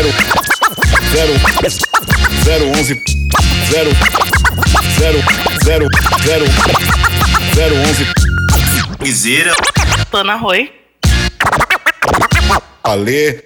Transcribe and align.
zero 0.00 0.12
zero 1.12 1.34
zero 2.44 2.64
onze 2.72 2.94
zero 3.70 3.90
zero 4.98 5.18
zero 5.64 5.86
zero 6.24 6.46
zero 7.54 7.74
onze 7.86 8.04
Guizeira. 8.98 9.54
Ana 10.12 10.36
Roy. 10.38 10.70
Ale 12.82 13.42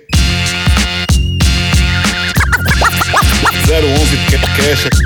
zero 3.66 3.86
onze 3.88 4.16
cash 4.56 5.03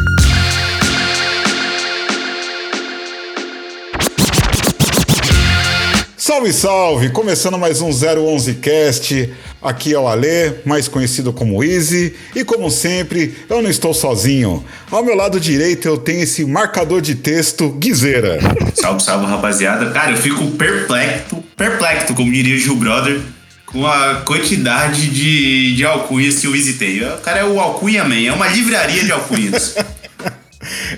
Salve, 6.39 6.53
salve! 6.53 7.11
Começando 7.11 7.59
mais 7.59 7.81
um 7.81 7.91
011 7.91 8.55
Cast. 8.55 9.29
Aqui 9.61 9.93
é 9.93 9.99
o 9.99 10.07
Ale, 10.07 10.61
mais 10.65 10.87
conhecido 10.87 11.33
como 11.33 11.65
Easy, 11.65 12.15
e 12.33 12.45
como 12.45 12.71
sempre, 12.71 13.35
eu 13.51 13.61
não 13.61 13.69
estou 13.69 13.93
sozinho. 13.93 14.65
Ao 14.89 15.05
meu 15.05 15.17
lado 15.17 15.41
direito 15.41 15.89
eu 15.89 15.99
tenho 15.99 16.23
esse 16.23 16.45
marcador 16.45 17.01
de 17.01 17.17
texto 17.17 17.71
Guizeira. 17.71 18.39
Salve, 18.73 19.03
salve, 19.03 19.27
rapaziada. 19.27 19.91
Cara, 19.91 20.13
eu 20.13 20.17
fico 20.17 20.47
perplexo, 20.53 21.43
perplexo, 21.57 22.15
como 22.15 22.31
diria 22.31 22.55
o 22.55 22.59
Gil 22.59 22.77
Brother, 22.77 23.21
com 23.67 23.85
a 23.85 24.23
quantidade 24.25 25.09
de, 25.09 25.75
de 25.75 25.85
alcunhas 25.85 26.39
que 26.39 26.47
o 26.47 26.55
Easy 26.55 26.75
tem. 26.75 27.03
O 27.03 27.19
cara 27.19 27.41
é 27.41 27.45
o 27.45 27.59
Alcunha 27.59 28.05
Man, 28.05 28.23
é 28.25 28.33
uma 28.33 28.47
livraria 28.47 29.03
de 29.03 29.11
alcunhas. 29.11 29.75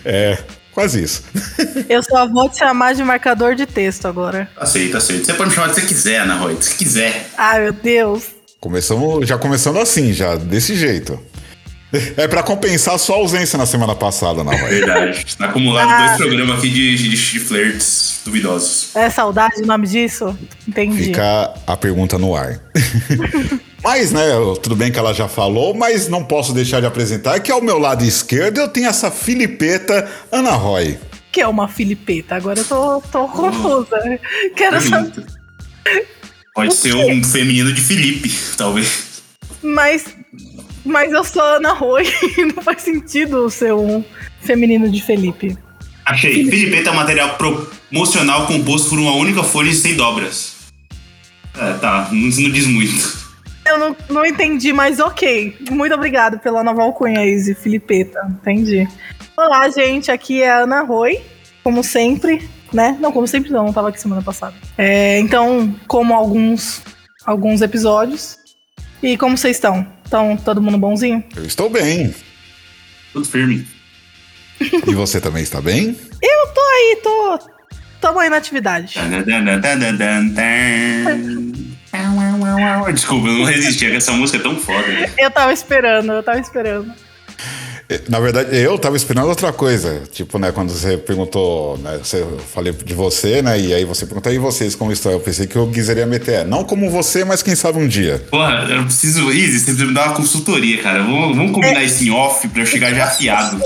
É, 0.05 0.39
quase 0.73 1.03
isso. 1.03 1.23
Eu 1.89 2.03
só 2.03 2.27
vou 2.27 2.49
te 2.49 2.59
chamar 2.59 2.95
de 2.95 3.03
marcador 3.03 3.55
de 3.55 3.67
texto 3.67 4.07
agora. 4.07 4.49
aceito, 4.57 4.97
aceito. 4.97 5.27
Você 5.27 5.35
pode 5.35 5.51
me 5.51 5.55
chamar 5.55 5.69
do 5.69 5.75
que 5.75 5.81
você 5.81 5.87
quiser, 5.87 6.21
Ana 6.21 6.37
Roy, 6.37 6.57
se 6.61 6.75
quiser. 6.75 7.29
Ai, 7.37 7.61
meu 7.63 7.73
Deus. 7.73 8.25
Começamos, 8.61 9.27
já 9.29 9.39
começando 9.39 9.79
assim, 9.79 10.13
já 10.13 10.37
desse 10.37 10.77
jeito. 10.77 11.19
É 12.17 12.29
pra 12.29 12.41
compensar 12.43 12.95
a 12.95 12.99
sua 12.99 13.17
ausência 13.17 13.59
na 13.59 13.67
semana 13.67 13.97
passada, 13.97 14.45
na 14.45 14.53
Roy. 14.53 14.69
Verdade. 14.71 15.25
Tá 15.37 15.47
acumulado 15.47 15.89
Ah. 15.91 16.07
dois 16.17 16.19
programas 16.29 16.59
aqui 16.59 16.71
de, 16.71 16.97
de, 16.97 17.09
de 17.11 17.41
flertes 17.41 18.21
duvidosos. 18.25 18.95
É 18.95 19.11
saudade 19.11 19.61
o 19.63 19.67
nome 19.67 19.89
disso? 19.89 20.39
Entendi. 20.69 21.05
Fica 21.07 21.53
a 21.67 21.77
pergunta 21.77 22.17
no 22.17 22.37
ar. 22.37 22.61
mas, 23.83 24.13
né, 24.13 24.27
tudo 24.63 24.77
bem 24.77 24.93
que 24.93 24.99
ela 24.99 25.15
já 25.15 25.27
falou, 25.27 25.75
mas 25.75 26.09
não 26.09 26.23
posso 26.23 26.53
deixar 26.53 26.81
de 26.81 26.87
apresentar 26.87 27.41
que 27.41 27.51
ao 27.51 27.63
meu 27.63 27.79
lado 27.79 28.05
esquerdo 28.05 28.59
eu 28.59 28.69
tenho 28.69 28.89
essa 28.89 29.11
filipeta 29.11 30.09
Ana 30.31 30.53
Roy. 30.53 30.99
Que 31.33 31.41
é 31.41 31.49
uma 31.49 31.69
filipeta. 31.69 32.35
Agora 32.35 32.59
eu 32.59 32.65
tô, 32.65 33.01
tô 33.13 33.29
confusa. 33.29 33.97
Quero 34.55 34.81
saber. 34.81 35.25
Pode 36.55 36.75
ser 36.75 36.95
um 36.95 37.23
feminino 37.23 37.73
de 37.73 37.81
Felipe, 37.81 38.31
talvez. 38.57 39.23
Mas, 39.63 40.05
mas 40.85 41.13
eu 41.13 41.25
sou 41.25 41.43
Ana 41.43 41.73
Roy 41.73 42.05
e 42.37 42.45
não 42.53 42.63
faz 42.63 42.83
sentido 42.83 43.49
ser 43.49 43.73
um 43.73 44.05
feminino 44.43 44.91
de 44.91 45.01
Felipe. 45.01 45.57
Achei. 46.05 46.45
Filipeta 46.45 46.91
é 46.91 46.93
um 46.93 46.97
material 46.97 47.39
promocional 47.39 48.47
composto 48.47 48.91
por 48.91 48.99
uma 48.99 49.13
única 49.13 49.43
folha 49.43 49.71
e 49.71 49.75
sem 49.75 49.95
dobras. 49.95 50.57
É, 51.57 51.73
tá. 51.75 52.09
Não, 52.11 52.21
não 52.21 52.51
diz 52.51 52.67
muito. 52.67 53.30
Eu 53.71 53.79
não, 53.79 53.97
não 54.09 54.27
entendi, 54.27 54.73
mas 54.73 54.99
ok. 54.99 55.57
Muito 55.71 55.95
obrigado 55.95 56.41
pela 56.41 56.65
nova 56.65 56.83
alcunha, 56.83 57.25
Izzy 57.25 57.55
Filipeta. 57.55 58.21
Entendi. 58.29 58.89
Olá, 59.37 59.69
gente. 59.69 60.11
Aqui 60.11 60.43
é 60.43 60.51
a 60.51 60.59
Ana 60.59 60.81
Roy. 60.81 61.21
Como 61.63 61.85
sempre, 61.85 62.49
né? 62.73 62.97
Não, 63.01 63.13
como 63.13 63.29
sempre 63.29 63.51
não. 63.51 63.67
Não 63.67 63.73
tava 63.73 63.91
aqui 63.91 64.01
semana 64.01 64.23
passada. 64.23 64.57
É, 64.77 65.21
então, 65.21 65.73
como 65.87 66.15
alguns, 66.15 66.83
alguns 67.25 67.63
episódios. 67.63 68.39
E 69.01 69.17
como 69.17 69.39
vocês 69.39 69.57
estão? 69.57 69.87
Estão 70.05 70.37
todo 70.37 70.61
mundo 70.61 70.77
bonzinho? 70.77 71.23
Eu 71.37 71.45
estou 71.45 71.71
bem. 71.71 72.13
Tudo 73.13 73.25
firme. 73.25 73.69
E 74.61 74.95
você 74.95 75.21
também 75.21 75.45
está 75.45 75.61
bem? 75.61 75.97
Eu 76.21 76.55
tô 76.55 76.61
aí, 76.61 76.99
tô. 77.03 77.39
Tamo 78.01 78.19
aí 78.19 78.29
na 78.29 78.37
atividade. 78.39 78.95
Desculpa, 82.95 83.29
eu 83.29 83.35
não 83.35 83.45
resisti. 83.45 83.87
é 83.87 83.91
que 83.91 83.97
Essa 83.97 84.13
música 84.13 84.39
é 84.39 84.43
tão 84.43 84.57
foda. 84.57 84.87
né? 84.87 85.11
Eu 85.19 85.31
tava 85.31 85.53
esperando, 85.53 86.13
eu 86.13 86.23
tava 86.23 86.39
esperando. 86.39 86.93
Eh, 87.89 88.01
Na 88.09 88.21
verdade, 88.21 88.57
eu 88.57 88.79
tava 88.79 88.97
esperando 88.97 89.29
outra 89.29 89.53
coisa. 89.53 90.03
Tipo, 90.13 90.39
né, 90.39 90.53
quando 90.53 90.71
você 90.71 90.97
perguntou, 90.97 91.77
né, 91.79 91.99
você, 92.03 92.19
eu 92.21 92.39
falei 92.39 92.73
de 92.73 92.95
você, 92.95 93.43
né, 93.43 93.59
e 93.59 93.75
aí 93.75 93.85
você 93.85 94.07
perguntou, 94.07 94.33
e 94.33 94.39
vocês 94.39 94.75
como 94.77 94.93
estão? 94.93 95.11
Eu 95.11 95.19
pensei 95.21 95.47
que 95.49 95.57
eu 95.57 95.69
quiseria 95.69 96.07
meter, 96.07 96.41
é, 96.41 96.45
não 96.45 96.63
como 96.63 96.89
você, 96.89 97.25
mas 97.25 97.43
quem 97.43 97.57
sabe 97.57 97.79
um 97.81 97.89
dia. 97.89 98.23
Porra, 98.31 98.67
eu 98.71 98.85
preciso. 98.85 99.31
Izzy, 99.33 99.59
você 99.59 99.65
precisa 99.67 99.87
me 99.87 99.95
dar 99.95 100.07
uma 100.09 100.15
consultoria, 100.15 100.81
cara. 100.83 101.03
Vamos, 101.03 101.37
vamos 101.37 101.53
combinar 101.53 101.83
isso 101.83 102.05
em 102.05 102.11
off 102.11 102.47
pra 102.49 102.63
eu 102.63 102.67
chegar 102.67 102.95
já 102.95 103.05
afiado. 103.07 103.61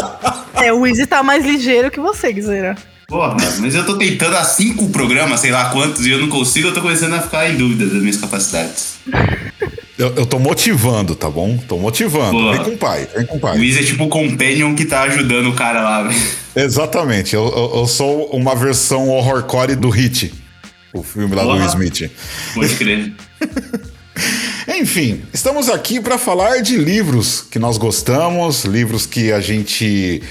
É, 0.55 0.73
o 0.73 0.87
Izzy 0.87 1.07
tá 1.07 1.23
mais 1.23 1.45
ligeiro 1.45 1.91
que 1.91 2.01
você, 2.01 2.33
Guizera. 2.33 2.75
Porra, 3.07 3.37
mas 3.61 3.75
eu 3.75 3.85
tô 3.85 3.97
tentando 3.97 4.37
há 4.37 4.45
cinco 4.45 4.89
programas, 4.89 5.41
sei 5.41 5.51
lá 5.51 5.71
quantos, 5.71 6.07
e 6.07 6.11
eu 6.11 6.19
não 6.19 6.29
consigo, 6.29 6.69
eu 6.69 6.75
tô 6.75 6.81
começando 6.81 7.15
a 7.15 7.21
ficar 7.21 7.51
em 7.51 7.57
dúvida 7.57 7.87
das 7.87 8.01
minhas 8.01 8.17
capacidades. 8.17 8.95
Eu, 9.99 10.15
eu 10.17 10.27
tô 10.27 10.39
motivando, 10.39 11.15
tá 11.15 11.31
bom? 11.31 11.57
Tô 11.69 11.79
motivando. 11.79 12.33
Boa. 12.33 12.53
Vem 12.53 12.65
com 12.65 12.71
o 12.71 12.77
pai, 12.77 13.09
vem 13.15 13.27
com 13.27 13.35
o 13.35 13.39
O 13.39 13.41
pai. 13.41 13.59
Izzy 13.59 13.81
é 13.81 13.83
tipo 13.83 14.05
o 14.05 14.09
companion 14.09 14.75
que 14.75 14.85
tá 14.85 15.03
ajudando 15.03 15.51
o 15.51 15.55
cara 15.55 15.83
lá, 15.83 16.03
velho. 16.03 16.21
Exatamente, 16.57 17.35
eu, 17.35 17.45
eu, 17.45 17.81
eu 17.81 17.87
sou 17.87 18.27
uma 18.31 18.55
versão 18.55 19.09
horrorcore 19.09 19.77
do 19.77 19.91
Hit, 19.91 20.33
o 20.93 21.03
filme 21.03 21.35
lá 21.35 21.43
do 21.43 21.49
Porra. 21.49 21.61
Will 21.61 21.69
Smith. 21.69 22.11
Pode 22.55 22.75
crer. 22.75 23.13
Enfim, 24.67 25.23
estamos 25.33 25.69
aqui 25.69 26.01
para 26.01 26.17
falar 26.17 26.61
de 26.63 26.77
livros 26.77 27.47
que 27.51 27.59
nós 27.59 27.77
gostamos, 27.77 28.65
livros 28.65 29.07
que 29.07 29.31
a 29.31 29.41
gente 29.41 30.23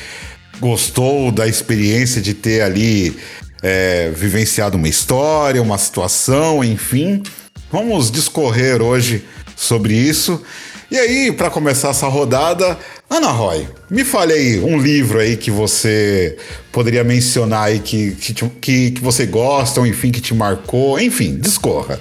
gostou 0.59 1.31
da 1.31 1.47
experiência 1.47 2.21
de 2.21 2.33
ter 2.33 2.61
ali 2.61 3.17
é, 3.61 4.11
vivenciado 4.15 4.77
uma 4.77 4.87
história, 4.87 5.61
uma 5.61 5.77
situação, 5.77 6.63
enfim. 6.63 7.23
Vamos 7.71 8.11
discorrer 8.11 8.81
hoje 8.81 9.25
sobre 9.55 9.93
isso. 9.93 10.43
E 10.91 10.97
aí, 10.97 11.31
para 11.31 11.49
começar 11.49 11.89
essa 11.89 12.07
rodada, 12.07 12.77
Ana 13.09 13.31
Roy, 13.31 13.67
me 13.89 14.03
fale 14.03 14.33
aí 14.33 14.59
um 14.59 14.77
livro 14.77 15.17
aí 15.17 15.37
que 15.37 15.49
você 15.49 16.37
poderia 16.71 17.03
mencionar 17.03 17.63
aí 17.63 17.79
que, 17.79 18.11
que, 18.11 18.33
que, 18.33 18.91
que 18.91 19.01
você 19.01 19.25
gosta, 19.25 19.79
ou 19.79 19.87
enfim, 19.87 20.11
que 20.11 20.21
te 20.21 20.35
marcou, 20.35 20.99
enfim, 20.99 21.37
discorra. 21.37 21.99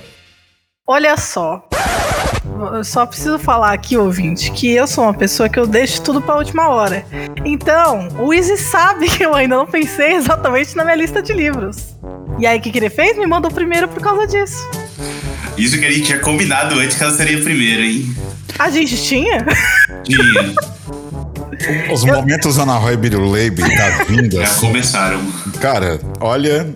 Olha 0.86 1.16
só. 1.16 1.66
Eu 2.66 2.84
só 2.84 3.06
preciso 3.06 3.38
falar 3.38 3.72
aqui, 3.72 3.96
ouvinte, 3.96 4.50
que 4.52 4.70
eu 4.70 4.86
sou 4.86 5.04
uma 5.04 5.14
pessoa 5.14 5.48
que 5.48 5.58
eu 5.58 5.66
deixo 5.66 6.02
tudo 6.02 6.20
pra 6.20 6.36
última 6.36 6.68
hora. 6.68 7.04
Então, 7.44 8.08
o 8.18 8.32
Izzy 8.32 8.56
sabe 8.56 9.08
que 9.08 9.24
eu 9.24 9.34
ainda 9.34 9.56
não 9.56 9.66
pensei 9.66 10.14
exatamente 10.14 10.76
na 10.76 10.84
minha 10.84 10.96
lista 10.96 11.22
de 11.22 11.32
livros. 11.32 11.96
E 12.38 12.46
aí, 12.46 12.58
o 12.58 12.60
que, 12.60 12.70
que 12.70 12.78
ele 12.78 12.90
fez? 12.90 13.16
Me 13.16 13.26
mandou 13.26 13.50
primeiro 13.50 13.88
por 13.88 14.00
causa 14.00 14.26
disso. 14.26 14.68
Isso 15.56 15.78
que 15.78 15.86
a 15.86 15.90
gente 15.90 16.06
tinha 16.06 16.18
combinado 16.18 16.78
antes 16.78 16.96
que 16.96 17.02
ela 17.02 17.12
seria 17.12 17.38
a 17.38 17.42
primeira, 17.42 17.82
hein? 17.82 18.14
A 18.58 18.70
gente 18.70 18.96
tinha? 19.02 19.44
Tinha. 20.02 20.54
Os 21.92 22.04
momentos 22.04 22.58
Ana 22.58 22.76
Roy 22.76 22.96
Biruleibe 22.96 23.62
da 23.62 24.04
vinda. 24.04 24.44
Já 24.44 24.54
começaram. 24.54 25.20
Cara, 25.60 26.00
olha. 26.20 26.66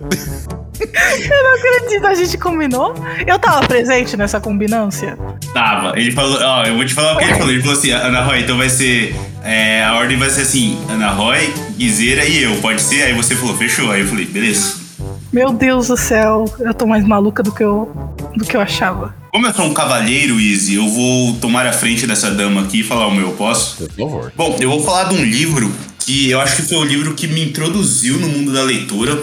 Eu 0.79 1.43
não 1.43 1.55
acredito, 1.55 2.05
a 2.05 2.13
gente 2.13 2.37
combinou. 2.37 2.93
Eu 3.25 3.39
tava 3.39 3.65
presente 3.67 4.15
nessa 4.15 4.39
combinância. 4.39 5.17
Tava. 5.53 5.97
Ele 5.99 6.11
falou, 6.11 6.39
ó, 6.41 6.63
eu 6.63 6.75
vou 6.75 6.85
te 6.85 6.93
falar 6.93 7.15
o 7.15 7.17
que 7.17 7.23
ele 7.23 7.33
falou. 7.33 7.49
Ele 7.51 7.61
falou 7.61 7.77
assim, 7.77 7.91
Ana 7.91 8.21
Roy, 8.21 8.39
então 8.41 8.57
vai 8.57 8.69
ser. 8.69 9.15
é, 9.43 9.83
a 9.83 9.95
ordem 9.95 10.17
vai 10.17 10.29
ser 10.29 10.41
assim: 10.41 10.77
Ana 10.89 11.09
Roy, 11.09 11.53
Guizeira 11.77 12.25
e 12.25 12.43
eu, 12.43 12.55
pode 12.57 12.81
ser? 12.81 13.03
Aí 13.03 13.13
você 13.13 13.35
falou, 13.35 13.55
fechou. 13.57 13.91
Aí 13.91 14.01
eu 14.01 14.07
falei, 14.07 14.25
beleza. 14.25 14.85
Meu 15.31 15.51
Deus 15.51 15.87
do 15.87 15.97
céu, 15.97 16.45
eu 16.59 16.73
tô 16.73 16.87
mais 16.87 17.05
maluca 17.05 17.43
do 17.43 17.51
que 17.51 17.63
eu, 17.63 17.91
do 18.35 18.45
que 18.45 18.55
eu 18.55 18.61
achava. 18.61 19.13
Como 19.31 19.45
eu 19.45 19.53
sou 19.53 19.65
um 19.65 19.73
cavalheiro, 19.73 20.39
Easy, 20.39 20.75
eu 20.75 20.87
vou 20.87 21.33
tomar 21.35 21.65
a 21.67 21.73
frente 21.73 22.07
dessa 22.07 22.31
dama 22.31 22.61
aqui 22.61 22.79
e 22.79 22.83
falar 22.83 23.07
o 23.07 23.13
meu, 23.13 23.31
posso? 23.33 23.75
Por 23.77 24.09
favor. 24.09 24.33
Bom, 24.35 24.57
eu 24.59 24.69
vou 24.69 24.83
falar 24.83 25.03
de 25.05 25.15
um 25.15 25.23
livro 25.23 25.71
que 25.99 26.31
eu 26.31 26.39
acho 26.39 26.55
que 26.55 26.61
foi 26.61 26.77
o 26.77 26.83
livro 26.85 27.13
que 27.13 27.27
me 27.27 27.43
introduziu 27.43 28.17
no 28.17 28.29
mundo 28.29 28.53
da 28.53 28.63
leitura. 28.63 29.21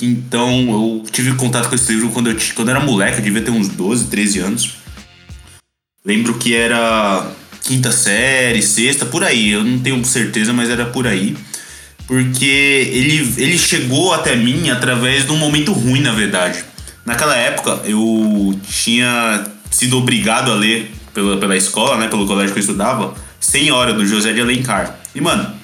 Então, 0.00 0.50
eu 0.70 1.04
tive 1.10 1.34
contato 1.34 1.68
com 1.68 1.74
esse 1.74 1.92
livro 1.92 2.10
quando 2.10 2.30
eu, 2.30 2.36
quando 2.54 2.68
eu 2.68 2.76
era 2.76 2.84
moleque, 2.84 3.18
eu 3.18 3.24
devia 3.24 3.42
ter 3.42 3.50
uns 3.50 3.68
12, 3.68 4.06
13 4.06 4.38
anos. 4.38 4.74
Lembro 6.04 6.34
que 6.38 6.54
era 6.54 7.30
quinta 7.62 7.92
série, 7.92 8.62
sexta, 8.62 9.04
por 9.04 9.22
aí. 9.22 9.50
Eu 9.50 9.62
não 9.62 9.78
tenho 9.78 10.02
certeza, 10.04 10.52
mas 10.52 10.70
era 10.70 10.86
por 10.86 11.06
aí. 11.06 11.36
Porque 12.06 12.44
ele, 12.44 13.34
ele 13.36 13.58
chegou 13.58 14.12
até 14.12 14.34
mim 14.34 14.70
através 14.70 15.26
de 15.26 15.32
um 15.32 15.36
momento 15.36 15.72
ruim, 15.72 16.00
na 16.00 16.12
verdade. 16.12 16.64
Naquela 17.04 17.36
época, 17.36 17.82
eu 17.84 18.58
tinha 18.66 19.46
sido 19.70 19.98
obrigado 19.98 20.50
a 20.50 20.54
ler 20.54 20.90
pela, 21.12 21.36
pela 21.36 21.56
escola, 21.56 21.98
né? 21.98 22.08
Pelo 22.08 22.26
colégio 22.26 22.52
que 22.52 22.58
eu 22.58 22.62
estudava, 22.62 23.14
100 23.38 23.70
horas 23.70 23.94
do 23.94 24.06
José 24.06 24.32
de 24.32 24.40
Alencar. 24.40 24.98
E, 25.14 25.20
mano, 25.20 25.59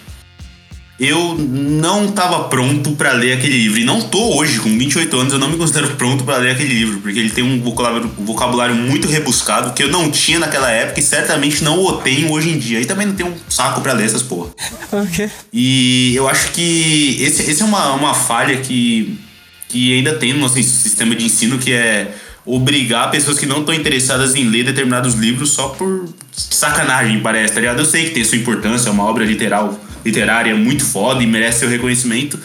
eu 0.98 1.36
não 1.38 2.06
estava 2.06 2.44
pronto 2.44 2.92
para 2.92 3.12
ler 3.12 3.34
aquele 3.34 3.58
livro. 3.58 3.78
E 3.78 3.84
não 3.84 4.00
tô 4.00 4.38
hoje, 4.38 4.58
com 4.58 4.78
28 4.78 5.16
anos, 5.18 5.32
eu 5.32 5.38
não 5.38 5.50
me 5.50 5.56
considero 5.56 5.90
pronto 5.94 6.24
para 6.24 6.38
ler 6.38 6.52
aquele 6.52 6.72
livro, 6.72 7.00
porque 7.00 7.18
ele 7.18 7.30
tem 7.30 7.44
um 7.44 7.60
vocabulário, 7.60 8.10
vocabulário, 8.18 8.74
muito 8.74 9.06
rebuscado 9.06 9.74
que 9.74 9.82
eu 9.82 9.90
não 9.90 10.10
tinha 10.10 10.38
naquela 10.38 10.70
época 10.70 10.98
e 10.98 11.02
certamente 11.02 11.62
não 11.62 11.78
o 11.78 11.92
tenho 11.98 12.32
hoje 12.32 12.48
em 12.48 12.58
dia. 12.58 12.80
E 12.80 12.86
também 12.86 13.06
não 13.06 13.14
tenho 13.14 13.28
um 13.28 13.36
saco 13.48 13.82
para 13.82 13.92
ler 13.92 14.06
essas 14.06 14.22
porra. 14.22 14.50
Ok. 14.92 15.28
E 15.52 16.14
eu 16.14 16.28
acho 16.28 16.52
que 16.52 17.18
esse, 17.20 17.50
esse 17.50 17.60
é 17.60 17.64
uma, 17.64 17.92
uma 17.92 18.14
falha 18.14 18.56
que, 18.58 19.18
que 19.68 19.94
ainda 19.94 20.14
tem 20.14 20.32
no 20.32 20.38
nosso 20.38 20.54
sistema 20.62 21.14
de 21.14 21.24
ensino, 21.24 21.58
que 21.58 21.72
é 21.72 22.14
obrigar 22.46 23.10
pessoas 23.10 23.36
que 23.36 23.44
não 23.44 23.60
estão 23.60 23.74
interessadas 23.74 24.34
em 24.36 24.48
ler 24.48 24.64
determinados 24.64 25.14
livros 25.14 25.50
só 25.50 25.70
por 25.70 26.08
sacanagem, 26.32 27.20
parece, 27.20 27.54
tá 27.54 27.60
ligado? 27.60 27.80
Eu 27.80 27.84
sei 27.84 28.04
que 28.04 28.10
tem 28.10 28.24
sua 28.24 28.38
importância, 28.38 28.88
é 28.88 28.92
uma 28.92 29.04
obra 29.04 29.24
literal 29.24 29.78
literária 30.06 30.54
muito 30.54 30.84
foda 30.84 31.22
e 31.22 31.26
merece 31.26 31.60
seu 31.60 31.68
reconhecimento, 31.68 32.38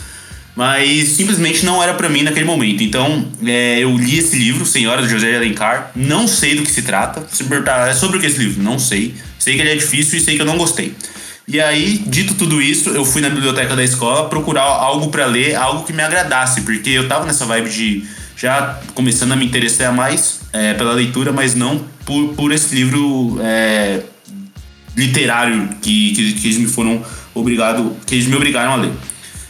mas 0.56 1.10
simplesmente 1.10 1.64
não 1.64 1.82
era 1.82 1.94
para 1.94 2.10
mim 2.10 2.24
naquele 2.24 2.46
momento. 2.46 2.84
Então, 2.84 3.28
é, 3.46 3.80
eu 3.80 3.96
li 3.96 4.18
esse 4.18 4.36
livro, 4.36 4.66
Senhora, 4.66 5.02
do 5.02 5.08
José 5.08 5.30
de 5.30 5.38
Alencar, 5.38 5.92
não 5.96 6.28
sei 6.28 6.56
do 6.56 6.64
que 6.64 6.72
se 6.72 6.82
trata. 6.82 7.26
Se 7.32 7.44
perguntar, 7.44 7.88
é 7.88 7.94
sobre 7.94 8.18
o 8.18 8.20
que 8.20 8.28
esse 8.28 8.40
livro? 8.40 8.62
Não 8.62 8.78
sei. 8.78 9.16
Sei 9.40 9.56
que 9.56 9.62
ele 9.62 9.70
é 9.70 9.76
difícil 9.76 10.20
e 10.20 10.22
sei 10.22 10.36
que 10.36 10.42
eu 10.42 10.46
não 10.46 10.58
gostei. 10.58 10.94
E 11.48 11.60
aí, 11.60 12.02
dito 12.06 12.36
tudo 12.36 12.62
isso, 12.62 12.90
eu 12.90 13.04
fui 13.04 13.22
na 13.22 13.30
biblioteca 13.30 13.76
da 13.76 13.84
escola 13.84 14.30
procurar 14.30 14.64
algo 14.64 15.10
para 15.10 15.26
ler, 15.26 15.56
algo 15.56 15.84
que 15.84 15.94
me 15.94 16.02
agradasse, 16.02 16.62
porque 16.62 16.90
eu 16.90 17.08
tava 17.08 17.26
nessa 17.26 17.46
vibe 17.46 17.70
de 17.70 18.04
já 18.38 18.80
começando 18.94 19.34
a 19.34 19.36
me 19.36 19.46
interessar 19.46 19.94
mais 19.94 20.42
é, 20.54 20.74
pela 20.74 20.94
leitura, 20.94 21.32
mas 21.32 21.54
não 21.54 21.86
por, 22.06 22.30
por 22.36 22.52
esse 22.52 22.74
livro 22.74 23.40
é, 23.42 24.02
literário 24.96 25.70
que, 25.82 26.12
que, 26.12 26.34
que 26.34 26.48
eles 26.48 26.58
me 26.58 26.68
foram 26.68 27.04
obrigado, 27.34 27.96
que 28.06 28.16
eles 28.16 28.28
me 28.28 28.36
obrigaram 28.36 28.74
a 28.74 28.76
ler. 28.76 28.92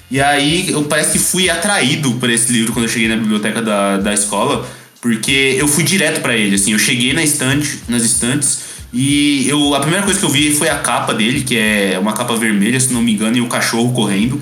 E 0.10 0.20
aí 0.20 0.70
eu 0.70 0.84
parece 0.84 1.14
que 1.14 1.20
fui 1.20 1.50
atraído 1.50 2.12
por 2.16 2.30
esse 2.30 2.52
livro 2.52 2.74
quando 2.74 2.86
eu 2.86 2.92
cheguei 2.92 3.08
na 3.08 3.16
biblioteca 3.16 3.62
da, 3.62 3.98
da 3.98 4.14
escola, 4.14 4.68
porque 5.00 5.56
eu 5.58 5.68
fui 5.68 5.84
direto 5.84 6.22
para 6.22 6.36
ele, 6.36 6.56
assim, 6.56 6.74
eu 6.74 6.80
cheguei 6.80 7.14
na 7.14 7.24
estante, 7.24 7.80
nas 7.88 8.04
estantes 8.04 8.72
e 8.94 9.48
eu 9.48 9.74
a 9.74 9.80
primeira 9.80 10.04
coisa 10.04 10.20
que 10.20 10.26
eu 10.26 10.30
vi 10.30 10.54
foi 10.54 10.68
a 10.68 10.80
capa 10.80 11.14
dele, 11.14 11.44
que 11.44 11.58
é 11.58 11.98
uma 12.00 12.14
capa 12.14 12.36
vermelha, 12.36 12.80
se 12.80 12.92
não 12.92 13.02
me 13.02 13.14
engano, 13.14 13.38
e 13.38 13.42
o 13.42 13.48
cachorro 13.48 13.94
correndo. 13.94 14.42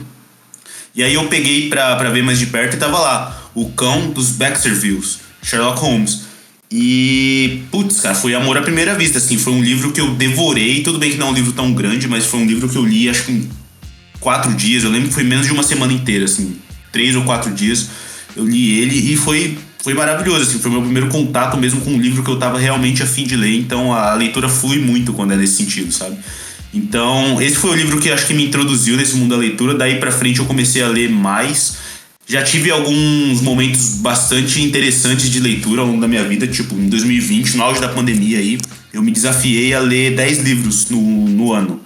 E 0.96 1.04
aí 1.04 1.14
eu 1.14 1.28
peguei 1.28 1.70
pra, 1.70 1.96
pra 1.96 2.10
ver 2.10 2.24
mais 2.24 2.40
de 2.40 2.48
perto 2.48 2.76
e 2.76 2.80
tava 2.80 3.00
lá, 3.00 3.50
o 3.54 3.70
cão 3.72 4.10
dos 4.10 4.32
Baxtervilles, 4.32 5.20
Sherlock 5.44 5.80
Holmes. 5.80 6.29
E, 6.72 7.64
putz, 7.72 8.00
cara, 8.00 8.14
foi 8.14 8.36
amor 8.36 8.58
à 8.58 8.62
primeira 8.62 8.94
vista, 8.96 9.18
assim. 9.18 9.38
Foi 9.38 9.54
um 9.54 9.64
livro 9.64 9.92
que 9.92 10.00
eu 10.00 10.14
devorei. 10.14 10.84
Tudo 10.84 11.00
bem 11.00 11.12
que 11.12 11.18
não 11.18 11.28
é 11.28 11.32
um 11.32 11.34
livro 11.34 11.52
tão 11.54 11.74
grande, 11.74 12.08
mas 12.08 12.26
foi 12.26 12.40
um 12.40 12.46
livro 12.46 12.70
que 12.70 12.76
eu 12.76 12.86
li, 12.86 13.10
acho 13.10 13.24
que 13.24 13.32
em 13.32 13.50
quatro 14.20 14.54
dias. 14.54 14.84
Eu 14.84 14.92
lembro 14.92 15.08
que 15.08 15.14
foi 15.14 15.24
menos 15.24 15.48
de 15.48 15.52
uma 15.52 15.64
semana 15.64 15.92
inteira, 15.92 16.26
assim. 16.26 16.56
Três 16.92 17.16
ou 17.16 17.24
quatro 17.24 17.52
dias 17.54 17.90
eu 18.36 18.46
li 18.46 18.80
ele 18.80 19.14
e 19.14 19.16
foi, 19.16 19.58
foi 19.84 19.94
maravilhoso, 19.94 20.44
assim. 20.44 20.60
Foi 20.60 20.72
meu 20.72 20.82
primeiro 20.82 21.10
contato 21.10 21.58
mesmo 21.58 21.82
com 21.82 21.92
um 21.92 22.00
livro 22.00 22.24
que 22.24 22.30
eu 22.30 22.38
tava 22.38 22.58
realmente 22.58 23.04
afim 23.04 23.26
de 23.26 23.36
ler. 23.36 23.58
Então 23.58 23.94
a 23.94 24.14
leitura 24.14 24.48
flui 24.48 24.80
muito 24.80 25.14
quando 25.14 25.34
é 25.34 25.36
nesse 25.36 25.58
sentido, 25.58 25.92
sabe? 25.92 26.18
Então, 26.72 27.42
esse 27.42 27.56
foi 27.56 27.72
o 27.72 27.76
livro 27.76 28.00
que 28.00 28.12
acho 28.12 28.28
que 28.28 28.34
me 28.34 28.46
introduziu 28.46 28.96
nesse 28.96 29.16
mundo 29.16 29.32
da 29.32 29.38
leitura. 29.38 29.74
Daí 29.74 30.00
pra 30.00 30.12
frente 30.12 30.40
eu 30.40 30.46
comecei 30.46 30.84
a 30.84 30.88
ler 30.88 31.10
mais. 31.10 31.78
Já 32.30 32.44
tive 32.44 32.70
alguns 32.70 33.42
momentos 33.42 33.96
bastante 33.96 34.62
interessantes 34.62 35.32
de 35.32 35.40
leitura 35.40 35.82
ao 35.82 35.88
longo 35.88 36.00
da 36.00 36.08
minha 36.08 36.24
vida, 36.24 36.46
tipo, 36.46 36.76
em 36.76 36.88
2020, 36.88 37.58
no 37.58 37.64
auge 37.64 37.82
da 37.82 37.90
pandemia 37.90 38.38
aí, 38.38 38.60
eu 38.94 39.02
me 39.02 39.10
desafiei 39.10 39.74
a 39.74 39.80
ler 39.80 40.16
10 40.16 40.44
livros 40.44 40.92
no, 40.92 41.02
no 41.02 41.52
ano. 41.52 41.82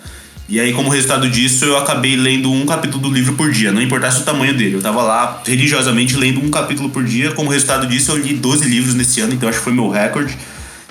E 0.50 0.60
aí, 0.60 0.74
como 0.74 0.90
resultado 0.90 1.30
disso, 1.30 1.64
eu 1.64 1.78
acabei 1.78 2.18
lendo 2.18 2.52
um 2.52 2.66
capítulo 2.66 3.04
do 3.04 3.10
livro 3.10 3.36
por 3.36 3.54
dia, 3.54 3.72
não 3.72 3.82
importasse 3.82 4.20
o 4.20 4.26
tamanho 4.26 4.54
dele. 4.54 4.76
Eu 4.76 4.82
tava 4.82 5.02
lá 5.02 5.42
religiosamente 5.48 6.18
lendo 6.18 6.42
um 6.42 6.52
capítulo 6.52 6.90
por 6.90 7.06
dia. 7.06 7.32
Como 7.32 7.50
resultado 7.50 7.88
disso, 7.88 8.12
eu 8.12 8.18
li 8.18 8.34
12 8.34 8.66
livros 8.66 8.94
nesse 8.96 9.22
ano, 9.22 9.34
então 9.34 9.48
acho 9.48 9.60
que 9.60 9.64
foi 9.64 9.74
meu 9.74 9.90
recorde. 9.90 10.38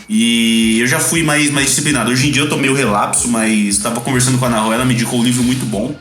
E 0.09 0.81
eu 0.81 0.87
já 0.87 0.99
fui 0.99 1.23
mais, 1.23 1.51
mais 1.51 1.67
disciplinado. 1.67 2.11
Hoje 2.11 2.27
em 2.27 2.33
dia 2.33 2.41
eu 2.41 2.49
tô 2.49 2.57
meio 2.57 2.73
relapso, 2.73 3.29
mas 3.29 3.77
tava 3.77 4.01
conversando 4.01 4.39
com 4.39 4.47
a 4.47 4.49
Ana 4.49 4.61
Roy, 4.61 4.75
ela 4.77 4.85
me 4.87 4.95
indicou 4.95 5.21
um 5.21 5.23
livro 5.23 5.43
muito 5.43 5.67
bom. 5.67 5.95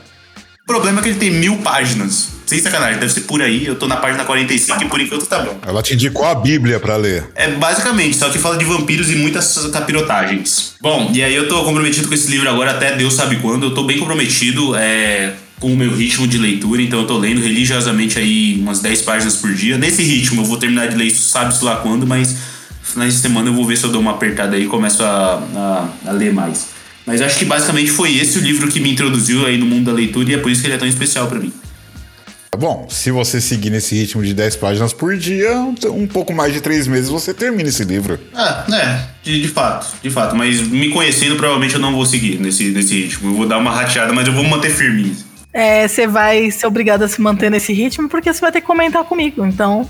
O 0.62 0.66
problema 0.66 1.00
é 1.00 1.02
que 1.02 1.08
ele 1.10 1.18
tem 1.18 1.30
mil 1.30 1.58
páginas. 1.58 2.40
Sem 2.52 2.60
sacanagem, 2.60 3.00
deve 3.00 3.10
ser 3.10 3.22
por 3.22 3.40
aí. 3.40 3.64
Eu 3.64 3.76
tô 3.76 3.88
na 3.88 3.96
página 3.96 4.24
45 4.24 4.84
e 4.84 4.88
por 4.88 5.00
enquanto 5.00 5.24
tá 5.26 5.38
bom. 5.38 5.58
Ela 5.66 5.82
te 5.82 5.94
indicou 5.94 6.26
a 6.26 6.34
Bíblia 6.34 6.78
para 6.78 6.96
ler. 6.96 7.24
É 7.34 7.48
basicamente, 7.48 8.16
só 8.16 8.28
que 8.28 8.38
fala 8.38 8.58
de 8.58 8.64
vampiros 8.66 9.10
e 9.10 9.16
muitas 9.16 9.70
capirotagens. 9.72 10.74
Bom, 10.80 11.10
e 11.14 11.22
aí 11.22 11.34
eu 11.34 11.48
tô 11.48 11.64
comprometido 11.64 12.08
com 12.08 12.14
esse 12.14 12.30
livro 12.30 12.48
agora 12.50 12.72
até 12.72 12.94
Deus 12.94 13.14
sabe 13.14 13.36
quando. 13.36 13.64
Eu 13.64 13.74
tô 13.74 13.84
bem 13.84 13.98
comprometido 13.98 14.76
é, 14.76 15.32
com 15.58 15.72
o 15.72 15.76
meu 15.76 15.94
ritmo 15.94 16.26
de 16.26 16.36
leitura, 16.36 16.82
então 16.82 17.00
eu 17.00 17.06
tô 17.06 17.16
lendo 17.16 17.40
religiosamente 17.40 18.18
aí 18.18 18.58
umas 18.60 18.80
10 18.80 19.00
páginas 19.02 19.36
por 19.36 19.54
dia. 19.54 19.78
Nesse 19.78 20.02
ritmo, 20.02 20.42
eu 20.42 20.44
vou 20.44 20.58
terminar 20.58 20.88
de 20.88 20.96
ler, 20.96 21.10
sabe-se 21.10 21.64
lá 21.64 21.76
quando, 21.76 22.06
mas 22.06 22.36
finais 22.82 23.14
de 23.14 23.20
semana 23.20 23.48
eu 23.48 23.54
vou 23.54 23.64
ver 23.64 23.78
se 23.78 23.84
eu 23.84 23.90
dou 23.90 24.00
uma 24.00 24.10
apertada 24.10 24.56
aí 24.56 24.64
e 24.64 24.66
começo 24.66 25.02
a, 25.02 25.42
a, 26.04 26.10
a 26.10 26.12
ler 26.12 26.34
mais. 26.34 26.66
Mas 27.06 27.22
acho 27.22 27.38
que 27.38 27.44
basicamente 27.44 27.90
foi 27.90 28.16
esse 28.16 28.38
o 28.38 28.42
livro 28.42 28.68
que 28.68 28.78
me 28.78 28.92
introduziu 28.92 29.46
aí 29.46 29.56
no 29.56 29.66
mundo 29.66 29.86
da 29.86 29.92
leitura 29.92 30.30
e 30.30 30.34
é 30.34 30.38
por 30.38 30.50
isso 30.50 30.60
que 30.60 30.66
ele 30.66 30.74
é 30.74 30.78
tão 30.78 30.86
especial 30.86 31.26
para 31.26 31.38
mim. 31.38 31.52
Bom, 32.58 32.86
se 32.90 33.10
você 33.10 33.40
seguir 33.40 33.70
nesse 33.70 33.94
ritmo 33.94 34.22
de 34.22 34.34
10 34.34 34.56
páginas 34.56 34.92
por 34.92 35.16
dia, 35.16 35.56
um 35.86 36.06
pouco 36.06 36.34
mais 36.34 36.52
de 36.52 36.60
3 36.60 36.86
meses 36.86 37.08
você 37.08 37.32
termina 37.32 37.70
esse 37.70 37.82
livro. 37.82 38.20
É, 38.36 38.74
é, 38.74 39.04
de, 39.22 39.40
de, 39.40 39.48
fato, 39.48 39.86
de 40.02 40.10
fato. 40.10 40.36
Mas 40.36 40.60
me 40.60 40.90
conhecendo, 40.90 41.36
provavelmente 41.36 41.74
eu 41.74 41.80
não 41.80 41.92
vou 41.92 42.04
seguir 42.04 42.38
nesse, 42.38 42.64
nesse 42.68 42.94
ritmo. 42.94 43.30
Eu 43.30 43.34
vou 43.34 43.48
dar 43.48 43.56
uma 43.56 43.70
rateada, 43.70 44.12
mas 44.12 44.26
eu 44.26 44.34
vou 44.34 44.44
manter 44.44 44.70
firme. 44.70 45.16
É, 45.50 45.88
você 45.88 46.06
vai 46.06 46.50
ser 46.50 46.66
obrigado 46.66 47.02
a 47.02 47.08
se 47.08 47.20
manter 47.22 47.50
nesse 47.50 47.72
ritmo 47.72 48.06
porque 48.08 48.32
você 48.32 48.40
vai 48.40 48.52
ter 48.52 48.60
que 48.60 48.66
comentar 48.66 49.02
comigo. 49.04 49.46
Então, 49.46 49.88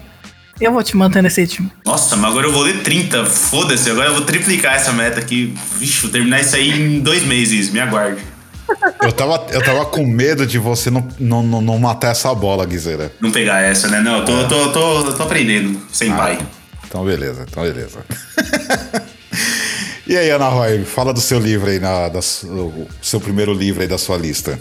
eu 0.61 0.73
vou 0.73 0.85
te 0.85 0.97
manter 0.97 1.20
nesse 1.20 1.41
ritmo. 1.41 1.69
Nossa, 1.85 2.15
mas 2.15 2.31
agora 2.31 2.47
eu 2.47 2.53
vou 2.53 2.62
ler 2.62 2.81
30. 2.82 3.26
Foda-se, 3.26 3.91
agora 3.91 4.11
eu 4.11 4.15
vou 4.15 4.25
triplicar 4.25 4.76
essa 4.76 4.93
meta 4.93 5.19
aqui. 5.19 5.53
Vixe, 5.79 6.00
vou 6.00 6.11
terminar 6.11 6.41
isso 6.41 6.55
aí 6.55 6.70
em 6.70 7.00
dois 7.00 7.25
meses. 7.25 7.70
Me 7.70 7.81
aguarde. 7.81 8.23
Eu 9.03 9.12
tava, 9.12 9.47
eu 9.50 9.62
tava 9.62 9.85
com 9.87 10.06
medo 10.06 10.47
de 10.47 10.59
você 10.59 10.91
não, 10.91 11.06
não, 11.19 11.61
não, 11.61 11.79
matar 11.79 12.12
essa 12.12 12.32
bola, 12.35 12.64
Guizeira. 12.64 13.12
Não 13.20 13.32
pegar 13.32 13.61
essa, 13.61 13.88
né? 13.88 14.00
Não, 14.00 14.19
eu 14.19 14.25
tô, 14.25 14.49
tô, 14.49 14.73
tô, 14.73 15.12
tô 15.12 15.23
aprendendo, 15.23 15.81
sem 15.91 16.12
ah, 16.12 16.17
pai. 16.17 16.38
Então 16.87 17.05
beleza, 17.05 17.47
então 17.49 17.62
beleza. 17.62 18.05
e 20.06 20.17
aí, 20.17 20.31
Ana 20.31 20.49
Roy, 20.49 20.85
fala 20.85 21.12
do 21.12 21.20
seu 21.20 21.38
livro 21.38 21.70
aí, 21.70 21.81
na, 21.81 22.09
da, 22.09 22.20
o 22.20 22.87
seu 23.00 23.20
primeiro 23.20 23.53
livro 23.53 23.82
aí 23.82 23.88
da 23.88 23.99
sua 23.99 24.17
lista. 24.17 24.59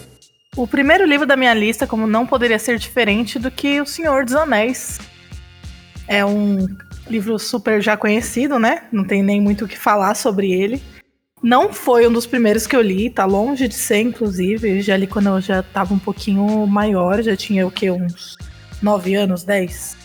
O 0.56 0.66
primeiro 0.66 1.06
livro 1.06 1.26
da 1.26 1.36
minha 1.36 1.54
lista, 1.54 1.86
como 1.86 2.06
não 2.06 2.26
poderia 2.26 2.58
ser 2.58 2.78
diferente 2.78 3.38
do 3.38 3.50
que 3.50 3.80
O 3.80 3.86
Senhor 3.86 4.24
dos 4.24 4.34
Anéis. 4.34 4.98
É 6.06 6.24
um 6.24 6.66
livro 7.08 7.38
super 7.38 7.80
já 7.80 7.96
conhecido, 7.96 8.58
né? 8.58 8.82
Não 8.92 9.04
tem 9.04 9.22
nem 9.22 9.40
muito 9.40 9.64
o 9.64 9.68
que 9.68 9.78
falar 9.78 10.14
sobre 10.14 10.52
ele. 10.52 10.82
Não 11.42 11.72
foi 11.72 12.06
um 12.06 12.12
dos 12.12 12.24
primeiros 12.24 12.68
que 12.68 12.76
eu 12.76 12.80
li, 12.80 13.10
tá 13.10 13.24
longe 13.24 13.66
de 13.66 13.74
ser, 13.74 14.00
inclusive. 14.00 14.80
Já 14.80 14.96
li 14.96 15.08
quando 15.08 15.28
eu 15.28 15.40
já 15.40 15.60
tava 15.62 15.92
um 15.92 15.98
pouquinho 15.98 16.66
maior, 16.68 17.20
já 17.20 17.36
tinha 17.36 17.66
o 17.66 17.70
que? 17.70 17.90
Uns 17.90 18.36
9 18.80 19.14
anos, 19.16 19.42
10. 19.42 19.96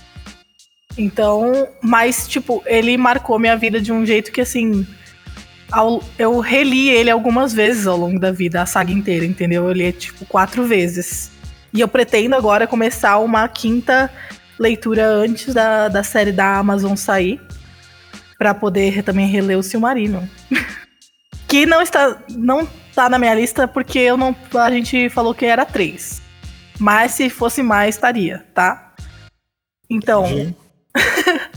Então, 0.98 1.67
mas, 1.79 2.27
tipo, 2.27 2.63
ele 2.65 2.98
marcou 2.98 3.38
minha 3.38 3.56
vida 3.56 3.79
de 3.79 3.91
um 3.91 4.03
jeito 4.03 4.32
que, 4.32 4.41
assim. 4.41 4.86
Ao, 5.72 6.01
eu 6.17 6.39
reli 6.39 6.89
ele 6.89 7.12
algumas 7.12 7.53
vezes 7.53 7.86
ao 7.86 7.98
longo 7.98 8.17
da 8.20 8.32
vida, 8.32 8.62
a 8.62 8.65
saga 8.65 8.91
inteira, 8.91 9.25
entendeu? 9.25 9.67
Eu 9.67 9.74
li, 9.74 9.91
tipo, 9.91 10.25
quatro 10.25 10.63
vezes. 10.63 11.29
E 11.72 11.82
eu 11.82 11.88
pretendo 11.88 12.36
agora 12.36 12.65
começar 12.65 13.20
uma 13.20 13.48
quinta 13.48 14.10
leitura 14.58 15.06
antes 15.06 15.53
da, 15.53 15.88
da 15.88 16.03
série 16.03 16.32
da 16.32 16.58
Amazon 16.58 16.96
sair. 16.96 17.39
para 18.39 18.53
poder 18.53 19.03
também 19.03 19.27
reler 19.27 19.58
o 19.58 19.63
Silmarino. 19.63 20.27
Que 21.48 21.66
não 21.66 21.82
está, 21.82 22.18
não 22.30 22.68
tá 22.94 23.08
na 23.10 23.20
minha 23.20 23.36
lista 23.36 23.68
porque 23.68 24.00
eu 24.00 24.18
não, 24.18 24.36
a 24.56 24.72
gente 24.72 25.08
falou 25.10 25.34
que 25.34 25.46
era 25.46 25.66
três. 25.66 26.22
Mas 26.80 27.12
se 27.12 27.30
fosse 27.30 27.62
mais, 27.62 27.96
estaria, 27.96 28.46
tá? 28.54 28.94
Então. 29.89 30.25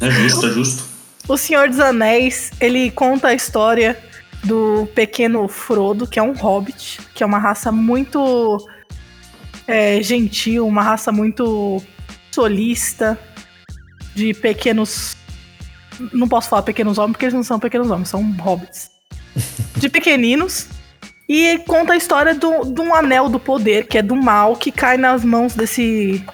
É 0.03 0.11
justo, 0.11 0.47
é 0.47 0.51
justo. 0.51 0.85
o 1.27 1.37
Senhor 1.37 1.69
dos 1.69 1.81
Anéis, 1.81 2.51
ele 2.61 2.91
conta 2.91 3.29
a 3.29 3.35
história 3.35 3.99
do 4.45 4.87
pequeno 4.95 5.49
Frodo, 5.49 6.07
que 6.07 6.19
é 6.19 6.23
um 6.23 6.33
hobbit, 6.33 7.01
que 7.15 7.23
é 7.23 7.27
uma 7.27 7.39
raça 7.39 7.73
muito 7.73 8.59
é, 9.67 10.03
gentil, 10.03 10.67
uma 10.67 10.83
raça 10.83 11.11
muito 11.11 11.83
solista, 12.31 13.19
de 14.15 14.35
pequenos. 14.35 15.17
Não 16.13 16.29
posso 16.29 16.51
falar 16.51 16.63
pequenos 16.63 16.99
homens, 16.99 17.13
porque 17.13 17.25
eles 17.25 17.35
não 17.35 17.43
são 17.43 17.59
pequenos 17.59 17.91
homens, 17.91 18.09
são 18.11 18.23
hobbits 18.33 18.90
de 19.77 19.89
pequeninos. 19.89 20.69
E 21.29 21.59
conta 21.59 21.93
a 21.93 21.97
história 21.97 22.35
do, 22.35 22.65
de 22.65 22.81
um 22.81 22.93
anel 22.93 23.29
do 23.29 23.39
poder, 23.39 23.87
que 23.87 23.99
é 23.99 24.03
do 24.03 24.17
mal, 24.17 24.57
que 24.57 24.73
cai 24.73 24.97
nas 24.97 25.25
mãos 25.25 25.55
desse, 25.55 26.25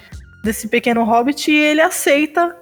desse 0.43 0.67
pequeno 0.67 1.03
hobbit 1.03 1.51
e 1.51 1.55
ele 1.55 1.81
aceita 1.81 2.55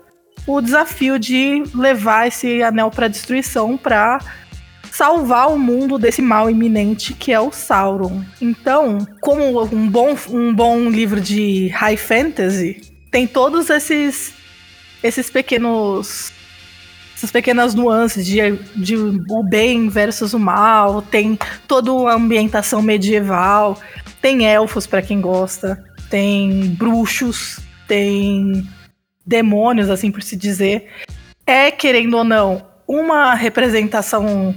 o 0.46 0.60
desafio 0.60 1.18
de 1.18 1.63
levar 1.74 2.27
esse 2.27 2.62
anel 2.62 2.92
para 2.92 3.08
destruição 3.08 3.77
para 3.77 4.20
salvar 4.92 5.50
o 5.50 5.58
mundo 5.58 5.98
desse 5.98 6.22
mal 6.22 6.50
iminente 6.50 7.13
que 7.13 7.32
é 7.32 7.39
o 7.39 7.51
Sauron. 7.51 8.24
Então, 8.42 9.06
como 9.22 9.63
um 9.63 9.89
bom, 9.89 10.15
um 10.30 10.54
bom 10.54 10.89
livro 10.89 11.20
de 11.20 11.70
high 11.70 11.98
fantasy, 11.98 12.82
tem 13.12 13.25
todos 13.25 13.70
esses 13.70 14.34
esses 15.04 15.30
pequenos 15.30 16.32
essas 17.15 17.31
pequenas 17.31 17.74
nuances 17.74 18.25
de, 18.25 18.39
de 18.75 18.95
o 18.98 19.43
bem 19.50 19.88
versus 19.88 20.34
o 20.34 20.39
mal, 20.39 21.01
tem 21.01 21.39
toda 21.67 21.93
uma 21.93 22.13
ambientação 22.13 22.81
medieval, 22.81 23.79
tem 24.22 24.45
elfos 24.45 24.86
para 24.86 25.01
quem 25.01 25.22
gosta, 25.22 25.81
tem 26.10 26.75
bruxos, 26.77 27.60
tem 27.88 28.67
demônios, 29.25 29.89
assim 29.89 30.12
por 30.12 30.22
se 30.22 30.36
dizer. 30.36 30.89
É, 31.48 31.72
querendo 31.72 32.17
ou 32.17 32.24
não, 32.24 32.65
uma 32.88 33.34
representação. 33.34 34.55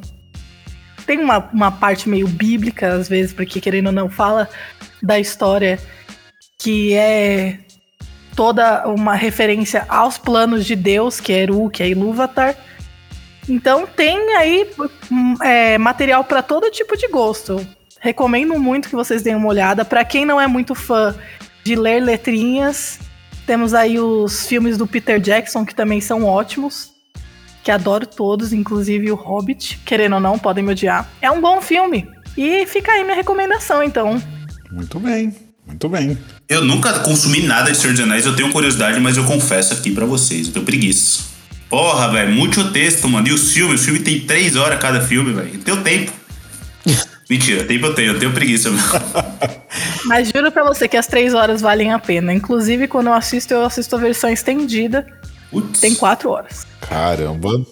Tem 1.06 1.18
uma, 1.18 1.38
uma 1.52 1.70
parte 1.70 2.08
meio 2.08 2.26
bíblica, 2.26 2.92
às 2.92 3.08
vezes, 3.08 3.32
porque, 3.32 3.60
querendo 3.60 3.86
ou 3.86 3.92
não, 3.92 4.10
fala 4.10 4.48
da 5.02 5.18
história 5.18 5.78
que 6.60 6.92
é 6.92 7.60
toda 8.38 8.86
uma 8.86 9.16
referência 9.16 9.84
aos 9.88 10.16
planos 10.16 10.64
de 10.64 10.76
Deus, 10.76 11.18
que 11.18 11.32
é 11.32 11.42
Eru, 11.42 11.68
que 11.68 11.82
é 11.82 11.88
Ilúvatar. 11.88 12.54
Então 13.48 13.84
tem 13.84 14.36
aí 14.36 14.64
hum, 15.10 15.34
é, 15.42 15.76
material 15.76 16.22
para 16.22 16.40
todo 16.40 16.70
tipo 16.70 16.96
de 16.96 17.08
gosto. 17.08 17.66
Recomendo 18.00 18.56
muito 18.56 18.88
que 18.88 18.94
vocês 18.94 19.22
deem 19.22 19.34
uma 19.34 19.48
olhada. 19.48 19.84
Para 19.84 20.04
quem 20.04 20.24
não 20.24 20.40
é 20.40 20.46
muito 20.46 20.72
fã 20.72 21.16
de 21.64 21.74
ler 21.74 22.00
letrinhas, 22.00 23.00
temos 23.44 23.74
aí 23.74 23.98
os 23.98 24.46
filmes 24.46 24.78
do 24.78 24.86
Peter 24.86 25.18
Jackson 25.18 25.66
que 25.66 25.74
também 25.74 26.00
são 26.00 26.24
ótimos. 26.24 26.92
Que 27.64 27.72
adoro 27.72 28.06
todos, 28.06 28.52
inclusive 28.52 29.10
o 29.10 29.16
Hobbit. 29.16 29.80
Querendo 29.84 30.12
ou 30.12 30.20
não, 30.20 30.38
podem 30.38 30.62
me 30.62 30.70
odiar. 30.70 31.10
É 31.20 31.28
um 31.28 31.40
bom 31.40 31.60
filme. 31.60 32.08
E 32.36 32.64
fica 32.66 32.92
aí 32.92 33.02
minha 33.02 33.16
recomendação, 33.16 33.82
então. 33.82 34.22
Muito 34.70 35.00
bem, 35.00 35.34
muito 35.68 35.88
bem. 35.88 36.18
Eu 36.48 36.64
nunca 36.64 36.92
consumi 37.00 37.42
nada 37.42 37.70
de 37.70 37.78
Senhor 37.78 37.92
dos 37.92 38.02
Anéis, 38.02 38.26
eu 38.26 38.34
tenho 38.34 38.50
curiosidade, 38.50 38.98
mas 38.98 39.16
eu 39.16 39.24
confesso 39.24 39.74
aqui 39.74 39.90
para 39.92 40.06
vocês, 40.06 40.48
eu 40.48 40.52
tenho 40.54 40.64
preguiça. 40.64 41.22
Porra, 41.68 42.10
velho, 42.10 42.32
muito 42.32 42.72
texto, 42.72 43.06
mano. 43.08 43.28
E 43.28 43.32
os 43.32 43.52
filmes? 43.52 43.82
O 43.82 43.84
filme 43.84 44.00
tem 44.00 44.20
três 44.20 44.56
horas 44.56 44.80
cada 44.80 45.02
filme, 45.02 45.32
velho. 45.32 45.58
Tem 45.58 45.74
o 45.74 45.82
tempo. 45.82 46.10
Mentira, 47.28 47.62
tempo 47.64 47.84
eu 47.84 47.94
tenho, 47.94 48.12
eu 48.12 48.18
tenho 48.18 48.32
preguiça. 48.32 48.70
Mas 50.06 50.30
juro 50.34 50.50
pra 50.50 50.64
você 50.64 50.88
que 50.88 50.96
as 50.96 51.06
três 51.06 51.34
horas 51.34 51.60
valem 51.60 51.92
a 51.92 51.98
pena. 51.98 52.32
Inclusive, 52.32 52.88
quando 52.88 53.08
eu 53.08 53.12
assisto, 53.12 53.52
eu 53.52 53.64
assisto 53.64 53.94
a 53.94 53.98
versão 53.98 54.30
estendida. 54.30 55.06
Putz. 55.50 55.78
Tem 55.78 55.94
quatro 55.94 56.30
horas. 56.30 56.66
Caramba. 56.80 57.66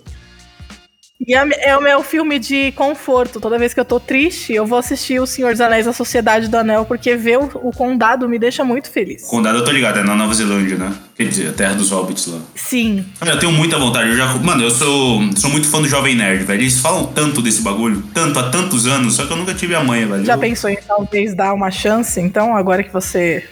E 1.19 1.35
é, 1.35 1.71
é 1.71 1.77
o 1.77 1.81
meu 1.81 2.03
filme 2.03 2.39
de 2.39 2.73
conforto. 2.73 3.41
Toda 3.41 3.59
vez 3.59 3.73
que 3.73 3.81
eu 3.81 3.85
tô 3.85 3.99
triste, 3.99 4.53
eu 4.53 4.67
vou 4.67 4.79
assistir 4.79 5.19
O 5.19 5.27
Senhor 5.27 5.53
dos 5.53 5.61
Anéis, 5.61 5.89
A 5.89 5.93
Sociedade 5.93 6.49
do 6.49 6.57
Anel, 6.57 6.85
porque 6.85 7.17
ver 7.17 7.39
o, 7.39 7.51
o 7.55 7.73
condado 7.73 8.29
me 8.29 8.39
deixa 8.39 8.63
muito 8.65 8.91
feliz. 8.91 9.23
Condado 9.23 9.59
eu 9.59 9.65
tô 9.65 9.71
ligado, 9.71 9.99
é 9.99 10.03
na 10.03 10.15
Nova 10.15 10.35
Zelândia, 10.35 10.77
né? 10.77 10.93
Quer 11.17 11.29
dizer, 11.29 11.49
a 11.49 11.53
terra 11.53 11.75
dos 11.75 11.91
hobbits 11.91 12.27
lá. 12.27 12.41
Sim. 12.55 13.05
Eu 13.25 13.39
tenho 13.39 13.53
muita 13.53 13.79
vontade. 13.79 14.11
Eu 14.11 14.17
já, 14.17 14.27
mano, 14.35 14.63
eu 14.63 14.71
sou, 14.71 15.23
sou 15.37 15.51
muito 15.51 15.67
fã 15.67 15.81
do 15.81 15.89
Jovem 15.89 16.15
Nerd, 16.15 16.45
velho. 16.45 16.61
Eles 16.61 16.79
falam 16.81 17.07
tanto 17.07 17.41
desse 17.41 17.63
bagulho, 17.63 18.05
tanto, 18.13 18.39
há 18.39 18.51
tantos 18.51 18.87
anos, 18.87 19.15
só 19.15 19.25
que 19.25 19.33
eu 19.33 19.37
nunca 19.37 19.55
tive 19.55 19.75
a 19.75 19.83
manha, 19.83 20.07
velho. 20.07 20.25
Já 20.25 20.35
eu... 20.35 20.39
pensou 20.39 20.69
em 20.69 20.77
talvez 20.77 21.35
dar 21.35 21.55
uma 21.55 21.71
chance, 21.71 22.21
então, 22.21 22.55
agora 22.55 22.83
que 22.83 22.93
você 22.93 23.43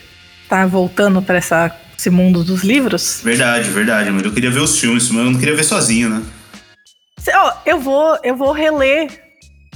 tá 0.49 0.67
voltando 0.67 1.23
pra 1.23 1.39
essa, 1.39 1.75
esse 1.99 2.11
mundo 2.11 2.45
dos 2.45 2.63
livros? 2.63 3.23
Verdade, 3.25 3.71
verdade, 3.71 4.11
mas 4.11 4.23
eu 4.23 4.33
queria 4.33 4.51
ver 4.51 4.61
os 4.61 4.79
filmes, 4.79 5.09
mas 5.09 5.25
eu 5.25 5.31
não 5.31 5.39
queria 5.39 5.57
ver 5.57 5.65
sozinho, 5.65 6.11
né? 6.11 6.23
Ó, 7.33 7.53
eu 7.65 7.81
vou, 7.81 8.19
eu 8.23 8.37
vou 8.37 8.53
reler 8.53 9.09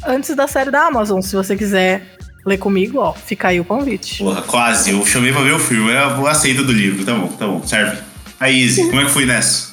antes 0.06 0.34
da 0.34 0.46
série 0.46 0.70
da 0.70 0.86
Amazon, 0.86 1.20
se 1.20 1.34
você 1.34 1.56
quiser 1.56 2.02
ler 2.46 2.58
comigo, 2.58 2.98
ó, 2.98 3.12
fica 3.12 3.48
aí 3.48 3.60
o 3.60 3.64
convite. 3.64 4.18
Porra, 4.18 4.42
quase. 4.42 4.90
Eu 4.90 5.04
chamei 5.04 5.32
pra 5.32 5.42
ver 5.42 5.52
o 5.52 5.58
filme, 5.58 5.92
eu 5.92 6.26
aceito 6.26 6.64
do 6.64 6.72
livro. 6.72 7.04
Tá 7.04 7.14
bom, 7.14 7.28
tá 7.28 7.46
bom, 7.46 7.66
serve. 7.66 7.98
Aí, 8.40 8.62
Izzy, 8.62 8.86
como 8.88 9.00
é 9.00 9.04
que 9.04 9.10
foi 9.10 9.26
nessa? 9.26 9.68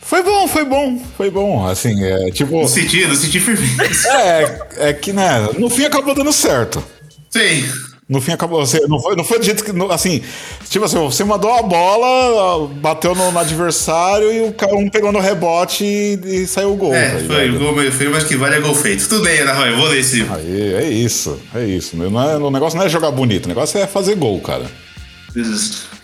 Foi 0.00 0.22
bom, 0.22 0.46
foi 0.46 0.64
bom, 0.64 1.04
foi 1.16 1.30
bom. 1.30 1.66
Assim, 1.66 2.02
é 2.04 2.30
tipo. 2.30 2.60
Não 2.60 2.68
senti, 2.68 3.06
não 3.06 3.14
senti 3.14 3.40
firmeza. 3.40 4.08
É, 4.08 4.60
é 4.90 4.92
que, 4.92 5.12
né, 5.12 5.48
no 5.58 5.68
fim 5.68 5.84
acabou 5.84 6.14
dando 6.14 6.32
certo. 6.32 6.84
Sim. 7.28 7.68
No 8.08 8.20
fim 8.20 8.32
acabou. 8.32 8.64
Você, 8.64 8.78
não, 8.86 9.00
foi, 9.00 9.16
não 9.16 9.24
foi 9.24 9.40
do 9.40 9.44
jeito 9.44 9.64
que. 9.64 9.72
Assim, 9.90 10.22
tipo 10.70 10.84
assim, 10.84 10.96
você 10.98 11.24
mandou 11.24 11.52
a 11.52 11.62
bola, 11.62 12.68
bateu 12.68 13.16
no, 13.16 13.32
no 13.32 13.38
adversário 13.38 14.32
e 14.32 14.48
o 14.48 14.52
cara 14.52 14.76
um 14.76 14.88
pegou 14.88 15.10
no 15.10 15.18
rebote 15.18 15.84
e, 15.84 16.20
e 16.24 16.46
saiu 16.46 16.72
o 16.72 16.76
gol. 16.76 16.94
É, 16.94 17.10
tá 17.10 17.18
foi 17.26 17.50
o 17.50 17.58
gol 17.58 17.74
meio 17.74 17.90
feio, 17.90 18.12
mas 18.12 18.22
que 18.22 18.36
vale 18.36 18.54
é 18.56 18.60
gol 18.60 18.76
feito. 18.76 19.08
Tudo 19.08 19.24
bem, 19.24 19.40
Ana 19.40 19.54
Roy, 19.54 19.70
eu 19.70 19.76
vou 19.76 19.88
ler 19.88 19.98
esse. 19.98 20.24
Aí, 20.30 20.74
é 20.74 20.88
isso, 20.88 21.40
é 21.52 21.64
isso. 21.64 21.96
Não 21.96 22.22
é, 22.22 22.36
o 22.36 22.50
negócio 22.50 22.78
não 22.78 22.86
é 22.86 22.88
jogar 22.88 23.10
bonito, 23.10 23.46
o 23.46 23.48
negócio 23.48 23.80
é 23.80 23.88
fazer 23.88 24.14
gol, 24.14 24.40
cara. 24.40 24.66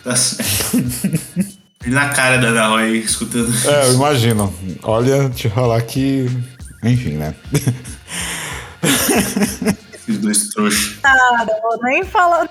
Tá 0.03 0.13
Na 1.87 2.09
cara 2.09 2.37
da 2.37 2.49
Ana 2.49 2.67
Roy, 2.67 2.97
escutando. 2.97 3.49
É, 3.65 3.87
eu 3.87 3.93
imagino. 3.93 4.53
Olha, 4.83 5.29
te 5.29 5.49
falar 5.49 5.81
que. 5.83 6.29
Enfim, 6.83 7.11
né? 7.11 7.33
Esses 10.07 10.17
dois 10.19 10.49
trouxas. 10.49 10.99
Ah, 11.03 11.45
não 11.47 11.61
vou 11.61 11.79
nem 11.83 12.03
falar. 12.03 12.49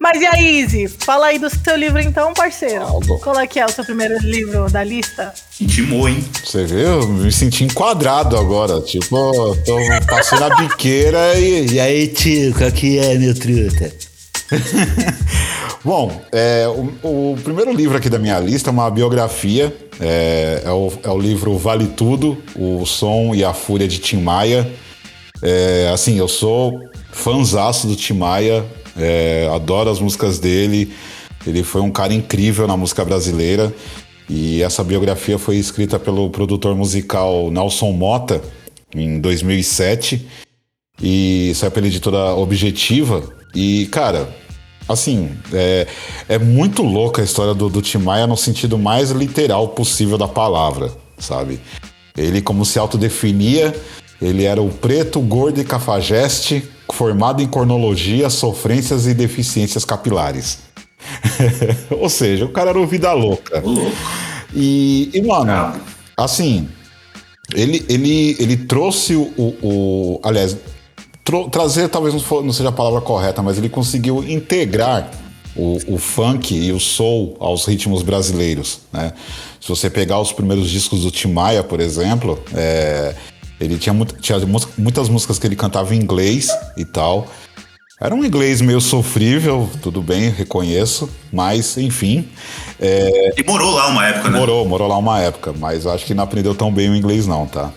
Mas 0.00 0.22
e 0.22 0.26
aí, 0.26 0.60
Izzy? 0.60 0.88
Fala 0.88 1.26
aí 1.26 1.38
do 1.38 1.50
seu 1.50 1.76
livro 1.76 2.00
então, 2.00 2.32
parceiro. 2.32 2.86
Qual 3.22 3.38
é 3.38 3.46
que 3.46 3.60
é 3.60 3.66
o 3.66 3.68
seu 3.68 3.84
primeiro 3.84 4.18
livro 4.20 4.70
da 4.70 4.82
lista? 4.82 5.34
Intimou, 5.60 6.08
hein? 6.08 6.24
Você 6.42 6.64
viu? 6.64 7.06
Me 7.06 7.30
senti 7.30 7.64
enquadrado 7.64 8.38
agora. 8.38 8.80
Tipo, 8.80 9.54
tô 9.66 9.76
passando 10.08 10.44
a 10.44 10.56
biqueira 10.56 11.38
e. 11.38 11.74
E 11.74 11.80
aí, 11.80 12.08
tio, 12.08 12.54
qual 12.54 12.72
que 12.72 12.98
é, 12.98 13.18
meu 13.18 13.34
truta? 13.34 13.92
Bom, 15.84 16.20
é, 16.32 16.66
o, 17.02 17.32
o, 17.32 17.38
primeiro 17.42 17.72
livro 17.72 17.96
aqui 17.96 18.08
da 18.08 18.18
minha 18.18 18.38
lista 18.40 18.70
é 18.70 18.72
uma 18.72 18.90
biografia. 18.90 19.74
É, 20.00 20.62
é, 20.64 20.70
o, 20.70 20.92
é 21.02 21.10
o 21.10 21.18
livro 21.18 21.58
Vale 21.58 21.88
Tudo, 21.88 22.42
O 22.56 22.86
Som 22.86 23.34
e 23.34 23.44
a 23.44 23.52
Fúria 23.52 23.86
de 23.86 23.98
Tim 23.98 24.22
Maia. 24.22 24.66
É, 25.42 25.90
assim, 25.92 26.18
eu 26.18 26.28
sou 26.28 26.80
fanzaço 27.12 27.86
do 27.86 27.96
Tim 27.96 28.14
Maia, 28.14 28.64
é, 28.96 29.50
adoro 29.52 29.90
as 29.90 30.00
músicas 30.00 30.38
dele. 30.38 30.92
Ele 31.46 31.62
foi 31.62 31.80
um 31.80 31.90
cara 31.90 32.12
incrível 32.12 32.66
na 32.66 32.76
música 32.76 33.04
brasileira. 33.04 33.72
E 34.28 34.62
essa 34.62 34.84
biografia 34.84 35.38
foi 35.38 35.56
escrita 35.56 35.98
pelo 35.98 36.30
produtor 36.30 36.76
musical 36.76 37.50
Nelson 37.50 37.90
Mota 37.92 38.40
em 38.94 39.20
2007 39.20 40.24
e 41.02 41.52
saiu 41.54 41.70
pela 41.70 41.86
editora 41.86 42.34
Objetiva. 42.34 43.28
E, 43.54 43.86
cara, 43.86 44.28
assim, 44.88 45.30
é, 45.52 45.86
é 46.28 46.38
muito 46.38 46.82
louca 46.82 47.22
a 47.22 47.24
história 47.24 47.54
do, 47.54 47.68
do 47.68 47.82
Tim 47.82 47.98
Maia 47.98 48.26
no 48.26 48.36
sentido 48.36 48.78
mais 48.78 49.10
literal 49.10 49.68
possível 49.68 50.16
da 50.16 50.28
palavra, 50.28 50.92
sabe? 51.18 51.60
Ele, 52.16 52.40
como 52.42 52.64
se 52.64 52.78
autodefinia, 52.78 53.74
ele 54.20 54.44
era 54.44 54.60
o 54.60 54.68
preto, 54.68 55.20
gordo 55.20 55.60
e 55.60 55.64
cafajeste, 55.64 56.68
formado 56.92 57.42
em 57.42 57.46
cornologia, 57.46 58.28
sofrências 58.28 59.06
e 59.06 59.14
deficiências 59.14 59.84
capilares. 59.84 60.58
Ou 61.90 62.08
seja, 62.08 62.44
o 62.44 62.50
cara 62.50 62.70
era 62.70 62.78
o 62.78 62.86
vida 62.86 63.12
louca. 63.12 63.62
E, 64.54 65.10
e 65.14 65.22
mano, 65.22 65.80
assim, 66.16 66.68
ele, 67.54 67.84
ele, 67.88 68.36
ele 68.38 68.56
trouxe 68.56 69.14
o. 69.14 69.32
o, 69.62 70.20
aliás, 70.22 70.56
tro, 71.24 71.48
trazer 71.48 71.88
talvez 71.88 72.14
não, 72.14 72.20
for, 72.20 72.44
não, 72.44 72.52
seja 72.52 72.68
a 72.68 72.72
palavra 72.72 73.00
correta, 73.00 73.42
mas 73.42 73.58
ele 73.58 73.68
conseguiu 73.68 74.22
integrar 74.22 75.10
o, 75.56 75.78
o, 75.94 75.98
funk 75.98 76.54
e 76.54 76.72
o 76.72 76.78
soul 76.78 77.36
aos 77.40 77.64
ritmos 77.64 78.02
brasileiros. 78.02 78.80
Né? 78.92 79.12
Se 79.60 79.68
você 79.68 79.90
pegar 79.90 80.20
os 80.20 80.32
primeiros 80.32 80.70
discos 80.70 81.02
do 81.02 81.10
Tim 81.10 81.32
Maia, 81.32 81.64
por 81.64 81.80
exemplo, 81.80 82.38
é, 82.54 83.14
ele 83.60 83.76
tinha, 83.76 83.92
muito, 83.92 84.16
tinha 84.16 84.38
muitas 84.78 85.08
músicas 85.08 85.38
que 85.38 85.46
ele 85.46 85.54
cantava 85.54 85.94
em 85.94 85.98
inglês 85.98 86.48
e 86.76 86.84
tal. 86.84 87.28
Era 88.00 88.14
um 88.14 88.24
inglês 88.24 88.62
meio 88.62 88.80
sofrível, 88.80 89.68
tudo 89.82 90.00
bem, 90.00 90.30
reconheço, 90.30 91.10
mas 91.30 91.76
enfim. 91.76 92.26
É... 92.80 93.34
E 93.36 93.44
morou 93.44 93.74
lá 93.74 93.88
uma 93.88 94.06
época, 94.06 94.30
né? 94.30 94.38
Morou, 94.38 94.66
morou 94.66 94.88
lá 94.88 94.96
uma 94.96 95.20
época, 95.20 95.52
mas 95.52 95.86
acho 95.86 96.06
que 96.06 96.14
não 96.14 96.24
aprendeu 96.24 96.54
tão 96.54 96.72
bem 96.72 96.88
o 96.88 96.96
inglês, 96.96 97.26
não, 97.26 97.46
tá? 97.46 97.70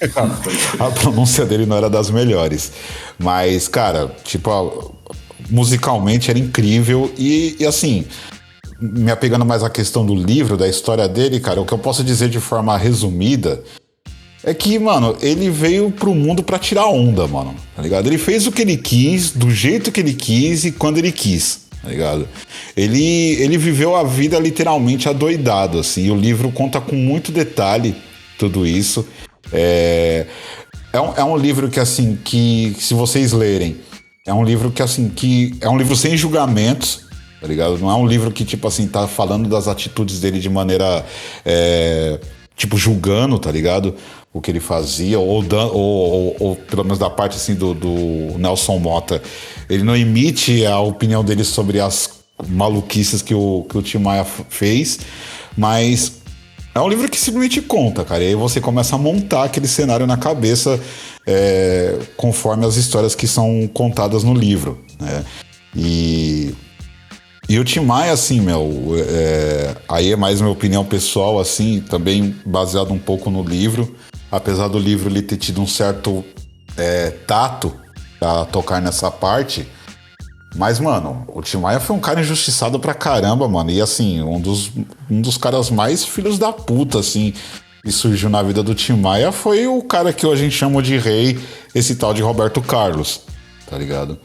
a 0.80 0.90
pronúncia 0.92 1.44
dele 1.44 1.66
não 1.66 1.76
era 1.76 1.90
das 1.90 2.10
melhores. 2.10 2.72
Mas, 3.18 3.68
cara, 3.68 4.10
tipo, 4.24 4.94
musicalmente 5.50 6.30
era 6.30 6.38
incrível 6.38 7.12
e, 7.18 7.56
e 7.60 7.66
assim, 7.66 8.06
me 8.80 9.10
apegando 9.10 9.44
mais 9.44 9.62
à 9.62 9.68
questão 9.68 10.06
do 10.06 10.14
livro, 10.14 10.56
da 10.56 10.66
história 10.66 11.06
dele, 11.06 11.38
cara, 11.38 11.60
o 11.60 11.66
que 11.66 11.72
eu 11.72 11.78
posso 11.78 12.02
dizer 12.02 12.30
de 12.30 12.40
forma 12.40 12.74
resumida 12.78 13.62
é 14.42 14.54
que, 14.54 14.78
mano, 14.78 15.16
ele 15.20 15.50
veio 15.50 15.90
pro 15.90 16.14
mundo 16.14 16.42
pra 16.42 16.58
tirar 16.58 16.86
onda, 16.86 17.26
mano. 17.28 17.54
Tá 17.76 17.82
ligado? 17.82 18.06
Ele 18.06 18.18
fez 18.18 18.46
o 18.46 18.52
que 18.52 18.62
ele 18.62 18.76
quis, 18.76 19.30
do 19.32 19.50
jeito 19.50 19.92
que 19.92 20.00
ele 20.00 20.14
quis 20.14 20.64
e 20.64 20.72
quando 20.72 20.98
ele 20.98 21.12
quis. 21.12 21.68
Tá 21.82 21.88
ligado? 21.88 22.28
Ele, 22.76 23.34
ele 23.34 23.58
viveu 23.58 23.94
a 23.96 24.04
vida 24.04 24.38
literalmente 24.38 25.08
adoidado, 25.08 25.78
assim. 25.78 26.06
E 26.06 26.10
o 26.10 26.16
livro 26.16 26.50
conta 26.52 26.80
com 26.80 26.96
muito 26.96 27.30
detalhe 27.30 27.94
tudo 28.38 28.66
isso. 28.66 29.06
É, 29.52 30.26
é, 30.92 31.00
um, 31.00 31.14
é 31.16 31.24
um 31.24 31.36
livro 31.36 31.68
que, 31.68 31.80
assim, 31.80 32.18
que 32.24 32.74
se 32.78 32.94
vocês 32.94 33.32
lerem, 33.32 33.76
é 34.26 34.32
um 34.32 34.44
livro 34.44 34.70
que, 34.70 34.82
assim, 34.82 35.08
que 35.08 35.54
é 35.60 35.68
um 35.68 35.76
livro 35.76 35.94
sem 35.94 36.16
julgamentos, 36.16 37.06
tá 37.40 37.46
ligado? 37.46 37.78
Não 37.78 37.90
é 37.90 37.94
um 37.94 38.06
livro 38.06 38.30
que, 38.30 38.44
tipo 38.44 38.66
assim, 38.68 38.86
tá 38.86 39.06
falando 39.06 39.48
das 39.48 39.68
atitudes 39.68 40.20
dele 40.20 40.38
de 40.38 40.48
maneira, 40.48 41.04
é, 41.44 42.18
tipo, 42.56 42.76
julgando, 42.76 43.38
tá 43.38 43.50
ligado? 43.50 43.94
O 44.32 44.40
que 44.40 44.50
ele 44.50 44.60
fazia, 44.60 45.18
ou, 45.18 45.44
ou, 45.52 45.72
ou, 45.72 46.36
ou, 46.38 46.56
pelo 46.56 46.84
menos 46.84 46.98
da 46.98 47.10
parte, 47.10 47.36
assim, 47.36 47.54
do, 47.54 47.74
do 47.74 48.38
Nelson 48.38 48.78
Mota. 48.78 49.20
Ele 49.68 49.82
não 49.82 49.96
emite 49.96 50.64
a 50.64 50.78
opinião 50.78 51.24
dele 51.24 51.42
sobre 51.42 51.80
as 51.80 52.20
maluquices 52.48 53.22
que 53.22 53.34
o, 53.34 53.66
que 53.68 53.76
o 53.76 53.82
Tim 53.82 53.98
Maia 53.98 54.24
fez, 54.24 55.00
mas 55.56 56.20
é 56.74 56.80
um 56.80 56.88
livro 56.88 57.08
que 57.08 57.18
simplesmente 57.18 57.60
conta, 57.60 58.04
cara. 58.04 58.22
E 58.22 58.28
aí 58.28 58.34
você 58.34 58.60
começa 58.60 58.94
a 58.94 58.98
montar 58.98 59.44
aquele 59.44 59.66
cenário 59.66 60.06
na 60.06 60.16
cabeça 60.16 60.80
é, 61.26 61.98
conforme 62.16 62.64
as 62.64 62.76
histórias 62.76 63.14
que 63.14 63.26
são 63.26 63.68
contadas 63.72 64.22
no 64.22 64.32
livro, 64.32 64.82
né? 65.00 65.24
E, 65.74 66.54
e 67.48 67.58
o 67.58 67.64
Tim 67.64 67.80
Maia, 67.80 68.12
assim, 68.12 68.40
meu, 68.40 68.94
é, 68.96 69.74
aí 69.88 70.12
é 70.12 70.16
mais 70.16 70.40
minha 70.40 70.52
opinião 70.52 70.84
pessoal, 70.84 71.40
assim, 71.40 71.80
também 71.80 72.34
baseado 72.46 72.92
um 72.92 72.98
pouco 72.98 73.30
no 73.30 73.42
livro. 73.42 73.94
Apesar 74.30 74.68
do 74.68 74.78
livro 74.78 75.08
ele 75.08 75.22
ter 75.22 75.36
tido 75.36 75.60
um 75.60 75.66
certo 75.66 76.24
é, 76.76 77.10
tato 77.10 77.74
a 78.20 78.44
tocar 78.44 78.80
nessa 78.80 79.10
parte, 79.10 79.66
mas, 80.56 80.80
mano, 80.80 81.24
o 81.28 81.40
Tim 81.40 81.58
Maia 81.58 81.78
foi 81.78 81.94
um 81.94 82.00
cara 82.00 82.20
injustiçado 82.20 82.78
pra 82.80 82.92
caramba, 82.92 83.48
mano. 83.48 83.70
E 83.70 83.80
assim, 83.80 84.22
um 84.22 84.40
dos, 84.40 84.70
um 85.10 85.20
dos 85.20 85.36
caras 85.36 85.70
mais 85.70 86.04
filhos 86.04 86.38
da 86.38 86.52
puta, 86.52 86.98
assim, 86.98 87.32
que 87.84 87.92
surgiu 87.92 88.28
na 88.28 88.42
vida 88.42 88.62
do 88.62 88.74
Tim 88.74 88.94
Maia 88.94 89.30
foi 89.32 89.66
o 89.66 89.82
cara 89.82 90.12
que 90.12 90.26
hoje 90.26 90.42
a 90.42 90.44
gente 90.44 90.56
chama 90.56 90.82
de 90.82 90.98
rei, 90.98 91.38
esse 91.74 91.94
tal 91.94 92.12
de 92.12 92.20
Roberto 92.20 92.60
Carlos, 92.60 93.22
tá 93.68 93.78
ligado? 93.78 94.18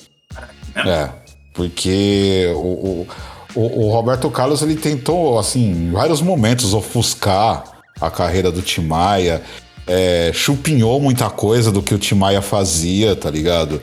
É, 0.76 1.10
porque 1.54 2.52
o, 2.56 3.08
o, 3.56 3.86
o 3.86 3.92
Roberto 3.92 4.30
Carlos 4.30 4.62
ele 4.62 4.76
tentou, 4.76 5.38
assim, 5.40 5.72
em 5.72 5.92
vários 5.92 6.22
momentos 6.22 6.74
ofuscar 6.74 7.64
a 8.02 8.12
carreira 8.12 8.52
do 8.52 8.62
Tim 8.62 8.82
Maia, 8.82 9.42
é, 9.88 10.32
chupinhou 10.34 11.00
muita 11.00 11.30
coisa 11.30 11.72
do 11.72 11.82
que 11.82 11.94
o 11.94 11.98
Tim 11.98 12.16
Maia 12.16 12.42
fazia, 12.42 13.16
tá 13.16 13.30
ligado? 13.30 13.82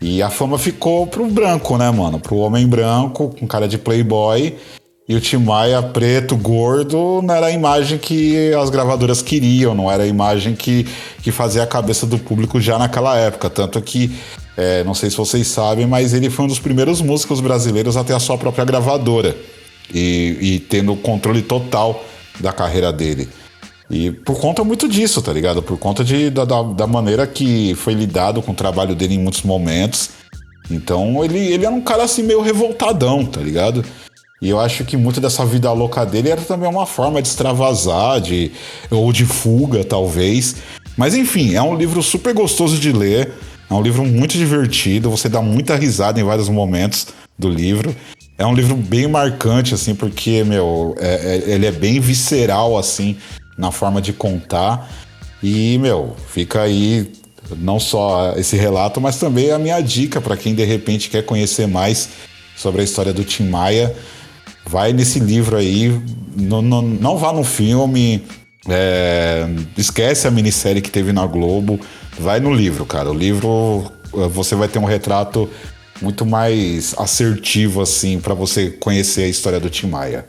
E 0.00 0.22
a 0.22 0.30
fama 0.30 0.58
ficou 0.58 1.06
pro 1.06 1.26
branco, 1.26 1.76
né, 1.78 1.90
mano? 1.90 2.18
Pro 2.18 2.36
homem 2.36 2.66
branco, 2.66 3.34
com 3.38 3.46
cara 3.46 3.68
de 3.68 3.78
playboy. 3.78 4.56
E 5.08 5.14
o 5.14 5.20
Tim 5.20 5.38
Maia 5.38 5.82
preto, 5.82 6.36
gordo, 6.36 7.20
não 7.22 7.34
era 7.34 7.46
a 7.46 7.50
imagem 7.50 7.98
que 7.98 8.52
as 8.54 8.70
gravadoras 8.70 9.20
queriam, 9.20 9.74
não 9.74 9.90
era 9.90 10.04
a 10.04 10.06
imagem 10.06 10.54
que, 10.54 10.86
que 11.22 11.30
fazia 11.30 11.62
a 11.62 11.66
cabeça 11.66 12.06
do 12.06 12.18
público 12.18 12.60
já 12.60 12.78
naquela 12.78 13.16
época. 13.16 13.50
Tanto 13.50 13.80
que, 13.82 14.12
é, 14.56 14.82
não 14.84 14.94
sei 14.94 15.10
se 15.10 15.16
vocês 15.16 15.46
sabem, 15.48 15.86
mas 15.86 16.14
ele 16.14 16.30
foi 16.30 16.44
um 16.46 16.48
dos 16.48 16.58
primeiros 16.58 17.00
músicos 17.00 17.40
brasileiros 17.40 17.96
a 17.96 18.04
ter 18.04 18.14
a 18.14 18.20
sua 18.20 18.38
própria 18.38 18.64
gravadora 18.64 19.36
e, 19.92 20.38
e 20.40 20.58
tendo 20.60 20.92
o 20.92 20.96
controle 20.96 21.42
total 21.42 22.04
da 22.40 22.52
carreira 22.52 22.92
dele. 22.92 23.28
E 23.92 24.10
por 24.10 24.40
conta 24.40 24.64
muito 24.64 24.88
disso, 24.88 25.20
tá 25.20 25.30
ligado? 25.30 25.62
Por 25.62 25.76
conta 25.76 26.02
de, 26.02 26.30
da, 26.30 26.44
da 26.44 26.86
maneira 26.86 27.26
que 27.26 27.74
foi 27.74 27.92
lidado 27.92 28.40
com 28.40 28.52
o 28.52 28.54
trabalho 28.54 28.94
dele 28.94 29.16
em 29.16 29.18
muitos 29.18 29.42
momentos. 29.42 30.08
Então 30.70 31.22
ele, 31.22 31.38
ele 31.38 31.66
era 31.66 31.74
um 31.74 31.82
cara 31.82 32.04
assim 32.04 32.22
meio 32.22 32.40
revoltadão, 32.40 33.26
tá 33.26 33.38
ligado? 33.42 33.84
E 34.40 34.48
eu 34.48 34.58
acho 34.58 34.82
que 34.86 34.96
muito 34.96 35.20
dessa 35.20 35.44
vida 35.44 35.70
louca 35.72 36.06
dele 36.06 36.30
era 36.30 36.40
também 36.40 36.68
uma 36.68 36.86
forma 36.86 37.20
de 37.20 37.28
extravasar, 37.28 38.18
de, 38.18 38.50
ou 38.90 39.12
de 39.12 39.26
fuga, 39.26 39.84
talvez. 39.84 40.56
Mas 40.96 41.14
enfim, 41.14 41.54
é 41.54 41.62
um 41.62 41.76
livro 41.76 42.02
super 42.02 42.32
gostoso 42.32 42.78
de 42.78 42.92
ler. 42.92 43.30
É 43.68 43.74
um 43.74 43.82
livro 43.82 44.04
muito 44.06 44.38
divertido, 44.38 45.10
você 45.10 45.28
dá 45.28 45.42
muita 45.42 45.76
risada 45.76 46.18
em 46.18 46.24
vários 46.24 46.48
momentos 46.48 47.08
do 47.38 47.48
livro. 47.48 47.94
É 48.38 48.46
um 48.46 48.54
livro 48.54 48.74
bem 48.74 49.06
marcante, 49.06 49.74
assim, 49.74 49.94
porque, 49.94 50.42
meu, 50.44 50.96
é, 50.98 51.36
é, 51.36 51.52
ele 51.52 51.66
é 51.66 51.70
bem 51.70 52.00
visceral, 52.00 52.76
assim 52.76 53.16
na 53.62 53.70
forma 53.70 54.02
de 54.02 54.12
contar. 54.12 54.90
E, 55.40 55.78
meu, 55.78 56.16
fica 56.28 56.62
aí 56.62 57.12
não 57.56 57.78
só 57.78 58.34
esse 58.36 58.56
relato, 58.56 59.00
mas 59.00 59.18
também 59.18 59.52
a 59.52 59.58
minha 59.58 59.80
dica 59.80 60.20
para 60.20 60.36
quem 60.36 60.54
de 60.54 60.64
repente 60.64 61.08
quer 61.08 61.24
conhecer 61.24 61.68
mais 61.68 62.08
sobre 62.56 62.80
a 62.80 62.84
história 62.84 63.12
do 63.12 63.22
Tim 63.22 63.48
Maia. 63.48 63.94
Vai 64.66 64.92
nesse 64.92 65.20
livro 65.20 65.56
aí, 65.56 66.00
não, 66.36 66.60
não, 66.60 66.82
não 66.82 67.16
vá 67.16 67.32
no 67.32 67.44
filme, 67.44 68.24
é, 68.68 69.46
esquece 69.76 70.26
a 70.26 70.30
minissérie 70.30 70.82
que 70.82 70.90
teve 70.90 71.12
na 71.12 71.26
Globo, 71.26 71.80
vai 72.18 72.40
no 72.40 72.52
livro, 72.52 72.84
cara. 72.84 73.10
O 73.10 73.14
livro 73.14 73.90
você 74.30 74.54
vai 74.54 74.68
ter 74.68 74.78
um 74.78 74.84
retrato 74.84 75.48
muito 76.00 76.26
mais 76.26 76.94
assertivo 76.98 77.80
assim 77.80 78.18
para 78.20 78.34
você 78.34 78.70
conhecer 78.70 79.22
a 79.22 79.28
história 79.28 79.60
do 79.60 79.70
Tim 79.70 79.86
Maia. 79.86 80.26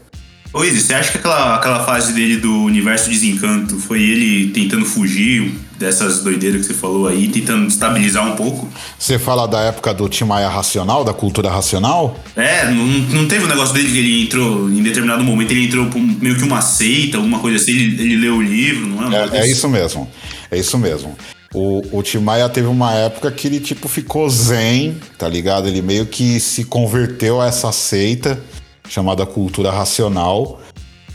Ô 0.54 0.64
Izzy, 0.64 0.82
você 0.82 0.94
acha 0.94 1.12
que 1.12 1.18
aquela, 1.18 1.56
aquela 1.56 1.84
fase 1.84 2.14
dele 2.14 2.38
do 2.38 2.66
universo 2.66 3.10
desencanto 3.10 3.76
foi 3.80 4.04
ele 4.04 4.52
tentando 4.52 4.86
fugir 4.86 5.52
dessas 5.80 6.24
doideiras 6.24 6.62
que 6.62 6.68
você 6.68 6.74
falou 6.76 7.08
aí, 7.08 7.28
tentando 7.28 7.68
estabilizar 7.68 8.32
um 8.32 8.36
pouco? 8.36 8.70
Você 9.00 9.18
fala 9.18 9.48
da 9.48 9.62
época 9.62 9.92
do 9.96 10.08
Tim 10.08 10.26
Maia 10.26 10.48
racional, 10.48 11.04
da 11.04 11.12
cultura 11.12 11.50
racional? 11.50 12.20
É, 12.36 12.70
não, 12.70 12.86
não 12.86 13.28
teve 13.28 13.46
um 13.46 13.48
negócio 13.48 13.74
dele 13.74 13.92
que 13.92 13.98
ele 13.98 14.24
entrou, 14.26 14.70
em 14.70 14.84
determinado 14.84 15.24
momento, 15.24 15.50
ele 15.50 15.66
entrou 15.66 15.90
meio 16.22 16.38
que 16.38 16.44
uma 16.44 16.62
seita, 16.62 17.18
alguma 17.18 17.40
coisa 17.40 17.58
assim, 17.58 17.72
ele, 17.72 18.04
ele 18.04 18.16
leu 18.18 18.36
o 18.36 18.42
livro, 18.42 18.86
não 18.86 19.12
é? 19.12 19.30
É, 19.32 19.38
é 19.40 19.48
isso 19.50 19.68
mesmo, 19.68 20.08
é 20.52 20.60
isso 20.60 20.78
mesmo. 20.78 21.18
O, 21.52 21.98
o 21.98 22.04
Tim 22.04 22.20
Maia 22.20 22.48
teve 22.48 22.68
uma 22.68 22.94
época 22.94 23.32
que 23.32 23.48
ele, 23.48 23.60
tipo, 23.60 23.88
ficou 23.88 24.30
zen, 24.30 24.98
tá 25.18 25.28
ligado? 25.28 25.68
Ele 25.68 25.82
meio 25.82 26.06
que 26.06 26.40
se 26.40 26.64
converteu 26.64 27.42
a 27.42 27.48
essa 27.48 27.72
seita 27.72 28.40
chamada 28.88 29.26
Cultura 29.26 29.72
Racional. 29.72 30.62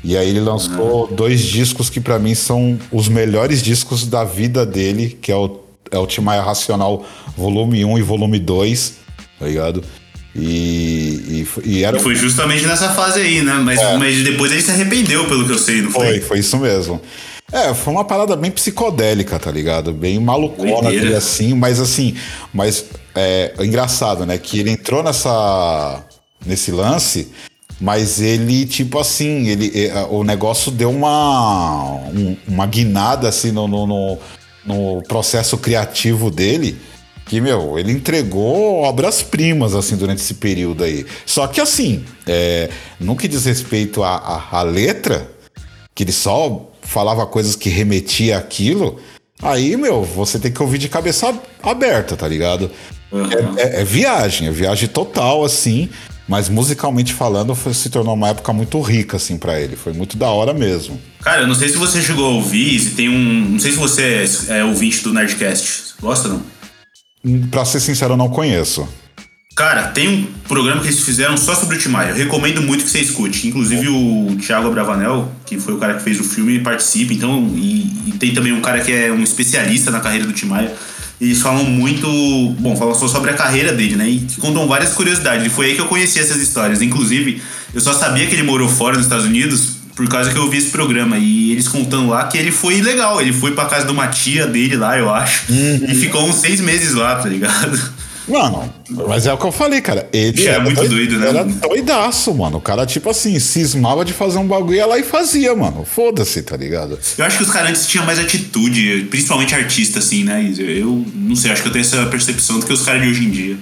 E 0.02 0.16
aí 0.16 0.28
ele 0.28 0.40
lançou 0.40 1.08
uhum. 1.08 1.14
dois 1.14 1.40
discos 1.40 1.90
que 1.90 2.00
para 2.00 2.18
mim 2.18 2.34
são 2.34 2.78
os 2.92 3.08
melhores 3.08 3.62
discos 3.62 4.06
da 4.06 4.24
vida 4.24 4.64
dele, 4.64 5.18
que 5.20 5.32
é 5.32 5.36
o, 5.36 5.60
é 5.90 5.98
o 5.98 6.06
Timaya 6.06 6.42
Racional 6.42 7.04
Volume 7.36 7.84
1 7.84 7.98
e 7.98 8.02
Volume 8.02 8.38
2, 8.38 8.94
tá 9.38 9.46
ligado? 9.46 9.82
E, 10.34 11.44
e, 11.64 11.68
e, 11.68 11.84
era... 11.84 11.98
foi 11.98 12.14
justamente 12.14 12.64
nessa 12.64 12.90
fase 12.90 13.20
aí, 13.20 13.42
né? 13.42 13.54
Mas, 13.54 13.80
é. 13.80 13.96
mas 13.96 14.22
depois 14.22 14.52
ele 14.52 14.62
se 14.62 14.70
arrependeu, 14.70 15.26
pelo 15.26 15.44
que 15.44 15.52
eu 15.52 15.58
sei, 15.58 15.82
não 15.82 15.90
foi? 15.90 16.06
Foi, 16.06 16.20
foi 16.20 16.38
isso 16.38 16.56
mesmo. 16.58 17.00
É, 17.50 17.72
foi 17.74 17.92
uma 17.92 18.04
parada 18.04 18.36
bem 18.36 18.50
psicodélica, 18.50 19.38
tá 19.38 19.50
ligado? 19.50 19.92
Bem 19.92 20.18
malucona 20.20 20.90
dele 20.90 21.14
assim, 21.14 21.54
mas 21.54 21.80
assim, 21.80 22.14
mas 22.52 22.84
é, 23.14 23.54
é 23.58 23.64
engraçado, 23.64 24.26
né? 24.26 24.36
Que 24.36 24.60
ele 24.60 24.70
entrou 24.70 25.02
nessa 25.02 26.04
nesse 26.44 26.70
lance 26.70 27.28
mas 27.80 28.20
ele, 28.20 28.66
tipo 28.66 28.98
assim, 28.98 29.46
ele, 29.46 29.86
é, 29.86 30.06
o 30.10 30.24
negócio 30.24 30.72
deu 30.72 30.90
uma, 30.90 31.84
um, 32.08 32.36
uma 32.46 32.66
guinada 32.66 33.28
assim 33.28 33.52
no, 33.52 33.68
no, 33.68 34.18
no, 34.64 35.02
processo 35.02 35.56
criativo 35.56 36.30
dele. 36.30 36.76
Que, 37.24 37.40
meu, 37.40 37.78
ele 37.78 37.92
entregou 37.92 38.82
obras-primas, 38.82 39.74
assim, 39.74 39.96
durante 39.96 40.22
esse 40.22 40.34
período 40.34 40.82
aí. 40.82 41.04
Só 41.26 41.46
que, 41.46 41.60
assim, 41.60 42.02
é, 42.26 42.70
no 42.98 43.14
que 43.14 43.28
diz 43.28 43.44
respeito 43.44 44.02
à, 44.02 44.62
letra, 44.62 45.30
que 45.94 46.04
ele 46.04 46.12
só 46.12 46.72
falava 46.80 47.26
coisas 47.26 47.54
que 47.54 47.68
remetia 47.68 48.38
àquilo, 48.38 48.98
aí, 49.42 49.76
meu, 49.76 50.02
você 50.02 50.38
tem 50.38 50.50
que 50.50 50.62
ouvir 50.62 50.78
de 50.78 50.88
cabeça 50.88 51.38
aberta, 51.62 52.16
tá 52.16 52.26
ligado? 52.26 52.70
Uhum. 53.12 53.58
É, 53.58 53.62
é, 53.62 53.80
é, 53.82 53.84
viagem, 53.84 54.48
é 54.48 54.50
viagem 54.50 54.88
total, 54.88 55.44
assim. 55.44 55.90
Mas 56.28 56.50
musicalmente 56.50 57.14
falando, 57.14 57.54
foi, 57.54 57.72
se 57.72 57.88
tornou 57.88 58.14
uma 58.14 58.28
época 58.28 58.52
muito 58.52 58.78
rica, 58.82 59.16
assim, 59.16 59.38
para 59.38 59.58
ele. 59.58 59.76
Foi 59.76 59.94
muito 59.94 60.16
da 60.18 60.28
hora 60.28 60.52
mesmo. 60.52 61.00
Cara, 61.22 61.40
eu 61.40 61.46
não 61.46 61.54
sei 61.54 61.70
se 61.70 61.78
você 61.78 62.02
chegou 62.02 62.26
a 62.26 62.28
ouvir, 62.28 62.78
se 62.78 62.90
tem 62.90 63.08
um. 63.08 63.52
Não 63.52 63.58
sei 63.58 63.72
se 63.72 63.78
você 63.78 64.26
é, 64.50 64.58
é 64.58 64.64
ouvinte 64.64 65.02
do 65.02 65.14
Nerdcast. 65.14 65.94
Gosta 66.00 66.28
não? 66.28 66.42
Hum, 67.24 67.48
pra 67.50 67.64
ser 67.64 67.80
sincero, 67.80 68.12
eu 68.12 68.16
não 68.18 68.28
conheço. 68.28 68.86
Cara, 69.56 69.88
tem 69.88 70.08
um 70.08 70.26
programa 70.46 70.82
que 70.82 70.86
eles 70.86 71.00
fizeram 71.00 71.36
só 71.36 71.54
sobre 71.54 71.76
o 71.76 71.78
Tim 71.80 71.88
Maia. 71.88 72.10
Eu 72.10 72.14
recomendo 72.14 72.62
muito 72.62 72.84
que 72.84 72.90
você 72.90 73.00
escute. 73.00 73.48
Inclusive 73.48 73.88
o 73.88 74.36
Thiago 74.36 74.68
Abravanel, 74.68 75.32
que 75.46 75.58
foi 75.58 75.74
o 75.74 75.78
cara 75.78 75.94
que 75.94 76.02
fez 76.02 76.20
o 76.20 76.24
filme, 76.24 76.60
participa. 76.60 77.12
Então, 77.12 77.50
e, 77.56 78.10
e 78.10 78.14
tem 78.20 78.32
também 78.32 78.52
um 78.52 78.60
cara 78.60 78.80
que 78.80 78.92
é 78.92 79.10
um 79.10 79.22
especialista 79.22 79.90
na 79.90 79.98
carreira 79.98 80.26
do 80.26 80.32
Tim 80.32 80.46
Maia 80.46 80.72
eles 81.20 81.40
falam 81.40 81.64
muito. 81.64 82.06
Bom, 82.60 82.76
falam 82.76 82.94
só 82.94 83.08
sobre 83.08 83.30
a 83.30 83.34
carreira 83.34 83.72
dele, 83.72 83.96
né? 83.96 84.08
E 84.08 84.26
contam 84.38 84.66
várias 84.68 84.92
curiosidades. 84.92 85.46
E 85.46 85.50
foi 85.50 85.66
aí 85.66 85.74
que 85.74 85.80
eu 85.80 85.86
conheci 85.86 86.18
essas 86.18 86.36
histórias. 86.36 86.80
Inclusive, 86.80 87.42
eu 87.74 87.80
só 87.80 87.92
sabia 87.92 88.26
que 88.26 88.34
ele 88.34 88.44
morou 88.44 88.68
fora 88.68 88.96
nos 88.96 89.06
Estados 89.06 89.26
Unidos 89.26 89.78
por 89.96 90.08
causa 90.08 90.30
que 90.30 90.38
eu 90.38 90.48
vi 90.48 90.58
esse 90.58 90.70
programa. 90.70 91.18
E 91.18 91.50
eles 91.50 91.66
contando 91.66 92.08
lá 92.08 92.24
que 92.28 92.38
ele 92.38 92.52
foi 92.52 92.80
legal. 92.80 93.20
Ele 93.20 93.32
foi 93.32 93.52
pra 93.52 93.64
casa 93.64 93.84
de 93.84 93.90
uma 93.90 94.06
tia 94.06 94.46
dele 94.46 94.76
lá, 94.76 94.96
eu 94.96 95.12
acho. 95.12 95.52
Uhum. 95.52 95.86
E 95.88 95.94
ficou 95.96 96.24
uns 96.28 96.36
seis 96.36 96.60
meses 96.60 96.94
lá, 96.94 97.16
tá 97.16 97.28
ligado? 97.28 97.76
Mano, 98.28 98.72
mas 99.08 99.26
é 99.26 99.32
o 99.32 99.38
que 99.38 99.46
eu 99.46 99.52
falei, 99.52 99.80
cara. 99.80 100.08
Ele 100.12 100.46
é 100.46 100.50
era 100.50 100.60
muito 100.60 100.86
doido, 100.86 101.18
né, 101.18 101.28
Era 101.28 101.44
doidaço, 101.44 102.34
mano. 102.34 102.58
O 102.58 102.60
cara, 102.60 102.84
tipo 102.84 103.08
assim, 103.08 103.38
cismava 103.38 104.04
de 104.04 104.12
fazer 104.12 104.38
um 104.38 104.46
bagulho 104.46 104.74
ia 104.74 104.86
lá 104.86 104.98
e 104.98 105.02
fazia, 105.02 105.54
mano. 105.54 105.84
Foda-se, 105.84 106.42
tá 106.42 106.56
ligado? 106.56 106.98
Eu 107.16 107.24
acho 107.24 107.38
que 107.38 107.42
os 107.42 107.50
caras 107.50 107.70
antes 107.70 107.86
tinham 107.86 108.04
mais 108.04 108.18
atitude, 108.18 109.06
principalmente 109.10 109.54
artista, 109.54 109.98
assim, 109.98 110.24
né? 110.24 110.52
Eu 110.58 111.04
não 111.14 111.34
sei, 111.34 111.50
acho 111.50 111.62
que 111.62 111.68
eu 111.68 111.72
tenho 111.72 111.84
essa 111.84 112.04
percepção 112.06 112.58
do 112.58 112.66
que 112.66 112.72
os 112.72 112.82
caras 112.82 113.02
de 113.02 113.08
hoje 113.08 113.24
em 113.24 113.30
dia. 113.30 113.56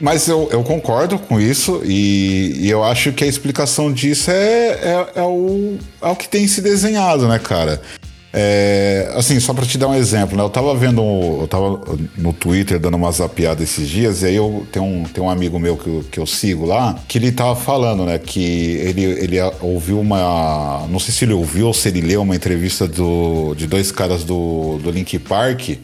Mas 0.00 0.28
eu, 0.28 0.48
eu 0.52 0.62
concordo 0.62 1.18
com 1.18 1.40
isso 1.40 1.82
e, 1.84 2.54
e 2.56 2.70
eu 2.70 2.84
acho 2.84 3.12
que 3.12 3.24
a 3.24 3.26
explicação 3.26 3.92
disso 3.92 4.30
é, 4.30 4.34
é, 4.34 5.06
é 5.16 5.22
o, 5.22 5.76
é 6.00 6.06
o 6.06 6.14
que 6.14 6.28
tem 6.28 6.46
se 6.46 6.60
desenhado, 6.60 7.26
né, 7.26 7.38
cara? 7.38 7.82
É, 8.32 9.10
assim, 9.14 9.40
só 9.40 9.54
pra 9.54 9.64
te 9.64 9.78
dar 9.78 9.88
um 9.88 9.94
exemplo, 9.94 10.36
né? 10.36 10.42
Eu 10.42 10.50
tava 10.50 10.74
vendo, 10.74 11.00
eu 11.40 11.48
tava 11.48 11.80
no 12.16 12.32
Twitter 12.32 12.78
dando 12.78 12.94
uma 12.96 13.10
zapiada 13.10 13.62
esses 13.62 13.88
dias, 13.88 14.22
e 14.22 14.26
aí 14.26 14.36
eu 14.36 14.66
tenho 14.70 14.84
um, 14.84 15.04
tem 15.04 15.24
um 15.24 15.30
amigo 15.30 15.58
meu 15.58 15.76
que, 15.78 15.86
eu- 15.88 16.04
que 16.10 16.20
eu 16.20 16.26
sigo 16.26 16.66
lá, 16.66 16.94
que 17.08 17.16
ele 17.16 17.32
tava 17.32 17.56
falando, 17.56 18.04
né? 18.04 18.18
Que 18.18 18.42
ele, 18.42 19.02
ele 19.02 19.36
ouviu 19.62 19.98
uma. 19.98 20.86
Não 20.90 20.98
sei 20.98 21.12
se 21.14 21.24
ele 21.24 21.32
ouviu 21.32 21.68
ou 21.68 21.74
se 21.74 21.88
ele 21.88 22.02
leu 22.02 22.20
uma 22.22 22.36
entrevista 22.36 22.86
do, 22.86 23.54
de 23.54 23.66
dois 23.66 23.90
caras 23.90 24.24
do, 24.24 24.78
do 24.82 24.90
Link 24.90 25.18
Park 25.20 25.78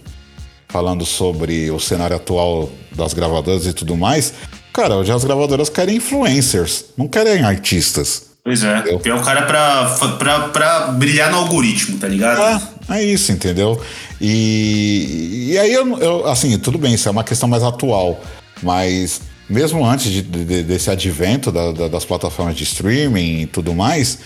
falando 0.69 1.07
sobre 1.07 1.71
o 1.71 1.79
cenário 1.81 2.17
atual 2.17 2.69
das 2.95 3.15
gravadoras 3.15 3.65
e 3.67 3.73
tudo 3.73 3.97
mais. 3.97 4.35
Cara, 4.73 4.97
hoje 4.97 5.13
as 5.13 5.25
gravadoras 5.25 5.71
querem 5.71 5.97
influencers, 5.97 6.87
não 6.99 7.07
querem 7.09 7.43
artistas. 7.43 8.34
Pois 8.45 8.63
é. 8.63 8.83
Eu- 8.87 8.99
Tem 9.01 9.11
o 9.13 9.23
cara 9.23 9.43
pra, 9.47 9.87
pra, 10.19 10.41
pra 10.49 10.81
brilhar 10.89 11.31
no 11.31 11.39
algoritmo, 11.39 11.97
tá 11.99 12.07
ligado? 12.07 12.63
É, 12.91 12.99
é 12.99 13.03
isso, 13.05 13.33
entendeu? 13.33 13.81
E, 14.21 15.49
e 15.53 15.59
aí, 15.59 15.73
eu, 15.73 15.99
eu- 15.99 16.27
assim, 16.29 16.59
tudo 16.59 16.77
bem, 16.77 16.93
isso 16.93 17.09
é 17.09 17.11
uma 17.11 17.25
questão 17.25 17.49
mais 17.49 17.63
atual, 17.63 18.21
mas 18.63 19.23
mesmo 19.49 19.85
antes 19.85 20.11
de- 20.13 20.21
de- 20.23 20.63
desse 20.63 20.91
advento 20.91 21.51
da- 21.51 21.73
da- 21.73 21.89
das 21.89 22.05
plataformas 22.05 22.55
de 22.55 22.65
streaming 22.65 23.41
e 23.43 23.47
tudo 23.47 23.75
mais, 23.75 24.19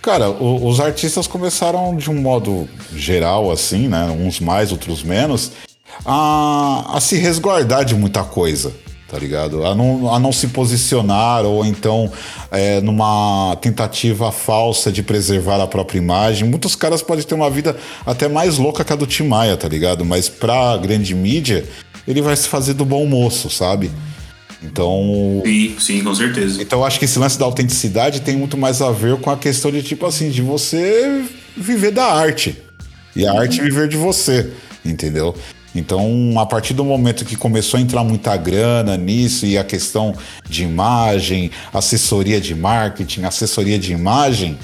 cara, 0.00 0.30
o- 0.30 0.68
os 0.68 0.78
artistas 0.78 1.26
começaram 1.26 1.96
de 1.96 2.08
um 2.10 2.14
modo 2.20 2.68
geral, 2.94 3.50
assim, 3.50 3.88
né? 3.88 4.04
Uns 4.06 4.38
mais, 4.38 4.70
outros 4.70 5.02
menos, 5.02 5.50
a, 6.06 6.96
a 6.96 7.00
se 7.00 7.16
resguardar 7.16 7.84
de 7.84 7.94
muita 7.96 8.22
coisa. 8.22 8.72
Tá 9.14 9.20
ligado? 9.20 9.64
A 9.64 9.76
não, 9.76 10.12
a 10.12 10.18
não 10.18 10.32
se 10.32 10.48
posicionar 10.48 11.44
ou 11.44 11.64
então 11.64 12.10
é, 12.50 12.80
numa 12.80 13.56
tentativa 13.60 14.32
falsa 14.32 14.90
de 14.90 15.04
preservar 15.04 15.62
a 15.62 15.68
própria 15.68 15.98
imagem. 15.98 16.48
Muitos 16.48 16.74
caras 16.74 17.00
podem 17.00 17.24
ter 17.24 17.36
uma 17.36 17.48
vida 17.48 17.76
até 18.04 18.26
mais 18.26 18.58
louca 18.58 18.82
que 18.82 18.92
a 18.92 18.96
do 18.96 19.06
Tim 19.06 19.28
Maia, 19.28 19.56
tá 19.56 19.68
ligado? 19.68 20.04
Mas 20.04 20.28
pra 20.28 20.76
grande 20.78 21.14
mídia, 21.14 21.64
ele 22.08 22.20
vai 22.20 22.34
se 22.34 22.48
fazer 22.48 22.74
do 22.74 22.84
bom 22.84 23.06
moço, 23.06 23.48
sabe? 23.48 23.88
Então, 24.60 25.40
Sim, 25.46 25.76
sim, 25.78 26.02
com 26.02 26.12
certeza. 26.12 26.60
então 26.60 26.80
eu 26.80 26.84
acho 26.84 26.98
que 26.98 27.04
esse 27.04 27.16
lance 27.16 27.38
da 27.38 27.44
autenticidade 27.44 28.20
tem 28.20 28.36
muito 28.36 28.56
mais 28.56 28.82
a 28.82 28.90
ver 28.90 29.16
com 29.18 29.30
a 29.30 29.36
questão 29.36 29.70
de 29.70 29.80
tipo 29.80 30.04
assim, 30.06 30.28
de 30.28 30.42
você 30.42 31.22
viver 31.56 31.92
da 31.92 32.06
arte. 32.06 32.58
E 33.14 33.24
a 33.24 33.32
arte 33.32 33.60
viver 33.60 33.86
de 33.86 33.96
você, 33.96 34.50
entendeu? 34.84 35.36
Então, 35.74 36.34
a 36.38 36.46
partir 36.46 36.72
do 36.74 36.84
momento 36.84 37.24
que 37.24 37.36
começou 37.36 37.78
a 37.78 37.80
entrar 37.80 38.04
muita 38.04 38.36
grana 38.36 38.96
nisso 38.96 39.44
e 39.44 39.58
a 39.58 39.64
questão 39.64 40.14
de 40.48 40.62
imagem, 40.62 41.50
assessoria 41.72 42.40
de 42.40 42.54
marketing, 42.54 43.24
assessoria 43.24 43.78
de 43.78 43.92
imagem, 43.92 44.56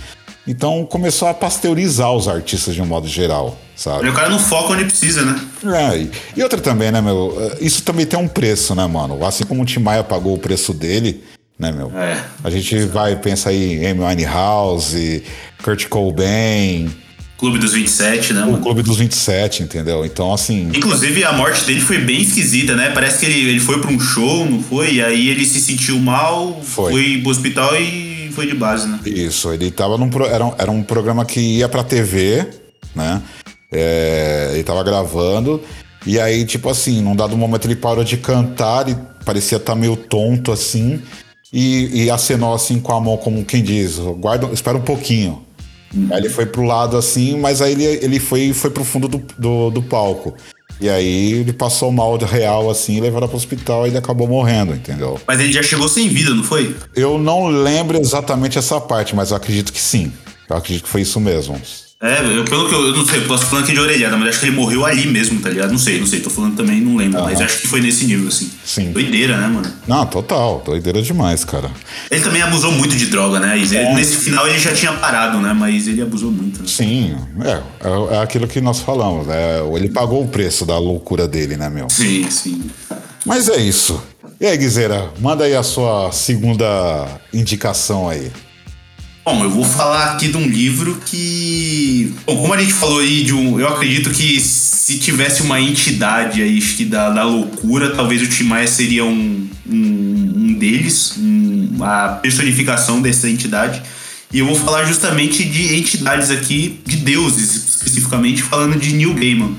então 0.46 0.84
começou 0.86 1.28
a 1.28 1.34
pasteurizar 1.34 2.12
os 2.12 2.28
artistas 2.28 2.74
de 2.74 2.80
um 2.82 2.86
modo 2.86 3.06
geral, 3.08 3.58
sabe? 3.76 4.08
O 4.08 4.12
cara 4.14 4.28
não 4.28 4.38
foca 4.38 4.72
onde 4.72 4.84
precisa, 4.84 5.22
né? 5.24 5.40
É, 5.64 5.98
e- 5.98 6.10
e 6.36 6.42
outra 6.42 6.60
também, 6.60 6.90
né, 6.90 7.00
meu? 7.00 7.36
eh, 7.40 7.58
Isso 7.60 7.82
também 7.82 8.06
tem 8.06 8.18
um 8.18 8.28
preço, 8.28 8.74
né, 8.74 8.86
mano? 8.86 9.24
Assim 9.24 9.44
como 9.44 9.62
o 9.62 9.66
Tim 9.66 9.80
Maia 9.80 10.02
pagou 10.04 10.34
o 10.34 10.38
preço 10.38 10.72
dele, 10.72 11.22
né, 11.58 11.70
meu? 11.72 11.92
É. 11.96 12.22
A 12.42 12.50
gente 12.50 12.84
vai 12.86 13.16
pensar 13.16 13.50
aí 13.50 13.74
em 13.74 13.86
Amy 13.86 14.00
Winehouse, 14.04 15.22
Kurt 15.62 15.88
Cobain, 15.88 16.88
Clube 17.40 17.59
dos 17.59 17.72
27, 17.72 18.35
né, 18.35 18.42
o 18.44 18.50
mano? 18.53 18.62
Clube 18.62 18.83
dos 18.83 18.98
27, 18.98 19.62
entendeu? 19.62 20.05
Então, 20.05 20.31
assim, 20.33 20.70
Inclusive, 20.74 21.24
a 21.24 21.33
morte 21.33 21.64
dele 21.64 21.81
foi 21.81 21.96
bem 21.98 22.20
esquisita, 22.20 22.76
né? 22.76 22.90
Parece 22.90 23.18
que 23.18 23.24
ele, 23.26 23.48
ele 23.48 23.61
foi 23.61 23.81
pra 23.81 23.90
um 23.90 23.98
show, 23.98 24.44
não 24.48 24.62
foi? 24.62 24.94
E 24.96 25.03
aí 25.03 25.29
ele 25.31 25.46
se 25.46 25.59
sentiu 25.59 25.98
mal, 25.98 26.61
Foi. 26.62 26.92
foi 26.92 27.18
pro 27.22 27.31
hospital 27.31 27.74
e 27.81 28.31
foi 28.35 28.46
de 28.46 28.55
base, 28.55 28.87
né? 28.87 29.00
isso, 29.07 29.50
ele 29.53 29.70
tava 29.70 29.96
num. 29.96 30.11
pro- 30.11 30.26
Era 30.26 30.44
um, 30.44 30.55
era 30.59 30.70
um 30.70 30.83
programa 30.83 31.24
que 31.24 31.40
ia 31.40 31.68
pra 31.68 31.83
TV, 31.83 32.46
né? 32.94 33.22
É, 33.72 34.50
ele 34.53 34.62
tava 34.62 34.83
gravando. 34.85 35.62
E 36.07 36.18
aí, 36.20 36.44
tipo 36.44 36.68
assim, 36.68 37.00
num 37.03 37.16
dado 37.16 37.37
momento 37.37 37.66
ele 37.66 37.76
parou 37.76 38.05
de 38.05 38.16
cantar 38.18 38.88
e 38.88 38.96
parecia 39.24 39.57
estar 39.57 39.74
meio 39.74 39.96
tonto 39.96 40.53
assim. 40.53 41.00
E, 41.53 42.05
e 42.05 42.11
acenou 42.11 42.55
assim 42.55 42.79
com 42.79 42.92
a 42.92 43.00
mão, 43.00 43.16
como 43.16 43.44
quem 43.44 43.62
diz, 43.62 43.96
guarda, 44.18 44.46
espera 44.53 44.76
um 44.79 44.83
pouquinho. 44.83 45.42
Aí 46.11 46.18
ele 46.18 46.29
foi 46.29 46.46
pro 46.46 46.62
lado 46.62 46.96
assim, 46.96 47.38
mas 47.38 47.61
aí 47.61 47.72
ele, 47.72 47.85
ele 47.85 48.20
foi, 48.20 48.53
foi 48.53 48.70
pro 48.70 48.85
fundo 48.85 49.09
do, 49.09 49.22
do, 49.37 49.70
do 49.70 49.83
palco. 49.83 50.35
E 50.81 50.88
aí 50.88 51.33
ele 51.33 51.53
passou 51.53 51.92
mal 51.92 52.16
de 52.16 52.24
real 52.24 52.70
assim, 52.70 53.00
levaram 53.00 53.29
pro 53.29 53.37
hospital 53.37 53.87
e 53.87 53.90
ele 53.90 53.98
acabou 53.98 54.26
morrendo, 54.26 54.72
entendeu? 54.72 55.20
Mas 55.26 55.38
ele 55.38 55.53
já 55.53 55.62
chegou 55.62 55.88
sem 55.88 56.09
vida, 56.09 56.33
não 56.33 56.42
foi? 56.42 56.74
Eu 56.96 57.18
não 57.18 57.48
lembro 57.48 57.98
exatamente 57.98 58.57
essa 58.57 58.81
parte, 58.81 59.14
mas 59.14 59.31
eu 59.31 59.37
acredito 59.37 59.72
que 59.72 59.81
sim. 59.81 60.11
Eu 60.48 60.57
acredito 60.57 60.85
que 60.85 60.88
foi 60.88 61.03
isso 61.03 61.20
mesmo. 61.20 61.61
É, 62.02 62.20
eu, 62.34 62.44
pelo 62.46 62.66
que 62.66 62.74
eu, 62.74 62.86
eu 62.86 62.96
não 62.96 63.04
sei, 63.04 63.18
eu 63.20 63.26
posso 63.26 63.44
falando 63.44 63.64
aqui 63.64 63.74
de 63.74 63.78
orelhada, 63.78 64.16
mas 64.16 64.30
acho 64.30 64.40
que 64.40 64.46
ele 64.46 64.56
morreu 64.56 64.86
ali 64.86 65.06
mesmo, 65.06 65.38
tá 65.38 65.50
ligado? 65.50 65.70
Não 65.70 65.78
sei, 65.78 66.00
não 66.00 66.06
sei, 66.06 66.20
tô 66.20 66.30
falando 66.30 66.56
também, 66.56 66.80
não 66.80 66.96
lembro, 66.96 67.22
mas 67.22 67.38
acho 67.42 67.58
que 67.60 67.66
foi 67.68 67.82
nesse 67.82 68.06
nível, 68.06 68.28
assim. 68.28 68.50
Sim. 68.64 68.90
Doideira, 68.92 69.36
né, 69.36 69.46
mano? 69.48 69.70
Não, 69.86 70.06
total. 70.06 70.62
Doideira 70.64 71.02
demais, 71.02 71.44
cara. 71.44 71.70
Ele 72.10 72.22
também 72.22 72.40
abusou 72.40 72.72
muito 72.72 72.96
de 72.96 73.04
droga, 73.06 73.38
né? 73.38 73.58
Ele- 73.58 73.90
Nesse 73.94 74.16
final 74.16 74.48
ele 74.48 74.58
já 74.58 74.72
tinha 74.72 74.94
parado, 74.94 75.40
né? 75.40 75.52
Mas 75.52 75.86
ele 75.88 76.00
abusou 76.00 76.30
muito, 76.30 76.62
né? 76.62 76.68
Sim, 76.68 77.14
é, 77.44 77.50
é, 77.86 78.14
é 78.16 78.22
aquilo 78.22 78.48
que 78.48 78.62
nós 78.62 78.80
falamos. 78.80 79.28
É, 79.28 79.60
ele 79.76 79.90
pagou 79.90 80.24
o 80.24 80.28
preço 80.28 80.64
da 80.64 80.78
loucura 80.78 81.28
dele, 81.28 81.58
né, 81.58 81.68
meu? 81.68 81.90
Sim, 81.90 82.30
sim. 82.30 82.62
Mas 83.26 83.46
é 83.50 83.58
isso. 83.60 84.02
E 84.40 84.46
aí, 84.46 84.56
Guizeira, 84.56 85.10
manda 85.20 85.44
aí 85.44 85.54
a 85.54 85.62
sua 85.62 86.10
segunda 86.12 87.06
indicação 87.30 88.08
aí. 88.08 88.32
Bom, 89.24 89.44
eu 89.44 89.50
vou 89.50 89.64
falar 89.64 90.12
aqui 90.12 90.28
de 90.28 90.37
um 90.37 90.46
livro 90.46 91.00
que. 91.04 92.12
Bom, 92.26 92.37
como 92.40 92.54
a 92.54 92.59
gente 92.61 92.72
falou 92.72 93.00
aí 93.00 93.22
de 93.22 93.35
um. 93.35 93.61
Eu 93.61 93.68
acredito 93.68 94.11
que 94.11 94.40
se 94.40 94.98
tivesse 94.98 95.42
uma 95.42 95.61
entidade 95.61 96.42
aí 96.42 96.61
que 96.61 96.85
da, 96.85 97.11
da 97.11 97.22
loucura, 97.24 97.94
talvez 97.94 98.22
o 98.22 98.26
Tim 98.26 98.44
Maia 98.44 98.66
seria 98.66 99.04
um, 99.04 99.46
um, 99.68 100.33
um 100.37 100.54
deles, 100.54 101.14
um- 101.18 101.76
a 101.85 102.18
personificação 102.22 103.00
dessa 103.00 103.28
entidade. 103.28 103.83
E 104.33 104.38
eu 104.38 104.46
vou 104.46 104.54
falar 104.56 104.85
justamente 104.85 105.44
de 105.44 105.76
entidades 105.76 106.30
aqui, 106.30 106.80
de 106.87 106.96
deuses, 106.96 107.54
especificamente, 107.76 108.42
falando 108.42 108.78
de 108.78 108.92
Neil 108.94 109.12
Gaiman. 109.14 109.54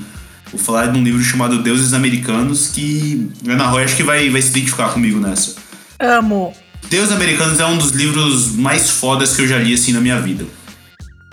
Vou 0.50 0.60
falar 0.60 0.86
de 0.86 0.98
um 0.98 1.02
livro 1.04 1.22
chamado 1.22 1.62
Deuses 1.62 1.92
Americanos, 1.94 2.68
que 2.68 3.28
Ana 3.46 3.66
Roy 3.66 3.84
acho 3.84 3.96
que 3.96 4.02
vai, 4.02 4.28
vai 4.28 4.42
se 4.42 4.48
identificar 4.50 4.88
comigo 4.90 5.18
nessa. 5.20 5.54
Amo. 5.98 6.52
Deus 6.88 7.10
Americanos 7.10 7.58
é 7.58 7.66
um 7.66 7.78
dos 7.78 7.90
livros 7.90 8.54
mais 8.54 8.90
fodas 8.90 9.34
que 9.34 9.42
eu 9.42 9.48
já 9.48 9.58
li, 9.58 9.74
assim, 9.74 9.92
na 9.92 10.00
minha 10.00 10.20
vida. 10.20 10.44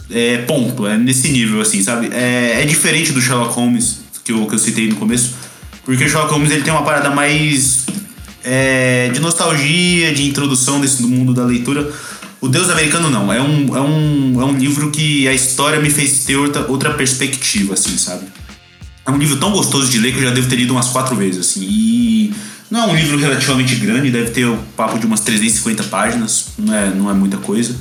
É, 0.10 0.40
ponto, 0.40 0.88
é 0.88 0.98
nesse 0.98 1.30
nível, 1.30 1.62
assim, 1.62 1.84
sabe? 1.84 2.10
É, 2.12 2.62
é 2.62 2.66
diferente 2.66 3.12
do 3.12 3.22
Sherlock 3.22 3.54
Holmes, 3.54 4.00
que 4.24 4.32
eu, 4.32 4.46
que 4.48 4.56
eu 4.56 4.60
citei 4.60 4.88
no 4.88 4.96
começo, 4.96 5.36
porque 5.84 6.04
o 6.04 6.10
Sherlock 6.10 6.32
Holmes 6.32 6.52
ele 6.52 6.64
tem 6.64 6.74
uma 6.74 6.84
parada 6.84 7.12
mais 7.12 7.86
é, 8.44 9.10
de 9.10 9.20
nostalgia, 9.20 10.14
de 10.14 10.28
introdução 10.28 10.80
desse 10.82 11.02
do 11.02 11.08
mundo 11.08 11.34
da 11.34 11.46
leitura. 11.46 11.92
O 12.42 12.48
Deus 12.48 12.70
Americano 12.70 13.10
não, 13.10 13.32
é 13.32 13.42
um, 13.42 13.76
é 13.76 13.82
um, 13.82 14.42
é 14.42 14.46
um 14.46 14.58
livro 14.58 14.90
que 14.92 15.28
a 15.28 15.34
história 15.34 15.80
me 15.80 15.90
fez 15.90 16.24
ter 16.24 16.38
outra, 16.38 16.66
outra 16.68 16.94
perspectiva, 16.94 17.74
assim, 17.74 17.98
sabe? 17.98 18.26
É 19.06 19.12
um 19.12 19.18
livro 19.18 19.38
tão 19.38 19.52
gostoso 19.52 19.90
de 19.90 20.00
ler 20.00 20.14
que 20.14 20.20
eu 20.20 20.24
já 20.24 20.32
devo 20.32 20.48
ter 20.48 20.56
lido 20.56 20.72
umas 20.72 20.88
quatro 20.88 21.16
vezes, 21.16 21.40
assim. 21.40 21.62
E 21.64 22.34
não 22.70 22.84
é 22.84 22.88
um 22.88 22.96
livro 22.96 23.18
relativamente 23.18 23.76
grande, 23.76 24.12
deve 24.12 24.30
ter 24.32 24.46
o 24.46 24.58
papo 24.78 25.00
de 25.00 25.06
umas 25.06 25.22
350 25.22 25.84
páginas, 25.86 26.50
não 26.58 26.74
é, 26.74 26.90
não 26.90 27.10
é 27.10 27.14
muita 27.14 27.38
coisa. 27.38 27.76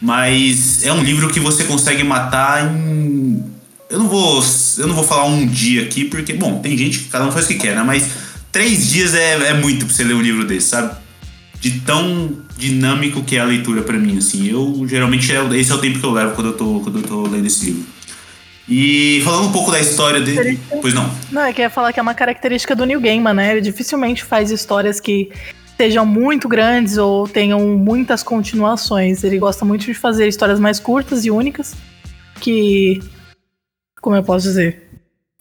Mas 0.00 0.84
é 0.84 0.92
um 0.92 1.02
livro 1.02 1.28
que 1.30 1.40
você 1.40 1.64
consegue 1.64 2.04
matar 2.04 2.70
em. 2.70 3.42
Eu 3.88 3.98
não 3.98 4.08
vou. 4.08 4.44
Eu 4.76 4.86
não 4.86 4.94
vou 4.94 5.04
falar 5.04 5.24
um 5.24 5.46
dia 5.46 5.82
aqui, 5.82 6.04
porque, 6.04 6.34
bom, 6.34 6.60
tem 6.60 6.76
gente 6.76 6.98
que 6.98 7.04
cada 7.06 7.26
um 7.26 7.32
faz 7.32 7.46
o 7.46 7.48
que 7.48 7.54
quer, 7.54 7.74
né? 7.74 7.82
Mas 7.82 8.08
três 8.52 8.90
dias 8.90 9.14
é, 9.14 9.48
é 9.48 9.54
muito 9.54 9.86
pra 9.86 9.94
você 9.94 10.04
ler 10.04 10.14
um 10.14 10.20
livro 10.20 10.44
desse, 10.44 10.68
sabe? 10.68 10.94
De 11.58 11.80
tão 11.80 12.36
dinâmico 12.58 13.22
que 13.22 13.36
é 13.36 13.40
a 13.40 13.44
leitura 13.44 13.82
pra 13.82 13.98
mim, 13.98 14.18
assim. 14.18 14.46
Eu 14.46 14.86
geralmente 14.86 15.32
é, 15.32 15.58
esse 15.58 15.72
é 15.72 15.74
o 15.74 15.78
tempo 15.78 15.98
que 15.98 16.04
eu 16.04 16.12
levo 16.12 16.34
quando 16.34 16.48
eu 16.48 16.52
tô, 16.52 16.80
quando 16.80 16.98
eu 16.98 17.02
tô 17.02 17.22
lendo 17.26 17.46
esse 17.46 17.64
livro. 17.64 17.84
E 18.68 19.20
falando 19.24 19.48
um 19.48 19.52
pouco 19.52 19.70
da 19.70 19.78
história 19.80 20.20
dele. 20.20 20.58
Pois 20.82 20.92
não. 20.92 21.08
Não, 21.30 21.42
é 21.42 21.52
que 21.52 21.60
eu 21.60 21.64
ia 21.64 21.70
falar 21.70 21.92
que 21.92 22.00
é 22.00 22.02
uma 22.02 22.14
característica 22.14 22.74
do 22.74 22.84
Neil 22.84 23.00
Gaiman, 23.00 23.34
né? 23.34 23.52
Ele 23.52 23.60
dificilmente 23.60 24.24
faz 24.24 24.50
histórias 24.50 24.98
que 24.98 25.30
sejam 25.76 26.04
muito 26.04 26.48
grandes 26.48 26.96
ou 26.96 27.28
tenham 27.28 27.60
muitas 27.76 28.22
continuações. 28.24 29.22
Ele 29.22 29.38
gosta 29.38 29.64
muito 29.64 29.84
de 29.84 29.94
fazer 29.94 30.26
histórias 30.26 30.58
mais 30.58 30.80
curtas 30.80 31.24
e 31.24 31.30
únicas, 31.30 31.74
que. 32.40 33.00
Como 34.00 34.16
eu 34.16 34.22
posso 34.22 34.46
dizer? 34.48 34.82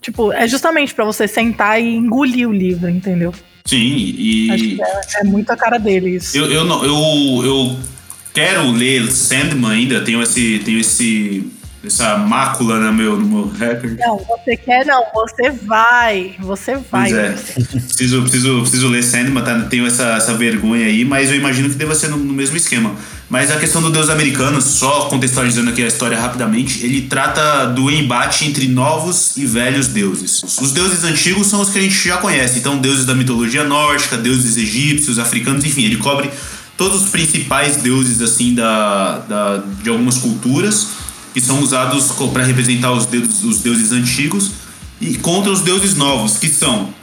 Tipo, 0.01 0.31
é 0.31 0.47
justamente 0.47 0.93
pra 0.93 1.03
você 1.05 1.27
sentar 1.27 1.81
e 1.81 1.95
engolir 1.95 2.47
o 2.47 2.53
livro, 2.53 2.87
entendeu? 2.89 3.33
Sim, 3.65 3.79
e. 4.17 4.51
Acho 4.51 4.63
que 4.63 4.81
é, 4.83 5.21
é 5.21 5.23
muito 5.23 5.49
a 5.49 5.57
cara 5.57 5.79
deles. 5.79 6.35
Eu, 6.35 6.45
eu, 6.51 6.63
não- 6.63 6.83
eu, 6.85 7.43
eu 7.43 7.79
quero 8.33 8.69
ler 8.69 9.11
Sandman 9.11 9.71
ainda, 9.71 10.01
tenho 10.01 10.21
esse. 10.21 10.59
Tenho 10.59 10.79
esse. 10.79 11.49
Essa 11.85 12.17
mácula 12.17 12.79
no 12.79 12.93
meu, 12.93 13.17
no 13.17 13.25
meu 13.25 13.51
recorde. 13.51 13.97
Não, 13.97 14.17
você 14.17 14.57
quer 14.57 14.85
não, 14.85 15.03
você 15.13 15.51
vai. 15.51 16.35
Você 16.39 16.75
vai. 16.75 17.09
Pois 17.09 17.13
é. 17.13 17.29
Preciso, 17.79 18.21
preciso, 18.21 18.61
preciso 18.61 18.87
ler 18.87 19.03
Sandman, 19.03 19.43
tá? 19.43 19.59
tenho 19.69 19.85
essa, 19.85 20.15
essa 20.15 20.33
vergonha 20.33 20.85
aí, 20.85 21.05
mas 21.05 21.29
eu 21.29 21.35
imagino 21.37 21.69
que 21.69 21.75
deva 21.75 21.95
ser 21.95 22.09
no, 22.09 22.17
no 22.17 22.33
mesmo 22.33 22.57
esquema. 22.57 22.95
Mas 23.29 23.51
a 23.51 23.57
questão 23.57 23.81
do 23.81 23.89
Deus 23.89 24.09
americano, 24.09 24.61
só 24.61 25.05
contextualizando 25.05 25.71
aqui 25.71 25.83
a 25.83 25.87
história 25.87 26.19
rapidamente, 26.19 26.85
ele 26.85 27.01
trata 27.03 27.65
do 27.65 27.89
embate 27.89 28.45
entre 28.45 28.67
novos 28.67 29.35
e 29.35 29.45
velhos 29.45 29.87
deuses. 29.87 30.43
Os 30.61 30.71
deuses 30.71 31.03
antigos 31.03 31.47
são 31.47 31.61
os 31.61 31.69
que 31.69 31.79
a 31.79 31.81
gente 31.81 32.07
já 32.07 32.17
conhece, 32.17 32.59
então 32.59 32.77
deuses 32.77 33.05
da 33.05 33.15
mitologia 33.15 33.63
nórdica, 33.63 34.15
deuses 34.15 34.57
egípcios, 34.57 35.17
africanos, 35.17 35.65
enfim, 35.65 35.85
ele 35.85 35.97
cobre 35.97 36.29
todos 36.77 37.03
os 37.03 37.09
principais 37.09 37.77
deuses 37.77 38.21
assim 38.21 38.53
da, 38.53 39.19
da, 39.19 39.63
de 39.81 39.89
algumas 39.89 40.17
culturas 40.17 40.87
que 41.35 41.41
são 41.41 41.59
usados 41.59 42.13
para 42.33 42.45
representar 42.45 42.93
os 42.93 43.05
deuses, 43.05 43.43
os 43.43 43.59
deuses 43.59 43.91
antigos 43.91 44.51
e 45.01 45.15
contra 45.17 45.51
os 45.51 45.59
deuses 45.59 45.93
novos, 45.93 46.37
que 46.37 46.47
são 46.47 46.93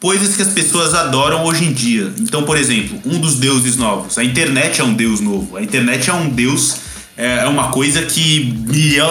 coisas 0.00 0.34
que 0.34 0.40
as 0.40 0.48
pessoas 0.48 0.94
adoram 0.94 1.44
hoje 1.44 1.66
em 1.66 1.74
dia. 1.74 2.10
Então, 2.18 2.42
por 2.44 2.56
exemplo, 2.56 2.98
um 3.04 3.20
dos 3.20 3.34
deuses 3.34 3.76
novos, 3.76 4.16
a 4.16 4.24
internet 4.24 4.80
é 4.80 4.84
um 4.84 4.94
deus 4.94 5.20
novo. 5.20 5.58
A 5.58 5.62
internet 5.62 6.08
é 6.08 6.14
um 6.14 6.30
deus, 6.30 6.78
é 7.18 7.40
é 7.40 7.46
uma 7.46 7.68
coisa 7.68 8.00
que 8.00 8.56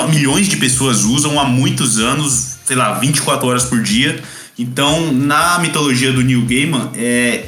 milhões 0.09 0.47
de 0.47 0.57
pessoas 0.57 1.03
usam 1.03 1.39
há 1.39 1.45
muitos 1.45 1.99
anos, 1.99 2.55
sei 2.65 2.75
lá, 2.75 2.93
24 2.93 3.47
horas 3.47 3.65
por 3.65 3.83
dia. 3.83 4.19
Então, 4.57 5.13
na 5.13 5.59
mitologia 5.59 6.11
do 6.11 6.23
New 6.23 6.41
Gaiman, 6.47 6.89
é, 6.95 7.45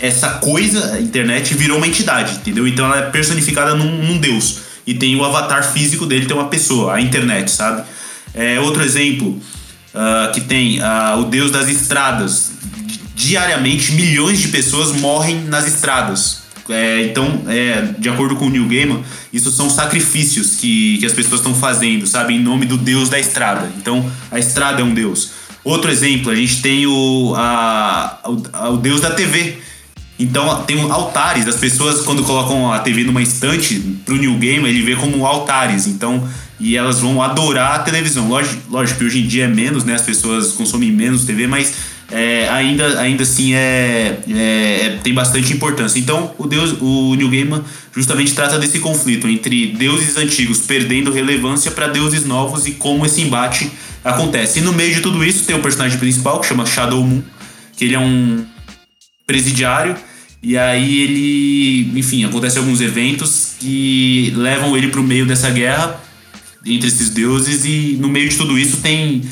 essa 0.00 0.30
coisa, 0.38 0.94
a 0.94 1.00
internet, 1.02 1.52
virou 1.52 1.76
uma 1.76 1.86
entidade, 1.86 2.36
entendeu? 2.36 2.66
Então 2.66 2.86
ela 2.86 2.96
é 2.96 3.10
personificada 3.10 3.74
num, 3.74 4.04
num 4.06 4.16
deus. 4.16 4.71
E 4.86 4.94
tem 4.94 5.14
o 5.16 5.24
avatar 5.24 5.62
físico 5.72 6.06
dele, 6.06 6.26
tem 6.26 6.36
uma 6.36 6.48
pessoa, 6.48 6.94
a 6.94 7.00
internet, 7.00 7.50
sabe? 7.50 7.82
É, 8.34 8.58
outro 8.60 8.82
exemplo 8.82 9.40
ah, 9.94 10.30
que 10.34 10.40
tem 10.40 10.80
ah, 10.80 11.16
o 11.18 11.24
deus 11.24 11.50
das 11.50 11.68
estradas. 11.68 12.52
Di- 12.86 13.00
Diariamente, 13.14 13.92
milhões 13.92 14.40
de 14.40 14.48
pessoas 14.48 14.92
morrem 15.00 15.44
nas 15.44 15.66
estradas. 15.66 16.42
É, 16.68 17.02
então, 17.04 17.42
é, 17.48 17.92
de 17.98 18.08
acordo 18.08 18.36
com 18.36 18.46
o 18.46 18.50
Neil 18.50 18.66
Gaiman, 18.68 19.02
isso 19.32 19.50
são 19.50 19.68
sacrifícios 19.68 20.56
que, 20.56 20.96
que 20.98 21.06
as 21.06 21.12
pessoas 21.12 21.40
estão 21.40 21.54
fazendo, 21.54 22.06
sabe? 22.06 22.34
Em 22.34 22.40
nome 22.40 22.64
do 22.66 22.76
deus 22.78 23.08
da 23.08 23.18
estrada. 23.18 23.70
Então, 23.76 24.10
a 24.30 24.38
estrada 24.38 24.80
é 24.80 24.84
um 24.84 24.94
deus. 24.94 25.30
Outro 25.64 25.90
exemplo, 25.90 26.30
a 26.32 26.34
gente 26.34 26.60
tem 26.62 26.86
o, 26.86 27.34
a, 27.36 28.18
o, 28.26 28.42
a- 28.52 28.68
o 28.70 28.76
deus 28.78 29.00
da 29.00 29.10
TV. 29.10 29.58
Então 30.22 30.62
tem 30.62 30.80
altares, 30.90 31.46
as 31.48 31.56
pessoas 31.56 32.02
quando 32.02 32.22
colocam 32.22 32.72
a 32.72 32.78
TV 32.78 33.04
numa 33.04 33.20
estante 33.22 33.74
pro 34.04 34.16
New 34.16 34.34
Game, 34.38 34.68
ele 34.68 34.82
vê 34.82 34.94
como 34.94 35.26
altares, 35.26 35.86
então 35.86 36.26
e 36.60 36.76
elas 36.76 37.00
vão 37.00 37.20
adorar 37.20 37.74
a 37.74 37.78
televisão. 37.80 38.28
Lógico, 38.28 38.62
lógico 38.70 39.00
que 39.00 39.04
hoje 39.04 39.18
em 39.18 39.26
dia 39.26 39.44
é 39.44 39.48
menos, 39.48 39.82
né? 39.84 39.94
As 39.94 40.02
pessoas 40.02 40.52
consomem 40.52 40.92
menos 40.92 41.24
TV, 41.24 41.48
mas 41.48 41.74
é, 42.08 42.48
ainda, 42.50 43.00
ainda 43.00 43.24
assim 43.24 43.52
é, 43.54 44.18
é- 44.28 44.86
é- 44.86 44.98
tem 45.02 45.12
bastante 45.12 45.52
importância. 45.52 45.98
Então 45.98 46.32
o 46.38 46.46
Deus, 46.46 46.76
o 46.80 47.16
New 47.16 47.28
Gaiman 47.28 47.64
justamente 47.92 48.32
trata 48.32 48.60
desse 48.60 48.78
conflito 48.78 49.26
entre 49.26 49.68
deuses 49.72 50.16
antigos 50.16 50.60
perdendo 50.60 51.10
relevância 51.10 51.70
para 51.72 51.88
deuses 51.88 52.24
novos 52.24 52.64
e 52.66 52.72
como 52.72 53.04
esse 53.04 53.22
embate 53.22 53.72
acontece. 54.04 54.60
E 54.60 54.62
no 54.62 54.72
meio 54.72 54.94
de 54.94 55.00
tudo 55.00 55.24
isso 55.24 55.44
tem 55.44 55.56
o 55.56 55.60
personagem 55.60 55.98
principal 55.98 56.38
que 56.38 56.46
chama 56.46 56.64
Shadow 56.64 57.02
Moon, 57.02 57.22
que 57.76 57.86
ele 57.86 57.96
é 57.96 57.98
um 57.98 58.44
presidiário 59.26 59.96
e 60.42 60.58
aí 60.58 61.00
ele, 61.00 61.98
enfim, 61.98 62.24
acontecem 62.24 62.58
alguns 62.60 62.80
eventos 62.80 63.52
que 63.60 64.32
levam 64.36 64.76
ele 64.76 64.88
pro 64.88 65.02
meio 65.02 65.24
dessa 65.24 65.50
guerra 65.50 66.00
entre 66.66 66.88
esses 66.88 67.10
deuses 67.10 67.64
e 67.64 67.96
no 68.00 68.08
meio 68.08 68.28
de 68.28 68.36
tudo 68.36 68.58
isso 68.58 68.78
tem 68.78 69.22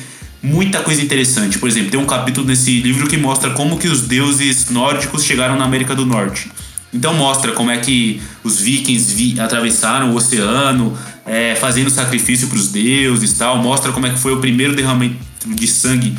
muita 0.43 0.81
coisa 0.81 1.03
interessante. 1.03 1.59
Por 1.59 1.69
exemplo, 1.69 1.91
tem 1.91 2.01
um 2.01 2.07
capítulo 2.07 2.47
nesse 2.47 2.81
livro 2.81 3.09
que 3.09 3.17
mostra 3.17 3.51
como 3.51 3.79
que 3.79 3.89
os 3.89 4.03
deuses 4.03 4.71
nórdicos 4.71 5.25
chegaram 5.25 5.57
na 5.57 5.65
América 5.65 5.95
do 5.95 6.07
Norte. 6.07 6.51
Então 6.93 7.15
mostra 7.15 7.53
como 7.53 7.71
é 7.71 7.79
que 7.79 8.21
os 8.43 8.61
vikings 8.61 9.15
vi- 9.15 9.41
atravessaram 9.41 10.13
o 10.13 10.17
oceano, 10.17 10.97
é, 11.27 11.55
fazendo 11.55 11.91
sacrifício 11.91 12.49
para 12.49 12.59
os 12.59 12.69
deuses, 12.69 13.33
tal. 13.35 13.59
Mostra 13.59 13.93
como 13.93 14.07
é 14.07 14.11
que 14.11 14.19
foi 14.19 14.33
o 14.33 14.39
primeiro 14.39 14.75
derramamento 14.75 15.17
de 15.47 15.67
sangue 15.69 16.15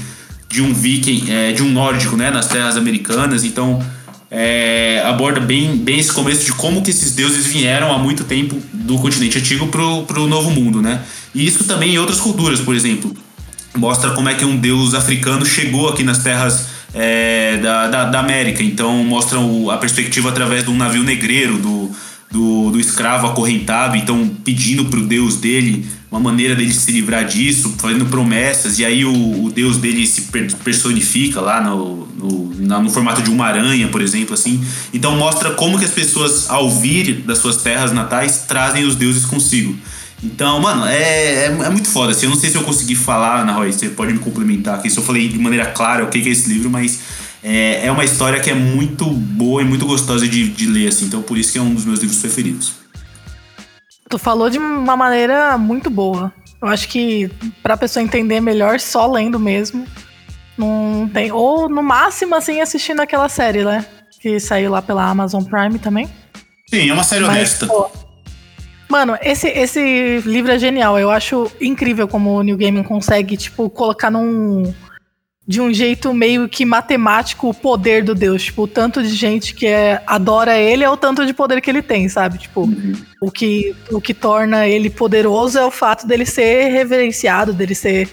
de 0.49 0.62
um 0.62 0.73
viking, 0.73 1.30
é, 1.30 1.51
de 1.51 1.63
um 1.63 1.69
nórdico, 1.69 2.15
né, 2.15 2.30
nas 2.30 2.47
terras 2.47 2.77
americanas. 2.77 3.43
Então 3.43 3.84
é, 4.33 5.03
aborda 5.05 5.41
bem, 5.41 5.75
bem 5.75 5.99
esse 5.99 6.11
começo 6.13 6.45
de 6.45 6.53
como 6.53 6.81
que 6.81 6.89
esses 6.89 7.11
deuses 7.13 7.45
vieram 7.47 7.91
há 7.93 7.97
muito 7.97 8.23
tempo 8.23 8.57
do 8.71 8.97
continente 8.97 9.37
antigo 9.37 9.67
pro, 9.67 10.03
pro 10.03 10.25
novo 10.25 10.49
mundo, 10.49 10.81
né? 10.81 11.01
E 11.35 11.45
isso 11.45 11.65
também 11.65 11.95
em 11.95 11.97
outras 11.99 12.19
culturas, 12.19 12.61
por 12.61 12.73
exemplo. 12.73 13.13
Mostra 13.75 14.11
como 14.11 14.29
é 14.29 14.33
que 14.33 14.45
um 14.45 14.55
deus 14.57 14.93
africano 14.93 15.45
chegou 15.45 15.89
aqui 15.89 16.03
nas 16.03 16.19
terras 16.23 16.67
é, 16.93 17.57
da, 17.57 17.87
da, 17.87 18.05
da 18.05 18.19
América. 18.19 18.63
Então 18.63 19.03
mostra 19.03 19.39
o- 19.39 19.69
a 19.69 19.77
perspectiva 19.77 20.29
através 20.29 20.63
de 20.63 20.69
um 20.69 20.75
navio 20.77 21.03
negreiro, 21.03 21.57
do, 21.57 21.91
do, 22.31 22.71
do 22.71 22.79
escravo 22.79 23.27
acorrentado, 23.27 23.95
então 23.97 24.29
pedindo 24.43 24.85
pro 24.85 25.01
deus 25.05 25.35
dele 25.35 25.85
uma 26.09 26.19
maneira 26.19 26.55
dele 26.55 26.73
se 26.73 26.91
livrar 26.91 27.23
disso, 27.25 27.75
fazendo 27.77 28.05
promessas, 28.05 28.77
e 28.79 28.83
aí 28.85 29.05
o, 29.05 29.45
o 29.45 29.51
deus 29.51 29.77
dele 29.77 30.05
se 30.05 30.23
per- 30.23 30.53
personifica 30.57 31.39
lá 31.39 31.61
no, 31.61 32.05
no, 32.17 32.53
na- 32.59 32.79
no 32.81 32.89
formato 32.89 33.21
de 33.21 33.29
uma 33.29 33.45
aranha, 33.45 33.87
por 33.87 34.01
exemplo, 34.01 34.33
assim. 34.33 34.61
Então 34.93 35.15
mostra 35.15 35.51
como 35.51 35.79
que 35.79 35.85
as 35.85 35.91
pessoas, 35.91 36.49
ao 36.49 36.69
vir 36.69 37.21
das 37.25 37.37
suas 37.37 37.57
terras 37.57 37.93
natais, 37.93 38.43
trazem 38.47 38.83
os 38.83 38.95
deuses 38.95 39.25
consigo. 39.25 39.73
Então, 40.23 40.59
mano, 40.59 40.85
é, 40.85 41.45
é, 41.45 41.45
é 41.45 41.69
muito 41.69 41.87
foda. 41.87 42.11
Assim, 42.11 42.25
eu 42.27 42.29
não 42.29 42.37
sei 42.37 42.49
se 42.49 42.55
eu 42.57 42.61
consegui 42.63 42.93
falar, 42.93 43.41
Ana 43.41 43.53
Roy, 43.53 43.71
você 43.71 43.89
pode 43.89 44.13
me 44.13 44.19
complementar 44.19 44.75
aqui, 44.75 44.89
se 44.89 44.97
eu 44.97 45.03
falei 45.03 45.27
de 45.29 45.39
maneira 45.39 45.65
clara 45.67 46.03
o 46.03 46.09
que 46.09 46.19
é 46.19 46.27
esse 46.31 46.47
livro, 46.49 46.69
mas 46.69 46.99
é, 47.43 47.88
é 47.88 47.91
uma 47.91 48.04
história 48.04 48.39
que 48.39 48.49
é 48.49 48.54
muito 48.54 49.06
boa 49.06 49.62
e 49.62 49.65
muito 49.65 49.86
gostosa 49.86 50.27
de, 50.27 50.49
de 50.49 50.67
ler, 50.67 50.88
assim. 50.88 51.06
Então, 51.06 51.21
por 51.21 51.38
isso 51.38 51.54
que 51.54 51.58
é 51.58 51.62
um 51.62 51.73
dos 51.73 51.86
meus 51.86 51.99
livros 51.99 52.19
preferidos. 52.19 52.73
Tu 54.10 54.17
falou 54.17 54.49
de 54.49 54.58
uma 54.58 54.95
maneira 54.97 55.58
muito 55.58 55.89
boa. 55.89 56.34
Eu 56.62 56.67
acho 56.67 56.88
que 56.88 57.32
pra 57.63 57.77
pessoa 57.77 58.04
entender 58.04 58.39
melhor, 58.41 58.80
só 58.80 59.10
lendo 59.12 59.39
mesmo. 59.39 59.86
Não 60.58 61.10
tem. 61.12 61.32
Ou 61.32 61.67
no 61.67 61.82
máximo, 61.82 62.36
assim, 62.36 62.62
assistindo 62.62 62.99
aquela 62.99 63.30
série, 63.30 63.63
né? 63.63 63.86
Que 64.19 64.39
saiu 64.39 64.69
lá 64.69 64.82
pela 64.82 65.10
Amazon 65.10 65.43
Prime 65.43 65.80
também. 65.80 66.08
Sim, 66.69 66.89
é 66.89 66.93
uma 66.93 67.04
série 67.04 67.25
Mas, 67.25 67.36
honesta. 67.36 67.67
pô, 67.67 67.89
Mano, 68.91 69.17
esse, 69.21 69.47
esse 69.47 70.21
livro 70.25 70.51
é 70.51 70.60
genial. 70.60 70.99
Eu 70.99 71.10
acho 71.10 71.49
incrível 71.62 72.10
como 72.10 72.32
o 72.32 72.43
Neil 72.43 72.58
Gaiman 72.58 72.84
consegue, 72.84 73.38
tipo, 73.38 73.69
colocar 73.69 74.12
num. 74.12 74.73
De 75.51 75.59
um 75.59 75.73
jeito 75.73 76.13
meio 76.13 76.47
que 76.47 76.63
matemático 76.63 77.49
o 77.49 77.53
poder 77.53 78.03
do 78.05 78.15
Deus. 78.15 78.43
Tipo, 78.43 78.63
o 78.63 78.67
tanto 78.67 79.03
de 79.03 79.13
gente 79.13 79.53
que 79.53 79.67
é- 79.67 80.01
adora 80.07 80.57
ele 80.57 80.81
é 80.81 80.89
o 80.89 80.95
tanto 80.95 81.25
de 81.25 81.33
poder 81.33 81.59
que 81.59 81.69
ele 81.69 81.81
tem, 81.81 82.07
sabe? 82.07 82.37
Tipo, 82.37 82.69
o, 83.21 83.29
que, 83.29 83.75
o 83.91 83.99
que 83.99 84.13
torna 84.13 84.65
ele 84.65 84.89
poderoso 84.89 85.59
é 85.59 85.65
o 85.65 85.69
fato 85.69 86.07
dele 86.07 86.25
ser 86.25 86.69
reverenciado, 86.71 87.51
dele 87.51 87.75
ser, 87.75 88.07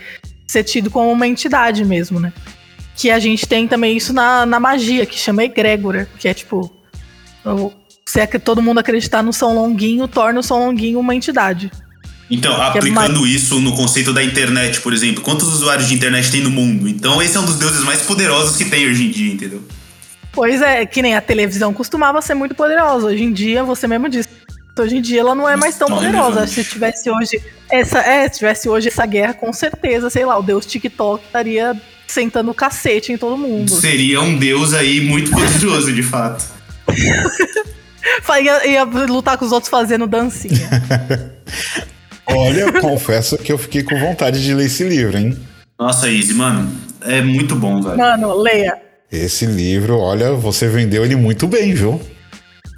ser 0.49 0.65
tido 0.65 0.91
como 0.91 1.13
uma 1.13 1.29
entidade 1.29 1.85
mesmo, 1.85 2.19
né? 2.19 2.33
Que 2.97 3.09
a 3.09 3.21
gente 3.21 3.47
tem 3.47 3.69
também 3.69 3.97
isso 3.97 4.13
na, 4.13 4.45
na 4.45 4.59
magia, 4.59 5.07
que 5.07 5.17
chama 5.17 5.45
egrégora, 5.45 6.09
que 6.19 6.27
é 6.27 6.35
tipo. 6.35 6.69
o- 7.45 7.71
se 8.05 8.19
é 8.21 8.27
que 8.27 8.39
todo 8.39 8.61
mundo 8.63 8.79
acreditar 8.81 9.23
no 9.23 9.33
São 9.33 9.55
Longuinho, 9.55 10.09
torna 10.09 10.41
o 10.41 10.43
São 10.43 10.59
Longuinho 10.67 10.99
uma 10.99 11.15
entidade. 11.15 11.71
Então, 12.31 12.55
Que 12.55 12.61
é 12.61 12.65
aplicando 12.81 13.27
isso 13.27 13.59
no 13.61 13.75
conceito 13.75 14.13
da 14.13 14.23
internet, 14.23 14.81
por 14.83 14.93
exemplo, 14.93 15.23
quantos 15.23 15.49
usuários 15.49 15.89
de 15.89 15.95
internet 15.95 16.31
tem 16.31 16.43
no 16.43 16.51
mundo? 16.51 16.87
Então, 16.89 17.23
esse 17.23 17.37
é 17.37 17.41
um 17.41 17.45
dos 17.47 17.57
deuses 17.57 17.83
mais 17.85 18.03
poderosos 18.03 18.57
que 18.57 18.67
tem 18.67 18.87
hoje 18.87 19.05
em 19.07 19.11
dia, 19.11 19.33
entendeu? 19.33 19.63
Pois 20.33 20.61
é, 20.61 20.85
que 20.85 21.01
nem 21.01 21.17
a 21.17 21.21
televisão 21.23 21.73
costumava 21.73 22.21
ser 22.21 22.35
muito 22.35 22.55
poderosa. 22.55 23.07
Hoje 23.07 23.25
em 23.25 23.33
dia, 23.33 23.65
você 23.65 23.89
mesmo 23.89 24.09
disse, 24.11 24.29
hoje 24.79 24.97
em 24.99 25.01
dia 25.01 25.21
ela 25.21 25.35
não 25.35 25.49
é 25.49 25.57
mais 25.57 25.77
tão 25.77 25.89
Não, 25.89 25.97
poderosa. 25.97 26.47
Se 26.47 26.63
tivesse 26.63 27.11
hoje 27.11 27.41
essa, 27.71 27.99
é, 28.01 28.29
se 28.29 28.39
tivesse 28.39 28.69
hoje 28.69 28.89
essa 28.89 29.07
guerra, 29.07 29.33
com 29.33 29.51
certeza, 29.53 30.11
sei 30.11 30.25
lá, 30.27 30.39
o 30.39 30.43
Deus 30.43 30.67
TikTok 30.67 31.25
estaria 31.25 31.75
sentando 32.07 32.51
o 32.51 32.55
cacete 32.55 33.11
em 33.11 33.17
todo 33.19 33.37
mundo. 33.39 33.71
Seria 33.75 34.21
um 34.21 34.37
deus 34.37 34.75
aí 34.75 35.01
muito 35.01 35.31
poderoso, 35.31 35.93
de 35.93 36.03
fato. 36.03 36.45
Fa- 38.23 38.41
Ia, 38.41 38.67
ia 38.67 38.85
lutar 38.85 39.37
com 39.39 39.45
os 39.45 39.53
outros 39.53 39.71
fazendo 39.71 40.07
dancinha. 40.07 40.69
Olha, 42.31 42.61
eu 42.61 42.73
confesso 42.81 43.39
que 43.39 43.51
eu 43.51 43.59
fiquei 43.59 43.83
com 43.83 43.99
vontade 43.99 44.43
de 44.43 44.55
ler 44.55 44.67
esse 44.67 44.85
livro, 44.85 45.17
hein? 45.17 45.37
Nossa, 45.79 46.09
Izzy, 46.09 46.35
mano, 46.35 46.71
é 47.03 47.23
muito 47.23 47.55
bom, 47.55 47.81
velho. 47.81 47.97
Mano, 47.97 48.35
leia. 48.35 48.77
Esse 49.11 49.47
livro, 49.47 49.99
olha, 49.99 50.33
você 50.33 50.69
vendeu 50.69 51.05
ele 51.05 51.17
muito 51.17 51.47
bem, 51.47 51.73
viu? 51.73 52.01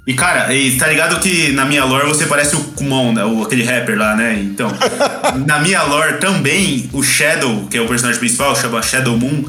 E 0.07 0.13
cara, 0.13 0.53
e 0.53 0.77
tá 0.77 0.87
ligado 0.87 1.19
que 1.19 1.51
na 1.51 1.63
minha 1.63 1.83
lore 1.83 2.07
você 2.07 2.25
parece 2.25 2.55
o 2.55 2.59
Kumon, 2.75 3.13
né? 3.13 3.23
O, 3.23 3.43
aquele 3.43 3.63
rapper 3.63 3.97
lá, 3.97 4.15
né? 4.15 4.39
Então, 4.41 4.71
na 5.45 5.59
minha 5.59 5.83
lore 5.83 6.17
também, 6.17 6.89
o 6.91 7.03
Shadow, 7.03 7.67
que 7.69 7.77
é 7.77 7.81
o 7.81 7.87
personagem 7.87 8.19
principal, 8.19 8.55
chama 8.55 8.81
Shadow 8.81 9.17
Moon, 9.17 9.43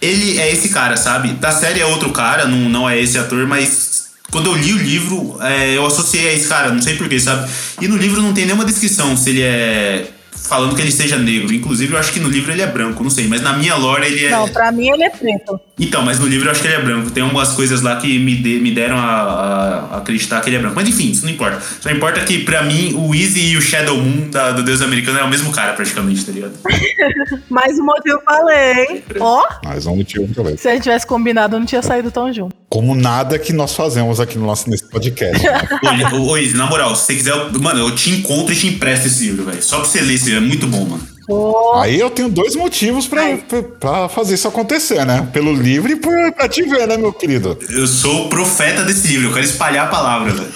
ele 0.00 0.38
é 0.38 0.52
esse 0.52 0.68
cara, 0.68 0.96
sabe? 0.96 1.30
Da 1.30 1.50
série 1.50 1.80
é 1.80 1.86
outro 1.86 2.10
cara, 2.10 2.46
não, 2.46 2.68
não 2.68 2.88
é 2.88 3.00
esse 3.00 3.18
ator, 3.18 3.46
mas 3.46 3.85
quando 4.30 4.50
eu 4.50 4.56
li 4.56 4.72
o 4.72 4.78
livro, 4.78 5.38
é, 5.40 5.76
eu 5.76 5.86
associei 5.86 6.28
a 6.28 6.32
esse 6.32 6.48
cara, 6.48 6.70
não 6.70 6.82
sei 6.82 6.96
porquê, 6.96 7.18
sabe? 7.18 7.50
E 7.80 7.88
no 7.88 7.96
livro 7.96 8.20
não 8.20 8.32
tem 8.32 8.44
nenhuma 8.44 8.64
descrição 8.64 9.16
se 9.16 9.30
ele 9.30 9.42
é 9.42 10.12
falando 10.46 10.74
que 10.74 10.80
ele 10.80 10.90
seja 10.90 11.18
negro. 11.18 11.52
Inclusive, 11.52 11.92
eu 11.92 11.98
acho 11.98 12.12
que 12.12 12.20
no 12.20 12.28
livro 12.28 12.52
ele 12.52 12.62
é 12.62 12.66
branco, 12.66 13.02
não 13.02 13.10
sei. 13.10 13.26
Mas 13.28 13.42
na 13.42 13.52
minha 13.52 13.74
lore 13.74 14.06
ele 14.06 14.24
é. 14.24 14.30
Não, 14.30 14.48
pra 14.48 14.72
mim 14.72 14.88
ele 14.90 15.04
é 15.04 15.10
preto. 15.10 15.60
Então, 15.78 16.02
mas 16.02 16.18
no 16.18 16.26
livro 16.26 16.46
eu 16.46 16.52
acho 16.52 16.62
que 16.62 16.68
ele 16.68 16.76
é 16.76 16.82
branco. 16.82 17.10
Tem 17.10 17.22
algumas 17.22 17.52
coisas 17.52 17.82
lá 17.82 17.96
que 17.96 18.18
me, 18.18 18.36
de, 18.36 18.60
me 18.60 18.70
deram 18.70 18.96
a, 18.96 19.90
a, 19.92 19.96
acreditar 19.98 20.40
que 20.40 20.48
ele 20.48 20.56
é 20.56 20.58
branco. 20.58 20.74
Mas 20.76 20.88
enfim, 20.88 21.10
isso 21.10 21.24
não 21.24 21.32
importa. 21.32 21.60
Só 21.80 21.90
importa 21.90 22.20
que 22.20 22.44
pra 22.44 22.62
mim 22.62 22.94
o 22.96 23.14
Easy 23.14 23.52
e 23.52 23.56
o 23.56 23.60
Shadow 23.60 23.96
Moon 23.96 24.30
da, 24.30 24.52
do 24.52 24.62
Deus 24.62 24.80
Americano 24.80 25.18
é 25.18 25.24
o 25.24 25.28
mesmo 25.28 25.50
cara, 25.52 25.72
praticamente, 25.74 26.24
tá 26.24 26.32
ligado? 26.32 26.54
Mais 27.50 27.78
um 27.78 27.84
motivo 27.84 28.20
pra 28.24 28.42
ler, 28.44 28.78
hein? 28.78 29.04
Ó. 29.20 29.44
Mais 29.64 29.86
um 29.86 29.96
motivo 29.96 30.32
pra 30.32 30.44
ler. 30.44 30.58
Se 30.58 30.68
a 30.68 30.72
gente 30.72 30.84
tivesse 30.84 31.06
combinado, 31.06 31.58
não 31.58 31.66
tinha 31.66 31.82
saído 31.82 32.10
tão 32.10 32.32
junto. 32.32 32.54
Como 32.76 32.94
nada 32.94 33.38
que 33.38 33.54
nós 33.54 33.74
fazemos 33.74 34.20
aqui 34.20 34.36
no 34.36 34.44
nosso, 34.44 34.68
nesse 34.68 34.84
podcast. 34.84 35.42
ô, 36.12 36.26
ô, 36.26 36.36
Easy, 36.36 36.54
na 36.54 36.66
moral, 36.66 36.94
se 36.94 37.06
você 37.06 37.14
quiser, 37.14 37.30
eu, 37.30 37.50
mano, 37.58 37.80
eu 37.80 37.94
te 37.94 38.10
encontro 38.10 38.52
e 38.52 38.56
te 38.56 38.66
empresto 38.66 39.06
esse 39.06 39.24
livro, 39.24 39.46
velho. 39.46 39.62
Só 39.62 39.78
pra 39.78 39.86
você 39.86 40.02
ler 40.02 40.12
esse 40.12 40.26
livro, 40.26 40.44
é 40.44 40.46
muito 40.46 40.66
bom, 40.66 40.84
mano. 40.84 41.08
Oh. 41.26 41.76
Aí 41.76 41.98
eu 41.98 42.10
tenho 42.10 42.28
dois 42.28 42.54
motivos 42.54 43.06
pra, 43.06 43.34
pra, 43.38 43.62
pra, 43.62 44.08
fazer 44.10 44.34
isso 44.34 44.46
acontecer, 44.46 45.06
né? 45.06 45.26
Pelo 45.32 45.54
livro 45.54 45.90
e 45.90 45.96
por, 45.96 46.12
pra 46.34 46.50
te 46.50 46.64
ver, 46.64 46.86
né, 46.86 46.98
meu 46.98 47.14
querido? 47.14 47.58
Eu 47.70 47.86
sou 47.86 48.26
o 48.26 48.28
profeta 48.28 48.84
desse 48.84 49.08
livro, 49.08 49.28
eu 49.28 49.32
quero 49.32 49.46
espalhar 49.46 49.86
a 49.86 49.88
palavra, 49.88 50.34
velho. 50.34 50.52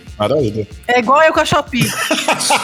Maravilha. 0.18 0.66
É 0.88 0.98
igual 0.98 1.22
eu 1.22 1.32
com 1.32 1.40
a 1.40 1.44
Shopee. 1.44 1.90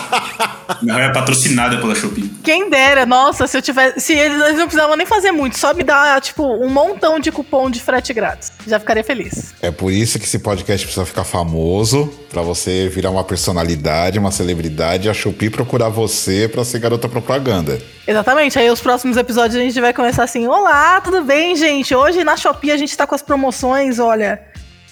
Minha 0.81 1.05
é 1.05 1.12
patrocinada 1.12 1.77
pela 1.79 1.95
Shopee. 1.95 2.33
Quem 2.43 2.71
dera, 2.71 3.05
nossa, 3.05 3.47
se 3.47 3.57
eu 3.57 3.62
tivesse. 3.62 4.01
Se 4.01 4.15
eles, 4.15 4.41
eles 4.41 4.57
não 4.57 4.67
precisavam 4.67 4.97
nem 4.97 5.07
fazer 5.07 5.33
muito, 5.33 5.59
só 5.59 5.75
me 5.75 5.83
dar, 5.85 6.21
tipo, 6.21 6.43
um 6.43 6.69
montão 6.69 7.21
de 7.21 7.31
cupom 7.31 7.71
de 7.71 7.81
frete 7.81 8.15
grátis. 8.15 8.53
Já 8.67 8.81
ficaria 8.81 9.05
feliz. 9.05 9.55
É 9.61 9.71
por 9.71 9.93
isso 9.93 10.19
que 10.19 10.25
esse 10.25 10.38
podcast 10.38 10.87
precisa 10.87 11.05
ficar 11.05 11.25
famoso, 11.25 12.12
pra 12.31 12.41
você 12.41 12.88
virar 12.88 13.11
uma 13.11 13.25
personalidade, 13.25 14.19
uma 14.19 14.31
celebridade, 14.31 15.07
e 15.07 15.11
a 15.11 15.15
Shopee 15.15 15.51
procurar 15.51 15.91
você 15.91 16.49
pra 16.49 16.65
ser 16.65 16.79
garota 16.79 17.09
propaganda. 17.09 17.79
Exatamente. 18.07 18.59
Aí 18.59 18.71
os 18.71 18.81
próximos 18.81 19.17
episódios 19.17 19.57
a 19.57 19.65
gente 19.65 19.81
vai 19.81 19.93
começar 19.93 20.25
assim: 20.25 20.47
Olá, 20.47 21.01
tudo 21.03 21.23
bem, 21.23 21.55
gente? 21.55 21.95
Hoje 21.95 22.25
na 22.25 22.37
Shopee 22.37 22.73
a 22.73 22.77
gente 22.79 22.97
tá 22.97 23.07
com 23.07 23.15
as 23.15 23.23
promoções, 23.23 23.99
olha, 23.99 24.41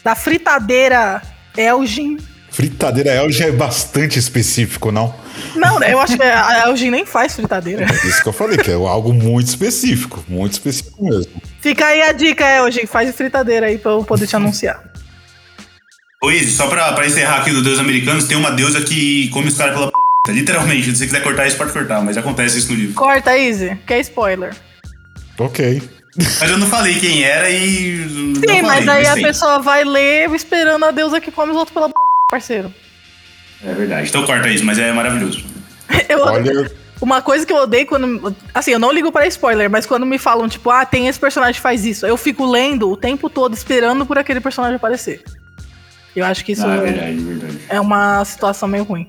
da 0.05 0.15
fritadeira 0.15 1.23
Elgin. 1.57 2.19
Fritadeira 2.51 3.15
Elgin 3.15 3.45
é 3.45 3.53
bastante 3.53 4.19
específico, 4.19 4.91
não? 4.91 5.15
Não, 5.55 5.83
eu 5.83 6.01
acho 6.01 6.17
que 6.17 6.23
a 6.23 6.65
Elgin 6.67 6.91
nem 6.91 7.07
faz 7.07 7.35
fritadeira. 7.35 7.87
Isso 8.05 8.23
que 8.23 8.29
eu 8.29 8.33
falei, 8.33 8.59
que 8.59 8.71
é 8.71 8.75
algo 8.75 9.13
muito 9.13 9.47
específico, 9.47 10.23
muito 10.29 10.53
específico 10.53 11.05
mesmo. 11.05 11.33
Fica 11.61 11.87
aí 11.87 12.03
a 12.03 12.13
dica, 12.13 12.45
Elgin, 12.45 12.87
faz 12.87 13.15
fritadeira 13.15 13.67
aí 13.67 13.79
pra 13.79 13.93
eu 13.93 14.05
poder 14.05 14.27
te 14.27 14.35
anunciar. 14.35 14.83
Ô, 16.23 16.31
Izzy, 16.31 16.51
só 16.51 16.67
pra, 16.67 16.93
pra 16.93 17.07
encerrar 17.07 17.39
aqui 17.39 17.51
do 17.51 17.63
Deus 17.63 17.79
Americanos, 17.79 18.25
tem 18.25 18.37
uma 18.37 18.51
deusa 18.51 18.83
que 18.83 19.29
come 19.29 19.49
os 19.49 19.57
caras 19.57 19.75
pela 19.75 19.87
p. 19.87 20.33
Literalmente, 20.33 20.91
se 20.91 20.97
você 20.97 21.07
quiser 21.07 21.23
cortar 21.23 21.47
isso, 21.47 21.57
pode 21.57 21.73
cortar, 21.73 22.03
mas 22.03 22.19
acontece 22.19 22.59
isso 22.59 22.71
no 22.73 22.79
livro. 22.79 22.95
Corta, 22.95 23.37
Izzy, 23.37 23.79
que 23.87 23.95
é 23.95 24.01
spoiler. 24.01 24.55
Ok. 25.39 25.83
Mas 26.17 26.51
eu 26.51 26.59
não 26.59 26.67
falei 26.67 26.99
quem 26.99 27.23
era 27.23 27.49
e. 27.49 28.07
Sim, 28.07 28.41
falei, 28.47 28.63
mas 28.63 28.89
aí 28.89 29.05
mas 29.05 29.09
a 29.09 29.15
pessoa 29.15 29.59
vai 29.61 29.85
ler 29.85 30.31
esperando 30.35 30.85
a 30.85 30.91
deusa 30.91 31.21
que 31.21 31.31
come 31.31 31.53
os 31.53 31.57
outros 31.57 31.73
pela 31.73 31.89
p 31.89 31.95
parceiro. 32.31 32.73
É 33.65 33.73
verdade. 33.75 34.09
Então 34.09 34.25
corta 34.25 34.49
isso, 34.49 34.65
mas 34.65 34.79
é 34.79 34.93
maravilhoso. 34.93 35.45
eu 36.09 36.21
Olha... 36.21 36.71
Uma 37.01 37.23
coisa 37.23 37.47
que 37.47 37.53
eu 37.53 37.57
odeio 37.57 37.87
quando. 37.87 38.37
Assim, 38.53 38.73
eu 38.73 38.79
não 38.79 38.93
ligo 38.93 39.11
para 39.11 39.27
spoiler, 39.27 39.71
mas 39.71 39.87
quando 39.87 40.05
me 40.05 40.19
falam, 40.19 40.47
tipo, 40.47 40.69
ah, 40.71 40.85
tem 40.85 41.09
esse 41.09 41.19
personagem 41.19 41.55
que 41.55 41.61
faz 41.61 41.87
isso, 41.87 42.07
eu 42.07 42.17
fico 42.17 42.45
lendo 42.45 42.91
o 42.91 42.97
tempo 42.97 43.31
todo 43.31 43.55
esperando 43.55 44.05
por 44.05 44.19
aquele 44.19 44.39
personagem 44.39 44.77
aparecer. 44.77 45.23
Eu 46.15 46.27
acho 46.27 46.45
que 46.45 46.53
isso 46.53 46.67
ah, 46.67 46.75
é, 46.75 46.81
verdade, 46.81 47.17
verdade. 47.17 47.59
é 47.71 47.81
uma 47.81 48.23
situação 48.25 48.69
meio 48.69 48.85
ruim. 48.85 49.09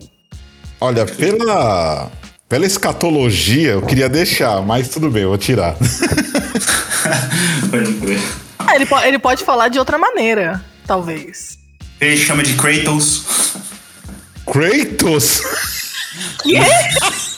Olha, 0.79 1.05
pela. 1.05 2.09
Pela 2.47 2.65
escatologia, 2.65 3.71
eu 3.71 3.81
queria 3.81 4.09
deixar, 4.09 4.61
mas 4.61 4.89
tudo 4.89 5.09
bem, 5.09 5.23
eu 5.23 5.29
vou 5.29 5.37
tirar. 5.37 5.73
pode 7.71 7.93
crer. 7.93 8.19
Ah, 8.59 8.75
ele, 8.75 8.85
ele 9.05 9.19
pode 9.19 9.45
falar 9.45 9.69
de 9.69 9.79
outra 9.79 9.97
maneira, 9.97 10.61
talvez. 10.85 11.60
Ele 12.01 12.17
chama 12.17 12.41
de 12.41 12.55
Kratos. 12.55 13.53
Kratos? 14.51 15.41
Que? 16.41 16.55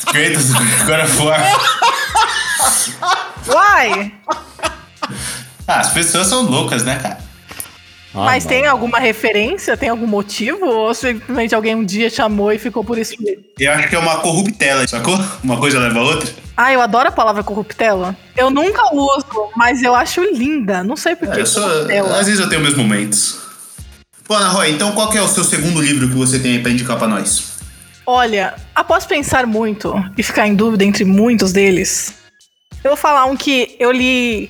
Kratos, 0.10 0.52
agora 0.82 1.06
for. 1.06 1.34
Uai! 3.48 4.14
Ah, 5.68 5.80
as 5.82 5.90
pessoas 5.92 6.28
são 6.28 6.44
loucas, 6.44 6.84
né, 6.86 6.98
cara? 6.98 7.18
Ah, 8.16 8.26
Mas 8.26 8.46
tem 8.46 8.66
alguma 8.66 9.00
referência? 9.00 9.76
Tem 9.76 9.90
algum 9.90 10.08
motivo? 10.08 10.66
Ou 10.66 10.94
simplesmente 10.94 11.54
alguém 11.54 11.76
um 11.76 11.84
dia 11.84 12.10
chamou 12.10 12.54
e 12.54 12.58
ficou 12.58 12.86
por 12.86 12.98
isso 12.98 13.16
mesmo? 13.20 13.44
Eu 13.60 13.72
acho 13.74 13.90
que 13.90 13.96
é 13.96 14.00
uma 14.00 14.18
corruptela, 14.18 14.88
sacou? 14.88 15.20
Uma 15.44 15.58
coisa 15.58 15.78
leva 15.80 16.00
a 16.00 16.04
outra. 16.04 16.30
Ah, 16.56 16.72
eu 16.72 16.80
adoro 16.82 17.10
a 17.10 17.12
palavra 17.12 17.44
corruptela. 17.44 18.16
Eu 18.38 18.50
nunca 18.50 18.96
uso, 18.96 19.26
mas 19.58 19.84
eu 19.84 19.94
acho 19.94 20.22
linda. 20.22 20.84
Não 20.84 20.96
sei 20.96 21.16
porquê. 21.18 21.42
É, 21.42 21.46
sou, 21.46 21.66
às 22.18 22.28
vezes 22.28 22.40
eu 22.40 22.48
tenho 22.48 22.62
meus 22.62 22.78
momentos. 22.78 23.43
Pô, 24.24 24.36
Ana 24.36 24.50
Roy, 24.50 24.72
então 24.72 24.92
qual 24.94 25.12
é 25.14 25.22
o 25.22 25.28
seu 25.28 25.44
segundo 25.44 25.82
livro 25.82 26.08
que 26.08 26.16
você 26.16 26.40
tem 26.40 26.54
aí 26.54 26.60
pra 26.60 26.72
indicar 26.72 26.98
pra 26.98 27.08
nós? 27.08 27.54
Olha, 28.06 28.56
após 28.74 29.06
pensar 29.06 29.46
muito 29.46 29.94
e 30.18 30.24
ficar 30.24 30.48
em 30.48 30.56
dúvida 30.56 30.84
entre 30.84 31.06
muitos 31.06 31.52
deles, 31.52 32.14
eu 32.84 32.92
vou 32.92 32.98
falar 32.98 33.26
um 33.26 33.36
que 33.36 33.76
eu 33.80 33.92
li 33.92 34.50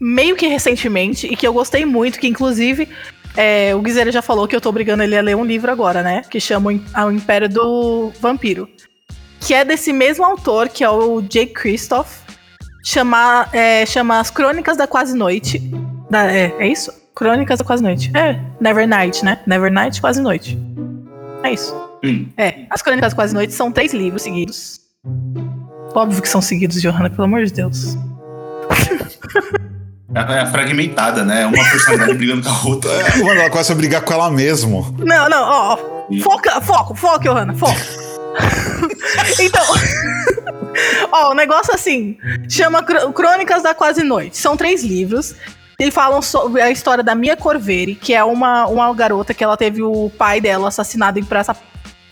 meio 0.00 0.36
que 0.36 0.46
recentemente 0.46 1.26
e 1.26 1.36
que 1.36 1.46
eu 1.46 1.52
gostei 1.52 1.84
muito, 1.84 2.18
que 2.18 2.26
inclusive 2.26 2.88
é, 3.36 3.74
o 3.74 3.80
Guizera 3.80 4.12
já 4.12 4.20
falou 4.20 4.46
que 4.46 4.54
eu 4.54 4.60
tô 4.60 4.68
obrigando 4.68 5.02
ele 5.02 5.16
a 5.16 5.22
ler 5.22 5.36
um 5.36 5.44
livro 5.44 5.70
agora, 5.70 6.02
né? 6.02 6.22
Que 6.28 6.38
chama 6.40 6.70
O 6.70 7.10
Império 7.10 7.48
do 7.48 8.12
Vampiro. 8.20 8.68
Que 9.40 9.54
é 9.54 9.64
desse 9.64 9.92
mesmo 9.92 10.24
autor, 10.24 10.68
que 10.68 10.84
é 10.84 10.90
o 10.90 11.20
Jake 11.22 11.54
Christoph. 11.54 12.20
Chama, 12.84 13.48
é, 13.52 13.86
chama 13.86 14.20
As 14.20 14.30
Crônicas 14.30 14.76
da 14.76 14.86
Quase 14.86 15.16
Noite. 15.16 15.58
Da, 16.10 16.30
é, 16.30 16.54
é 16.58 16.66
isso? 16.66 17.01
Crônicas 17.14 17.58
da 17.58 17.64
Quase 17.64 17.82
Noite. 17.82 18.10
É, 18.14 18.38
Nevernight, 18.60 19.24
né? 19.24 19.38
Nevernight, 19.46 20.00
Quase 20.00 20.20
Noite. 20.20 20.58
É 21.42 21.52
isso. 21.52 21.74
Hum. 22.04 22.26
É, 22.36 22.66
As 22.70 22.82
Crônicas 22.82 23.12
da 23.12 23.16
Quase 23.16 23.34
Noite 23.34 23.52
são 23.52 23.70
três 23.70 23.92
livros 23.92 24.22
seguidos. 24.22 24.80
Óbvio 25.94 26.22
que 26.22 26.28
são 26.28 26.40
seguidos, 26.40 26.80
Johanna, 26.80 27.10
pelo 27.10 27.24
amor 27.24 27.44
de 27.44 27.52
Deus. 27.52 27.96
É, 30.14 30.42
é 30.42 30.46
fragmentada, 30.46 31.24
né? 31.24 31.46
Uma 31.46 31.64
personagem 31.64 32.14
brigando 32.14 32.42
com 32.42 32.50
a 32.50 32.62
outra. 32.64 32.90
É, 32.90 33.16
mano, 33.18 33.40
ela 33.40 33.50
começa 33.50 33.72
a 33.72 33.76
brigar 33.76 34.02
com 34.02 34.12
ela 34.12 34.30
mesmo. 34.30 34.94
Não, 34.98 35.28
não, 35.28 35.42
ó. 35.42 35.78
Foca, 36.22 36.60
foco, 36.60 36.94
foco, 36.94 37.20
Johanna, 37.20 37.54
foco. 37.54 37.80
então. 39.40 39.64
ó, 41.12 41.30
o 41.30 41.34
negócio 41.34 41.74
assim. 41.74 42.16
Chama 42.48 42.82
Crônicas 42.82 43.62
da 43.62 43.74
Quase 43.74 44.02
Noite. 44.02 44.36
São 44.36 44.56
três 44.56 44.82
livros. 44.82 45.34
E 45.78 45.90
falam 45.90 46.22
sobre 46.22 46.60
a 46.60 46.70
história 46.70 47.02
da 47.02 47.14
Mia 47.14 47.36
Corveri, 47.36 47.94
que 47.94 48.14
é 48.14 48.22
uma, 48.22 48.66
uma 48.66 48.92
garota 48.94 49.34
que 49.34 49.42
ela 49.42 49.56
teve 49.56 49.82
o 49.82 50.10
pai 50.10 50.40
dela 50.40 50.68
assassinado 50.68 51.18
em 51.18 51.24
praça 51.24 51.56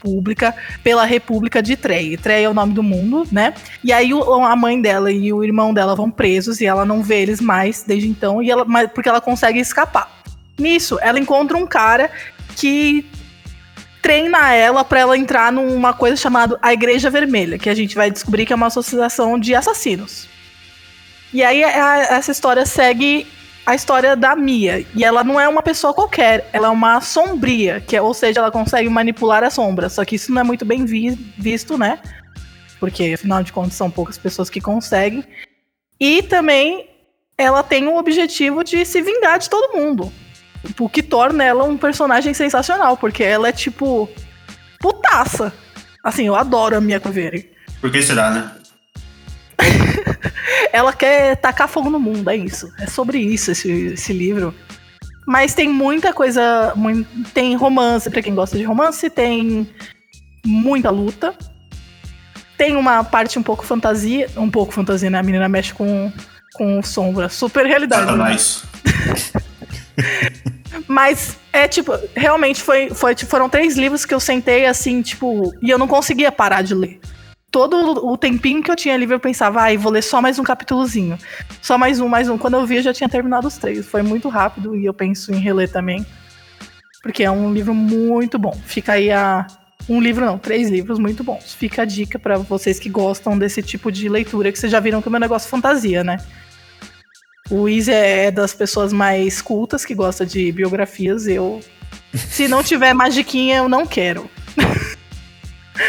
pública 0.00 0.54
pela 0.82 1.04
República 1.04 1.62
de 1.62 1.76
Trey. 1.76 2.16
Trey 2.16 2.44
é 2.44 2.48
o 2.48 2.54
nome 2.54 2.72
do 2.72 2.82
mundo, 2.82 3.26
né? 3.30 3.54
E 3.84 3.92
aí 3.92 4.10
a 4.12 4.56
mãe 4.56 4.80
dela 4.80 5.12
e 5.12 5.32
o 5.32 5.44
irmão 5.44 5.72
dela 5.74 5.94
vão 5.94 6.10
presos 6.10 6.60
e 6.60 6.66
ela 6.66 6.84
não 6.84 7.02
vê 7.02 7.20
eles 7.20 7.40
mais 7.40 7.82
desde 7.82 8.08
então, 8.08 8.42
e 8.42 8.50
ela, 8.50 8.64
porque 8.88 9.08
ela 9.08 9.20
consegue 9.20 9.60
escapar. 9.60 10.10
Nisso, 10.58 10.98
ela 11.00 11.18
encontra 11.18 11.56
um 11.56 11.66
cara 11.66 12.10
que 12.56 13.06
treina 14.02 14.52
ela 14.52 14.84
para 14.84 15.00
ela 15.00 15.16
entrar 15.16 15.52
numa 15.52 15.92
coisa 15.92 16.16
chamada 16.16 16.58
a 16.62 16.72
Igreja 16.72 17.10
Vermelha, 17.10 17.58
que 17.58 17.70
a 17.70 17.74
gente 17.74 17.94
vai 17.94 18.10
descobrir 18.10 18.46
que 18.46 18.52
é 18.52 18.56
uma 18.56 18.66
associação 18.66 19.38
de 19.38 19.54
assassinos. 19.54 20.28
E 21.32 21.42
aí 21.42 21.62
a, 21.62 21.98
essa 22.14 22.32
história 22.32 22.66
segue 22.66 23.26
a 23.70 23.74
história 23.76 24.16
da 24.16 24.34
Mia. 24.34 24.84
E 24.96 25.04
ela 25.04 25.22
não 25.22 25.38
é 25.38 25.48
uma 25.48 25.62
pessoa 25.62 25.94
qualquer, 25.94 26.48
ela 26.52 26.66
é 26.66 26.70
uma 26.70 27.00
sombria, 27.00 27.80
que 27.80 27.96
é, 27.96 28.02
ou 28.02 28.12
seja, 28.12 28.40
ela 28.40 28.50
consegue 28.50 28.88
manipular 28.88 29.44
a 29.44 29.50
sombra. 29.50 29.88
Só 29.88 30.04
que 30.04 30.16
isso 30.16 30.32
não 30.32 30.40
é 30.40 30.44
muito 30.44 30.64
bem 30.64 30.84
vi 30.84 31.10
visto, 31.38 31.78
né? 31.78 32.00
Porque 32.80 33.12
afinal 33.14 33.44
de 33.44 33.52
contas 33.52 33.74
são 33.74 33.88
poucas 33.88 34.18
pessoas 34.18 34.50
que 34.50 34.60
conseguem. 34.60 35.24
E 36.00 36.20
também 36.22 36.90
ela 37.38 37.62
tem 37.62 37.86
o 37.86 37.96
objetivo 37.96 38.64
de 38.64 38.84
se 38.84 39.00
vingar 39.00 39.38
de 39.38 39.48
todo 39.48 39.72
mundo. 39.72 40.12
O 40.78 40.88
que 40.88 41.02
torna 41.02 41.44
ela 41.44 41.62
um 41.62 41.76
personagem 41.76 42.34
sensacional, 42.34 42.96
porque 42.96 43.22
ela 43.22 43.48
é 43.48 43.52
tipo 43.52 44.10
putaça. 44.80 45.52
Assim, 46.02 46.26
eu 46.26 46.34
adoro 46.34 46.76
a 46.76 46.80
Mia 46.80 46.98
Coveri. 46.98 47.52
Por 47.80 47.92
que 47.92 48.02
será, 48.02 48.30
né? 48.30 48.50
ela 50.72 50.92
quer 50.92 51.36
tacar 51.36 51.68
fogo 51.68 51.90
no 51.90 52.00
mundo, 52.00 52.28
é 52.30 52.36
isso. 52.36 52.72
É 52.78 52.86
sobre 52.86 53.18
isso 53.18 53.50
esse, 53.50 53.70
esse 53.70 54.12
livro. 54.12 54.54
Mas 55.26 55.54
tem 55.54 55.68
muita 55.68 56.12
coisa. 56.12 56.72
Muito, 56.74 57.08
tem 57.32 57.54
romance, 57.54 58.10
para 58.10 58.22
quem 58.22 58.34
gosta 58.34 58.56
de 58.56 58.64
romance, 58.64 59.08
tem 59.10 59.68
muita 60.44 60.90
luta. 60.90 61.34
Tem 62.56 62.76
uma 62.76 63.04
parte 63.04 63.38
um 63.38 63.42
pouco 63.42 63.64
fantasia. 63.64 64.28
Um 64.36 64.50
pouco 64.50 64.72
fantasia, 64.72 65.08
né? 65.08 65.18
A 65.18 65.22
menina 65.22 65.48
mexe 65.48 65.72
com 65.72 66.12
com 66.52 66.82
sombra. 66.82 67.28
Super 67.28 67.66
realidade. 67.66 68.04
Satanás. 68.04 68.64
Mas 70.86 71.38
é 71.52 71.68
tipo, 71.68 71.92
realmente 72.14 72.62
foi, 72.62 72.90
foi, 72.90 73.14
tipo, 73.14 73.30
foram 73.30 73.48
três 73.48 73.76
livros 73.76 74.04
que 74.04 74.14
eu 74.14 74.20
sentei 74.20 74.66
assim, 74.66 75.02
tipo, 75.02 75.52
e 75.62 75.70
eu 75.70 75.78
não 75.78 75.86
conseguia 75.86 76.32
parar 76.32 76.62
de 76.62 76.74
ler. 76.74 77.00
Todo 77.50 78.06
o 78.06 78.16
tempinho 78.16 78.62
que 78.62 78.70
eu 78.70 78.76
tinha 78.76 78.96
livre, 78.96 79.16
eu 79.16 79.20
pensava, 79.20 79.62
ai, 79.62 79.76
vou 79.76 79.90
ler 79.90 80.02
só 80.02 80.22
mais 80.22 80.38
um 80.38 80.44
capítulozinho. 80.44 81.18
Só 81.60 81.76
mais 81.76 81.98
um, 81.98 82.06
mais 82.06 82.28
um. 82.28 82.38
Quando 82.38 82.54
eu 82.54 82.64
vi, 82.64 82.76
eu 82.76 82.82
já 82.82 82.92
tinha 82.92 83.08
terminado 83.08 83.48
os 83.48 83.58
três. 83.58 83.84
Foi 83.86 84.02
muito 84.02 84.28
rápido 84.28 84.76
e 84.76 84.84
eu 84.84 84.94
penso 84.94 85.32
em 85.32 85.38
reler 85.38 85.70
também. 85.70 86.06
Porque 87.02 87.24
é 87.24 87.30
um 87.30 87.52
livro 87.52 87.74
muito 87.74 88.38
bom. 88.38 88.56
Fica 88.64 88.92
aí 88.92 89.10
a. 89.10 89.46
Um 89.88 90.00
livro 90.00 90.24
não, 90.24 90.38
três 90.38 90.68
livros 90.68 90.98
muito 90.98 91.24
bons. 91.24 91.52
Fica 91.54 91.82
a 91.82 91.84
dica 91.84 92.18
para 92.18 92.38
vocês 92.38 92.78
que 92.78 92.88
gostam 92.88 93.36
desse 93.36 93.62
tipo 93.62 93.90
de 93.90 94.08
leitura, 94.08 94.52
que 94.52 94.58
vocês 94.58 94.70
já 94.70 94.78
viram 94.78 95.02
que 95.02 95.08
é 95.08 95.10
meu 95.10 95.18
negócio 95.18 95.48
é 95.48 95.50
fantasia, 95.50 96.04
né? 96.04 96.18
O 97.50 97.68
Easy 97.68 97.90
é 97.90 98.30
das 98.30 98.54
pessoas 98.54 98.92
mais 98.92 99.42
cultas 99.42 99.84
que 99.84 99.94
gosta 99.94 100.24
de 100.24 100.52
biografias. 100.52 101.26
Eu. 101.26 101.60
Se 102.14 102.46
não 102.46 102.62
tiver 102.62 102.94
magiquinha, 102.94 103.56
eu 103.56 103.68
não 103.68 103.84
quero. 103.84 104.30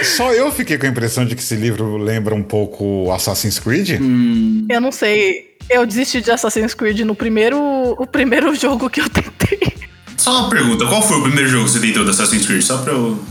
Só 0.03 0.33
eu 0.33 0.51
fiquei 0.51 0.77
com 0.77 0.85
a 0.85 0.89
impressão 0.89 1.25
de 1.25 1.35
que 1.35 1.41
esse 1.41 1.55
livro 1.55 1.97
lembra 1.97 2.33
um 2.35 2.43
pouco 2.43 3.11
Assassin's 3.11 3.59
Creed. 3.59 3.99
Hum, 4.01 4.65
Eu 4.69 4.81
não 4.81 4.91
sei. 4.91 5.55
Eu 5.69 5.85
desisti 5.85 6.21
de 6.21 6.31
Assassin's 6.31 6.73
Creed 6.73 6.99
no 7.01 7.15
primeiro, 7.15 7.57
o 7.97 8.05
primeiro 8.07 8.53
jogo 8.55 8.89
que 8.89 9.01
eu 9.01 9.09
tentei. 9.09 9.73
Só 10.17 10.41
uma 10.41 10.49
pergunta, 10.49 10.85
qual 10.87 11.01
foi 11.01 11.17
o 11.17 11.23
primeiro 11.23 11.49
jogo 11.49 11.65
que 11.65 11.71
você 11.71 11.79
tentou 11.79 12.03
da 12.05 12.11
Assassin's 12.11 12.45
Creed? 12.45 12.61
Só 12.61 12.77
pra 12.79 12.93
eu. 12.93 13.23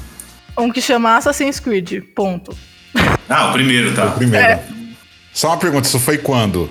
Um 0.58 0.70
que 0.70 0.80
chama 0.80 1.16
Assassin's 1.16 1.60
Creed. 1.60 2.02
Ponto. 2.14 2.56
Ah, 3.28 3.50
o 3.50 3.52
primeiro, 3.52 3.94
tá. 3.94 4.08
Primeiro. 4.12 4.44
É. 4.44 4.62
Só 5.32 5.48
uma 5.48 5.56
pergunta, 5.58 5.86
isso 5.86 5.98
foi 6.00 6.18
quando? 6.18 6.68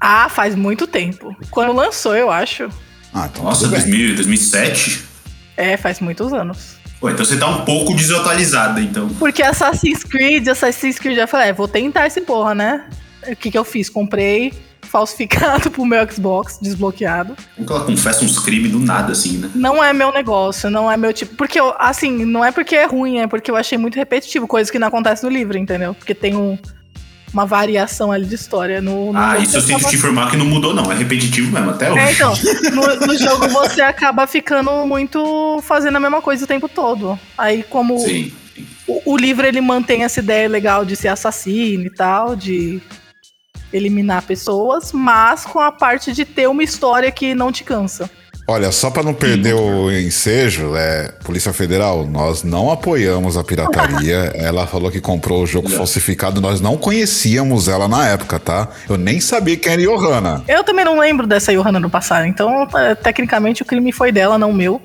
Ah, 0.00 0.28
faz 0.28 0.54
muito 0.54 0.86
tempo. 0.86 1.34
Quando 1.50 1.72
lançou, 1.72 2.14
eu 2.16 2.30
acho. 2.30 2.68
Ah, 3.12 3.28
então 3.30 3.44
Nossa, 3.44 3.60
tudo 3.64 3.72
bem. 3.72 3.80
2000, 3.80 4.16
2007? 4.16 5.04
É, 5.56 5.76
faz 5.76 6.00
muitos 6.00 6.32
anos. 6.32 6.76
Pô, 7.00 7.10
então 7.10 7.24
você 7.24 7.36
tá 7.36 7.46
um 7.48 7.64
pouco 7.64 7.94
desatualizada, 7.94 8.80
então. 8.80 9.08
Porque 9.18 9.42
Assassin's 9.42 10.02
Creed, 10.04 10.48
Assassin's 10.48 10.98
Creed, 10.98 11.18
eu 11.18 11.28
falei, 11.28 11.48
é, 11.48 11.52
vou 11.52 11.68
tentar 11.68 12.06
esse 12.06 12.20
porra, 12.22 12.54
né? 12.54 12.84
O 13.28 13.36
que 13.36 13.50
que 13.50 13.58
eu 13.58 13.64
fiz? 13.64 13.88
Comprei 13.90 14.52
falsificado 14.82 15.68
pro 15.72 15.84
meu 15.84 16.10
Xbox, 16.10 16.58
desbloqueado. 16.62 17.36
Como 17.56 17.66
que 17.66 17.72
ela 17.72 17.84
confessa 17.84 18.24
uns 18.24 18.38
crimes 18.38 18.70
do 18.70 18.78
nada, 18.78 19.12
assim, 19.12 19.38
né? 19.38 19.50
Não 19.54 19.82
é 19.82 19.92
meu 19.92 20.12
negócio, 20.12 20.70
não 20.70 20.90
é 20.90 20.96
meu 20.96 21.12
tipo. 21.12 21.34
Porque, 21.34 21.58
eu, 21.58 21.74
assim, 21.78 22.24
não 22.24 22.44
é 22.44 22.52
porque 22.52 22.76
é 22.76 22.86
ruim, 22.86 23.18
é 23.18 23.26
porque 23.26 23.50
eu 23.50 23.56
achei 23.56 23.76
muito 23.76 23.96
repetitivo, 23.96 24.46
coisa 24.46 24.70
que 24.70 24.78
não 24.78 24.88
acontece 24.88 25.22
no 25.24 25.28
livro, 25.30 25.58
entendeu? 25.58 25.94
Porque 25.94 26.14
tem 26.14 26.36
um- 26.36 26.56
uma 27.34 27.44
variação 27.44 28.12
ali 28.12 28.24
de 28.24 28.36
história. 28.36 28.80
No, 28.80 29.12
no 29.12 29.18
Ah, 29.18 29.36
isso 29.38 29.56
eu 29.56 29.66
tenho 29.66 29.80
que 29.80 29.88
te 29.88 29.96
informar 29.96 30.30
que 30.30 30.36
não 30.36 30.46
mudou, 30.46 30.72
não. 30.72 30.90
É 30.90 30.94
repetitivo 30.94 31.52
mesmo, 31.52 31.70
até 31.70 31.90
hoje. 31.90 32.00
É, 32.00 32.12
então, 32.12 32.32
no, 32.72 33.06
no 33.06 33.18
jogo 33.18 33.48
você 33.48 33.82
acaba 33.82 34.26
ficando 34.26 34.86
muito 34.86 35.60
fazendo 35.62 35.96
a 35.96 36.00
mesma 36.00 36.22
coisa 36.22 36.44
o 36.44 36.48
tempo 36.48 36.68
todo. 36.68 37.18
Aí, 37.36 37.64
como 37.64 37.98
Sim. 37.98 38.32
o, 38.86 39.12
o 39.12 39.16
livro 39.16 39.44
ele 39.44 39.60
mantém 39.60 40.04
essa 40.04 40.20
ideia 40.20 40.48
legal 40.48 40.84
de 40.84 40.94
ser 40.94 41.08
assassino 41.08 41.84
e 41.86 41.90
tal, 41.90 42.36
de 42.36 42.80
eliminar 43.72 44.22
pessoas, 44.22 44.92
mas 44.92 45.44
com 45.44 45.58
a 45.58 45.72
parte 45.72 46.12
de 46.12 46.24
ter 46.24 46.48
uma 46.48 46.62
história 46.62 47.10
que 47.10 47.34
não 47.34 47.50
te 47.50 47.64
cansa. 47.64 48.08
Olha, 48.46 48.70
só 48.70 48.90
pra 48.90 49.02
não 49.02 49.14
perder 49.14 49.54
o 49.54 49.90
ensejo, 49.90 50.76
é, 50.76 51.10
Polícia 51.24 51.50
Federal, 51.52 52.06
nós 52.06 52.42
não 52.42 52.70
apoiamos 52.70 53.38
a 53.38 53.44
pirataria. 53.44 54.32
ela 54.36 54.66
falou 54.66 54.90
que 54.90 55.00
comprou 55.00 55.42
o 55.42 55.46
jogo 55.46 55.68
Não. 55.70 55.76
falsificado, 55.78 56.42
nós 56.42 56.60
não 56.60 56.76
conhecíamos 56.76 57.68
ela 57.68 57.88
na 57.88 58.06
época, 58.06 58.38
tá? 58.38 58.68
Eu 58.88 58.98
nem 58.98 59.18
sabia 59.18 59.56
quem 59.56 59.72
era 59.72 59.82
Johanna. 59.82 60.44
Eu 60.46 60.62
também 60.62 60.84
não 60.84 60.98
lembro 60.98 61.26
dessa 61.26 61.52
Johanna 61.54 61.80
no 61.80 61.88
passado, 61.88 62.26
então 62.26 62.68
é, 62.74 62.94
tecnicamente 62.94 63.62
o 63.62 63.64
crime 63.64 63.92
foi 63.92 64.12
dela, 64.12 64.36
não 64.36 64.52
meu. 64.52 64.80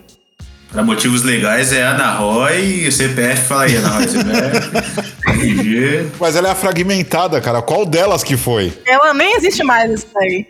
Pra 0.72 0.84
motivos 0.84 1.24
legais 1.24 1.74
é 1.74 1.82
Ana 1.82 2.14
Roy, 2.14 2.88
o 2.88 2.92
CPF, 2.92 3.42
fala 3.48 3.64
aí, 3.64 3.76
Ana 3.76 3.90
Roy, 3.90 4.08
CPF, 4.08 5.02
RG. 5.28 6.08
Mas 6.20 6.36
ela 6.36 6.50
é 6.52 6.56
fragmentada, 6.56 7.42
cara. 7.42 7.62
Qual 7.62 7.86
delas 7.86 8.24
que 8.24 8.38
foi? 8.38 8.72
Ela 8.86 9.14
nem 9.14 9.36
existe 9.36 9.64
mais 9.64 9.92
isso 9.92 10.08
daí. 10.14 10.46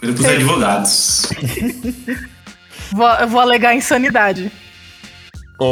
Coisa 0.00 0.14
pros 0.14 0.26
advogados. 0.26 1.26
Vou, 2.92 3.08
eu 3.08 3.28
vou 3.28 3.40
alegar 3.40 3.74
insanidade. 3.74 4.50
Ô, 5.58 5.64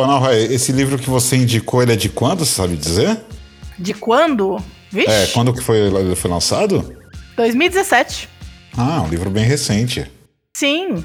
ô 0.00 0.18
Roy, 0.18 0.36
esse 0.52 0.72
livro 0.72 0.98
que 0.98 1.08
você 1.08 1.36
indicou, 1.36 1.82
ele 1.82 1.92
é 1.92 1.96
de 1.96 2.08
quando, 2.08 2.44
você 2.44 2.52
sabe 2.54 2.76
dizer? 2.76 3.18
De 3.78 3.94
quando? 3.94 4.62
Vixe, 4.90 5.08
É, 5.10 5.26
quando 5.28 5.52
que 5.52 5.62
foi, 5.62 5.90
foi 6.16 6.30
lançado? 6.30 6.96
2017. 7.36 8.28
Ah, 8.76 9.02
um 9.02 9.08
livro 9.08 9.30
bem 9.30 9.44
recente. 9.44 10.10
Sim. 10.56 11.04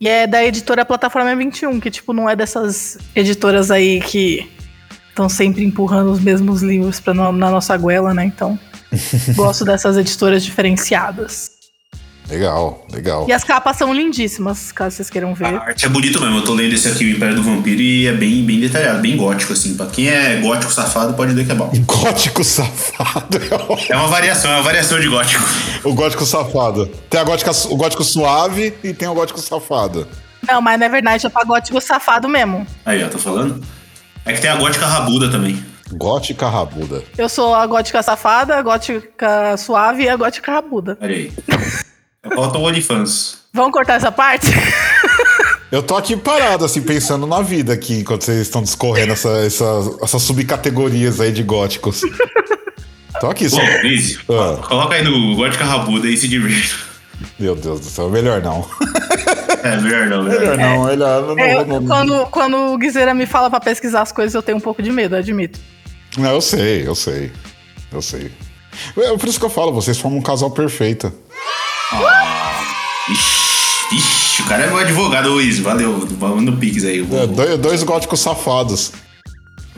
E 0.00 0.06
é 0.08 0.26
da 0.26 0.44
editora 0.44 0.84
Plataforma 0.84 1.34
21, 1.34 1.80
que, 1.80 1.90
tipo, 1.90 2.12
não 2.12 2.30
é 2.30 2.36
dessas 2.36 2.96
editoras 3.16 3.70
aí 3.70 4.00
que 4.00 4.48
estão 5.08 5.28
sempre 5.28 5.64
empurrando 5.64 6.12
os 6.12 6.20
mesmos 6.20 6.62
livros 6.62 7.00
pra 7.00 7.12
no- 7.12 7.32
na 7.32 7.50
nossa 7.50 7.76
goela, 7.76 8.14
né? 8.14 8.24
Então, 8.24 8.56
gosto 9.34 9.64
dessas 9.64 9.96
editoras 9.96 10.44
diferenciadas. 10.44 11.50
Legal, 12.28 12.84
legal. 12.92 13.24
E 13.26 13.32
as 13.32 13.42
capas 13.42 13.76
são 13.76 13.92
lindíssimas, 13.92 14.70
caso 14.70 14.96
vocês 14.96 15.08
queiram 15.08 15.30
A 15.30 15.34
ver. 15.34 15.46
arte 15.46 15.86
é 15.86 15.88
bonito 15.88 16.20
mesmo. 16.20 16.36
Eu 16.38 16.44
tô 16.44 16.52
lendo 16.52 16.74
esse 16.74 16.86
aqui, 16.88 17.04
O 17.04 17.16
Império 17.16 17.36
do 17.36 17.42
Vampiro, 17.42 17.80
e 17.80 18.06
é 18.06 18.12
bem, 18.12 18.44
bem 18.44 18.60
detalhado, 18.60 19.00
bem 19.00 19.16
gótico, 19.16 19.54
assim. 19.54 19.74
Pra 19.74 19.86
quem 19.86 20.08
é 20.08 20.36
gótico 20.36 20.70
safado, 20.70 21.14
pode 21.14 21.32
ver 21.32 21.46
que 21.46 21.52
é 21.52 21.54
bom. 21.54 21.70
Gótico 21.86 22.44
safado. 22.44 23.40
É 23.88 23.96
uma 23.96 24.08
variação, 24.08 24.50
é 24.50 24.54
uma 24.56 24.62
variação 24.62 25.00
de 25.00 25.08
gótico. 25.08 25.42
o 25.84 25.94
gótico 25.94 26.26
safado. 26.26 26.86
Tem 27.08 27.18
a 27.18 27.24
gótica, 27.24 27.50
o 27.70 27.76
gótico 27.76 28.04
suave 28.04 28.74
e 28.84 28.92
tem 28.92 29.08
o 29.08 29.14
gótico 29.14 29.40
safado. 29.40 30.06
Não, 30.46 30.60
mas 30.60 30.78
na 30.78 30.88
verdade 30.88 31.26
é 31.26 31.30
pagótico 31.30 31.80
safado 31.80 32.28
mesmo. 32.28 32.66
Aí, 32.84 33.02
ó, 33.02 33.08
tô 33.08 33.18
falando. 33.18 33.62
É 34.26 34.32
que 34.34 34.40
tem 34.40 34.50
a 34.50 34.56
gótica 34.56 34.86
rabuda 34.86 35.30
também. 35.30 35.62
Gótica 35.92 36.46
rabuda. 36.48 37.02
Eu 37.16 37.28
sou 37.28 37.54
a 37.54 37.66
gótica 37.66 38.02
safada, 38.02 38.56
a 38.56 38.62
gótica 38.62 39.56
suave 39.56 40.02
e 40.04 40.08
a 40.08 40.16
gótica 40.16 40.52
rabuda. 40.52 40.98
Olha 41.00 41.14
aí. 41.14 41.32
Falta 42.34 42.58
o 42.58 42.62
OnlyFans. 42.62 43.38
Vamos 43.52 43.72
cortar 43.72 43.94
essa 43.94 44.12
parte? 44.12 44.46
Eu 45.70 45.82
tô 45.82 45.96
aqui 45.96 46.16
parado, 46.16 46.64
assim, 46.64 46.80
pensando 46.80 47.26
na 47.26 47.42
vida 47.42 47.74
aqui, 47.74 47.98
enquanto 48.00 48.24
vocês 48.24 48.38
estão 48.40 48.62
discorrendo 48.62 49.12
essa, 49.12 49.28
essa- 49.44 49.96
essas 50.02 50.22
subcategorias 50.22 51.20
aí 51.20 51.30
de 51.30 51.42
góticos. 51.42 52.00
Tô 53.20 53.26
aqui 53.28 53.50
só. 53.50 53.60
Luiz, 53.82 54.18
Ah. 54.30 54.62
coloca 54.66 54.94
aí 54.94 55.04
no 55.04 55.36
gótica 55.36 55.64
rabuda 55.64 56.06
e 56.08 56.16
se 56.16 56.26
divirta. 56.26 56.74
Meu 57.38 57.54
Deus 57.54 57.80
do 57.80 57.86
céu, 57.86 58.08
melhor 58.08 58.40
não. 58.40 58.66
É, 59.62 59.76
melhor 59.76 60.06
não, 60.06 60.22
melhor 60.22 60.40
Melhor 60.40 60.56
não. 60.56 60.84
melhor 60.86 61.26
não. 61.26 61.38
É, 61.38 61.64
não, 61.64 61.80
não, 61.80 61.86
quando, 61.86 62.26
quando 62.30 62.56
o 62.72 62.78
Guizeira 62.78 63.12
me 63.12 63.26
fala 63.26 63.50
pra 63.50 63.60
pesquisar 63.60 64.02
as 64.02 64.12
coisas, 64.12 64.34
eu 64.34 64.42
tenho 64.42 64.56
um 64.56 64.60
pouco 64.60 64.82
de 64.82 64.90
medo, 64.90 65.16
admito. 65.16 65.58
Não, 66.16 66.30
eu 66.30 66.40
sei, 66.40 66.86
eu 66.86 66.94
sei. 66.94 67.30
Eu 67.92 68.00
sei. 68.00 68.30
É 68.96 69.16
por 69.18 69.28
isso 69.28 69.38
que 69.38 69.44
eu 69.44 69.50
falo, 69.50 69.72
vocês 69.72 69.98
formam 69.98 70.20
um 70.20 70.22
casal 70.22 70.50
perfeito. 70.50 71.12
Ixi, 73.10 73.96
ixi, 73.96 74.42
o 74.42 74.46
cara 74.46 74.64
é 74.64 74.66
meu 74.66 74.78
advogado, 74.78 75.30
Luiz. 75.30 75.58
Valeu, 75.58 76.06
manda 76.18 76.50
o 76.50 76.56
Pix 76.56 76.84
aí. 76.84 77.00
É, 77.00 77.02
Vou... 77.02 77.26
dois, 77.26 77.58
dois 77.58 77.82
góticos 77.82 78.20
safados. 78.20 78.92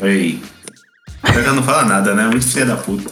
Aí. 0.03 0.43
O 1.23 1.33
cara 1.33 1.53
não 1.53 1.63
fala 1.63 1.85
nada, 1.85 2.15
né? 2.15 2.27
Muito 2.27 2.47
filha 2.47 2.67
da 2.67 2.77
puta. 2.77 3.11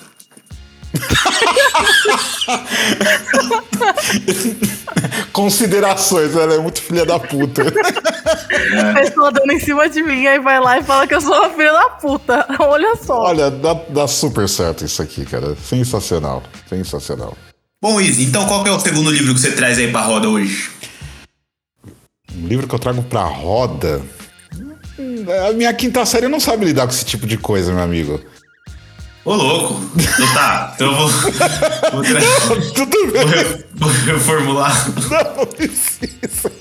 Considerações, 5.33 6.35
ela 6.35 6.55
é 6.55 6.59
muito 6.59 6.83
filha 6.83 7.05
da 7.05 7.21
puta. 7.21 7.63
A 7.63 8.95
pessoa 8.95 9.31
dando 9.31 9.53
em 9.53 9.61
cima 9.61 9.89
de 9.89 10.03
mim, 10.03 10.27
aí 10.27 10.41
vai 10.41 10.59
lá 10.59 10.79
e 10.79 10.83
fala 10.83 11.07
que 11.07 11.15
eu 11.15 11.21
sou 11.21 11.37
uma 11.37 11.51
filha 11.51 11.73
da 11.73 11.91
puta. 11.91 12.47
Olha 12.59 12.97
só. 12.97 13.21
Olha, 13.21 13.49
dá, 13.51 13.75
dá 13.91 14.09
super 14.09 14.49
certo 14.49 14.85
isso 14.85 15.01
aqui, 15.03 15.25
cara. 15.25 15.55
Sensacional. 15.57 16.43
Sensacional. 16.69 17.37
Bom, 17.81 17.95
Luiz, 17.95 18.19
então 18.19 18.47
qual 18.47 18.63
que 18.65 18.69
é 18.71 18.73
o 18.73 18.81
segundo 18.81 19.11
livro 19.11 19.33
que 19.35 19.41
você 19.41 19.53
traz 19.53 19.79
aí 19.79 19.91
pra 19.91 20.01
roda 20.03 20.29
hoje? 20.29 20.69
Um 22.35 22.47
livro 22.47 22.67
que 22.67 22.75
eu 22.75 22.79
trago 22.79 23.03
pra 23.05 23.23
roda. 23.25 24.03
Hum, 24.99 25.25
A 25.49 25.53
minha 25.53 25.73
quinta 25.73 26.05
série 26.05 26.27
não 26.29 26.41
sabe 26.41 26.65
lidar 26.67 26.87
com 26.87 26.93
esse 26.93 27.05
tipo 27.05 27.27
de 27.27 27.37
coisa, 27.39 27.73
meu 27.73 27.83
amigo. 27.83 28.21
Ô, 29.25 29.35
louco. 29.35 29.81
Então 29.97 30.35
tá, 30.35 30.73
então 30.75 30.89
eu 30.91 30.97
vou. 30.97 31.09
Vou, 31.93 32.03
tra... 32.03 32.21
Tudo 32.75 32.97
vou, 33.13 33.13
bem, 33.13 33.27
re- 33.27 33.65
vou 33.75 33.91
reformular. 33.91 34.87
não 35.37 35.47
precisa. 35.47 36.53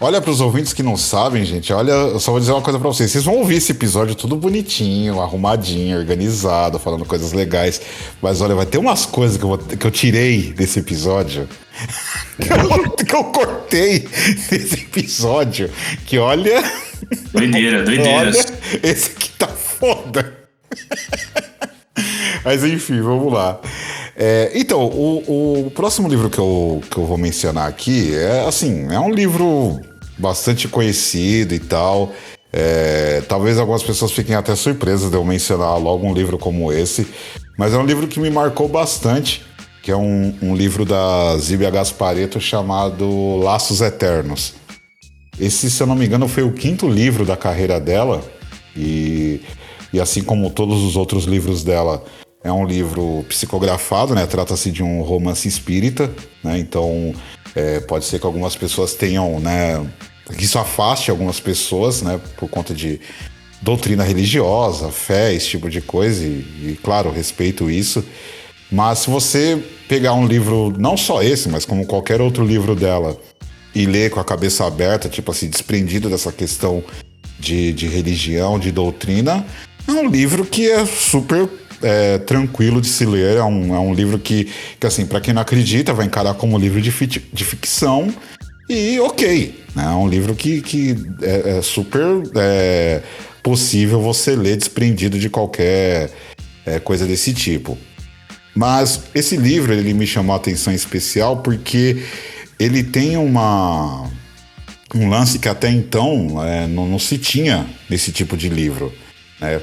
Olha 0.00 0.20
pros 0.20 0.40
ouvintes 0.40 0.72
que 0.72 0.82
não 0.82 0.96
sabem, 0.96 1.44
gente. 1.44 1.72
Olha, 1.72 1.90
eu 1.92 2.20
só 2.20 2.30
vou 2.30 2.40
dizer 2.40 2.52
uma 2.52 2.60
coisa 2.60 2.78
pra 2.78 2.88
vocês. 2.88 3.10
Vocês 3.10 3.24
vão 3.24 3.36
ouvir 3.36 3.56
esse 3.56 3.72
episódio 3.72 4.14
tudo 4.14 4.36
bonitinho, 4.36 5.20
arrumadinho, 5.20 5.98
organizado, 5.98 6.78
falando 6.78 7.04
coisas 7.04 7.32
legais. 7.32 7.80
Mas 8.20 8.40
olha, 8.40 8.54
vai 8.54 8.66
ter 8.66 8.78
umas 8.78 9.06
coisas 9.06 9.36
que 9.38 9.44
eu, 9.44 9.48
vou- 9.48 9.58
que 9.58 9.86
eu 9.86 9.90
tirei 9.90 10.52
desse 10.52 10.78
episódio. 10.80 11.48
Que 12.38 12.52
eu, 12.52 12.90
que 13.06 13.14
eu 13.14 13.24
cortei 13.24 14.00
desse 14.50 14.74
episódio. 14.82 15.70
Que 16.04 16.18
olha. 16.18 16.62
Doideira, 17.32 17.80
doideiras. 17.84 18.36
Olha, 18.36 18.80
esse 18.90 19.10
aqui 19.12 19.30
tá 19.38 19.46
foda. 19.48 20.36
Mas 22.44 22.62
enfim, 22.62 23.00
vamos 23.00 23.32
lá. 23.32 23.58
É, 24.18 24.50
então, 24.54 24.86
o, 24.86 25.66
o, 25.66 25.70
próximo 25.72 26.08
livro 26.08 26.30
que 26.30 26.38
eu, 26.38 26.80
que 26.90 26.96
eu 26.96 27.04
vou 27.04 27.18
mencionar 27.18 27.68
aqui 27.68 28.14
é 28.14 28.46
assim, 28.48 28.86
é 28.90 28.98
um 28.98 29.10
livro 29.10 29.78
bastante 30.16 30.66
conhecido 30.66 31.54
e 31.54 31.58
tal. 31.58 32.12
É, 32.50 33.22
talvez 33.28 33.58
algumas 33.58 33.82
pessoas 33.82 34.12
fiquem 34.12 34.34
até 34.34 34.56
surpresas 34.56 35.10
de 35.10 35.16
eu 35.16 35.24
mencionar 35.24 35.78
logo 35.78 36.06
um 36.06 36.14
livro 36.14 36.38
como 36.38 36.72
esse, 36.72 37.06
mas 37.58 37.74
é 37.74 37.76
um 37.76 37.84
livro 37.84 38.08
que 38.08 38.18
me 38.18 38.30
marcou 38.30 38.66
bastante, 38.66 39.44
que 39.82 39.90
é 39.90 39.96
um, 39.96 40.34
um 40.40 40.56
livro 40.56 40.86
da 40.86 41.36
Zíbia 41.36 41.70
Gaspareto 41.70 42.40
chamado 42.40 43.36
Laços 43.36 43.82
Eternos. 43.82 44.54
Esse, 45.38 45.70
se 45.70 45.82
eu 45.82 45.86
não 45.86 45.94
me 45.94 46.06
engano, 46.06 46.26
foi 46.26 46.42
o 46.42 46.52
quinto 46.52 46.88
livro 46.88 47.26
da 47.26 47.36
carreira 47.36 47.78
dela, 47.78 48.24
e, 48.74 49.42
e 49.92 50.00
assim 50.00 50.22
como 50.22 50.48
todos 50.48 50.82
os 50.82 50.96
outros 50.96 51.24
livros 51.24 51.62
dela, 51.62 52.02
é 52.46 52.52
um 52.52 52.64
livro 52.64 53.24
psicografado, 53.28 54.14
né? 54.14 54.24
Trata-se 54.26 54.70
de 54.70 54.82
um 54.82 55.02
romance 55.02 55.48
espírita, 55.48 56.10
né? 56.42 56.58
Então 56.58 57.12
é, 57.54 57.80
pode 57.80 58.04
ser 58.04 58.20
que 58.20 58.26
algumas 58.26 58.54
pessoas 58.54 58.94
tenham, 58.94 59.40
né? 59.40 59.84
Que 60.36 60.44
isso 60.44 60.58
afaste 60.58 61.10
algumas 61.10 61.40
pessoas, 61.40 62.02
né? 62.02 62.20
Por 62.36 62.48
conta 62.48 62.72
de 62.72 63.00
doutrina 63.60 64.04
religiosa, 64.04 64.90
fé, 64.90 65.34
esse 65.34 65.48
tipo 65.48 65.68
de 65.68 65.80
coisa. 65.80 66.24
E, 66.24 66.72
e 66.72 66.78
claro, 66.82 67.10
respeito 67.10 67.68
isso. 67.68 68.04
Mas 68.70 69.00
se 69.00 69.10
você 69.10 69.60
pegar 69.88 70.14
um 70.14 70.26
livro, 70.26 70.72
não 70.78 70.96
só 70.96 71.22
esse, 71.22 71.48
mas 71.48 71.64
como 71.64 71.86
qualquer 71.86 72.20
outro 72.20 72.44
livro 72.44 72.74
dela, 72.74 73.16
e 73.74 73.86
ler 73.86 74.10
com 74.10 74.18
a 74.18 74.24
cabeça 74.24 74.64
aberta, 74.64 75.08
tipo 75.08 75.30
assim, 75.30 75.48
desprendido 75.48 76.08
dessa 76.08 76.32
questão 76.32 76.82
de, 77.38 77.72
de 77.72 77.86
religião, 77.86 78.58
de 78.58 78.72
doutrina, 78.72 79.44
é 79.86 79.92
um 79.92 80.08
livro 80.08 80.44
que 80.44 80.70
é 80.70 80.84
super 80.86 81.48
é, 81.82 82.18
tranquilo 82.18 82.80
de 82.80 82.88
se 82.88 83.04
ler. 83.04 83.36
É 83.36 83.44
um, 83.44 83.74
é 83.74 83.78
um 83.78 83.94
livro 83.94 84.18
que, 84.18 84.50
que 84.78 84.86
assim, 84.86 85.06
para 85.06 85.20
quem 85.20 85.34
não 85.34 85.42
acredita, 85.42 85.92
vai 85.92 86.06
encarar 86.06 86.34
como 86.34 86.58
livro 86.58 86.80
de, 86.80 86.90
de 86.90 87.44
ficção. 87.44 88.12
E 88.68 88.98
ok, 89.00 89.64
né? 89.74 89.84
é 89.84 89.94
um 89.94 90.08
livro 90.08 90.34
que, 90.34 90.60
que 90.60 90.96
é, 91.22 91.58
é 91.58 91.62
super 91.62 92.02
é, 92.34 93.00
possível 93.42 94.00
você 94.00 94.34
ler 94.34 94.56
desprendido 94.56 95.18
de 95.18 95.30
qualquer 95.30 96.10
é, 96.64 96.80
coisa 96.80 97.06
desse 97.06 97.32
tipo. 97.32 97.78
Mas 98.54 99.02
esse 99.14 99.36
livro 99.36 99.72
ele 99.72 99.92
me 99.92 100.06
chamou 100.06 100.32
a 100.34 100.36
atenção 100.36 100.72
especial 100.72 101.36
porque 101.38 102.02
ele 102.58 102.82
tem 102.82 103.16
uma 103.16 104.10
um 104.94 105.08
lance 105.08 105.38
que 105.38 105.48
até 105.48 105.68
então 105.70 106.42
é, 106.42 106.66
não, 106.66 106.88
não, 106.88 106.98
se 106.98 107.18
tinha 107.18 107.66
nesse 107.88 108.10
tipo 108.10 108.36
de 108.36 108.48
livro. 108.48 108.92
Né? 109.40 109.60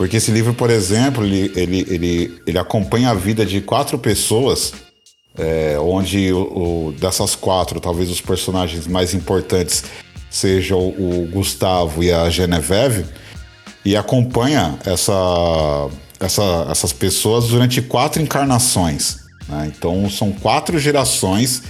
Porque 0.00 0.16
esse 0.16 0.30
livro, 0.30 0.54
por 0.54 0.70
exemplo, 0.70 1.26
ele, 1.26 1.52
ele, 1.54 1.86
ele, 1.86 2.42
ele 2.46 2.58
acompanha 2.58 3.10
a 3.10 3.14
vida 3.14 3.44
de 3.44 3.60
quatro 3.60 3.98
pessoas, 3.98 4.72
é, 5.36 5.78
onde 5.78 6.32
o, 6.32 6.86
o, 6.86 6.92
dessas 6.92 7.34
quatro, 7.34 7.78
talvez 7.78 8.08
os 8.08 8.18
personagens 8.18 8.86
mais 8.86 9.12
importantes 9.12 9.84
sejam 10.30 10.78
o 10.78 11.28
Gustavo 11.30 12.02
e 12.02 12.10
a 12.10 12.30
Genevieve, 12.30 13.04
e 13.84 13.94
acompanha 13.94 14.78
essa, 14.86 15.90
essa, 16.18 16.66
essas 16.70 16.94
pessoas 16.94 17.48
durante 17.48 17.82
quatro 17.82 18.22
encarnações. 18.22 19.18
Né? 19.46 19.70
Então 19.76 20.08
são 20.08 20.32
quatro 20.32 20.78
gerações 20.78 21.64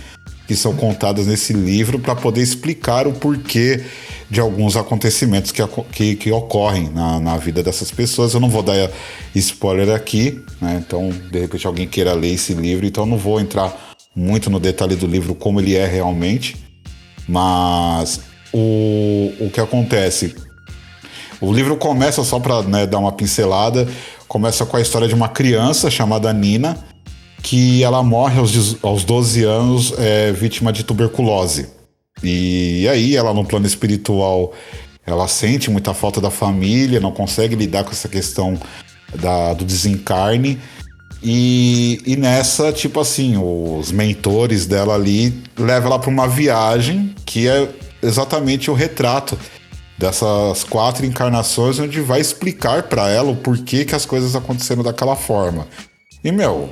que 0.51 0.57
são 0.57 0.74
contadas 0.74 1.28
nesse 1.28 1.53
livro 1.53 2.01
para 2.01 2.16
poder 2.16 2.42
explicar 2.42 3.07
o 3.07 3.12
porquê 3.12 3.84
de 4.28 4.40
alguns 4.40 4.76
acontecimentos 4.76 5.53
que, 5.53 5.62
que, 5.92 6.16
que 6.16 6.32
ocorrem 6.32 6.90
na, 6.90 7.20
na, 7.20 7.36
vida 7.36 7.62
dessas 7.62 7.92
pessoas. 7.92 8.34
Eu 8.34 8.40
não 8.40 8.51
vou 8.51 8.61
dar 8.61 8.90
spoiler 9.32 9.94
aqui, 9.94 10.42
né? 10.61 10.82
Então, 10.84 11.09
de 11.30 11.38
repente, 11.38 11.68
alguém 11.68 11.86
queira 11.86 12.14
ler 12.14 12.34
esse 12.34 12.53
livro, 12.53 12.84
então 12.84 13.07
não 13.07 13.16
vou 13.16 13.40
entrar 13.40 13.94
muito 14.12 14.51
no 14.51 14.59
detalhe 14.59 14.96
do 14.96 15.07
livro 15.07 15.36
como 15.36 15.61
ele 15.61 15.76
é 15.76 15.86
realmente. 15.86 16.57
Mas 17.28 18.20
o, 18.53 19.32
o 19.38 19.51
que 19.53 19.61
acontece? 19.61 20.34
O 21.40 21.53
livro 21.53 21.76
começa, 21.76 22.24
só 22.24 22.40
para 22.40 22.61
né, 22.62 22.88
dar 22.88 22.98
uma 22.98 23.12
pincelada, 23.12 23.86
começa 24.26 24.66
com 24.66 24.76
a 24.76 24.80
história 24.80 25.07
de 25.07 25.14
uma 25.14 25.28
criança 25.28 25.88
chamada 25.88 26.32
Nina, 26.32 26.76
que 27.43 27.82
ela 27.82 28.03
morre 28.03 28.38
aos, 28.38 28.76
aos 28.82 29.05
12 29.05 29.45
anos 29.45 29.93
é, 29.99 30.32
vítima 30.32 30.72
de 30.72 30.84
tuberculose. 30.84 31.68
E 32.22 32.86
aí 32.88 33.16
ela 33.16 33.32
no 33.32 33.45
plano 33.45 33.66
espiritual, 33.66 34.53
ela 35.07 35.26
sente 35.26 35.70
muita 35.70 35.95
falta 35.95 36.20
da 36.20 36.30
família, 36.30 37.01
não 37.01 37.12
consegue 37.12 37.55
lidar 37.55 37.84
com 37.84 37.91
essa 37.91 38.09
questão 38.09 38.59
da, 39.14 39.55
do 39.55 39.64
desencarne. 39.64 40.59
E, 41.22 42.01
e 42.07 42.16
nessa, 42.16 42.72
tipo 42.72 43.01
assim, 43.01 43.36
os 43.36 43.93
mentores 43.93 44.66
dela 44.66 44.95
ali 44.95 45.43
levam 45.59 45.88
ela 45.88 45.99
para 45.99 46.11
uma 46.11 46.26
viagem 46.26 47.14
que 47.26 47.47
é 47.47 47.68
exatamente 48.03 48.70
o 48.70 48.74
retrato 48.74 49.38
dessas 49.99 50.64
quatro 50.64 51.05
encarnações, 51.05 51.78
onde 51.78 52.01
vai 52.01 52.20
explicar 52.20 52.84
para 52.84 53.11
ela 53.11 53.30
o 53.30 53.36
porquê 53.36 53.84
que 53.84 53.95
as 53.95 54.07
coisas 54.07 54.34
aconteceram 54.34 54.82
daquela 54.82 55.14
forma. 55.14 55.66
E, 56.24 56.32
meu, 56.32 56.70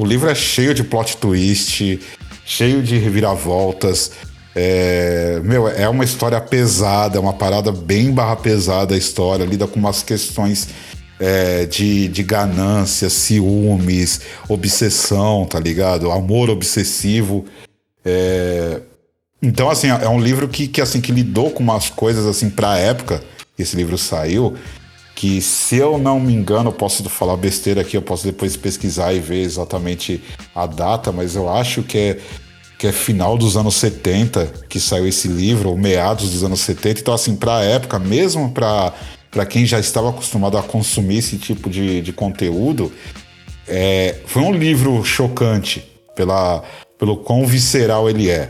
o 0.00 0.04
livro 0.06 0.30
é 0.30 0.34
cheio 0.34 0.72
de 0.72 0.82
plot 0.82 1.18
twist, 1.18 2.00
cheio 2.42 2.82
de 2.82 2.96
reviravoltas. 2.96 4.12
É, 4.56 5.40
meu, 5.44 5.68
é 5.68 5.86
uma 5.90 6.04
história 6.04 6.40
pesada, 6.40 7.18
é 7.18 7.20
uma 7.20 7.34
parada 7.34 7.70
bem 7.70 8.10
barra 8.10 8.36
pesada 8.36 8.94
a 8.94 8.98
história, 8.98 9.44
lida 9.44 9.66
com 9.66 9.78
umas 9.78 10.02
questões 10.02 10.68
é, 11.20 11.66
de, 11.66 12.08
de 12.08 12.22
ganância, 12.22 13.10
ciúmes, 13.10 14.22
obsessão, 14.48 15.44
tá 15.44 15.60
ligado? 15.60 16.10
Amor 16.10 16.48
obsessivo. 16.48 17.44
É, 18.02 18.80
então, 19.42 19.68
assim, 19.68 19.88
é 19.88 20.08
um 20.08 20.18
livro 20.18 20.48
que, 20.48 20.66
que, 20.66 20.80
assim, 20.80 21.02
que 21.02 21.12
lidou 21.12 21.50
com 21.50 21.62
umas 21.62 21.90
coisas, 21.90 22.24
assim, 22.24 22.48
pra 22.48 22.78
época 22.78 23.22
que 23.54 23.62
esse 23.62 23.76
livro 23.76 23.98
saiu, 23.98 24.56
que 25.20 25.42
se 25.42 25.76
eu 25.76 25.98
não 25.98 26.18
me 26.18 26.32
engano, 26.32 26.72
posso 26.72 27.06
falar 27.10 27.36
besteira 27.36 27.82
aqui, 27.82 27.94
eu 27.94 28.00
posso 28.00 28.24
depois 28.24 28.56
pesquisar 28.56 29.12
e 29.12 29.20
ver 29.20 29.42
exatamente 29.42 30.18
a 30.54 30.64
data, 30.64 31.12
mas 31.12 31.36
eu 31.36 31.46
acho 31.50 31.82
que 31.82 31.98
é 31.98 32.18
que 32.78 32.86
é 32.86 32.92
final 32.92 33.36
dos 33.36 33.54
anos 33.54 33.74
70 33.74 34.46
que 34.66 34.80
saiu 34.80 35.06
esse 35.06 35.28
livro, 35.28 35.68
ou 35.68 35.76
meados 35.76 36.30
dos 36.30 36.42
anos 36.42 36.60
70. 36.60 37.00
Então, 37.00 37.12
assim, 37.12 37.36
para 37.36 37.58
a 37.58 37.62
época, 37.62 37.98
mesmo 37.98 38.50
para 38.50 39.44
quem 39.46 39.66
já 39.66 39.78
estava 39.78 40.08
acostumado 40.08 40.56
a 40.56 40.62
consumir 40.62 41.18
esse 41.18 41.36
tipo 41.36 41.68
de, 41.68 42.00
de 42.00 42.14
conteúdo, 42.14 42.90
é, 43.68 44.20
foi 44.24 44.40
um 44.40 44.54
livro 44.54 45.04
chocante 45.04 45.84
pela, 46.16 46.64
pelo 46.98 47.18
quão 47.18 47.44
visceral 47.44 48.08
ele 48.08 48.30
é. 48.30 48.48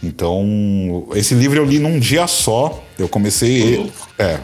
Então, 0.00 1.08
esse 1.14 1.34
livro 1.34 1.58
eu 1.58 1.64
li 1.64 1.80
num 1.80 1.98
dia 1.98 2.28
só. 2.28 2.84
Eu 2.96 3.08
comecei. 3.08 3.90
É, 4.16 4.38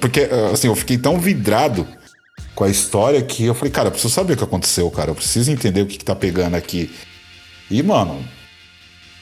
porque, 0.00 0.28
assim, 0.52 0.68
eu 0.68 0.74
fiquei 0.74 0.98
tão 0.98 1.18
vidrado 1.18 1.86
com 2.54 2.64
a 2.64 2.68
história 2.68 3.22
que 3.22 3.44
eu 3.44 3.54
falei, 3.54 3.70
cara, 3.70 3.88
eu 3.88 3.92
preciso 3.92 4.12
saber 4.12 4.34
o 4.34 4.36
que 4.36 4.44
aconteceu, 4.44 4.90
cara. 4.90 5.10
Eu 5.10 5.14
preciso 5.14 5.50
entender 5.50 5.82
o 5.82 5.86
que, 5.86 5.98
que 5.98 6.04
tá 6.04 6.14
pegando 6.14 6.54
aqui. 6.54 6.94
E, 7.70 7.82
mano, 7.82 8.22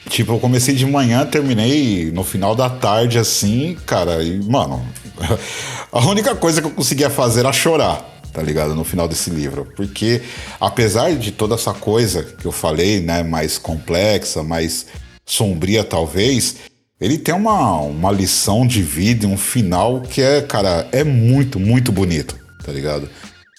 Tipo, 0.09 0.33
eu 0.33 0.41
comecei 0.41 0.75
de 0.75 0.87
manhã, 0.87 1.25
terminei 1.27 2.11
no 2.11 2.25
final 2.25 2.57
da 2.57 2.69
tarde, 2.69 3.19
assim, 3.19 3.77
cara, 3.87 4.23
e, 4.25 4.43
mano, 4.43 4.85
a 5.93 6.01
única 6.07 6.35
coisa 6.35 6.61
que 6.61 6.67
eu 6.67 6.73
conseguia 6.73 7.11
fazer 7.11 7.41
era 7.41 7.53
chorar, 7.53 8.03
tá 8.33 8.43
ligado? 8.43 8.75
No 8.75 8.83
final 8.83 9.07
desse 9.07 9.31
livro. 9.31 9.69
Porque, 9.77 10.23
apesar 10.59 11.15
de 11.15 11.31
toda 11.31 11.55
essa 11.55 11.73
coisa 11.73 12.25
que 12.25 12.45
eu 12.45 12.51
falei, 12.51 13.01
né, 13.01 13.23
mais 13.23 13.59
complexa, 13.59 14.43
mais 14.43 14.87
sombria, 15.25 15.85
talvez, 15.85 16.57
ele 17.01 17.17
tem 17.17 17.35
uma, 17.35 17.81
uma 17.81 18.13
lição 18.13 18.67
de 18.67 18.83
vida, 18.83 19.27
um 19.27 19.37
final 19.37 20.03
que 20.03 20.21
é, 20.21 20.43
cara, 20.43 20.87
é 20.93 21.03
muito, 21.03 21.59
muito 21.59 21.91
bonito, 21.91 22.39
tá 22.63 22.71
ligado? 22.71 23.09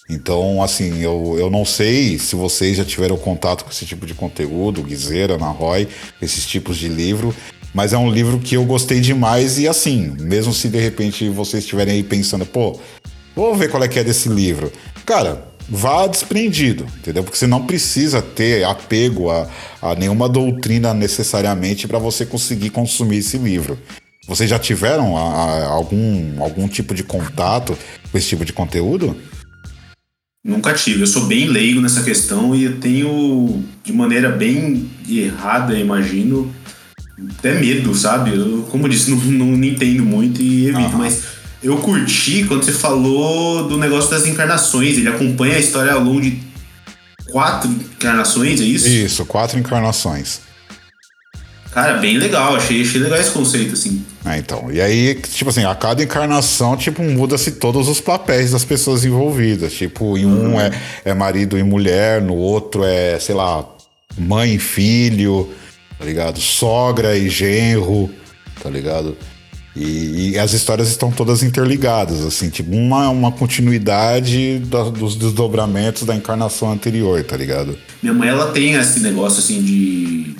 Então, 0.07 0.61
assim, 0.61 1.01
eu, 1.01 1.37
eu 1.39 1.49
não 1.49 1.65
sei 1.65 2.19
se 2.19 2.35
vocês 2.35 2.77
já 2.77 2.85
tiveram 2.85 3.17
contato 3.17 3.63
com 3.63 3.71
esse 3.71 3.85
tipo 3.85 4.05
de 4.05 4.13
conteúdo, 4.13 4.83
Guizeira, 4.83 5.37
Roy, 5.37 5.87
esses 6.21 6.45
tipos 6.45 6.77
de 6.77 6.87
livro, 6.89 7.33
mas 7.73 7.93
é 7.93 7.97
um 7.97 8.11
livro 8.11 8.37
que 8.37 8.55
eu 8.55 8.65
gostei 8.65 8.99
demais 8.99 9.57
e 9.57 9.67
assim, 9.67 10.13
mesmo 10.19 10.53
se 10.53 10.67
de 10.67 10.79
repente 10.79 11.29
vocês 11.29 11.63
estiverem 11.63 11.95
aí 11.95 12.03
pensando, 12.03 12.45
pô, 12.45 12.77
vou 13.33 13.55
ver 13.55 13.71
qual 13.71 13.81
é 13.83 13.87
que 13.87 13.97
é 13.97 14.03
desse 14.03 14.27
livro. 14.27 14.71
Cara, 15.05 15.50
vá 15.71 16.05
desprendido, 16.05 16.85
entendeu? 16.97 17.23
Porque 17.23 17.37
você 17.37 17.47
não 17.47 17.65
precisa 17.65 18.21
ter 18.21 18.65
apego 18.65 19.31
a, 19.31 19.47
a 19.81 19.95
nenhuma 19.95 20.27
doutrina 20.27 20.93
necessariamente 20.93 21.87
para 21.87 21.97
você 21.97 22.25
conseguir 22.25 22.71
consumir 22.71 23.19
esse 23.19 23.37
livro. 23.37 23.79
Vocês 24.27 24.49
já 24.49 24.59
tiveram 24.59 25.15
a, 25.15 25.21
a, 25.21 25.67
algum, 25.67 26.43
algum 26.43 26.67
tipo 26.67 26.93
de 26.93 27.03
contato 27.03 27.77
com 28.11 28.17
esse 28.17 28.27
tipo 28.27 28.43
de 28.43 28.51
conteúdo? 28.51 29.15
Nunca 30.43 30.73
tive. 30.73 31.03
Eu 31.03 31.07
sou 31.07 31.25
bem 31.25 31.47
leigo 31.47 31.79
nessa 31.79 32.03
questão 32.03 32.53
e 32.53 32.65
eu 32.65 32.77
tenho, 32.79 33.63
de 33.81 33.93
maneira 33.93 34.29
bem 34.29 34.89
errada, 35.07 35.79
imagino, 35.79 36.53
até 37.37 37.57
medo, 37.57 37.95
sabe? 37.95 38.35
Eu, 38.35 38.63
como 38.69 38.85
eu 38.85 38.89
disse, 38.89 39.09
não, 39.31 39.45
não 39.45 39.63
entendo 39.63 40.03
muito 40.03 40.41
e 40.41 40.67
evito, 40.67 40.91
uhum. 40.91 40.97
mas 40.97 41.23
eu 41.63 41.77
curti 41.77 42.43
quando 42.45 42.63
você 42.63 42.71
falou 42.71 43.67
do 43.67 43.77
negócio 43.77 44.09
das 44.09 44.25
encarnações. 44.25 44.97
Ele 44.97 45.09
acompanha 45.09 45.55
a 45.55 45.59
história 45.59 45.93
ao 45.93 46.01
longo 46.01 46.21
de 46.21 46.39
quatro 47.31 47.69
encarnações, 47.69 48.59
é 48.59 48.63
isso? 48.63 48.87
Isso, 48.87 49.25
quatro 49.25 49.59
encarnações. 49.59 50.41
Cara, 51.71 51.93
bem 51.99 52.17
legal, 52.17 52.55
achei, 52.55 52.81
achei 52.81 52.99
legal 52.99 53.17
esse 53.17 53.31
conceito, 53.31 53.73
assim. 53.73 54.03
É, 54.25 54.37
então. 54.37 54.69
E 54.71 54.81
aí, 54.81 55.15
tipo 55.15 55.49
assim, 55.49 55.63
a 55.63 55.73
cada 55.73 56.03
encarnação, 56.03 56.75
tipo, 56.75 57.01
muda-se 57.01 57.51
todos 57.51 57.87
os 57.87 58.01
papéis 58.01 58.51
das 58.51 58.65
pessoas 58.65 59.05
envolvidas. 59.05 59.73
Tipo, 59.73 60.17
em 60.17 60.25
um 60.25 60.59
é, 60.59 60.71
é 61.05 61.13
marido 61.13 61.57
e 61.57 61.63
mulher, 61.63 62.21
no 62.21 62.35
outro 62.35 62.83
é, 62.83 63.17
sei 63.19 63.33
lá, 63.33 63.65
mãe 64.17 64.55
e 64.55 64.59
filho, 64.59 65.49
tá 65.97 66.03
ligado? 66.03 66.41
Sogra 66.41 67.15
e 67.15 67.29
genro, 67.29 68.09
tá 68.61 68.69
ligado? 68.69 69.15
E, 69.75 70.31
e 70.31 70.39
as 70.39 70.51
histórias 70.53 70.89
estão 70.89 71.11
todas 71.11 71.43
interligadas, 71.43 72.25
assim, 72.25 72.49
tipo, 72.49 72.75
uma, 72.75 73.09
uma 73.09 73.31
continuidade 73.31 74.59
da- 74.59 74.89
dos 74.89 75.15
desdobramentos 75.15 76.03
da 76.03 76.15
encarnação 76.15 76.71
anterior, 76.71 77.23
tá 77.23 77.37
ligado? 77.37 77.77
Minha 78.03 78.13
mãe, 78.13 78.29
ela 78.29 78.51
tem 78.51 78.73
esse 78.73 78.99
negócio, 78.99 79.39
assim, 79.39 79.61
de 79.61 80.35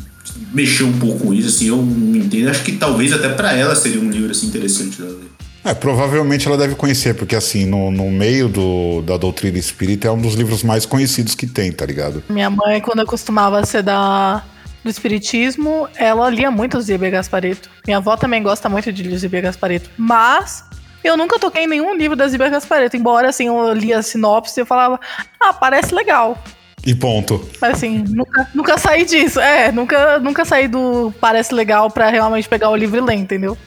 mexer 0.54 0.84
um 0.84 0.94
pouco 1.00 1.28
com 1.28 1.34
isso, 1.34 1.48
assim, 1.48 1.68
eu 1.68 1.78
não 1.78 2.16
entendo. 2.18 2.50
Acho 2.50 2.64
que 2.64 2.74
talvez 2.74 3.14
até 3.14 3.30
pra 3.30 3.54
ela 3.54 3.76
seria 3.76 4.02
um 4.02 4.10
livro, 4.10 4.32
assim, 4.32 4.48
interessante 4.48 4.98
dela 5.02 5.12
ler. 5.12 5.32
É, 5.64 5.76
provavelmente 5.76 6.48
ela 6.48 6.58
deve 6.58 6.74
conhecer, 6.74 7.14
porque 7.14 7.36
assim, 7.36 7.68
no, 7.68 7.92
no 7.92 8.10
meio 8.10 8.50
do, 8.50 9.04
da 9.04 9.16
doutrina 9.16 9.60
espírita 9.60 10.08
é 10.08 10.12
um 10.12 10.20
dos 10.20 10.34
livros 10.34 10.64
mais 10.64 10.88
conhecidos 10.88 11.36
que 11.36 11.46
tem, 11.46 11.72
tá 11.72 11.86
ligado? 11.86 12.24
Minha 12.28 12.50
mãe, 12.50 12.82
quando 12.82 13.00
eu 13.02 13.06
costumava 13.06 13.64
ser 13.64 13.84
da, 13.84 14.44
do 14.84 14.90
espiritismo, 14.90 15.88
ela 15.96 16.30
lia 16.30 16.50
muito 16.50 16.82
Zíbia 16.82 17.10
Gaspareto. 17.10 17.70
Minha 17.86 17.98
avó 17.98 18.18
também 18.18 18.42
gosta 18.42 18.68
muito 18.68 18.92
de 18.92 19.18
Zíbia 19.18 19.42
Gaspareto. 19.42 19.90
Mas 19.98 20.64
eu 21.04 21.16
nunca 21.16 21.40
toquei 21.40 21.64
em 21.64 21.68
nenhum 21.68 21.96
livro 21.96 22.16
da 22.16 22.28
Zíbia 22.28 22.50
Gaspareto. 22.50 22.98
Embora, 22.98 23.30
assim, 23.30 23.48
eu 23.48 23.74
lia 23.74 24.00
a 24.00 24.04
sinopse 24.04 24.60
e 24.60 24.62
eu 24.62 24.66
falava, 24.66 25.00
ah, 25.40 25.54
parece 25.54 25.94
legal. 25.94 26.42
E 26.86 26.96
ponto. 26.96 27.48
Mas 27.62 27.74
assim, 27.74 28.04
nunca, 28.10 28.48
nunca 28.54 28.78
saí 28.78 29.06
disso. 29.06 29.40
É, 29.40 29.72
nunca, 29.72 30.20
nunca 30.20 30.44
saí 30.46 30.68
do 30.68 31.14
parece 31.22 31.54
legal 31.54 31.92
pra 31.92 32.10
realmente 32.10 32.50
pegar 32.50 32.70
o 32.70 32.76
livro 32.76 32.98
e 32.98 33.02
ler, 33.02 33.16
entendeu? 33.16 33.58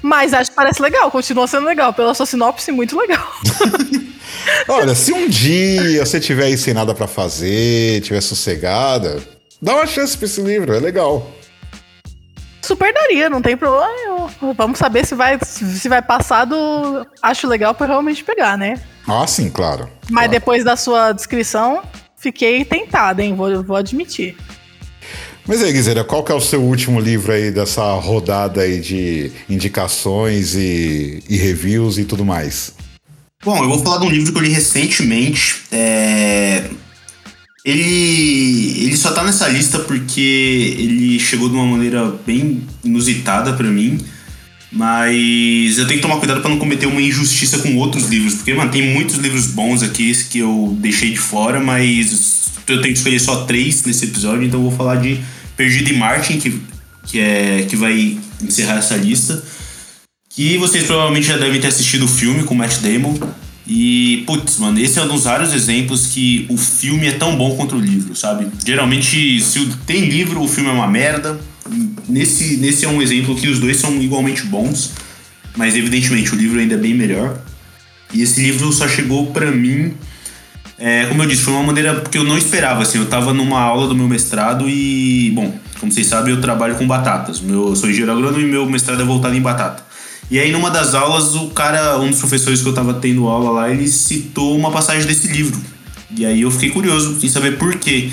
Mas 0.00 0.32
acho 0.32 0.50
que 0.50 0.56
parece 0.56 0.80
legal, 0.80 1.10
continua 1.10 1.48
sendo 1.48 1.66
legal. 1.66 1.92
Pela 1.92 2.14
sua 2.14 2.26
sinopse, 2.26 2.70
muito 2.70 2.96
legal. 2.96 3.26
Olha, 4.68 4.94
se 4.94 5.12
um 5.12 5.28
dia 5.28 6.04
você 6.04 6.20
tiver 6.20 6.44
aí 6.44 6.56
sem 6.56 6.72
nada 6.72 6.94
pra 6.94 7.08
fazer, 7.08 8.00
tiver 8.02 8.20
sossegada, 8.20 9.20
dá 9.60 9.74
uma 9.76 9.86
chance 9.86 10.16
pra 10.16 10.26
esse 10.26 10.40
livro, 10.40 10.74
é 10.74 10.78
legal. 10.80 11.30
Super 12.62 12.92
daria, 12.92 13.30
não 13.30 13.40
tem 13.40 13.56
problema. 13.56 13.88
Eu- 14.42 14.54
Vamos 14.54 14.78
saber 14.78 15.06
se 15.06 15.14
vai, 15.14 15.38
se 15.42 15.88
vai 15.88 16.02
passar 16.02 16.44
do. 16.44 17.06
Acho 17.22 17.46
legal 17.46 17.74
pra 17.74 17.86
realmente 17.86 18.24
pegar, 18.24 18.58
né? 18.58 18.80
Ah, 19.06 19.26
sim, 19.26 19.48
claro. 19.48 19.88
Mas 20.10 20.24
Claro. 20.24 20.30
depois 20.30 20.64
da 20.64 20.76
sua 20.76 21.12
descrição, 21.12 21.82
fiquei 22.16 22.64
tentada, 22.64 23.22
hein? 23.22 23.34
Vou, 23.36 23.62
vou 23.62 23.76
admitir. 23.76 24.36
Mas 25.46 25.62
aí, 25.62 25.72
Guizera, 25.72 26.02
qual 26.02 26.24
que 26.24 26.32
é 26.32 26.34
o 26.34 26.40
seu 26.40 26.60
último 26.60 26.98
livro 26.98 27.30
aí 27.32 27.52
dessa 27.52 27.84
rodada 27.94 28.62
aí 28.62 28.80
de 28.80 29.30
indicações 29.48 30.56
e, 30.56 31.22
e 31.28 31.36
reviews 31.36 31.98
e 31.98 32.04
tudo 32.04 32.24
mais? 32.24 32.72
Bom, 33.44 33.56
eu 33.62 33.68
vou 33.68 33.78
falar 33.78 33.98
de 34.00 34.06
um 34.06 34.10
livro 34.10 34.32
que 34.32 34.38
eu 34.38 34.42
li 34.42 34.50
recentemente. 34.50 35.62
É... 35.70 36.64
Ele, 37.66 38.84
ele 38.84 38.96
só 38.96 39.10
tá 39.10 39.24
nessa 39.24 39.48
lista 39.48 39.80
porque 39.80 40.76
ele 40.78 41.18
chegou 41.18 41.48
de 41.48 41.56
uma 41.56 41.66
maneira 41.66 42.14
bem 42.24 42.62
inusitada 42.84 43.54
pra 43.54 43.66
mim. 43.66 43.98
Mas 44.70 45.76
eu 45.76 45.86
tenho 45.88 45.98
que 45.98 46.06
tomar 46.06 46.18
cuidado 46.18 46.40
pra 46.40 46.50
não 46.50 46.58
cometer 46.58 46.86
uma 46.86 47.02
injustiça 47.02 47.58
com 47.58 47.74
outros 47.76 48.08
livros. 48.08 48.34
Porque, 48.34 48.54
mano, 48.54 48.70
tem 48.70 48.94
muitos 48.94 49.16
livros 49.16 49.48
bons 49.48 49.82
aqui 49.82 50.14
que 50.30 50.38
eu 50.38 50.76
deixei 50.80 51.10
de 51.10 51.18
fora, 51.18 51.58
mas 51.58 52.50
eu 52.68 52.80
tenho 52.80 52.94
que 52.94 52.98
escolher 53.00 53.18
só 53.18 53.44
três 53.44 53.82
nesse 53.84 54.04
episódio. 54.04 54.44
Então 54.44 54.60
eu 54.60 54.68
vou 54.68 54.76
falar 54.76 54.96
de 54.96 55.18
Perdido 55.56 55.90
em 55.90 55.98
Martin, 55.98 56.38
que, 56.38 56.60
que, 57.04 57.18
é, 57.18 57.66
que 57.68 57.74
vai 57.74 58.16
encerrar 58.40 58.78
essa 58.78 58.94
lista. 58.94 59.42
Que 60.30 60.56
vocês 60.56 60.84
provavelmente 60.84 61.26
já 61.26 61.36
devem 61.36 61.60
ter 61.60 61.68
assistido 61.68 62.04
o 62.04 62.08
filme 62.08 62.44
com 62.44 62.54
Matt 62.54 62.78
Damon. 62.78 63.18
E, 63.66 64.22
putz, 64.26 64.58
mano, 64.58 64.78
esse 64.78 64.98
é 64.98 65.02
um 65.02 65.08
dos 65.08 65.24
raros 65.24 65.52
exemplos 65.52 66.06
que 66.06 66.46
o 66.48 66.56
filme 66.56 67.06
é 67.08 67.12
tão 67.12 67.36
bom 67.36 67.56
quanto 67.56 67.76
o 67.76 67.80
livro, 67.80 68.14
sabe? 68.14 68.46
Geralmente, 68.64 69.40
se 69.40 69.66
tem 69.84 70.04
livro, 70.04 70.40
o 70.40 70.48
filme 70.48 70.70
é 70.70 70.72
uma 70.72 70.86
merda. 70.86 71.38
Nesse, 72.08 72.58
nesse 72.58 72.84
é 72.84 72.88
um 72.88 73.02
exemplo 73.02 73.34
que 73.34 73.48
os 73.48 73.58
dois 73.58 73.76
são 73.78 74.00
igualmente 74.00 74.44
bons, 74.44 74.92
mas 75.56 75.74
evidentemente 75.74 76.32
o 76.32 76.36
livro 76.36 76.60
ainda 76.60 76.74
é 76.74 76.78
bem 76.78 76.94
melhor. 76.94 77.40
E 78.14 78.22
esse 78.22 78.40
livro 78.40 78.72
só 78.72 78.86
chegou 78.86 79.32
pra 79.32 79.50
mim, 79.50 79.94
é, 80.78 81.06
como 81.06 81.22
eu 81.22 81.26
disse, 81.26 81.42
foi 81.42 81.54
uma 81.54 81.62
maneira 81.62 82.02
que 82.02 82.18
eu 82.18 82.24
não 82.24 82.36
esperava. 82.36 82.82
Assim, 82.82 82.98
eu 82.98 83.06
tava 83.06 83.32
numa 83.32 83.60
aula 83.60 83.88
do 83.88 83.94
meu 83.94 84.08
mestrado 84.08 84.68
e, 84.68 85.32
bom, 85.34 85.58
como 85.80 85.90
vocês 85.90 86.06
sabem, 86.06 86.34
eu 86.34 86.40
trabalho 86.40 86.76
com 86.76 86.86
batatas. 86.86 87.40
Meu, 87.40 87.70
eu 87.70 87.76
sou 87.76 87.88
engenheiro 87.88 88.12
agrônomo 88.12 88.40
e 88.40 88.46
meu 88.46 88.68
mestrado 88.68 89.00
é 89.00 89.04
voltado 89.04 89.34
em 89.34 89.40
batata. 89.40 89.85
E 90.30 90.40
aí, 90.40 90.50
numa 90.50 90.70
das 90.70 90.94
aulas, 90.94 91.34
o 91.34 91.48
cara, 91.48 91.98
um 91.98 92.10
dos 92.10 92.18
professores 92.18 92.60
que 92.60 92.68
eu 92.68 92.74
tava 92.74 92.94
tendo 92.94 93.28
aula 93.28 93.50
lá, 93.50 93.70
ele 93.70 93.86
citou 93.86 94.56
uma 94.56 94.70
passagem 94.70 95.06
desse 95.06 95.28
livro. 95.28 95.60
E 96.16 96.26
aí 96.26 96.42
eu 96.42 96.50
fiquei 96.50 96.70
curioso 96.70 97.16
em 97.22 97.28
saber 97.28 97.58
por 97.58 97.76
quê. 97.76 98.10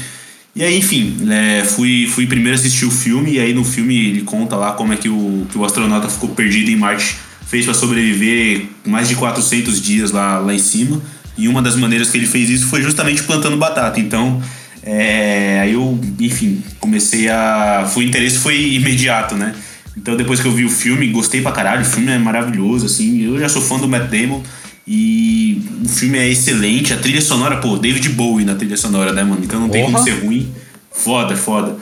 E 0.55 0.63
aí, 0.63 0.77
enfim, 0.77 1.17
né, 1.21 1.63
fui, 1.63 2.07
fui 2.07 2.27
primeiro 2.27 2.55
assistir 2.55 2.85
o 2.85 2.91
filme, 2.91 3.33
e 3.33 3.39
aí 3.39 3.53
no 3.53 3.63
filme 3.63 4.09
ele 4.09 4.21
conta 4.21 4.55
lá 4.55 4.73
como 4.73 4.93
é 4.93 4.97
que 4.97 5.09
o, 5.09 5.47
que 5.51 5.57
o 5.57 5.65
astronauta 5.65 6.07
ficou 6.07 6.29
perdido 6.29 6.69
em 6.69 6.75
Marte, 6.75 7.17
fez 7.47 7.65
para 7.65 7.73
sobreviver 7.73 8.67
mais 8.85 9.09
de 9.09 9.15
400 9.15 9.81
dias 9.81 10.11
lá, 10.11 10.37
lá 10.37 10.53
em 10.53 10.59
cima. 10.59 11.01
E 11.35 11.47
uma 11.47 11.63
das 11.63 11.75
maneiras 11.75 12.11
que 12.11 12.17
ele 12.17 12.27
fez 12.27 12.49
isso 12.49 12.67
foi 12.67 12.83
justamente 12.83 13.23
plantando 13.23 13.57
batata. 13.57 13.99
Então, 13.99 14.39
é, 14.83 15.61
aí 15.61 15.73
eu, 15.73 15.99
enfim, 16.19 16.63
comecei 16.79 17.29
a. 17.29 17.89
O 17.95 18.01
interesse 18.03 18.37
foi 18.37 18.73
imediato, 18.73 19.35
né? 19.35 19.55
Então, 19.95 20.15
depois 20.17 20.39
que 20.39 20.47
eu 20.47 20.51
vi 20.51 20.65
o 20.65 20.69
filme, 20.69 21.07
gostei 21.09 21.41
pra 21.41 21.51
caralho. 21.51 21.81
O 21.81 21.85
filme 21.85 22.11
é 22.11 22.17
maravilhoso, 22.17 22.85
assim. 22.87 23.21
Eu 23.23 23.39
já 23.39 23.47
sou 23.47 23.61
fã 23.61 23.77
do 23.77 23.87
Matt 23.87 24.09
Damon. 24.09 24.41
E 24.87 25.61
o 25.83 25.87
filme 25.87 26.17
é 26.17 26.27
excelente. 26.29 26.93
A 26.93 26.97
trilha 26.97 27.21
sonora, 27.21 27.57
pô, 27.57 27.77
David 27.77 28.09
Bowie 28.09 28.43
na 28.45 28.55
trilha 28.55 28.75
sonora, 28.75 29.13
né, 29.13 29.23
mano? 29.23 29.41
Então 29.43 29.59
não 29.59 29.69
tem 29.69 29.83
como 29.83 29.93
Porra. 29.97 30.03
ser 30.05 30.25
ruim. 30.25 30.49
Foda, 30.91 31.35
foda. 31.37 31.75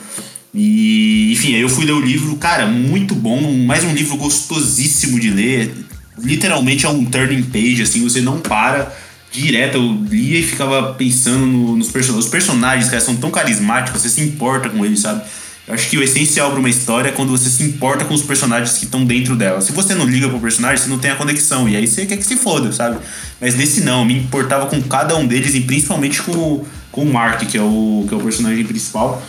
E, 0.54 1.32
enfim, 1.32 1.54
aí 1.54 1.62
eu 1.62 1.68
fui 1.68 1.84
ler 1.84 1.92
o 1.92 2.00
livro, 2.00 2.36
cara, 2.36 2.66
muito 2.66 3.14
bom. 3.14 3.40
Mais 3.64 3.82
um 3.84 3.92
livro 3.94 4.16
gostosíssimo 4.16 5.18
de 5.18 5.30
ler. 5.30 5.74
Literalmente 6.18 6.84
é 6.86 6.88
um 6.90 7.04
turning 7.04 7.42
page, 7.42 7.82
assim, 7.82 8.02
você 8.02 8.20
não 8.20 8.38
para 8.38 8.94
direto. 9.32 9.76
Eu 9.78 9.98
lia 10.10 10.38
e 10.38 10.42
ficava 10.42 10.92
pensando 10.94 11.46
no- 11.46 11.76
nos 11.76 11.88
personagens. 11.88 12.26
Os 12.26 12.30
personagens, 12.30 12.88
cara, 12.90 13.00
são 13.00 13.16
tão 13.16 13.30
carismáticos, 13.30 14.00
você 14.02 14.10
se 14.10 14.20
importa 14.20 14.68
com 14.68 14.84
eles, 14.84 15.00
sabe? 15.00 15.22
Eu 15.66 15.74
acho 15.74 15.88
que 15.88 15.96
o 15.96 16.02
essencial 16.02 16.50
pra 16.50 16.58
uma 16.58 16.68
história 16.68 17.10
é 17.10 17.12
quando 17.12 17.30
você 17.30 17.48
se 17.48 17.62
importa 17.62 18.04
com 18.04 18.14
os 18.14 18.22
personagens 18.22 18.78
que 18.78 18.84
estão 18.84 19.04
dentro 19.04 19.36
dela. 19.36 19.60
Se 19.60 19.70
você 19.70 19.94
não 19.94 20.06
liga 20.06 20.28
pro 20.28 20.40
personagem, 20.40 20.78
você 20.78 20.90
não 20.90 20.98
tem 20.98 21.12
a 21.12 21.14
conexão. 21.14 21.68
E 21.68 21.76
aí 21.76 21.86
você 21.86 22.04
quer 22.04 22.16
que 22.16 22.24
se 22.24 22.36
foda, 22.36 22.72
sabe? 22.72 22.98
Mas 23.40 23.54
nesse 23.54 23.82
não, 23.82 24.04
me 24.04 24.18
importava 24.18 24.66
com 24.66 24.82
cada 24.82 25.16
um 25.16 25.24
deles 25.24 25.54
e 25.54 25.60
principalmente 25.60 26.20
com, 26.22 26.64
com 26.90 27.02
o 27.02 27.12
Mark, 27.12 27.46
que 27.46 27.56
é 27.56 27.62
o, 27.62 28.04
que 28.08 28.12
é 28.12 28.16
o 28.16 28.20
personagem 28.20 28.64
principal. 28.64 29.22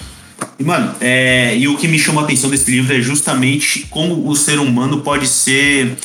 E, 0.57 0.63
mano, 0.63 0.95
é, 0.99 1.55
e 1.55 1.67
o 1.67 1.77
que 1.77 1.87
me 1.87 1.99
chamou 1.99 2.21
a 2.21 2.25
atenção 2.25 2.49
desse 2.49 2.69
livro 2.69 2.95
é 2.95 2.99
justamente 2.99 3.85
como 3.91 4.27
o 4.27 4.35
ser 4.35 4.59
humano 4.59 5.01
pode 5.01 5.27
ser 5.27 5.95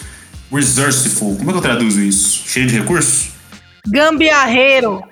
resourceful. 0.52 1.36
Como 1.36 1.50
é 1.50 1.52
que 1.52 1.58
eu 1.58 1.62
traduzo 1.62 2.02
isso? 2.02 2.42
Cheio 2.46 2.66
de 2.66 2.78
recursos? 2.78 3.28
Gambiarreiro. 3.86 5.02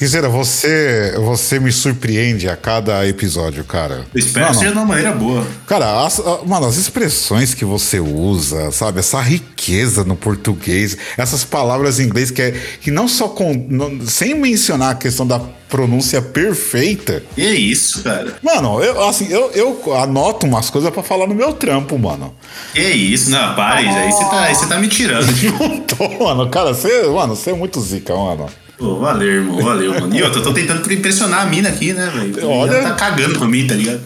Guizera, 0.00 0.30
você, 0.30 1.12
você 1.18 1.60
me 1.60 1.70
surpreende 1.70 2.48
a 2.48 2.56
cada 2.56 3.06
episódio, 3.06 3.62
cara. 3.64 4.06
Eu 4.14 4.18
espero 4.18 4.46
Mano, 4.46 4.54
que 4.56 4.60
seja 4.60 4.72
de 4.72 4.78
uma 4.78 4.86
maneira 4.86 5.12
boa. 5.12 5.46
Cara, 5.66 6.06
as, 6.06 6.18
a- 6.18 6.40
mano, 6.46 6.64
as 6.66 6.78
expressões 6.78 7.52
que 7.52 7.66
você 7.66 8.00
usa, 8.00 8.70
sabe? 8.70 9.00
Essa 9.00 9.20
riqueza 9.20 10.02
no 10.02 10.16
português, 10.16 10.96
essas 11.18 11.44
palavras 11.44 12.00
em 12.00 12.04
inglês 12.04 12.30
que, 12.30 12.40
é, 12.40 12.52
que 12.80 12.90
não 12.90 13.06
só 13.06 13.28
com. 13.28 13.52
não- 13.68 14.00
sem 14.06 14.34
mencionar 14.34 14.92
a 14.92 14.94
questão 14.94 15.26
da 15.26 15.38
pronúncia 15.68 16.22
perfeita. 16.22 17.22
E 17.36 17.44
é 17.44 17.52
isso, 17.52 18.02
cara. 18.02 18.38
Mano, 18.42 18.82
eu, 18.82 19.06
assim, 19.06 19.28
eu, 19.30 19.50
eu 19.52 19.94
anoto 19.96 20.46
umas 20.46 20.70
coisas 20.70 20.90
pra 20.90 21.02
falar 21.02 21.26
no 21.26 21.34
meu 21.34 21.52
trampo, 21.52 21.98
mano. 21.98 22.34
Que 22.72 22.80
isso, 22.80 23.30
não, 23.30 23.54
para, 23.54 23.82
isso 23.82 23.98
aí 23.98 24.10
você 24.12 24.24
tá, 24.24 24.40
aí 24.44 24.68
tá 24.68 24.78
me 24.78 24.88
tirando. 24.88 25.26
Não 25.60 25.80
tô, 25.80 26.24
mano. 26.24 26.48
Cara, 26.48 26.72
você, 26.72 27.02
mano, 27.08 27.36
você 27.36 27.50
é 27.50 27.54
muito 27.54 27.78
zica, 27.82 28.14
mano. 28.16 28.46
Pô, 28.80 28.96
valeu, 28.98 29.28
irmão, 29.28 29.60
valeu, 29.62 29.92
mano. 29.92 30.14
E 30.16 30.18
eu 30.18 30.32
tô, 30.32 30.40
tô 30.42 30.54
tentando 30.54 30.90
impressionar 30.92 31.42
a 31.42 31.46
mina 31.46 31.68
aqui, 31.68 31.92
né, 31.92 32.10
velho? 32.14 32.48
Olha- 32.48 32.72
Ela 32.72 32.88
tá 32.90 32.94
cagando 32.96 33.38
pra 33.38 33.46
mim, 33.46 33.66
tá 33.66 33.74
ligado? 33.74 34.00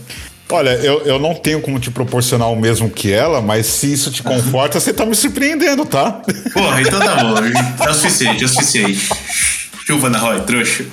Olha, 0.50 0.70
eu, 0.70 1.00
eu 1.06 1.18
não 1.18 1.32
tenho 1.34 1.60
como 1.60 1.78
te 1.78 1.90
proporcionar 1.92 2.50
o 2.50 2.56
mesmo 2.60 2.90
que 2.90 3.10
ela, 3.12 3.40
mas 3.40 3.66
se 3.66 3.92
isso 3.92 4.10
te 4.10 4.22
conforta, 4.22 4.78
você 4.80 4.92
tá 4.92 5.06
me 5.06 5.14
surpreendendo, 5.14 5.86
tá? 5.86 6.20
Porra, 6.52 6.82
então 6.82 6.98
tá 6.98 7.14
bom. 7.22 7.34
É 7.86 7.90
o 7.90 7.94
suficiente, 7.94 8.42
é 8.42 8.46
o 8.46 8.48
suficiente. 8.48 9.08
Chuva 9.86 10.10
na 10.10 10.18
Roy, 10.18 10.40
trouxa. 10.42 10.84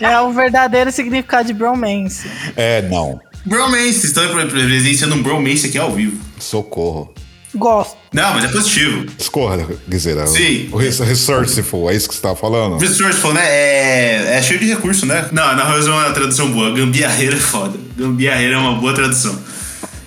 É 0.00 0.20
o 0.20 0.32
verdadeiro 0.32 0.90
significado 0.92 1.46
de 1.46 1.54
bromance. 1.54 2.28
É, 2.56 2.82
não. 2.82 3.20
Bromance, 3.44 4.06
estão 4.06 4.24
presenciando 4.48 5.14
um 5.14 5.22
bromance 5.22 5.66
aqui 5.66 5.78
ao 5.78 5.92
vivo. 5.92 6.16
Socorro. 6.38 7.12
Gosto. 7.54 7.96
Não, 8.12 8.34
mas 8.34 8.44
é 8.44 8.48
positivo. 8.48 9.06
Escorra, 9.18 9.66
Guizeira. 9.88 10.26
Sim. 10.26 10.68
O 10.72 10.76
res- 10.76 10.98
resourceful, 11.00 11.90
é 11.90 11.94
isso 11.94 12.08
que 12.08 12.14
você 12.14 12.20
tava 12.22 12.36
falando? 12.36 12.78
Resourceful, 12.78 13.34
né? 13.34 13.42
É, 13.44 14.36
é 14.38 14.42
cheio 14.42 14.58
de 14.58 14.66
recurso, 14.66 15.04
né? 15.06 15.28
Não, 15.32 15.54
na 15.54 15.64
real 15.64 15.78
é 15.78 15.90
uma 15.90 16.10
tradução 16.12 16.50
boa. 16.50 16.70
Gambiarreira 16.70 17.36
é 17.36 17.38
foda. 17.40 17.78
Gambiarreira 17.96 18.54
é 18.54 18.58
uma 18.58 18.74
boa 18.76 18.94
tradução. 18.94 19.38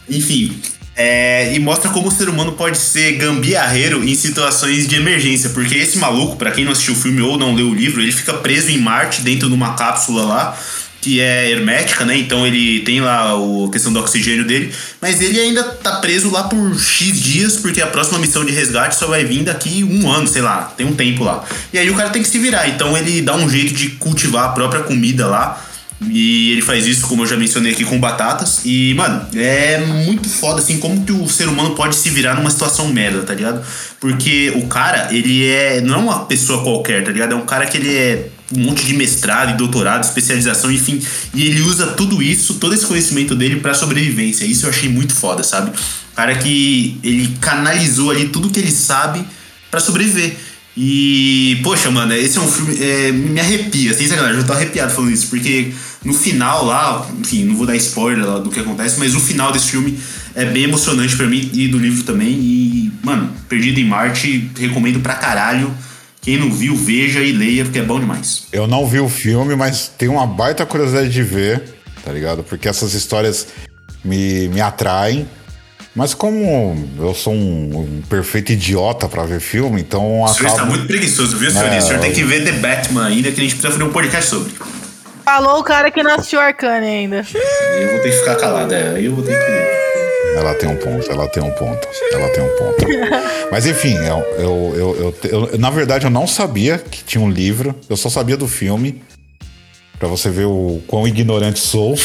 Enfim. 0.10 0.60
é, 0.98 1.54
e 1.54 1.60
mostra 1.60 1.90
como 1.92 2.08
o 2.08 2.12
ser 2.12 2.30
humano 2.30 2.54
pode 2.54 2.78
ser 2.78 3.14
gambiarreiro 3.18 4.04
em 4.08 4.16
situações 4.16 4.88
de 4.88 4.96
emergência. 4.96 5.50
Porque 5.50 5.76
esse 5.76 5.98
maluco, 5.98 6.38
pra 6.38 6.52
quem 6.52 6.64
não 6.66 6.72
assistiu 6.72 6.94
o 6.94 6.98
filme 6.98 7.22
ou 7.22 7.38
não 7.38 7.54
leu 7.54 7.68
o 7.70 7.74
livro, 7.76 8.02
ele 8.02 8.12
fica 8.12 8.34
preso 8.34 8.72
em 8.72 8.78
Marte, 8.80 9.22
dentro 9.22 9.48
de 9.50 9.54
uma 9.54 9.74
cápsula 9.76 10.24
lá, 10.24 10.58
que 11.06 11.22
é 11.22 11.52
hermética, 11.52 12.04
né? 12.04 12.18
Então 12.18 12.48
ele 12.48 12.80
tem 12.80 13.00
lá 13.00 13.32
a 13.32 13.72
questão 13.72 13.94
do 13.94 14.00
oxigênio 14.00 14.44
dele. 14.44 14.74
Mas 15.00 15.22
ele 15.22 15.40
ainda 15.40 15.64
tá 15.64 15.98
preso 15.98 16.32
lá 16.32 16.46
por 16.46 16.80
X 16.80 17.22
dias, 17.22 17.58
porque 17.58 17.80
a 17.80 17.86
próxima 17.86 18.18
missão 18.18 18.44
de 18.44 18.52
resgate 18.52 18.96
só 18.96 19.06
vai 19.06 19.24
vir 19.24 19.44
daqui 19.44 19.84
um 19.84 20.12
ano, 20.12 20.28
sei 20.28 20.42
lá. 20.42 20.74
Tem 20.76 20.84
um 20.84 20.96
tempo 20.96 21.24
lá. 21.24 21.46
E 21.72 21.78
aí 21.78 21.92
o 21.92 21.94
cara 21.94 22.10
tem 22.10 22.24
que 22.24 22.28
se 22.28 22.40
virar. 22.40 22.68
Então 22.70 22.98
ele 22.98 23.22
dá 23.22 23.36
um 23.36 23.48
jeito 23.48 23.72
de 23.76 23.90
cultivar 23.90 24.46
a 24.46 24.50
própria 24.50 24.82
comida 24.82 25.28
lá. 25.28 25.64
E 26.10 26.54
ele 26.54 26.64
faz 26.64 26.88
isso, 26.88 27.08
como 27.08 27.22
eu 27.22 27.28
já 27.28 27.38
mencionei 27.38 27.74
aqui, 27.74 27.86
com 27.86 28.00
batatas. 28.00 28.62
E, 28.66 28.96
mano, 28.96 29.28
é 29.36 29.78
muito 29.86 30.28
foda, 30.28 30.60
assim, 30.60 30.80
como 30.80 31.06
que 31.06 31.12
o 31.12 31.30
ser 31.30 31.48
humano 31.48 31.76
pode 31.76 31.96
se 31.96 32.10
virar 32.10 32.34
numa 32.34 32.50
situação 32.50 32.88
merda, 32.88 33.22
tá 33.22 33.36
ligado? 33.36 33.64
Porque 34.00 34.52
o 34.56 34.66
cara, 34.66 35.10
ele 35.12 35.46
é. 35.46 35.82
Não 35.82 35.94
é 35.94 35.98
uma 35.98 36.26
pessoa 36.26 36.64
qualquer, 36.64 37.04
tá 37.04 37.12
ligado? 37.12 37.34
É 37.34 37.36
um 37.36 37.46
cara 37.46 37.68
que 37.68 37.78
ele 37.78 37.96
é 37.96 38.30
um 38.54 38.60
monte 38.60 38.86
de 38.86 38.94
mestrado 38.94 39.52
e 39.52 39.58
doutorado, 39.58 40.04
especialização, 40.04 40.72
enfim. 40.72 41.02
E 41.34 41.44
ele 41.46 41.62
usa 41.62 41.88
tudo 41.88 42.22
isso, 42.22 42.56
todo 42.56 42.74
esse 42.74 42.86
conhecimento 42.86 43.36
dele 43.36 43.60
pra 43.60 43.74
sobrevivência. 43.74 44.46
Isso 44.46 44.66
eu 44.66 44.70
achei 44.70 44.90
muito 44.90 45.14
foda, 45.14 45.44
sabe? 45.44 45.72
Cara 46.16 46.36
que 46.36 46.98
ele 47.04 47.36
canalizou 47.42 48.12
ali 48.12 48.30
tudo 48.30 48.50
que 48.50 48.60
ele 48.60 48.72
sabe 48.72 49.26
pra 49.72 49.80
sobreviver. 49.80 50.36
E, 50.78 51.60
poxa, 51.64 51.90
mano, 51.90 52.14
esse 52.14 52.38
é 52.38 52.42
um 52.42 52.48
filme. 52.48 52.78
é, 52.82 53.12
me 53.12 53.40
arrepia, 53.40 53.94
sem 53.94 54.08
sacanagem, 54.08 54.42
eu 54.42 54.46
tô 54.46 54.52
arrepiado 54.52 54.92
falando 54.94 55.12
isso, 55.12 55.28
porque 55.28 55.72
no 56.04 56.14
final 56.14 56.66
lá, 56.66 57.10
enfim, 57.20 57.46
não 57.46 57.56
vou 57.56 57.66
dar 57.66 57.76
spoiler 57.78 58.26
lá 58.26 58.40
do 58.40 58.50
que 58.50 58.60
acontece, 58.60 59.00
mas 59.00 59.16
o 59.16 59.20
final 59.20 59.54
desse 59.54 59.72
filme 59.72 59.98
é 60.36 60.44
bem 60.44 60.64
emocionante 60.64 61.16
pra 61.16 61.28
mim 61.28 61.50
e 61.54 61.70
do 61.70 61.78
livro 61.78 62.04
também. 62.04 62.30
E, 62.30 62.92
mano, 63.02 63.32
Perdido 63.48 63.80
em 63.80 63.86
Marte, 63.86 64.52
recomendo 64.58 65.00
pra 65.00 65.16
caralho. 65.16 65.74
Quem 66.26 66.38
não 66.38 66.52
viu, 66.52 66.76
veja 66.76 67.20
e 67.20 67.32
leia, 67.32 67.64
porque 67.64 67.78
é 67.78 67.84
bom 67.84 68.00
demais. 68.00 68.48
Eu 68.52 68.66
não 68.66 68.88
vi 68.88 69.00
o 69.00 69.08
filme, 69.08 69.56
mas 69.56 69.88
tenho 69.96 70.14
uma 70.14 70.26
baita 70.26 70.66
curiosidade 70.66 71.08
de 71.08 71.22
ver, 71.22 71.62
tá 72.04 72.12
ligado? 72.12 72.44
Porque 72.44 72.68
essas 72.68 72.96
histórias 72.96 73.48
me, 74.04 74.48
me 74.48 74.60
atraem. 74.60 75.30
Mas 75.96 76.16
como 76.16 76.90
eu 76.98 77.14
sou 77.14 77.32
um, 77.32 77.78
um 77.78 78.02
perfeito 78.10 78.52
idiota 78.54 79.08
pra 79.08 79.24
ver 79.24 79.40
filme, 79.40 79.80
então 79.80 80.24
O 80.24 80.28
senhor 80.28 80.48
está 80.48 80.64
acabo... 80.64 80.72
muito 80.72 80.88
preguiçoso, 80.88 81.38
viu, 81.38 81.52
senhor? 81.52 81.68
É, 81.68 81.78
o 81.78 81.82
senhor 81.82 82.00
tem 82.00 82.12
que 82.12 82.24
ver 82.24 82.44
The 82.44 82.54
Batman 82.54 83.06
ainda, 83.06 83.32
que 83.32 83.40
a 83.40 83.44
gente 83.44 83.54
precisa 83.54 83.72
fazer 83.72 83.84
um 83.84 83.92
podcast 83.92 84.28
sobre. 84.28 84.52
Falou 85.24 85.60
o 85.60 85.64
cara 85.64 85.92
que 85.92 86.02
não 86.02 86.16
assistiu 86.16 86.40
Arcane 86.40 86.88
ainda. 86.88 87.24
Eu 87.80 87.92
vou 87.92 88.00
ter 88.02 88.10
que 88.10 88.18
ficar 88.18 88.36
calado, 88.36 88.74
é, 88.74 88.96
aí 88.96 89.06
eu 89.06 89.14
vou 89.14 89.24
ter 89.24 89.34
que. 89.34 89.85
Ela 90.36 90.54
tem 90.56 90.70
um 90.70 90.76
ponto, 90.76 91.10
ela 91.12 91.28
tem 91.30 91.42
um 91.42 91.52
ponto, 91.52 91.88
ela 92.12 92.28
tem 92.30 92.44
um 92.44 92.58
ponto. 92.58 92.86
Mas 93.52 93.66
enfim, 93.66 93.96
eu, 93.96 94.20
eu, 94.38 94.76
eu, 95.24 95.50
eu- 95.52 95.58
na 95.58 95.70
verdade 95.70 96.06
eu 96.06 96.10
não 96.12 96.28
sabia 96.28 96.78
que 96.78 97.04
tinha 97.04 97.24
um 97.24 97.30
livro, 97.30 97.74
eu 97.90 97.96
só 97.98 98.10
sabia 98.10 98.36
do 98.38 98.48
filme. 98.48 99.02
Pra 99.98 100.10
você 100.10 100.30
ver 100.30 100.46
o 100.46 100.82
quão 100.88 101.08
ignorante 101.08 101.58
sou. 101.60 101.96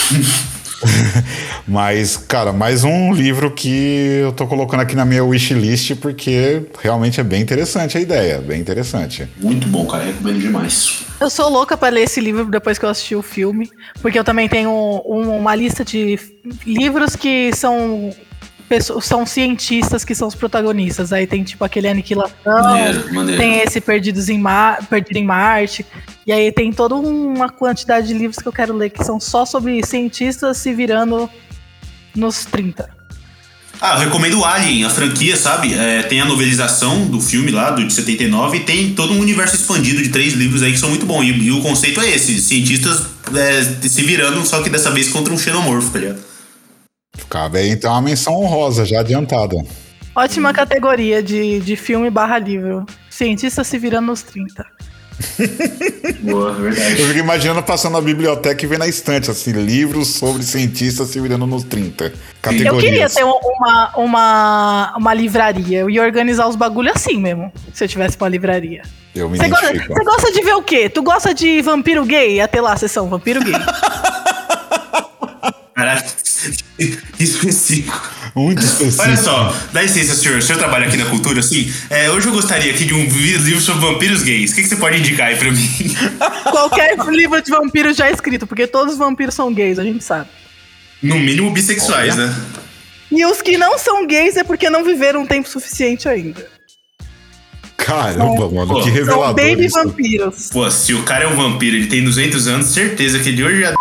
Mas, 1.67 2.17
cara, 2.17 2.53
mais 2.53 2.85
um 2.85 3.13
livro 3.13 3.51
que 3.51 4.21
eu 4.23 4.33
tô 4.33 4.47
colocando 4.47 4.81
aqui 4.81 4.95
na 4.97 5.05
minha 5.05 5.25
wishlist 5.25 5.95
porque 5.97 6.63
realmente 6.83 7.21
é 7.21 7.25
bem 7.25 7.41
interessante 7.43 7.97
a 7.99 8.01
ideia, 8.01 8.39
bem 8.39 8.61
interessante. 8.61 9.29
Muito 9.39 9.67
bom, 9.69 9.87
cara, 9.87 10.05
recomendo 10.05 10.41
demais. 10.41 11.03
Eu 11.21 11.29
sou 11.31 11.49
louca 11.51 11.77
pra 11.77 11.89
ler 11.91 12.03
esse 12.05 12.21
livro 12.21 12.47
depois 12.47 12.79
que 12.79 12.85
eu 12.85 12.89
assisti 12.89 13.15
o 13.15 13.23
filme, 13.23 13.71
porque 14.01 14.19
eu 14.19 14.25
também 14.25 14.49
tenho 14.49 14.71
um- 14.71 15.37
uma 15.39 15.55
lista 15.55 15.85
de 15.85 16.19
livros 16.67 17.15
que 17.15 17.51
são 17.55 18.11
pessoas, 18.71 19.05
são 19.05 19.27
cientistas 19.27 20.05
que 20.05 20.15
são 20.15 20.29
os 20.29 20.35
protagonistas. 20.37 21.13
Aí 21.13 21.27
tem 21.27 21.43
tipo 21.43 21.65
aquele 21.65 21.89
Aniquilação, 21.89 22.37
Maneiro, 22.45 23.13
maneiro. 23.13 23.43
tem 23.43 23.59
esse 23.59 23.81
Perdidos 23.81 24.29
em 24.29 24.39
Mar, 24.39 24.87
Perdido 24.87 25.17
em 25.17 25.25
Marte, 25.25 25.85
e 26.25 26.33
aí 26.33 26.53
tem 26.53 26.73
toda 26.73 26.95
uma 26.95 27.49
quantidade 27.49 28.07
de 28.07 28.15
livros 28.15 28.37
que 28.37 28.47
eu 28.47 28.53
quero 28.53 28.73
ler 28.73 28.91
que 28.91 29.03
são 29.03 29.19
só 29.19 29.45
sobre 29.45 29.85
cientistas 29.85 30.59
se 30.59 30.73
virando 30.73 31.29
nos 32.15 32.45
30. 32.45 32.89
Ah, 33.81 33.95
eu 33.95 34.01
recomendo 34.01 34.39
o 34.39 34.45
Alien, 34.45 34.85
a 34.85 34.91
franquia, 34.91 35.35
sabe? 35.37 35.73
É, 35.75 36.03
tem 36.03 36.21
a 36.21 36.25
novelização 36.27 37.07
do 37.07 37.19
filme 37.19 37.51
lá, 37.51 37.71
do 37.71 37.85
de 37.85 37.93
79, 37.93 38.59
e 38.59 38.61
tem 38.61 38.95
todo 38.95 39.15
um 39.15 39.19
universo 39.19 39.57
expandido 39.57 40.03
de 40.03 40.11
três 40.11 40.35
livros 40.35 40.63
aí 40.63 40.73
que 40.73 40.79
são 40.79 40.91
muito 40.91 41.07
bons. 41.07 41.25
E, 41.25 41.31
e 41.31 41.51
o 41.51 41.63
conceito 41.63 41.99
é 42.01 42.11
esse: 42.11 42.39
cientistas 42.41 43.07
é, 43.35 43.89
se 43.89 44.03
virando, 44.03 44.45
só 44.47 44.63
que 44.63 44.69
dessa 44.69 44.91
vez 44.91 45.09
contra 45.09 45.33
um 45.33 45.39
xenomorfo, 45.39 45.91
tá 45.91 45.99
ligado? 45.99 46.30
Cabe 47.29 47.59
aí 47.59 47.71
então 47.71 47.91
uma 47.93 48.03
menção 48.03 48.35
honrosa, 48.35 48.85
já 48.85 49.01
adiantada. 49.01 49.57
Ótima 50.15 50.53
categoria 50.53 51.23
de, 51.23 51.61
de 51.61 51.77
filme 51.77 52.11
barra 52.11 52.39
livro. 52.39 52.85
Cientistas 53.09 53.67
se 53.67 53.79
virando 53.79 54.07
nos 54.07 54.23
30. 54.23 54.65
Boa, 56.23 56.49
Eu 56.51 56.55
verdade. 56.63 56.97
fico 56.97 57.19
imaginando 57.19 57.63
passando 57.63 57.93
na 57.93 58.01
biblioteca 58.01 58.65
e 58.65 58.67
vendo 58.67 58.79
na 58.81 58.89
estante, 58.89 59.31
assim, 59.31 59.53
livros 59.53 60.09
sobre 60.09 60.43
cientistas 60.43 61.09
se 61.09 61.21
virando 61.21 61.47
nos 61.47 61.63
30. 61.65 62.05
Eu 62.07 62.13
Categorias. 62.41 62.83
queria 62.83 63.09
ter 63.11 63.25
um- 63.25 63.39
uma, 63.59 63.91
uma, 63.97 64.95
uma 64.97 65.15
livraria. 65.15 65.81
Eu 65.81 65.91
ia 65.91 66.03
organizar 66.03 66.49
os 66.49 66.57
bagulhos 66.57 66.95
assim 66.97 67.19
mesmo. 67.19 67.53
Se 67.75 67.85
eu 67.85 67.89
tivesse 67.89 68.17
uma 68.19 68.29
livraria. 68.29 68.83
Eu 69.15 69.29
me 69.29 69.37
Você 69.39 69.49
gosta, 69.49 69.73
você 69.75 70.05
gosta 70.05 70.33
de 70.33 70.41
ver 70.43 70.55
o 70.55 70.63
quê? 70.63 70.89
Tu 70.89 71.03
gosta 71.03 71.35
de 71.35 71.61
vampiro 71.61 72.05
gay? 72.07 72.39
Ter 72.49 72.61
lá 72.63 72.73
a 72.73 72.77
sessão 72.77 73.09
vampiro 73.09 73.43
gay. 73.45 73.53
Caralho, 75.75 76.03
específico. 77.19 78.11
Muito 78.35 78.63
específico. 78.63 79.03
Olha 79.03 79.17
só, 79.17 79.55
dá 79.73 79.83
licença, 79.83 80.15
senhor. 80.15 80.39
O 80.39 80.43
senhor 80.43 80.59
trabalha 80.59 80.87
aqui 80.87 80.97
na 80.97 81.07
cultura, 81.07 81.41
assim? 81.41 81.73
É, 81.89 82.11
hoje 82.11 82.29
eu 82.29 82.33
gostaria 82.33 82.73
aqui 82.73 82.85
de 82.85 82.95
um 82.95 83.05
livro 83.05 83.61
sobre 83.61 83.87
vampiros 83.87 84.23
gays. 84.23 84.53
O 84.53 84.55
que, 84.55 84.63
que 84.63 84.69
você 84.69 84.77
pode 84.77 84.99
indicar 84.99 85.29
aí 85.29 85.37
pra 85.37 85.51
mim? 85.51 85.69
Qualquer 86.51 86.97
livro 87.09 87.43
de 87.43 87.51
vampiro 87.51 87.93
já 87.93 88.09
é 88.09 88.13
escrito, 88.13 88.47
porque 88.47 88.67
todos 88.67 88.95
os 88.95 88.99
vampiros 88.99 89.35
são 89.35 89.53
gays, 89.53 89.79
a 89.79 89.85
gente 89.85 90.03
sabe. 90.03 90.29
No 91.03 91.19
mínimo 91.19 91.51
bissexuais, 91.51 92.17
né? 92.17 92.35
E 93.11 93.25
os 93.27 93.43
que 93.43 93.59
não 93.59 93.79
são 93.79 94.07
gays 94.07 94.37
é 94.37 94.45
porque 94.45 94.71
não 94.71 94.85
viveram 94.85 95.23
um 95.23 95.27
tempo 95.27 95.49
suficiente 95.49 96.09
ainda. 96.09 96.47
Caramba, 97.77 98.49
mano, 98.51 98.69
Pô, 98.69 98.83
que 98.83 98.85
São 98.85 98.93
revelador 98.93 99.35
baby 99.35 99.67
isso. 99.67 99.75
vampiros. 99.75 100.51
Pô, 100.53 100.71
se 100.71 100.95
o 100.95 101.03
cara 101.03 101.25
é 101.25 101.27
um 101.27 101.35
vampiro, 101.35 101.77
ele 101.77 101.87
tem 101.87 102.05
200 102.05 102.47
anos, 102.47 102.67
certeza 102.67 103.19
que 103.19 103.31
ele 103.31 103.43
hoje 103.43 103.61
já 103.63 103.75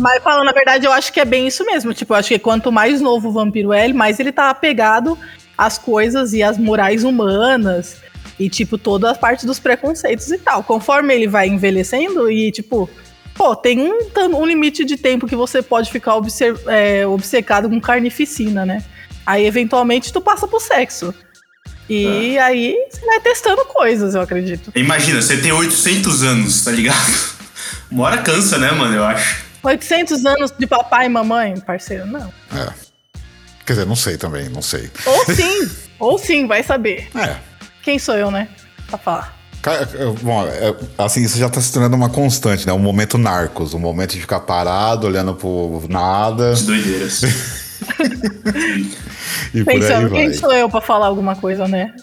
Mas 0.00 0.22
falando 0.22 0.48
a 0.48 0.52
verdade, 0.52 0.86
eu 0.86 0.92
acho 0.92 1.12
que 1.12 1.20
é 1.20 1.24
bem 1.26 1.46
isso 1.46 1.64
mesmo. 1.66 1.92
Tipo, 1.92 2.14
eu 2.14 2.16
acho 2.16 2.28
que 2.28 2.38
quanto 2.38 2.72
mais 2.72 3.02
novo 3.02 3.28
o 3.28 3.32
vampiro 3.32 3.70
é, 3.70 3.86
mais 3.92 4.18
ele 4.18 4.32
tá 4.32 4.48
apegado 4.48 5.16
às 5.56 5.76
coisas 5.76 6.32
e 6.32 6.42
às 6.42 6.56
morais 6.56 7.04
humanas. 7.04 7.98
E, 8.38 8.48
tipo, 8.48 8.78
toda 8.78 9.10
a 9.10 9.14
parte 9.14 9.44
dos 9.44 9.58
preconceitos 9.58 10.30
e 10.30 10.38
tal. 10.38 10.62
Conforme 10.62 11.14
ele 11.14 11.28
vai 11.28 11.48
envelhecendo 11.48 12.30
e, 12.30 12.50
tipo, 12.50 12.88
pô, 13.34 13.54
tem 13.54 13.78
um, 13.78 13.98
um 14.34 14.46
limite 14.46 14.86
de 14.86 14.96
tempo 14.96 15.26
que 15.26 15.36
você 15.36 15.60
pode 15.60 15.90
ficar 15.90 16.14
é, 16.66 17.06
obcecado 17.06 17.68
com 17.68 17.78
carnificina, 17.78 18.64
né? 18.64 18.82
Aí, 19.26 19.44
eventualmente, 19.44 20.10
tu 20.10 20.22
passa 20.22 20.48
pro 20.48 20.58
sexo. 20.58 21.14
E 21.90 22.38
aí 22.38 22.74
você 22.88 23.04
vai 23.04 23.20
testando 23.20 23.64
coisas, 23.66 24.14
eu 24.14 24.22
acredito. 24.22 24.72
Imagina, 24.74 25.20
você 25.20 25.36
tem 25.36 25.52
800 25.52 26.22
anos, 26.22 26.64
tá 26.64 26.70
ligado? 26.70 26.96
Uma 27.90 28.04
hora 28.04 28.18
cansa, 28.18 28.56
né, 28.56 28.70
mano? 28.70 28.94
Eu 28.94 29.04
acho. 29.04 29.49
800 29.62 30.24
anos 30.26 30.52
de 30.58 30.66
papai 30.66 31.06
e 31.06 31.08
mamãe, 31.08 31.58
parceiro, 31.60 32.06
não. 32.06 32.32
É. 32.54 32.72
Quer 33.66 33.74
dizer, 33.74 33.86
não 33.86 33.96
sei 33.96 34.16
também, 34.16 34.48
não 34.48 34.62
sei. 34.62 34.90
Ou 35.06 35.24
sim, 35.34 35.70
ou 35.98 36.18
sim, 36.18 36.46
vai 36.46 36.62
saber. 36.62 37.08
É. 37.14 37.36
Quem 37.82 37.98
sou 37.98 38.16
eu, 38.16 38.30
né? 38.30 38.48
Pra 38.88 38.98
falar. 38.98 39.40
Bom, 40.22 40.46
é, 40.46 40.74
assim, 40.96 41.22
isso 41.22 41.38
já 41.38 41.48
tá 41.48 41.60
se 41.60 41.70
tornando 41.72 41.94
uma 41.94 42.08
constante, 42.08 42.66
né? 42.66 42.72
Um 42.72 42.78
momento 42.78 43.18
narcos, 43.18 43.74
um 43.74 43.78
momento 43.78 44.12
de 44.12 44.20
ficar 44.20 44.40
parado, 44.40 45.06
olhando 45.06 45.34
pro 45.34 45.84
nada 45.88 46.54
De 46.54 46.64
doideiras. 46.64 47.20
e 49.54 49.64
por 49.64 49.72
aí 49.72 49.80
Pensando, 49.80 50.08
vai. 50.08 50.20
quem 50.20 50.32
sou 50.32 50.52
eu 50.52 50.68
pra 50.68 50.80
falar 50.80 51.06
alguma 51.06 51.36
coisa, 51.36 51.68
né? 51.68 51.94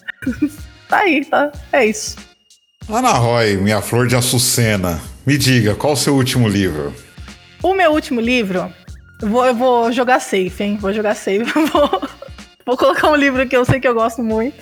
tá 0.88 1.00
aí, 1.00 1.26
tá? 1.26 1.52
É 1.72 1.86
isso. 1.86 2.16
Ana 2.90 3.12
Roy, 3.12 3.58
minha 3.58 3.82
flor 3.82 4.08
de 4.08 4.16
açucena, 4.16 5.02
me 5.26 5.38
diga, 5.38 5.76
qual 5.76 5.94
o 5.94 5.98
seu 5.98 6.16
último 6.16 6.48
livro? 6.48 6.94
O 7.62 7.74
meu 7.74 7.92
último 7.92 8.22
livro, 8.22 8.72
eu 9.22 9.28
vou, 9.28 9.46
eu 9.46 9.56
vou 9.56 9.92
jogar 9.92 10.20
safe, 10.20 10.64
hein? 10.64 10.78
Vou 10.80 10.94
jogar 10.94 11.16
safe. 11.16 11.44
Vou, 11.72 12.02
vou 12.66 12.78
colocar 12.78 13.10
um 13.10 13.16
livro 13.16 13.48
que 13.48 13.56
eu 13.56 13.64
sei 13.66 13.80
que 13.80 13.88
eu 13.88 13.94
gosto 13.94 14.22
muito. 14.22 14.58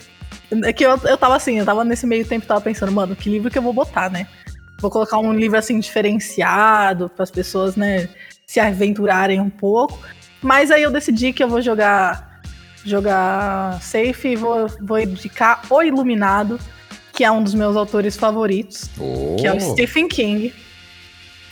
É 0.63 0.71
que 0.71 0.85
eu, 0.85 0.97
eu 1.05 1.17
tava 1.17 1.35
assim, 1.35 1.57
eu 1.57 1.65
tava 1.65 1.83
nesse 1.83 2.05
meio 2.05 2.25
tempo, 2.25 2.45
tava 2.45 2.61
pensando, 2.61 2.91
mano, 2.91 3.15
que 3.15 3.29
livro 3.29 3.49
que 3.49 3.57
eu 3.57 3.61
vou 3.63 3.73
botar, 3.73 4.09
né? 4.11 4.27
Vou 4.79 4.91
colocar 4.91 5.17
um 5.17 5.33
livro 5.33 5.57
assim 5.57 5.79
diferenciado 5.79 7.09
para 7.09 7.23
as 7.23 7.31
pessoas, 7.31 7.75
né, 7.75 8.07
se 8.45 8.59
aventurarem 8.59 9.39
um 9.39 9.49
pouco. 9.49 9.99
Mas 10.41 10.69
aí 10.69 10.83
eu 10.83 10.91
decidi 10.91 11.33
que 11.33 11.43
eu 11.43 11.47
vou 11.47 11.61
jogar 11.61 12.39
jogar 12.85 13.81
safe 13.81 14.29
e 14.29 14.35
vou, 14.35 14.67
vou 14.79 14.99
indicar 14.99 15.61
O 15.71 15.81
Iluminado, 15.81 16.59
que 17.11 17.23
é 17.23 17.31
um 17.31 17.43
dos 17.43 17.55
meus 17.55 17.75
autores 17.75 18.15
favoritos, 18.15 18.89
Oh. 18.99 19.35
que 19.39 19.47
é 19.47 19.53
o 19.53 19.59
Stephen 19.59 20.07
King. 20.07 20.53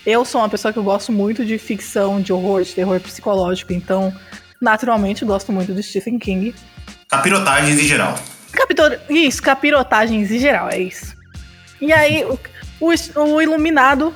Eu 0.05 0.25
sou 0.25 0.41
uma 0.41 0.49
pessoa 0.49 0.73
que 0.73 0.79
eu 0.79 0.83
gosto 0.83 1.11
muito 1.11 1.45
de 1.45 1.57
ficção, 1.57 2.21
de 2.21 2.33
horror, 2.33 2.63
de 2.63 2.73
terror 2.73 2.99
psicológico, 2.99 3.71
então, 3.71 4.13
naturalmente, 4.61 5.23
gosto 5.23 5.51
muito 5.51 5.73
do 5.73 5.81
Stephen 5.81 6.19
King. 6.19 6.53
Capirotagens 7.07 7.79
em 7.79 7.85
geral. 7.85 8.15
Capitor... 8.51 8.99
Isso, 9.09 9.41
capirotagens 9.41 10.29
em 10.29 10.39
geral, 10.39 10.69
é 10.69 10.79
isso. 10.79 11.15
E 11.79 11.93
aí, 11.93 12.25
o, 12.25 12.37
o, 12.81 13.21
o 13.21 13.41
Iluminado 13.41 14.13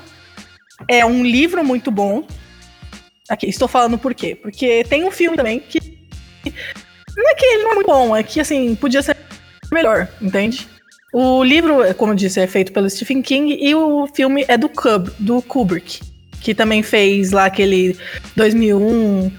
é 0.89 1.05
um 1.05 1.23
livro 1.23 1.63
muito 1.63 1.89
bom. 1.89 2.27
Aqui, 3.29 3.47
estou 3.47 3.67
falando 3.67 3.97
por 3.97 4.13
quê? 4.13 4.35
Porque 4.35 4.83
tem 4.89 5.05
um 5.05 5.11
filme 5.11 5.37
também 5.37 5.59
que. 5.59 5.79
Não 7.15 7.29
é 7.29 7.35
que 7.35 7.45
ele 7.45 7.63
não 7.63 7.71
é 7.71 7.75
muito 7.75 7.87
bom, 7.87 8.15
é 8.15 8.23
que 8.23 8.39
assim, 8.39 8.75
podia 8.75 9.01
ser 9.01 9.17
melhor, 9.71 10.07
entende? 10.21 10.67
O 11.13 11.43
livro, 11.43 11.93
como 11.95 12.11
eu 12.11 12.15
disse, 12.15 12.39
é 12.39 12.47
feito 12.47 12.71
pelo 12.71 12.89
Stephen 12.89 13.21
King 13.21 13.57
e 13.59 13.73
o 13.73 14.07
filme 14.07 14.45
é 14.47 14.57
do, 14.57 14.67
Kub, 14.67 15.09
do 15.17 15.41
Kubrick, 15.41 16.01
que 16.41 16.53
também 16.53 16.83
fez 16.83 17.31
lá 17.31 17.45
aquele 17.45 17.97
2001, 18.35 19.31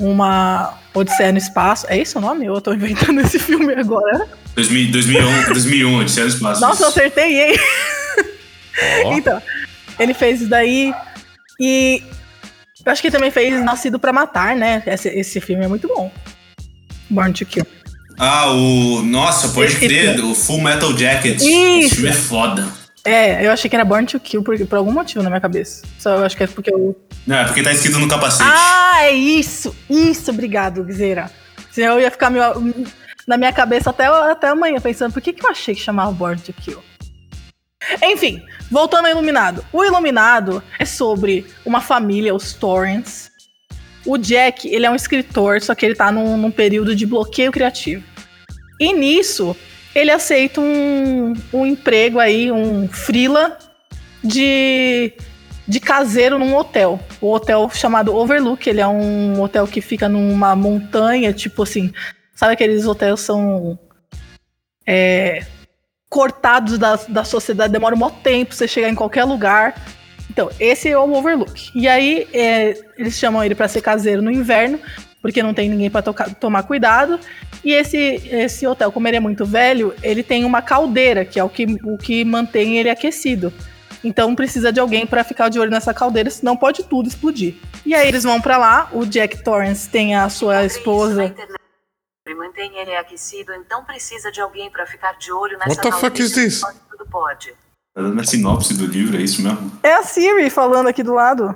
uma 0.00 0.78
Odisseia 0.92 1.32
no 1.32 1.38
Espaço. 1.38 1.86
É 1.88 1.96
isso 1.98 2.18
o 2.18 2.20
nome? 2.20 2.46
Eu 2.46 2.60
tô 2.60 2.72
inventando 2.74 3.20
esse 3.20 3.38
filme 3.38 3.72
agora. 3.74 4.28
2000, 4.56 4.92
2001, 4.92 5.44
2001, 5.52 5.98
Odisseia 6.00 6.26
no 6.26 6.32
Espaço. 6.32 6.60
Nossa, 6.60 6.82
eu 6.82 6.88
acertei, 6.88 7.50
hein? 7.50 7.58
Ó. 9.04 9.12
Então, 9.14 9.40
ele 9.98 10.14
fez 10.14 10.40
isso 10.40 10.48
daí 10.48 10.94
e 11.60 12.02
eu 12.84 12.90
acho 12.90 13.00
que 13.00 13.08
ele 13.08 13.14
também 13.14 13.30
fez 13.30 13.62
Nascido 13.62 13.98
pra 13.98 14.12
Matar, 14.12 14.56
né? 14.56 14.82
Esse, 14.86 15.08
esse 15.08 15.40
filme 15.40 15.64
é 15.64 15.68
muito 15.68 15.86
bom. 15.86 16.10
Born 17.08 17.32
to 17.32 17.46
Kill. 17.46 17.66
Ah, 18.18 18.50
o. 18.50 19.02
Nossa, 19.02 19.48
pode 19.48 19.72
Esse 19.72 19.80
crer, 19.80 20.24
o 20.24 20.34
Full 20.34 20.60
Metal 20.60 20.96
Jacket. 20.96 21.36
Isso. 21.36 21.46
Esse 21.46 21.94
filme 21.96 22.10
é 22.10 22.12
foda. 22.12 22.82
É, 23.04 23.44
eu 23.44 23.50
achei 23.50 23.68
que 23.68 23.74
era 23.74 23.84
Born 23.84 24.06
to 24.06 24.20
Kill 24.20 24.42
por, 24.42 24.56
por 24.66 24.78
algum 24.78 24.92
motivo 24.92 25.22
na 25.22 25.30
minha 25.30 25.40
cabeça. 25.40 25.84
Só 25.98 26.16
eu 26.16 26.24
acho 26.24 26.36
que 26.36 26.44
é 26.44 26.46
porque 26.46 26.72
eu. 26.72 26.96
Não, 27.26 27.36
é 27.36 27.44
porque 27.44 27.62
tá 27.62 27.72
escrito 27.72 27.98
no 27.98 28.08
capacete. 28.08 28.48
Ah, 28.52 29.04
é 29.04 29.12
isso! 29.12 29.74
Isso, 29.90 30.30
obrigado, 30.30 30.84
Guizeira. 30.84 31.30
Senão 31.70 31.94
eu 31.94 32.00
ia 32.00 32.10
ficar 32.10 32.30
meio, 32.30 32.44
na 33.26 33.36
minha 33.36 33.52
cabeça 33.52 33.90
até, 33.90 34.06
até 34.06 34.48
amanhã 34.48 34.80
pensando 34.80 35.12
por 35.12 35.20
que, 35.20 35.32
que 35.32 35.44
eu 35.44 35.50
achei 35.50 35.74
que 35.74 35.80
chamava 35.80 36.12
Born 36.12 36.40
to 36.40 36.52
Kill. 36.52 36.82
Enfim, 38.02 38.40
voltando 38.70 39.06
ao 39.06 39.12
Iluminado. 39.12 39.64
O 39.72 39.84
Iluminado 39.84 40.62
é 40.78 40.84
sobre 40.84 41.44
uma 41.64 41.80
família, 41.80 42.32
os 42.32 42.52
Torrents. 42.52 43.31
O 44.04 44.18
Jack, 44.18 44.68
ele 44.68 44.86
é 44.86 44.90
um 44.90 44.96
escritor, 44.96 45.60
só 45.60 45.74
que 45.74 45.86
ele 45.86 45.94
tá 45.94 46.10
num, 46.10 46.36
num 46.36 46.50
período 46.50 46.94
de 46.94 47.06
bloqueio 47.06 47.52
criativo. 47.52 48.02
E 48.80 48.92
nisso, 48.92 49.56
ele 49.94 50.10
aceita 50.10 50.60
um, 50.60 51.34
um 51.52 51.66
emprego 51.66 52.18
aí, 52.18 52.50
um 52.50 52.88
freela 52.88 53.58
de, 54.22 55.12
de 55.68 55.78
caseiro 55.80 56.38
num 56.38 56.54
hotel. 56.56 56.98
O 57.20 57.32
hotel 57.32 57.70
chamado 57.72 58.14
Overlook, 58.14 58.68
ele 58.68 58.80
é 58.80 58.88
um 58.88 59.40
hotel 59.40 59.66
que 59.66 59.80
fica 59.80 60.08
numa 60.08 60.56
montanha, 60.56 61.32
tipo 61.32 61.62
assim, 61.62 61.92
sabe 62.34 62.54
aqueles 62.54 62.86
hotéis 62.86 63.20
são 63.20 63.78
é, 64.86 65.44
cortados 66.08 66.78
da, 66.78 66.96
da 67.08 67.24
sociedade, 67.24 67.72
demora 67.72 67.94
um 67.94 67.98
maior 67.98 68.14
tempo 68.22 68.54
você 68.54 68.66
chegar 68.66 68.88
em 68.88 68.94
qualquer 68.94 69.24
lugar. 69.24 69.74
Então, 70.32 70.50
esse 70.58 70.88
é 70.88 70.96
o 70.98 71.12
Overlook. 71.12 71.70
E 71.74 71.86
aí, 71.86 72.26
é, 72.32 72.74
eles 72.96 73.18
chamam 73.18 73.44
ele 73.44 73.54
pra 73.54 73.68
ser 73.68 73.82
caseiro 73.82 74.22
no 74.22 74.30
inverno, 74.30 74.80
porque 75.20 75.42
não 75.42 75.52
tem 75.52 75.68
ninguém 75.68 75.90
pra 75.90 76.00
tocar- 76.00 76.34
tomar 76.34 76.62
cuidado. 76.62 77.20
E 77.62 77.70
esse, 77.70 77.98
esse 77.98 78.66
hotel, 78.66 78.90
como 78.90 79.06
ele 79.06 79.18
é 79.18 79.20
muito 79.20 79.44
velho, 79.44 79.94
ele 80.02 80.22
tem 80.22 80.46
uma 80.46 80.62
caldeira, 80.62 81.22
que 81.22 81.38
é 81.38 81.44
o 81.44 81.50
que, 81.50 81.66
o 81.84 81.98
que 81.98 82.24
mantém 82.24 82.78
ele 82.78 82.88
aquecido. 82.88 83.52
Então 84.02 84.34
precisa 84.34 84.72
de 84.72 84.80
alguém 84.80 85.06
pra 85.06 85.22
ficar 85.22 85.50
de 85.50 85.60
olho 85.60 85.70
nessa 85.70 85.92
caldeira, 85.92 86.30
senão 86.30 86.56
pode 86.56 86.82
tudo 86.84 87.08
explodir. 87.08 87.54
E 87.84 87.94
aí 87.94 88.08
eles 88.08 88.24
vão 88.24 88.40
pra 88.40 88.56
lá, 88.56 88.88
o 88.90 89.04
Jack 89.04 89.44
Torrance 89.44 89.86
tem 89.88 90.16
a 90.16 90.28
sua 90.30 90.64
esposa. 90.64 91.32
Mantém 92.36 92.78
ele 92.78 92.96
aquecido, 92.96 93.52
então 93.52 93.84
precisa 93.84 94.32
de 94.32 94.40
alguém 94.40 94.70
pra 94.70 94.86
ficar 94.86 95.12
de 95.18 95.30
olho 95.30 95.58
nessa 95.58 95.68
What 95.68 95.82
the 95.82 95.92
fuck 95.92 96.20
is 96.22 96.32
this? 96.32 96.60
senão 96.60 96.72
Tudo 96.90 97.06
pode. 97.10 97.52
Tá 97.94 98.00
dando 98.00 98.20
a 98.20 98.24
sinopse 98.24 98.74
do 98.74 98.86
livro, 98.86 99.16
é 99.18 99.20
isso 99.22 99.42
mesmo? 99.42 99.70
É 99.82 99.94
a 99.94 100.02
Siri 100.02 100.48
falando 100.48 100.86
aqui 100.88 101.02
do 101.02 101.12
lado. 101.12 101.54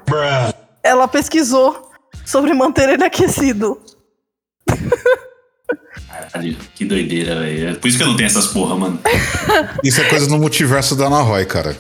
Ela 0.83 1.09
pesquisou 1.09 1.91
sobre 2.25 2.53
manter 2.53 2.89
ele 2.89 3.05
aquecido. 3.05 3.81
Caralho, 6.09 6.57
que 6.75 6.85
doideira, 6.85 7.41
velho. 7.41 7.69
É 7.71 7.75
por 7.75 7.89
isso 7.89 7.97
que 7.97 8.03
eu 8.03 8.09
não 8.09 8.17
tenho 8.17 8.27
essas 8.27 8.47
porra, 8.49 8.77
mano. 8.77 9.01
Isso 9.83 10.01
é 10.01 10.09
coisa 10.09 10.29
no 10.29 10.39
multiverso 10.39 10.95
da 10.95 11.07
Ana 11.07 11.23
Roy, 11.23 11.45
cara. 11.47 11.77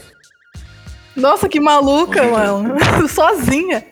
Nossa, 1.14 1.48
que 1.48 1.60
maluca, 1.60 2.20
Horrível. 2.22 2.62
mano. 2.62 2.76
Sozinha. 3.08 3.84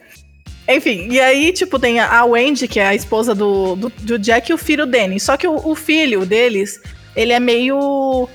Enfim, 0.67 1.07
e 1.11 1.19
aí, 1.19 1.51
tipo, 1.53 1.77
tem 1.77 1.99
a 1.99 2.25
Wendy, 2.25 2.67
que 2.67 2.79
é 2.79 2.87
a 2.87 2.95
esposa 2.95 3.35
do, 3.35 3.75
do, 3.75 3.89
do 3.89 4.19
Jack, 4.19 4.49
e 4.49 4.53
o 4.53 4.57
filho 4.57 4.85
Danny. 4.85 5.19
Só 5.19 5.37
que 5.37 5.47
o, 5.47 5.55
o 5.67 5.75
filho 5.75 6.25
deles, 6.25 6.79
ele 7.15 7.33
é 7.33 7.39
meio. 7.39 8.27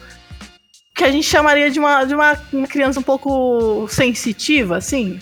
Que 1.01 1.05
a 1.05 1.11
gente 1.11 1.26
chamaria 1.26 1.70
de 1.70 1.78
uma, 1.80 2.05
de 2.05 2.14
uma, 2.14 2.38
uma 2.53 2.66
criança 2.66 3.01
um 3.01 3.03
pouco 3.03 3.88
sensitiva, 3.88 4.76
assim. 4.76 5.18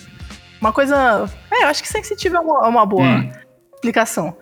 Uma 0.59 0.73
coisa. 0.73 1.29
É, 1.49 1.63
eu 1.63 1.67
acho 1.69 1.81
que 1.81 1.87
sensitiva 1.87 2.35
é 2.35 2.39
uma, 2.41 2.65
é 2.65 2.67
uma 2.67 2.85
boa 2.85 3.07
Hum. 3.07 3.31
explicação. 3.75 4.35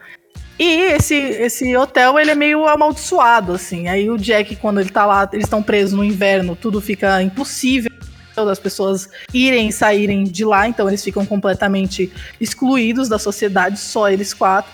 E 0.58 0.94
esse, 0.94 1.14
esse 1.14 1.78
hotel, 1.78 2.18
ele 2.18 2.32
é 2.32 2.36
meio 2.36 2.68
amaldiçoado, 2.68 3.54
assim. 3.54 3.88
Aí 3.88 4.10
o 4.10 4.18
Jack, 4.18 4.56
quando 4.56 4.80
ele 4.80 4.90
tá 4.90 5.06
lá, 5.06 5.30
eles 5.32 5.46
estão 5.46 5.62
presos 5.62 5.94
no 5.94 6.04
inverno, 6.04 6.56
tudo 6.56 6.82
fica 6.82 7.22
impossível 7.22 7.92
das 8.36 8.60
pessoas 8.60 9.08
irem 9.32 9.70
e 9.70 9.72
saírem 9.72 10.24
de 10.24 10.46
lá, 10.46 10.68
então 10.68 10.88
eles 10.88 11.04
ficam 11.04 11.26
completamente 11.26 12.12
excluídos 12.40 13.10
da 13.10 13.18
sociedade, 13.18 13.80
só 13.80 14.10
eles 14.10 14.34
quatro. 14.34 14.72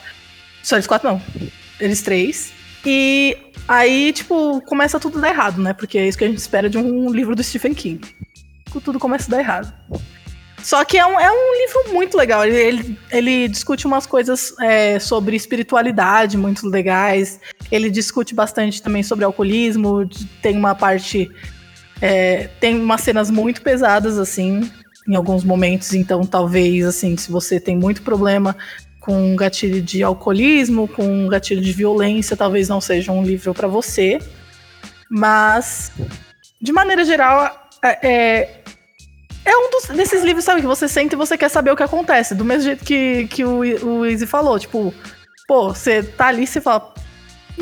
Só 0.61 0.77
eles 0.77 0.87
quatro, 0.87 1.09
não. 1.09 1.21
Eles 1.77 2.01
três. 2.01 2.53
E 2.85 3.37
aí, 3.67 4.11
tipo, 4.11 4.61
começa 4.61 4.99
tudo 4.99 5.17
a 5.17 5.21
dar 5.21 5.29
errado, 5.29 5.61
né? 5.61 5.73
Porque 5.73 5.97
é 5.97 6.07
isso 6.07 6.17
que 6.17 6.23
a 6.23 6.27
gente 6.27 6.37
espera 6.37 6.69
de 6.69 6.77
um 6.77 7.09
livro 7.11 7.35
do 7.35 7.43
Stephen 7.43 7.73
King. 7.73 8.01
Tudo 8.83 8.99
começa 8.99 9.27
a 9.27 9.31
dar 9.31 9.39
errado. 9.39 9.73
Só 10.63 10.83
que 10.85 10.97
é 10.97 11.05
um, 11.05 11.19
é 11.19 11.29
um 11.29 11.53
livro 11.59 11.93
muito 11.93 12.17
legal. 12.17 12.45
Ele, 12.45 12.55
ele, 12.55 12.99
ele 13.11 13.47
discute 13.49 13.85
umas 13.85 14.05
coisas 14.05 14.53
é, 14.61 14.97
sobre 14.97 15.35
espiritualidade 15.35 16.37
muito 16.37 16.67
legais. 16.67 17.39
Ele 17.69 17.89
discute 17.89 18.33
bastante 18.33 18.81
também 18.81 19.03
sobre 19.03 19.25
alcoolismo. 19.25 20.09
Tem 20.41 20.57
uma 20.57 20.73
parte. 20.73 21.29
é, 22.01 22.47
tem 22.59 22.79
umas 22.79 23.01
cenas 23.01 23.29
muito 23.29 23.61
pesadas, 23.61 24.17
assim, 24.17 24.71
em 25.07 25.15
alguns 25.15 25.43
momentos. 25.43 25.93
Então, 25.93 26.25
talvez, 26.25 26.85
assim, 26.85 27.17
se 27.17 27.29
você 27.29 27.59
tem 27.59 27.75
muito 27.75 28.01
problema 28.01 28.55
com 29.03 29.35
gatilho 29.35 29.81
de 29.81 30.01
alcoolismo, 30.01 30.87
com 30.87 31.27
gatilho 31.27 31.59
de 31.59 31.73
violência, 31.73 32.37
talvez 32.37 32.69
não 32.69 32.79
seja 32.79 33.11
um 33.11 33.21
livro 33.21 33.53
para 33.53 33.67
você. 33.67 34.17
Mas, 35.11 35.91
de 36.61 36.71
maneira 36.71 37.03
geral, 37.03 37.69
é, 37.83 37.99
é, 38.01 38.61
é 39.43 39.57
um 39.57 39.69
dos, 39.71 39.89
desses 39.89 40.23
livros, 40.23 40.45
sabe, 40.45 40.61
que 40.61 40.67
você 40.67 40.87
sente 40.87 41.15
e 41.15 41.17
você 41.17 41.37
quer 41.37 41.49
saber 41.49 41.71
o 41.71 41.75
que 41.75 41.83
acontece. 41.83 42.33
Do 42.33 42.45
mesmo 42.45 42.63
jeito 42.63 42.85
que, 42.85 43.27
que 43.27 43.43
o, 43.43 43.59
o 43.59 44.05
Izzy 44.05 44.25
falou. 44.25 44.57
Tipo, 44.57 44.93
pô, 45.49 45.73
você 45.73 46.01
tá 46.01 46.27
ali 46.27 46.43
e 46.43 46.47
você 46.47 46.61
fala. 46.61 46.93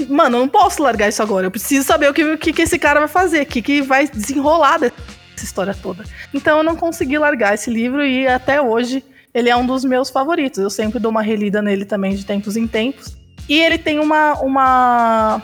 Mano, 0.09 0.37
eu 0.37 0.41
não 0.41 0.47
posso 0.47 0.83
largar 0.83 1.09
isso 1.09 1.23
agora. 1.23 1.47
Eu 1.47 1.51
preciso 1.51 1.87
saber 1.87 2.07
o 2.07 2.13
que, 2.13 2.37
que, 2.37 2.53
que 2.53 2.61
esse 2.61 2.77
cara 2.77 2.99
vai 2.99 3.09
fazer, 3.09 3.41
o 3.41 3.45
que, 3.47 3.63
que 3.63 3.81
vai 3.81 4.07
desenrolar 4.07 4.77
dessa 4.77 4.93
história 5.41 5.73
toda. 5.73 6.03
Então 6.31 6.59
eu 6.59 6.63
não 6.63 6.75
consegui 6.75 7.17
largar 7.17 7.55
esse 7.55 7.71
livro 7.71 8.05
e 8.05 8.27
até 8.27 8.61
hoje 8.61 9.03
ele 9.33 9.49
é 9.49 9.55
um 9.55 9.65
dos 9.65 9.83
meus 9.83 10.09
favoritos. 10.09 10.59
Eu 10.59 10.69
sempre 10.69 10.99
dou 10.99 11.11
uma 11.11 11.21
relida 11.21 11.61
nele 11.61 11.85
também 11.85 12.15
de 12.15 12.25
tempos 12.25 12.57
em 12.57 12.67
tempos. 12.67 13.15
E 13.47 13.59
ele 13.59 13.77
tem 13.77 13.99
uma, 13.99 14.33
uma, 14.41 15.41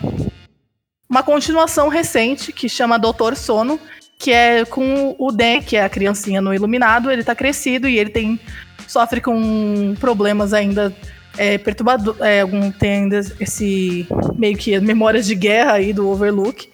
uma 1.10 1.24
continuação 1.24 1.88
recente 1.88 2.52
que 2.52 2.70
chama 2.70 3.00
Doutor 3.00 3.36
Sono, 3.36 3.80
que 4.20 4.32
é 4.32 4.66
com 4.66 5.16
o 5.18 5.32
Dan, 5.32 5.62
que 5.62 5.76
é 5.76 5.84
a 5.84 5.90
criancinha 5.90 6.42
no 6.42 6.54
Iluminado. 6.54 7.12
Ele 7.12 7.24
tá 7.24 7.36
crescido 7.36 7.88
e 7.88 7.98
ele 7.98 8.10
tem 8.10 8.40
sofre 8.88 9.20
com 9.20 9.96
problemas 10.00 10.54
ainda 10.54 10.96
é, 11.38 11.58
perturbador, 11.58 12.16
é, 12.22 12.42
algum 12.42 12.72
tem 12.72 13.04
ainda 13.04 13.20
esse 13.40 14.08
meio 14.36 14.58
que 14.58 14.80
memórias 14.80 15.26
de 15.26 15.36
guerra 15.36 15.74
aí 15.74 15.94
do 15.94 16.10
Overlook. 16.10 16.70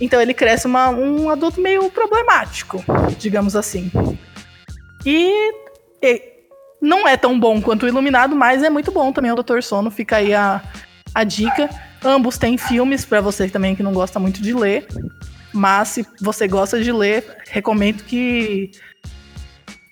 Então 0.00 0.20
ele 0.20 0.34
cresce 0.34 0.66
uma, 0.66 0.90
um 0.90 1.28
adulto 1.30 1.60
meio 1.60 1.90
problemático, 1.90 2.84
digamos 3.18 3.54
assim. 3.56 3.90
E, 5.04 5.52
e 6.02 6.37
não 6.80 7.06
é 7.06 7.16
tão 7.16 7.38
bom 7.38 7.60
quanto 7.60 7.84
o 7.84 7.88
Iluminado, 7.88 8.36
mas 8.36 8.62
é 8.62 8.70
muito 8.70 8.90
bom 8.92 9.12
também 9.12 9.32
o 9.32 9.34
Doutor 9.34 9.62
Sono. 9.62 9.90
Fica 9.90 10.16
aí 10.16 10.34
a, 10.34 10.62
a 11.14 11.24
dica. 11.24 11.68
Ambos 12.04 12.38
têm 12.38 12.56
filmes 12.56 13.04
para 13.04 13.20
você 13.20 13.48
também 13.48 13.74
que 13.74 13.82
não 13.82 13.92
gosta 13.92 14.18
muito 14.18 14.40
de 14.40 14.52
ler. 14.52 14.86
Mas 15.52 15.88
se 15.88 16.06
você 16.20 16.46
gosta 16.46 16.82
de 16.82 16.92
ler, 16.92 17.24
recomendo 17.50 18.04
que 18.04 18.70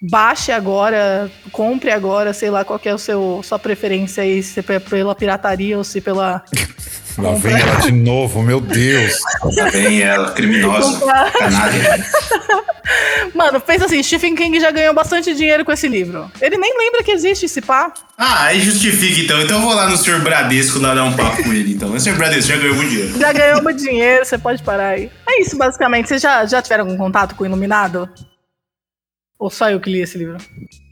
baixe 0.01 0.53
agora, 0.53 1.31
compre 1.51 1.91
agora, 1.91 2.33
sei 2.33 2.51
lá 2.51 2.65
qual 2.65 2.81
é 2.85 2.95
o 2.95 2.99
seu 2.99 3.41
sua 3.43 3.59
preferência 3.59 4.23
aí, 4.23 4.43
se 4.43 4.61
é 4.61 4.79
pela 4.79 5.15
pirataria 5.15 5.77
ou 5.77 5.83
se 5.83 6.01
pela 6.01 6.45
Lá 7.19 7.33
vem 7.33 7.59
ela 7.59 7.77
de 7.77 7.93
novo, 7.93 8.43
meu 8.43 8.61
Deus. 8.61 9.13
Lá 9.57 9.71
vem 9.71 10.03
ela, 10.03 10.33
criminosa, 10.33 11.01
canalha. 11.33 12.07
Mano, 13.35 13.61
pensa 13.61 13.87
assim, 13.87 14.03
Stephen 14.03 14.35
King 14.35 14.61
já 14.61 14.71
ganhou 14.71 14.95
bastante 14.95 15.35
dinheiro 15.35 15.65
com 15.65 15.73
esse 15.73 15.89
livro. 15.89 16.31
Ele 16.41 16.57
nem 16.57 16.77
lembra 16.77 17.03
que 17.03 17.11
existe 17.11 17.47
esse 17.47 17.61
pá. 17.61 17.93
Ah, 18.17 18.45
aí 18.45 18.61
justifica 18.61 19.21
então. 19.21 19.41
Então 19.43 19.59
eu 19.59 19.63
vou 19.63 19.75
lá 19.75 19.89
no 19.89 19.97
senhor 19.97 20.21
Bradesco 20.21 20.79
lá 20.79 20.95
dar 20.95 21.05
um 21.05 21.13
papo 21.15 21.43
com 21.43 21.53
ele, 21.53 21.73
então. 21.75 21.93
O 21.93 22.01
senhor 22.01 22.17
Bradesco 22.17 22.53
já 22.53 22.57
ganhou 22.57 22.77
muito 22.77 22.91
dinheiro. 22.91 23.19
Já 23.19 23.33
ganhou 23.33 23.63
muito 23.63 23.83
dinheiro, 23.83 24.25
você 24.25 24.39
pode 24.39 24.63
parar 24.63 24.91
aí. 24.91 25.11
É 25.29 25.41
isso, 25.41 25.57
basicamente. 25.57 26.09
Vocês 26.09 26.23
já, 26.23 26.45
já 26.47 26.63
tiveram 26.63 26.85
algum 26.85 26.97
contato 26.97 27.35
com 27.35 27.45
o 27.45 27.47
Iluminado? 27.47 28.09
Ou 29.39 29.51
só 29.51 29.71
eu 29.71 29.79
que 29.79 29.91
li 29.91 30.01
esse 30.01 30.17
livro? 30.17 30.39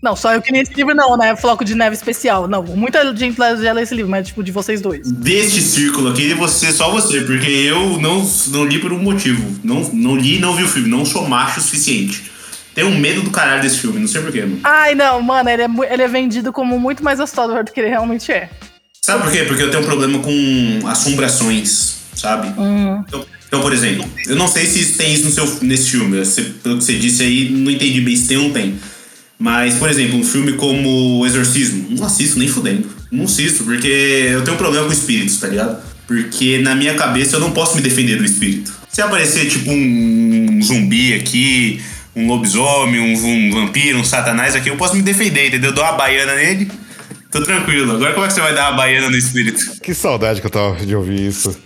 Não, 0.02 0.14
só 0.14 0.34
eu 0.34 0.42
que 0.42 0.52
li 0.52 0.60
esse 0.60 0.74
livro 0.74 0.94
não, 0.94 1.16
né? 1.16 1.34
Floco 1.34 1.64
de 1.64 1.74
Neve 1.74 1.96
Especial. 1.96 2.46
Não, 2.46 2.62
muita 2.62 3.16
gente 3.16 3.36
já 3.36 3.72
lê 3.72 3.82
esse 3.82 3.94
livro, 3.94 4.10
mas 4.10 4.26
tipo, 4.26 4.42
de 4.42 4.52
vocês 4.52 4.82
dois. 4.82 5.10
Deste 5.10 5.62
círculo 5.62 6.10
aqui, 6.10 6.34
você, 6.34 6.70
só 6.70 6.90
você, 6.90 7.22
porque 7.22 7.48
eu 7.48 7.98
não, 7.98 8.22
não 8.48 8.64
li 8.64 8.78
por 8.78 8.92
um 8.92 8.98
motivo. 8.98 9.58
Não, 9.64 9.80
não 9.92 10.14
li 10.14 10.36
e 10.36 10.40
não 10.40 10.54
vi 10.54 10.62
o 10.62 10.68
filme. 10.68 10.88
Não 10.88 11.06
sou 11.06 11.26
macho 11.26 11.58
o 11.58 11.62
suficiente. 11.62 12.30
Tenho 12.74 12.90
medo 12.90 13.22
do 13.22 13.30
caralho 13.30 13.62
desse 13.62 13.78
filme, 13.78 14.00
não 14.00 14.08
sei 14.08 14.20
porquê, 14.20 14.40
mano. 14.40 14.60
Ai, 14.64 14.94
não, 14.94 15.22
mano, 15.22 15.48
ele 15.48 15.62
é, 15.62 15.68
ele 15.92 16.02
é 16.02 16.08
vendido 16.08 16.52
como 16.52 16.78
muito 16.78 17.04
mais 17.04 17.20
assustador 17.20 17.64
do 17.64 17.70
que 17.70 17.80
ele 17.80 17.88
realmente 17.88 18.32
é. 18.32 18.50
Sabe 19.00 19.22
por 19.22 19.30
quê? 19.30 19.44
Porque 19.44 19.62
eu 19.62 19.70
tenho 19.70 19.82
um 19.82 19.86
problema 19.86 20.18
com 20.18 20.80
assombrações, 20.88 21.98
sabe? 22.14 22.48
Então, 23.06 23.26
então, 23.54 23.62
por 23.62 23.72
exemplo, 23.72 24.04
eu 24.26 24.34
não 24.34 24.48
sei 24.48 24.66
se 24.66 24.96
tem 24.96 25.14
isso 25.14 25.26
no 25.26 25.30
seu, 25.30 25.58
nesse 25.62 25.90
filme. 25.92 26.20
Pelo 26.60 26.78
que 26.78 26.84
você 26.84 26.94
disse 26.94 27.22
aí, 27.22 27.50
não 27.50 27.70
entendi 27.70 28.00
bem 28.00 28.16
se 28.16 28.26
tem 28.26 28.36
ou 28.36 28.44
não 28.44 28.50
tem. 28.52 28.74
Mas, 29.38 29.74
por 29.74 29.88
exemplo, 29.88 30.18
um 30.18 30.24
filme 30.24 30.54
como 30.54 31.20
O 31.20 31.26
Exorcismo, 31.26 31.86
não 31.90 32.04
assisto 32.04 32.36
nem 32.36 32.48
fudendo. 32.48 32.88
Não 33.12 33.24
assisto, 33.24 33.62
porque 33.62 33.86
eu 34.32 34.42
tenho 34.42 34.56
um 34.56 34.58
problema 34.58 34.86
com 34.86 34.92
espíritos, 34.92 35.36
tá 35.36 35.46
ligado? 35.46 35.80
Porque 36.04 36.58
na 36.58 36.74
minha 36.74 36.94
cabeça 36.94 37.36
eu 37.36 37.40
não 37.40 37.52
posso 37.52 37.76
me 37.76 37.82
defender 37.82 38.16
do 38.16 38.24
espírito. 38.24 38.72
Se 38.88 39.00
aparecer, 39.00 39.46
tipo, 39.46 39.70
um 39.70 40.60
zumbi 40.60 41.14
aqui, 41.14 41.80
um 42.16 42.26
lobisomem, 42.26 43.00
um, 43.00 43.14
um 43.14 43.50
vampiro, 43.52 43.98
um 43.98 44.04
satanás 44.04 44.56
aqui, 44.56 44.68
eu 44.68 44.76
posso 44.76 44.96
me 44.96 45.02
defender, 45.02 45.46
entendeu? 45.46 45.70
Eu 45.70 45.74
dou 45.74 45.84
uma 45.84 45.92
baiana 45.92 46.34
nele, 46.34 46.68
tô 47.30 47.40
tranquilo. 47.42 47.92
Agora 47.92 48.14
como 48.14 48.24
é 48.24 48.28
que 48.28 48.34
você 48.34 48.40
vai 48.40 48.54
dar 48.54 48.70
uma 48.70 48.76
baiana 48.76 49.08
no 49.10 49.16
espírito? 49.16 49.80
Que 49.80 49.94
saudade 49.94 50.40
que 50.40 50.46
eu 50.46 50.50
tava 50.50 50.84
de 50.84 50.94
ouvir 50.94 51.28
isso. 51.28 51.56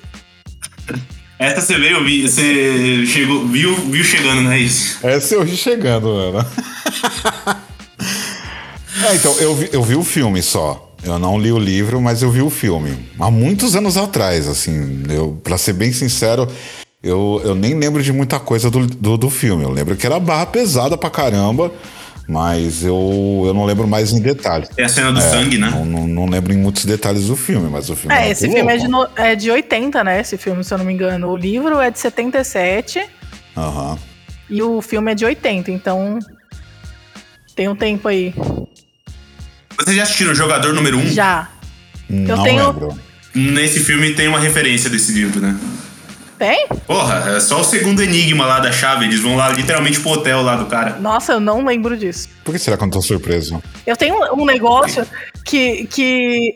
Essa 1.38 1.60
você 1.60 1.78
veio, 1.78 2.28
você 2.28 3.06
chegou, 3.06 3.46
viu, 3.46 3.74
viu 3.76 4.02
chegando, 4.02 4.40
não 4.42 4.50
é 4.50 4.58
isso? 4.58 4.98
Essa 5.06 5.36
eu 5.36 5.44
vi 5.44 5.56
chegando, 5.56 6.08
mano. 6.08 6.44
é, 9.08 9.14
então, 9.14 9.32
eu 9.38 9.54
vi, 9.54 9.68
eu 9.72 9.82
vi 9.82 9.94
o 9.94 10.02
filme 10.02 10.42
só. 10.42 10.84
Eu 11.02 11.16
não 11.16 11.38
li 11.38 11.52
o 11.52 11.58
livro, 11.58 12.00
mas 12.00 12.22
eu 12.22 12.30
vi 12.30 12.42
o 12.42 12.50
filme. 12.50 13.08
Há 13.20 13.30
muitos 13.30 13.76
anos 13.76 13.96
atrás, 13.96 14.48
assim. 14.48 15.04
Eu, 15.08 15.40
pra 15.44 15.56
ser 15.56 15.74
bem 15.74 15.92
sincero, 15.92 16.48
eu, 17.00 17.40
eu 17.44 17.54
nem 17.54 17.74
lembro 17.74 18.02
de 18.02 18.12
muita 18.12 18.40
coisa 18.40 18.68
do, 18.68 18.84
do, 18.84 19.16
do 19.16 19.30
filme. 19.30 19.62
Eu 19.62 19.70
lembro 19.70 19.96
que 19.96 20.04
era 20.04 20.18
barra 20.18 20.46
pesada 20.46 20.98
pra 20.98 21.08
caramba, 21.08 21.72
mas 22.28 22.84
eu, 22.84 23.42
eu 23.46 23.54
não 23.54 23.64
lembro 23.64 23.88
mais 23.88 24.12
em 24.12 24.20
detalhes. 24.20 24.68
É 24.76 24.84
a 24.84 24.88
cena 24.88 25.10
do 25.12 25.20
sangue, 25.20 25.56
né? 25.56 25.70
Não, 25.70 25.84
não, 25.84 26.06
não 26.06 26.26
lembro 26.26 26.52
em 26.52 26.58
muitos 26.58 26.84
detalhes 26.84 27.26
do 27.28 27.34
filme, 27.36 27.68
mas 27.70 27.88
o 27.88 27.96
filme 27.96 28.14
É, 28.14 28.18
era 28.18 28.28
esse 28.28 28.48
filme 28.50 28.70
é 28.72 28.76
de, 28.76 28.86
no- 28.86 29.08
é 29.16 29.34
de 29.34 29.50
80, 29.50 30.04
né? 30.04 30.20
Esse 30.20 30.36
filme, 30.36 30.62
se 30.62 30.74
eu 30.74 30.78
não 30.78 30.84
me 30.84 30.92
engano. 30.92 31.28
O 31.30 31.36
livro 31.36 31.80
é 31.80 31.90
de 31.90 31.98
77 31.98 33.02
Aham. 33.56 33.98
e 34.50 34.62
o 34.62 34.82
filme 34.82 35.10
é 35.10 35.14
de 35.14 35.24
80, 35.24 35.70
então. 35.70 36.18
Tem 37.56 37.68
um 37.68 37.74
tempo 37.74 38.06
aí. 38.08 38.34
Vocês 39.78 39.96
já 39.96 40.02
assistiram 40.02 40.32
o 40.32 40.34
Jogador 40.34 40.74
Número 40.74 40.98
1? 40.98 41.06
Já. 41.08 41.48
Não 42.08 42.42
tenho- 42.42 42.66
lembro. 42.66 42.98
Nesse 43.34 43.80
filme 43.80 44.12
tem 44.14 44.26
uma 44.28 44.38
referência 44.40 44.88
desse 44.90 45.12
livro, 45.12 45.40
né? 45.40 45.56
Tem? 46.38 46.68
Porra, 46.86 47.36
é 47.36 47.40
só 47.40 47.60
o 47.60 47.64
segundo 47.64 48.00
enigma 48.00 48.46
lá 48.46 48.60
da 48.60 48.70
chave. 48.70 49.04
Eles 49.06 49.20
vão 49.20 49.34
lá 49.36 49.48
literalmente 49.50 49.98
pro 50.00 50.10
hotel 50.10 50.40
lá 50.42 50.54
do 50.54 50.66
cara. 50.66 50.96
Nossa, 51.00 51.32
eu 51.32 51.40
não 51.40 51.64
lembro 51.64 51.96
disso. 51.96 52.28
Por 52.44 52.52
que 52.52 52.58
será 52.60 52.76
que 52.76 52.82
eu 52.84 52.86
não 52.86 52.92
tô 52.92 53.02
surpreso? 53.02 53.60
Eu 53.84 53.96
tenho 53.96 54.14
um 54.34 54.46
negócio 54.46 55.04
que, 55.44 55.86
que, 55.88 56.54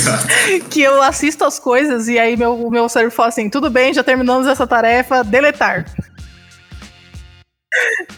que 0.68 0.82
eu 0.82 1.02
assisto 1.02 1.44
as 1.44 1.58
coisas 1.58 2.06
e 2.06 2.18
aí 2.18 2.36
meu, 2.36 2.54
o 2.54 2.70
meu 2.70 2.86
cérebro 2.88 3.14
fala 3.14 3.30
assim: 3.30 3.48
tudo 3.48 3.70
bem, 3.70 3.94
já 3.94 4.04
terminamos 4.04 4.46
essa 4.46 4.66
tarefa, 4.66 5.24
deletar. 5.24 5.86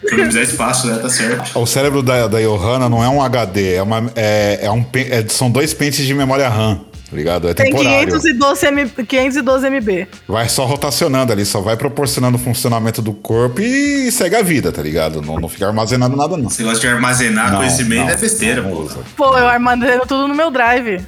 Economizar 0.05 0.43
espaço, 0.43 0.87
né? 0.89 0.99
Tá 0.99 1.09
certo. 1.09 1.59
O 1.59 1.67
cérebro 1.67 2.03
da, 2.03 2.27
da 2.29 2.41
Johanna 2.41 2.89
não 2.89 3.03
é 3.03 3.09
um 3.09 3.23
HD, 3.23 3.75
é 3.75 3.83
uma, 3.83 4.13
é, 4.15 4.59
é 4.63 4.71
um, 4.71 4.85
é- 4.95 5.27
são 5.29 5.51
dois 5.51 5.73
pentes 5.73 6.05
de 6.05 6.13
memória 6.13 6.49
RAM, 6.49 6.85
ligado? 7.17 7.49
É 7.49 7.55
Tem 7.55 7.67
temporário. 7.67 8.21
512, 8.21 8.67
M, 8.67 8.89
512 8.89 9.67
MB. 9.71 10.09
Vai 10.29 10.49
só 10.49 10.65
rotacionando 10.65 11.33
ali, 11.33 11.45
só 11.45 11.61
vai 11.61 11.77
proporcionando 11.77 12.37
o 12.37 12.41
funcionamento 12.41 13.03
do 13.03 13.13
corpo 13.13 13.61
e 13.61 14.11
segue 14.13 14.37
a 14.37 14.43
vida, 14.43 14.71
tá 14.71 14.83
ligado? 14.83 15.21
Não, 15.21 15.41
não 15.41 15.49
fica 15.49 15.67
armazenando 15.67 16.17
nada, 16.17 16.37
não. 16.37 16.49
Esse 16.49 16.63
negócio 16.63 16.81
de 16.81 16.89
armazenar 16.89 17.51
Não, 17.51 17.59
conhecimento 17.59 18.05
não, 18.05 18.11
é 18.11 18.17
besteira, 18.17 18.63
não 18.63 18.71
pô. 18.71 18.89
Pô, 19.17 19.39
eu 19.39 19.49
armazeno 19.49 20.07
tudo 20.07 20.29
no 20.29 20.35
meu 20.35 20.51
drive. 20.51 21.03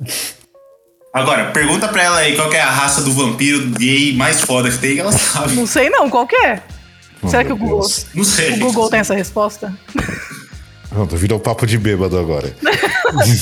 Agora, 1.12 1.50
pergunta 1.50 1.88
pra 1.88 2.02
ela 2.02 2.16
aí 2.18 2.34
qual 2.34 2.48
que 2.48 2.56
é 2.56 2.60
a 2.62 2.70
raça 2.70 3.02
do 3.02 3.12
vampiro 3.12 3.68
gay 3.70 4.16
mais 4.16 4.40
foda 4.40 4.70
que 4.70 4.78
tem, 4.78 4.94
que 4.94 5.00
ela 5.00 5.12
sabe. 5.12 5.54
Não 5.54 5.66
sei 5.66 5.90
não, 5.90 6.08
qual 6.08 6.26
que 6.26 6.36
é? 6.36 6.62
Será 7.28 7.44
que 7.44 7.52
o 7.52 7.56
Google, 7.56 7.80
Deus. 7.80 8.06
Não 8.14 8.24
sei. 8.24 8.54
o 8.54 8.58
Google 8.58 8.88
tem 8.88 9.00
essa 9.00 9.14
resposta? 9.14 9.72
Pronto, 10.92 11.16
virou 11.16 11.40
papo 11.40 11.66
de 11.66 11.78
bêbado 11.78 12.18
agora. 12.18 12.54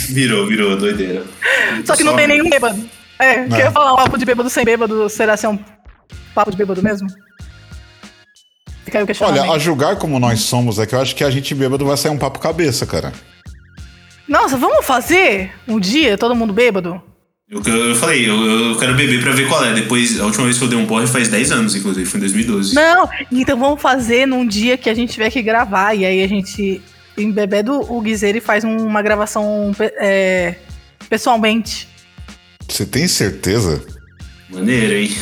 Virou, 0.09 0.49
virou, 0.49 0.77
doideira. 0.77 1.25
Só 1.85 1.95
que 1.95 2.03
não 2.03 2.17
tem 2.17 2.27
nenhum 2.27 2.51
bêbado. 2.51 2.81
É, 3.21 3.45
que 3.45 3.55
eu 3.55 3.59
ia 3.59 3.71
falar 3.71 3.93
um 3.93 3.97
papo 3.97 4.19
de 4.19 4.25
bêbado 4.25 4.51
sem 4.51 4.65
bêbado, 4.65 5.09
será 5.09 5.37
ser 5.37 5.47
um 5.47 5.59
papo 6.35 6.51
de 6.51 6.57
bêbado 6.57 6.83
mesmo? 6.83 7.09
Fica 8.85 8.99
aí 8.99 9.05
o 9.05 9.07
questionamento. 9.07 9.43
Olha, 9.43 9.53
a 9.53 9.59
julgar 9.59 9.97
como 9.97 10.19
nós 10.19 10.41
somos 10.41 10.81
é 10.81 10.87
que 10.87 10.95
eu 10.95 11.01
acho 11.01 11.15
que 11.15 11.23
a 11.23 11.31
gente 11.31 11.55
bêbado 11.55 11.85
vai 11.85 11.97
sair 11.97 12.11
um 12.11 12.19
papo 12.19 12.41
cabeça, 12.41 12.85
cara. 12.85 13.13
Nossa, 14.27 14.57
vamos 14.57 14.85
fazer 14.85 15.53
um 15.69 15.79
dia, 15.79 16.19
todo 16.19 16.35
mundo 16.35 16.53
bêbado? 16.53 17.01
Eu, 17.49 17.63
eu 17.63 17.95
falei, 17.97 18.29
eu, 18.29 18.71
eu 18.71 18.79
quero 18.79 18.95
beber 18.95 19.21
pra 19.23 19.33
ver 19.33 19.49
qual 19.49 19.65
é. 19.65 19.73
Depois, 19.73 20.21
a 20.21 20.25
última 20.25 20.45
vez 20.45 20.57
que 20.57 20.65
eu 20.65 20.69
dei 20.69 20.79
um 20.79 20.87
porre 20.87 21.07
faz 21.07 21.29
10 21.29 21.53
anos, 21.53 21.75
inclusive, 21.75 22.09
foi 22.09 22.19
em 22.19 22.23
2012. 22.23 22.75
Não, 22.75 23.09
então 23.31 23.59
vamos 23.59 23.81
fazer 23.81 24.27
num 24.27 24.47
dia 24.47 24.77
que 24.77 24.89
a 24.89 24.95
gente 24.95 25.13
tiver 25.13 25.31
que 25.31 25.43
gravar. 25.43 25.95
E 25.95 26.05
aí 26.05 26.23
a 26.23 26.29
gente 26.29 26.81
embebeda 27.17 27.73
o 27.73 28.01
guiseiro 28.01 28.39
e 28.39 28.41
faz 28.41 28.65
uma 28.65 29.03
gravação 29.03 29.73
é, 29.99 30.55
pessoalmente. 31.09 31.89
Você 32.69 32.87
tem 32.87 33.07
certeza? 33.09 33.83
Maneiro, 34.49 34.95
hein? 34.95 35.17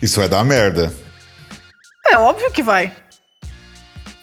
Isso 0.00 0.18
vai 0.20 0.28
dar 0.28 0.44
merda. 0.44 0.92
É 2.06 2.16
óbvio 2.18 2.50
que 2.50 2.62
vai. 2.62 2.92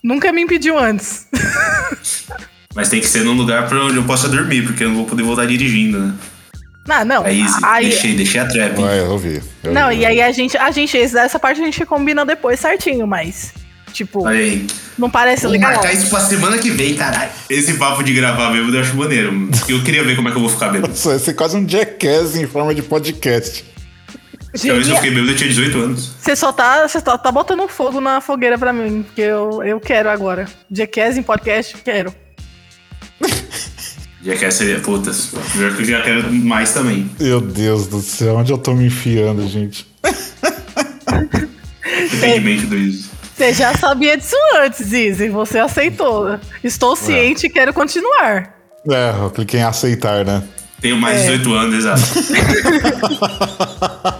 Nunca 0.03 0.31
me 0.31 0.41
impediu 0.41 0.77
antes. 0.77 1.27
Mas 2.75 2.89
tem 2.89 2.99
que 3.01 3.07
ser 3.07 3.23
num 3.23 3.33
lugar 3.33 3.67
pra 3.67 3.83
onde 3.85 3.97
eu 3.97 4.03
possa 4.03 4.29
dormir, 4.29 4.63
porque 4.63 4.83
eu 4.83 4.89
não 4.89 4.97
vou 4.97 5.05
poder 5.05 5.23
voltar 5.23 5.45
dirigindo, 5.47 5.99
né? 5.99 6.13
Ah, 6.87 7.03
não. 7.05 7.25
É 7.25 7.33
easy. 7.33 7.59
Aí, 7.63 7.89
Deixei, 7.89 8.15
deixei 8.15 8.39
a 8.39 8.45
trap. 8.45 8.77
hein? 8.77 8.85
Vai, 8.85 8.99
eu 8.99 9.11
ouvi. 9.11 9.41
eu 9.63 9.71
não, 9.73 9.89
ouvi. 9.89 9.99
e 10.01 10.05
aí 10.05 10.21
a 10.21 10.31
gente, 10.31 10.57
a 10.57 10.71
gente, 10.71 10.97
essa 10.97 11.37
parte 11.39 11.61
a 11.61 11.65
gente 11.65 11.85
combina 11.85 12.25
depois 12.25 12.59
certinho, 12.59 13.05
mas. 13.05 13.53
Tipo, 13.93 14.25
aí. 14.25 14.65
não 14.97 15.09
parece 15.09 15.43
Vou 15.43 15.51
legal. 15.51 15.71
marcar 15.71 15.93
isso 15.93 16.09
pra 16.09 16.19
semana 16.19 16.57
que 16.57 16.69
vem, 16.69 16.95
caralho. 16.95 17.31
Esse 17.49 17.73
papo 17.73 18.03
de 18.03 18.13
gravar 18.13 18.51
bêbado 18.51 18.75
eu 18.75 18.81
acho 18.81 18.95
maneiro. 18.95 19.49
Eu 19.67 19.83
queria 19.83 20.03
ver 20.03 20.15
como 20.15 20.27
é 20.27 20.31
que 20.31 20.37
eu 20.37 20.41
vou 20.41 20.49
ficar 20.49 20.69
bêbado. 20.69 20.93
Isso 20.93 21.09
vai 21.09 21.19
ser 21.19 21.33
quase 21.33 21.57
um 21.57 21.67
jackass 21.67 22.35
em 22.35 22.47
forma 22.47 22.73
de 22.73 22.81
podcast. 22.81 23.65
Talvez 24.51 24.87
eu 24.87 24.95
fiquei 24.95 25.11
bêbado 25.11 25.31
eu 25.31 25.35
tinha 25.35 25.49
18 25.49 25.77
anos. 25.77 26.11
Você 26.19 26.35
só 26.35 26.51
tá, 26.51 26.87
você 26.87 26.99
só 26.99 27.17
tá 27.17 27.31
botando 27.31 27.67
fogo 27.67 27.99
na 28.01 28.19
fogueira 28.21 28.57
pra 28.57 28.73
mim, 28.73 29.03
porque 29.03 29.21
eu, 29.21 29.63
eu 29.63 29.79
quero 29.79 30.09
agora. 30.09 30.47
Jackass 30.71 31.17
em 31.17 31.23
podcast, 31.23 31.75
quero. 31.83 32.13
Já 34.21 34.35
quer 34.35 34.51
ser. 34.51 34.81
Putas. 34.81 35.31
Pior 35.53 35.75
que 35.75 35.81
eu 35.81 35.85
já 35.85 36.01
quero 36.01 36.31
mais 36.33 36.73
também. 36.73 37.09
Meu 37.19 37.39
Deus 37.39 37.87
do 37.87 38.01
céu, 38.01 38.35
onde 38.35 38.51
eu 38.51 38.57
tô 38.57 38.73
me 38.73 38.85
enfiando, 38.87 39.47
gente? 39.47 39.87
Independentemente 41.85 42.65
do 42.65 42.77
isso. 42.77 43.08
Você 43.39 43.53
já 43.53 43.73
sabia 43.73 44.17
disso 44.17 44.35
antes, 44.57 44.91
Izzy. 44.91 45.29
Você 45.29 45.59
aceitou. 45.59 46.37
Estou 46.61 46.93
ciente 46.93 47.47
e 47.47 47.49
quero 47.49 47.73
continuar. 47.73 48.53
É, 48.91 49.11
eu 49.17 49.31
cliquei 49.31 49.61
em 49.61 49.63
aceitar, 49.63 50.25
né? 50.25 50.43
Tenho 50.81 50.97
mais 50.97 51.21
de 51.21 51.27
É. 51.29 51.37
18 51.37 51.53
anos, 51.53 51.75
exato. 51.75 52.01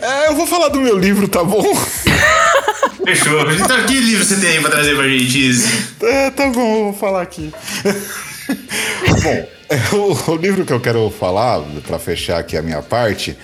É, 0.00 0.28
eu 0.28 0.34
vou 0.34 0.46
falar 0.46 0.68
do 0.68 0.80
meu 0.80 0.98
livro, 0.98 1.28
tá 1.28 1.44
bom? 1.44 1.62
Fechou. 3.04 3.50
Então, 3.52 3.84
que 3.84 3.94
livro 4.00 4.24
você 4.24 4.36
tem 4.36 4.50
aí 4.52 4.60
pra 4.60 4.70
trazer 4.70 4.96
pra 4.96 5.06
gente, 5.08 5.38
Izzy? 5.38 5.86
É, 6.02 6.30
tá 6.30 6.48
bom, 6.48 6.76
eu 6.78 6.84
vou 6.84 6.92
falar 6.94 7.22
aqui. 7.22 7.52
bom, 9.22 9.48
é, 9.68 9.94
o, 9.94 10.32
o 10.32 10.36
livro 10.36 10.64
que 10.64 10.72
eu 10.72 10.80
quero 10.80 11.10
falar, 11.10 11.60
pra 11.86 11.98
fechar 11.98 12.38
aqui 12.38 12.56
a 12.56 12.62
minha 12.62 12.80
parte, 12.82 13.36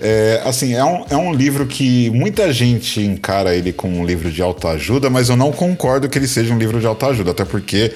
é, 0.00 0.40
assim, 0.44 0.74
é 0.74 0.84
um, 0.84 1.04
é 1.10 1.16
um 1.16 1.32
livro 1.32 1.66
que 1.66 2.08
muita 2.10 2.52
gente 2.52 3.00
encara 3.00 3.54
ele 3.54 3.72
como 3.72 3.98
um 3.98 4.04
livro 4.06 4.30
de 4.30 4.40
autoajuda, 4.42 5.10
mas 5.10 5.28
eu 5.28 5.36
não 5.36 5.50
concordo 5.52 6.08
que 6.08 6.18
ele 6.18 6.28
seja 6.28 6.54
um 6.54 6.58
livro 6.58 6.78
de 6.80 6.86
autoajuda, 6.86 7.32
até 7.32 7.44
porque 7.44 7.92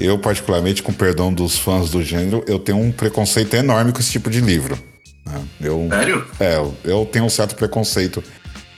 eu, 0.00 0.18
particularmente, 0.18 0.82
com 0.82 0.92
perdão 0.92 1.32
dos 1.32 1.58
fãs 1.58 1.90
do 1.90 2.02
gênero, 2.02 2.42
eu 2.48 2.58
tenho 2.58 2.78
um 2.78 2.90
preconceito 2.90 3.54
enorme 3.54 3.92
com 3.92 4.00
esse 4.00 4.10
tipo 4.10 4.30
de 4.30 4.40
livro. 4.40 4.78
né? 5.26 5.40
Eu, 5.60 5.86
Sério? 5.90 6.26
É, 6.40 6.56
eu- 6.84 7.06
tenho 7.06 7.24
um 7.26 7.30
certo 7.30 7.54
preconceito 7.54 8.24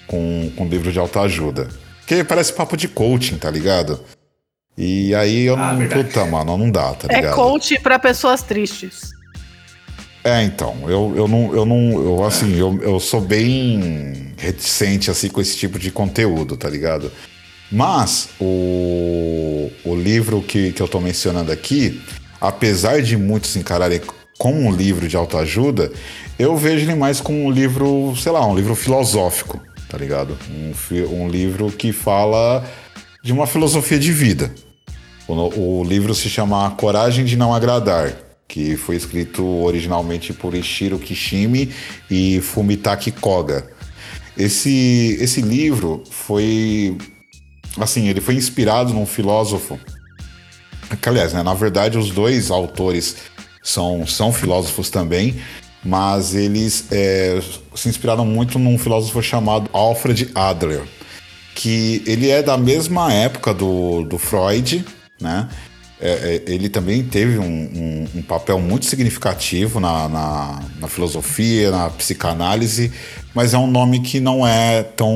com, 0.06 0.50
com 0.56 0.66
livro 0.66 0.92
de 0.92 0.98
autoajuda. 0.98 1.68
Porque 2.00 2.22
parece 2.24 2.52
papo 2.52 2.76
de 2.76 2.86
coaching, 2.88 3.36
tá 3.38 3.50
ligado? 3.50 4.00
E 4.76 5.14
aí 5.14 5.44
eu 5.44 5.54
Ah, 5.54 5.72
não. 5.72 5.78
verdade. 5.78 6.04
puta, 6.04 6.26
mano, 6.26 6.58
não 6.58 6.70
dá, 6.70 6.92
tá 6.92 7.06
É 7.08 7.16
ligado? 7.16 7.34
coach 7.36 7.78
pra 7.80 7.98
pessoas 7.98 8.42
tristes. 8.42 9.08
É, 10.24 10.42
então, 10.42 10.74
eu, 10.88 11.12
eu 11.14 11.28
não, 11.28 11.54
eu 11.54 11.66
não, 11.66 12.02
eu 12.02 12.24
assim, 12.24 12.58
eu, 12.58 12.80
eu 12.82 12.98
sou 12.98 13.20
bem 13.20 14.32
reticente, 14.38 15.10
assim, 15.10 15.28
com 15.28 15.38
esse 15.38 15.54
tipo 15.54 15.78
de 15.78 15.90
conteúdo, 15.90 16.56
tá 16.56 16.66
ligado? 16.66 17.12
Mas, 17.70 18.30
o, 18.40 19.70
o 19.84 19.94
livro 19.94 20.40
que, 20.40 20.72
que 20.72 20.80
eu 20.80 20.88
tô 20.88 20.98
mencionando 20.98 21.52
aqui, 21.52 22.00
apesar 22.40 23.02
de 23.02 23.18
muitos 23.18 23.54
encararem 23.54 24.00
como 24.38 24.60
um 24.60 24.74
livro 24.74 25.06
de 25.06 25.14
autoajuda, 25.14 25.92
eu 26.38 26.56
vejo 26.56 26.86
ele 26.86 26.94
mais 26.94 27.20
como 27.20 27.44
um 27.44 27.50
livro, 27.50 28.14
sei 28.16 28.32
lá, 28.32 28.46
um 28.46 28.56
livro 28.56 28.74
filosófico, 28.74 29.60
tá 29.90 29.98
ligado? 29.98 30.38
Um, 30.50 31.24
um 31.24 31.28
livro 31.28 31.70
que 31.70 31.92
fala 31.92 32.64
de 33.22 33.30
uma 33.30 33.46
filosofia 33.46 33.98
de 33.98 34.10
vida. 34.10 34.50
O, 35.28 35.80
o 35.80 35.84
livro 35.84 36.14
se 36.14 36.30
chama 36.30 36.70
Coragem 36.70 37.26
de 37.26 37.36
Não 37.36 37.54
Agradar, 37.54 38.14
que 38.46 38.76
foi 38.76 38.96
escrito 38.96 39.44
originalmente 39.44 40.32
por 40.32 40.54
Ishiro 40.54 40.98
Kishimi 40.98 41.72
e 42.10 42.40
Fumitaki 42.40 43.10
Koga. 43.10 43.68
Esse, 44.36 45.16
esse 45.20 45.40
livro 45.40 46.02
foi. 46.10 46.96
Assim, 47.78 48.08
ele 48.08 48.20
foi 48.20 48.34
inspirado 48.34 48.92
num 48.92 49.06
filósofo. 49.06 49.78
Aliás, 51.06 51.32
né, 51.32 51.42
na 51.42 51.54
verdade, 51.54 51.98
os 51.98 52.10
dois 52.10 52.50
autores 52.50 53.16
são, 53.62 54.06
são 54.06 54.32
filósofos 54.32 54.90
também, 54.90 55.40
mas 55.84 56.34
eles 56.34 56.86
é, 56.92 57.40
se 57.74 57.88
inspiraram 57.88 58.24
muito 58.24 58.58
num 58.58 58.78
filósofo 58.78 59.22
chamado 59.22 59.68
Alfred 59.72 60.30
Adler 60.34 60.82
que 61.54 62.02
ele 62.06 62.28
é 62.28 62.42
da 62.42 62.58
mesma 62.58 63.12
época 63.12 63.54
do, 63.54 64.02
do 64.02 64.18
Freud, 64.18 64.84
né? 65.20 65.48
É, 66.00 66.42
é, 66.46 66.52
ele 66.52 66.68
também 66.68 67.02
teve 67.04 67.38
um, 67.38 67.44
um- 67.44 68.08
um 68.16 68.22
papel 68.22 68.58
muito 68.60 68.84
significativo 68.84 69.78
na, 69.78 70.08
na, 70.08 70.62
na 70.80 70.88
filosofia, 70.88 71.70
na 71.70 71.88
psicanálise, 71.88 72.92
mas 73.34 73.54
é 73.54 73.58
um 73.58 73.66
nome 73.68 74.00
que 74.00 74.18
não 74.20 74.46
é 74.46 74.82
tão, 74.82 75.14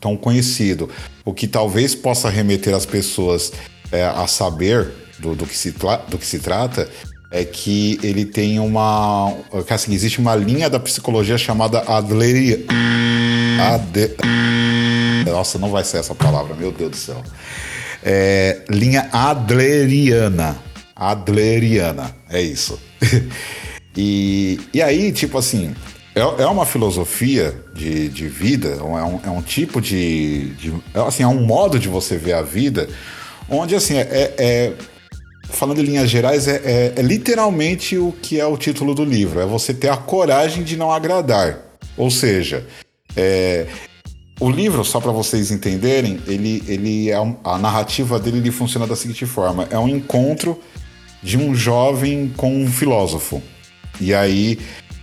tão 0.00 0.16
conhecido. 0.16 0.88
O 1.24 1.32
que 1.32 1.46
talvez 1.46 1.94
possa 1.94 2.28
remeter 2.30 2.74
as 2.74 2.86
pessoas 2.86 3.52
é, 3.92 4.04
a 4.04 4.26
saber 4.26 4.90
do, 5.18 5.34
do, 5.34 5.46
que 5.46 5.56
se 5.56 5.70
do 6.08 6.18
que 6.18 6.26
se 6.26 6.38
trata 6.38 6.88
é 7.30 7.44
que 7.44 7.98
ele 8.02 8.24
tem 8.24 8.58
uma. 8.58 9.32
assim, 9.70 9.94
existe 9.94 10.18
uma 10.18 10.34
linha 10.34 10.68
da 10.68 10.80
psicologia 10.80 11.38
chamada 11.38 11.80
Adleri, 11.86 12.66
Ade, 13.60 14.10
nossa, 15.30 15.58
não 15.58 15.70
vai 15.70 15.84
ser 15.84 15.98
essa 15.98 16.14
palavra, 16.14 16.54
meu 16.54 16.72
Deus 16.72 16.90
do 16.90 16.96
céu. 16.96 17.22
É, 18.02 18.60
linha 18.68 19.08
Adleriana. 19.12 20.56
Adleriana, 20.94 22.14
é 22.30 22.40
isso. 22.40 22.78
e, 23.96 24.60
e 24.72 24.80
aí, 24.82 25.12
tipo 25.12 25.38
assim, 25.38 25.74
é, 26.14 26.20
é 26.20 26.46
uma 26.46 26.66
filosofia 26.66 27.54
de, 27.74 28.08
de 28.08 28.28
vida, 28.28 28.68
é 28.68 28.82
um, 28.82 29.20
é 29.24 29.30
um 29.30 29.42
tipo 29.42 29.80
de, 29.80 30.50
de. 30.54 30.72
é, 30.94 31.00
Assim, 31.00 31.22
é 31.22 31.26
um 31.28 31.44
modo 31.44 31.78
de 31.78 31.88
você 31.88 32.16
ver 32.16 32.34
a 32.34 32.42
vida, 32.42 32.88
onde, 33.48 33.74
assim, 33.74 33.96
é- 33.96 34.34
é 34.38 34.72
falando 35.44 35.80
em 35.80 35.84
linhas 35.84 36.08
gerais, 36.08 36.48
é, 36.48 36.56
é- 36.64 36.92
é 36.96 37.02
literalmente 37.02 37.96
o 37.98 38.12
que 38.12 38.40
é 38.40 38.46
o 38.46 38.56
título 38.56 38.94
do 38.94 39.04
livro: 39.04 39.40
é 39.40 39.46
você 39.46 39.72
ter 39.74 39.88
a 39.88 39.96
coragem 39.96 40.62
de 40.62 40.76
não 40.76 40.92
agradar. 40.92 41.58
Ou 41.96 42.10
seja, 42.10 42.64
é, 43.16 43.66
o 44.44 44.50
livro, 44.50 44.84
só 44.84 45.00
para 45.00 45.12
vocês 45.12 45.50
entenderem, 45.50 46.20
ele, 46.26 46.62
ele 46.66 47.10
é 47.10 47.20
um- 47.20 47.36
a 47.44 47.58
narrativa 47.58 48.18
dele 48.18 48.38
ele 48.38 48.50
funciona 48.50 48.86
da 48.86 48.96
seguinte 48.96 49.26
forma: 49.26 49.66
é 49.70 49.78
um 49.78 49.88
encontro 49.88 50.60
de 51.22 51.36
um 51.36 51.54
jovem 51.54 52.32
com 52.36 52.62
um 52.62 52.68
filósofo. 52.70 53.42
E 54.00 54.12
aí, 54.12 54.58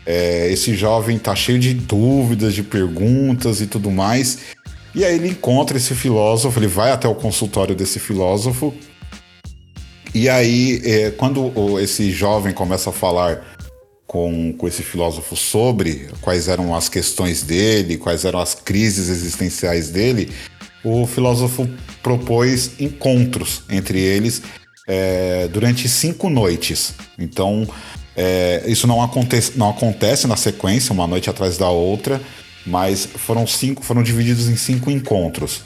é, 0.05 0.51
esse 0.51 0.75
jovem 0.75 1.17
tá 1.17 1.35
cheio 1.35 1.59
de 1.59 1.73
dúvidas, 1.73 2.53
de 2.53 2.63
perguntas 2.63 3.61
e 3.61 3.67
tudo 3.67 3.89
mais. 3.89 4.39
E 4.93 5.05
aí 5.05 5.15
ele 5.15 5.29
encontra 5.29 5.77
esse 5.77 5.93
filósofo, 5.93 6.59
ele 6.59 6.67
vai 6.67 6.91
até 6.91 7.07
o 7.07 7.15
consultório 7.15 7.75
desse 7.75 7.99
filósofo 7.99 8.73
e 10.13 10.27
aí, 10.27 10.81
é, 10.83 11.11
quando 11.11 11.79
esse 11.79 12.11
jovem 12.11 12.51
começa 12.51 12.89
a 12.89 12.93
falar 12.93 13.41
com, 14.09 14.51
com 14.53 14.67
esse 14.67 14.81
filósofo 14.81 15.35
sobre 15.35 16.09
quais 16.19 16.47
eram 16.47 16.73
as 16.73 16.89
questões 16.89 17.43
dele, 17.43 17.95
quais 17.95 18.25
eram 18.25 18.39
as 18.39 18.55
crises 18.55 19.07
existenciais 19.07 19.91
dele, 19.91 20.31
o 20.83 21.05
filósofo 21.05 21.69
propôs 22.01 22.71
encontros 22.79 23.61
entre 23.69 23.99
eles 23.99 24.41
é, 24.87 25.47
durante 25.49 25.87
cinco 25.87 26.27
noites. 26.27 26.95
Então, 27.19 27.67
é, 28.17 28.63
isso 28.65 28.87
não 28.87 28.99
acontece, 28.99 29.51
não 29.55 29.69
acontece 29.69 30.25
na 30.25 30.35
sequência, 30.35 30.91
uma 30.91 31.05
noite 31.05 31.29
atrás 31.29 31.59
da 31.59 31.69
outra, 31.69 32.19
mas 32.65 33.05
foram 33.05 33.45
cinco, 33.45 33.83
foram 33.83 34.01
divididos 34.01 34.49
em 34.49 34.55
cinco 34.57 34.89
encontros. 34.89 35.61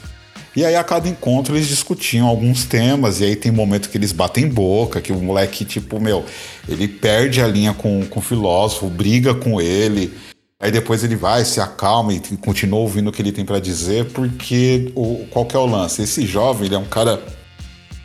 E 0.56 0.64
aí, 0.64 0.76
a 0.76 0.84
cada 0.84 1.08
encontro, 1.08 1.56
eles 1.56 1.66
discutiam 1.66 2.28
alguns 2.28 2.64
temas, 2.64 3.20
e 3.20 3.24
aí 3.24 3.34
tem 3.34 3.50
momento 3.50 3.88
que 3.88 3.98
eles 3.98 4.12
batem 4.12 4.48
boca, 4.48 5.00
que 5.00 5.12
o 5.12 5.16
moleque, 5.16 5.64
tipo, 5.64 5.98
meu, 5.98 6.24
ele 6.68 6.86
perde 6.86 7.40
a 7.40 7.48
linha 7.48 7.74
com, 7.74 8.06
com 8.06 8.20
o 8.20 8.22
filósofo, 8.22 8.88
briga 8.88 9.34
com 9.34 9.60
ele. 9.60 10.14
Aí 10.60 10.70
depois 10.70 11.02
ele 11.02 11.16
vai, 11.16 11.44
se 11.44 11.60
acalma 11.60 12.14
e 12.14 12.20
continua 12.36 12.78
ouvindo 12.78 13.08
o 13.08 13.12
que 13.12 13.20
ele 13.20 13.32
tem 13.32 13.44
pra 13.44 13.58
dizer, 13.58 14.06
porque 14.12 14.92
o, 14.94 15.26
qual 15.28 15.44
que 15.44 15.56
é 15.56 15.58
o 15.58 15.66
lance? 15.66 16.02
Esse 16.02 16.24
jovem, 16.24 16.66
ele 16.66 16.76
é 16.76 16.78
um 16.78 16.84
cara 16.84 17.20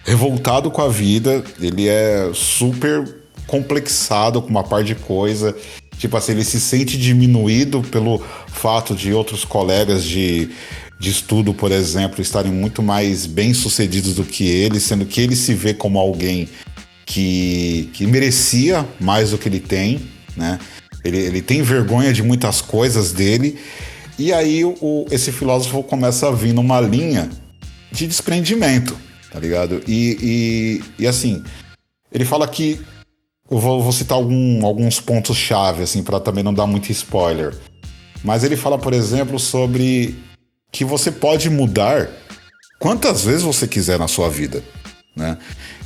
revoltado 0.04 0.72
com 0.72 0.82
a 0.82 0.90
vida, 0.90 1.44
ele 1.62 1.88
é 1.88 2.32
super 2.34 3.18
complexado 3.46 4.42
com 4.42 4.50
uma 4.50 4.64
par 4.64 4.84
de 4.84 4.96
coisa. 4.96 5.56
Tipo 6.00 6.18
assim, 6.18 6.32
ele 6.32 6.44
se 6.44 6.60
sente 6.60 6.98
diminuído 6.98 7.82
pelo 7.84 8.20
fato 8.48 8.96
de 8.96 9.14
outros 9.14 9.46
colegas 9.46 10.04
de, 10.04 10.50
de 11.00 11.10
estudo, 11.10 11.54
por 11.54 11.72
exemplo, 11.72 12.22
estarem 12.22 12.52
muito 12.52 12.84
mais 12.84 13.26
bem 13.26 13.54
sucedidos 13.54 14.16
do 14.16 14.26
que 14.26 14.46
ele, 14.46 14.80
sendo 14.82 15.06
que 15.06 15.22
ele 15.22 15.36
se 15.36 15.54
vê 15.54 15.74
como 15.74 15.98
alguém 15.98 16.50
que, 17.06 17.90
que 17.94 18.06
merecia 18.06 18.86
mais 19.00 19.32
do 19.32 19.38
que 19.38 19.48
ele 19.48 19.62
tem, 19.62 20.02
né? 20.36 20.60
Ele, 21.04 21.18
ele 21.18 21.42
tem 21.42 21.62
vergonha 21.62 22.12
de 22.12 22.22
muitas 22.22 22.60
coisas 22.60 23.14
dele. 23.14 23.58
E 24.18 24.34
aí 24.34 24.66
o, 24.66 25.06
esse 25.10 25.32
filósofo 25.32 25.82
começa 25.82 26.28
a 26.28 26.32
vir 26.32 26.54
numa 26.54 26.82
linha 26.82 27.30
de 27.90 28.06
desprendimento, 28.06 28.98
tá 29.32 29.40
ligado? 29.40 29.82
E, 29.88 30.82
e, 31.00 31.04
e 31.04 31.08
assim, 31.08 31.42
ele 32.12 32.26
fala 32.26 32.48
que. 32.48 32.80
Eu 33.50 33.58
vou, 33.58 33.82
vou 33.82 33.92
citar 33.92 34.16
algum, 34.16 34.64
alguns 34.64 35.00
pontos-chave, 35.00 35.82
assim, 35.82 36.04
para 36.04 36.20
também 36.20 36.44
não 36.44 36.54
dar 36.54 36.68
muito 36.68 36.92
spoiler. 36.92 37.58
Mas 38.24 38.44
ele 38.44 38.56
fala, 38.56 38.78
por 38.78 38.94
exemplo, 38.94 39.40
sobre 39.40 40.16
que 40.72 40.86
você 40.86 41.12
pode 41.12 41.50
mudar 41.50 42.10
quantas 42.80 43.24
vezes 43.24 43.42
você 43.44 43.68
quiser 43.68 44.00
na 44.00 44.08
sua 44.08 44.30
vida, 44.30 44.64
né? 45.16 45.38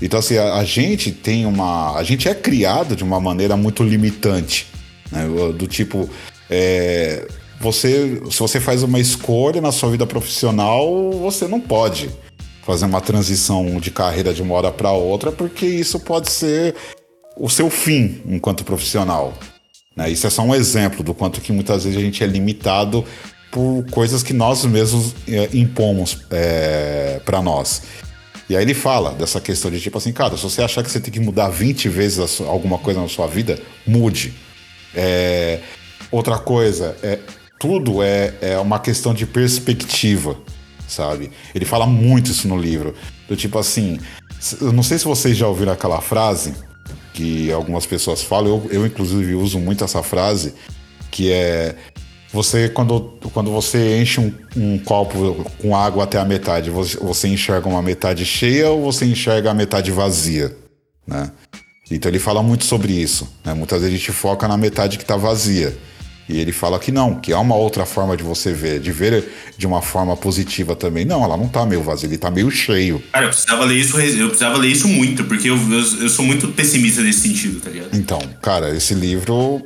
Então, 0.02 0.20
assim, 0.20 0.38
a, 0.38 0.56
a 0.56 0.64
gente 0.64 1.12
tem 1.12 1.46
uma. 1.46 1.96
A 1.98 2.04
gente 2.04 2.28
é 2.28 2.36
criado 2.36 2.96
de 2.96 3.04
uma 3.04 3.20
maneira 3.20 3.56
muito 3.56 3.84
limitante, 3.84 4.68
né? 5.12 5.26
Do 5.58 5.68
tipo. 5.68 6.10
é, 6.50 7.28
você, 7.60 8.22
se 8.30 8.40
você 8.40 8.60
faz 8.60 8.84
uma 8.84 9.00
escolha 9.00 9.62
na 9.62 9.72
sua 9.72 9.90
vida 9.90 10.06
profissional, 10.06 11.12
você 11.12 11.48
não 11.48 11.62
pode 11.62 12.10
fazer 12.64 12.86
uma 12.86 13.00
transição 13.00 13.80
de 13.80 13.90
carreira 13.90 14.34
de 14.34 14.42
uma 14.42 14.54
hora 14.56 14.72
para 14.72 14.92
outra, 14.92 15.32
porque 15.32 15.66
isso 15.66 15.98
pode 16.00 16.30
ser 16.30 16.76
o 17.38 17.50
seu 17.50 17.70
fim 17.70 18.22
enquanto 18.26 18.66
profissional. 18.66 19.34
Né? 19.96 20.10
Isso 20.10 20.28
é 20.28 20.30
só 20.30 20.42
um 20.42 20.54
exemplo 20.54 21.04
do 21.04 21.14
quanto 21.14 21.40
que 21.40 21.52
muitas 21.54 21.84
vezes 21.84 21.98
a 21.98 22.02
gente 22.02 22.24
é 22.24 22.28
limitado 22.28 23.06
por 23.54 23.86
coisas 23.92 24.24
que 24.24 24.34
nós 24.34 24.66
mesmos 24.66 25.14
é, 25.28 25.48
impomos 25.54 26.26
é, 26.32 27.22
para 27.24 27.40
nós. 27.40 27.84
E 28.50 28.58
aí 28.58 28.64
ele 28.64 28.74
fala 28.74 29.12
dessa 29.12 29.40
questão 29.40 29.70
de 29.70 29.80
tipo 29.80 29.96
assim, 29.98 30.12
cara, 30.12 30.36
se 30.36 30.42
você 30.44 30.64
achar 30.64 30.84
que 30.84 30.90
você 30.90 31.00
tem 31.00 31.14
que 31.14 31.20
mudar 31.20 31.50
20 31.50 31.88
vezes 31.88 32.30
sua- 32.32 32.48
alguma 32.48 32.80
coisa 32.80 33.00
na 33.00 33.08
sua 33.08 33.28
vida, 33.28 33.60
mude. 33.86 34.34
É, 34.96 35.60
outra 36.12 36.40
coisa, 36.40 36.98
é, 37.04 37.20
tudo 37.60 38.02
é, 38.02 38.34
é 38.42 38.58
uma 38.58 38.80
questão 38.80 39.14
de 39.14 39.26
perspectiva, 39.28 40.36
sabe? 40.88 41.32
Ele 41.54 41.64
fala 41.64 41.86
muito 41.86 42.32
isso 42.32 42.48
no 42.48 42.58
livro. 42.58 42.96
Do 43.30 43.36
tipo 43.36 43.60
assim, 43.60 44.00
eu 44.60 44.74
não 44.74 44.82
sei 44.84 44.98
se 44.98 45.06
vocês 45.06 45.38
já 45.38 45.48
ouviram 45.48 45.72
aquela 45.72 46.02
frase 46.02 46.56
que 47.14 47.52
algumas 47.52 47.86
pessoas 47.86 48.24
falam, 48.24 48.48
eu, 48.48 48.82
eu 48.82 48.86
inclusive 48.88 49.36
uso 49.36 49.60
muito 49.60 49.84
essa 49.84 50.02
frase, 50.02 50.56
que 51.12 51.32
é 51.32 51.76
você 52.34 52.68
quando, 52.68 53.14
quando 53.32 53.52
você 53.52 54.02
enche 54.02 54.20
um, 54.20 54.34
um 54.58 54.80
copo 54.80 55.46
com 55.60 55.76
água 55.76 56.04
até 56.04 56.18
a 56.18 56.26
metade, 56.26 56.72
você, 56.72 56.98
você 56.98 57.28
enxerga 57.28 57.70
uma 57.70 57.82
metade 57.82 58.26
cheia 58.26 58.72
ou 58.72 58.82
você 58.82 59.06
enxerga 59.06 59.52
a 59.52 59.54
metade 59.54 59.92
vazia, 59.92 60.54
né? 61.08 61.32
Então 61.92 62.10
ele 62.10 62.18
fala 62.18 62.42
muito 62.42 62.66
sobre 62.66 62.92
isso. 62.92 63.32
Né? 63.46 63.54
Muitas 63.54 63.82
vezes 63.82 63.94
a 63.94 63.98
gente 63.98 64.12
foca 64.12 64.48
na 64.48 64.58
metade 64.58 64.98
que 64.98 65.04
está 65.04 65.16
vazia. 65.16 65.78
E 66.28 66.40
ele 66.40 66.54
fala 66.54 66.80
que 66.80 66.92
não, 66.92 67.20
que 67.20 67.34
há 67.34 67.40
uma 67.40 67.56
outra 67.56 67.86
forma 67.86 68.16
de 68.16 68.24
você 68.24 68.54
ver, 68.54 68.80
de 68.80 68.92
ver 68.92 69.30
de 69.58 69.68
uma 69.68 69.82
forma 69.82 70.16
positiva 70.16 70.76
também. 70.76 71.04
Não, 71.04 71.24
ela 71.24 71.36
não 71.36 71.50
tá 71.50 71.66
meio 71.66 71.84
vazia, 71.84 72.08
ele 72.08 72.18
tá 72.18 72.32
meio 72.32 72.50
cheio. 72.50 73.04
Cara, 73.12 73.26
eu 73.26 73.30
precisava 73.30 73.66
ler 73.66 73.78
isso, 73.78 74.00
eu 74.00 74.28
precisava 74.30 74.58
ler 74.58 74.70
isso 74.70 74.88
muito, 74.88 75.26
porque 75.26 75.50
eu, 75.50 75.58
eu, 75.58 76.02
eu 76.02 76.10
sou 76.10 76.26
muito 76.26 76.48
pessimista 76.48 77.02
nesse 77.02 77.20
sentido, 77.20 77.60
tá 77.60 77.70
ligado? 77.70 77.90
Então, 77.94 78.20
cara, 78.42 78.74
esse 78.76 78.94
livro, 78.94 79.62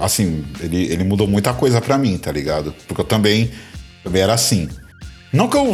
assim, 0.00 0.44
ele, 0.60 0.92
ele 0.92 1.04
mudou 1.04 1.26
muita 1.26 1.52
coisa 1.52 1.80
para 1.80 1.98
mim, 1.98 2.16
tá 2.18 2.32
ligado? 2.32 2.74
Porque 2.86 3.00
eu 3.00 3.04
também, 3.04 3.50
também 4.02 4.22
era 4.22 4.34
assim. 4.34 4.68
Não 5.32 5.48
que 5.48 5.56
eu, 5.56 5.72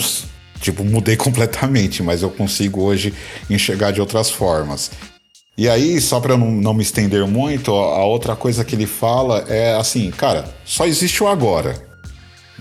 tipo, 0.60 0.84
mudei 0.84 1.16
completamente, 1.18 2.02
mas 2.02 2.22
eu 2.22 2.30
consigo 2.30 2.82
hoje 2.82 3.14
enxergar 3.48 3.90
de 3.90 4.00
outras 4.00 4.30
formas. 4.30 4.90
E 5.58 5.68
aí, 5.68 6.00
só 6.00 6.20
para 6.20 6.36
não, 6.36 6.50
não 6.50 6.74
me 6.74 6.82
estender 6.82 7.26
muito, 7.26 7.72
a 7.72 8.04
outra 8.04 8.36
coisa 8.36 8.64
que 8.64 8.74
ele 8.74 8.86
fala 8.86 9.44
é 9.48 9.74
assim, 9.74 10.10
cara, 10.10 10.54
só 10.64 10.86
existe 10.86 11.22
o 11.22 11.28
agora. 11.28 11.74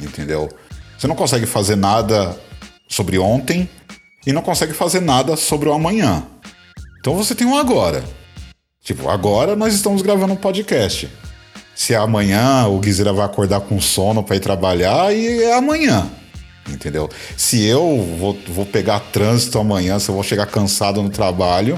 Entendeu? 0.01 0.49
Você 0.97 1.07
não 1.07 1.15
consegue 1.15 1.45
fazer 1.45 1.75
nada 1.75 2.37
sobre 2.87 3.17
ontem 3.17 3.69
e 4.25 4.31
não 4.31 4.41
consegue 4.41 4.73
fazer 4.73 5.01
nada 5.01 5.35
sobre 5.35 5.67
o 5.67 5.73
amanhã. 5.73 6.25
Então 6.99 7.15
você 7.15 7.35
tem 7.35 7.45
um 7.45 7.57
agora. 7.57 8.03
Tipo, 8.81 9.09
agora 9.09 9.55
nós 9.55 9.73
estamos 9.73 10.01
gravando 10.01 10.33
um 10.33 10.37
podcast. 10.37 11.09
Se 11.75 11.93
é 11.93 11.97
amanhã 11.97 12.65
o 12.67 12.79
Guizera 12.79 13.13
vai 13.13 13.25
acordar 13.25 13.59
com 13.61 13.79
sono 13.79 14.23
para 14.23 14.37
ir 14.37 14.39
trabalhar, 14.39 15.13
e 15.13 15.43
é 15.43 15.53
amanhã. 15.53 16.09
Entendeu? 16.67 17.09
Se 17.37 17.63
eu 17.63 18.03
vou, 18.17 18.35
vou 18.47 18.65
pegar 18.65 18.99
trânsito 18.99 19.59
amanhã, 19.59 19.99
se 19.99 20.09
eu 20.09 20.15
vou 20.15 20.23
chegar 20.23 20.47
cansado 20.47 21.03
no 21.03 21.09
trabalho, 21.09 21.77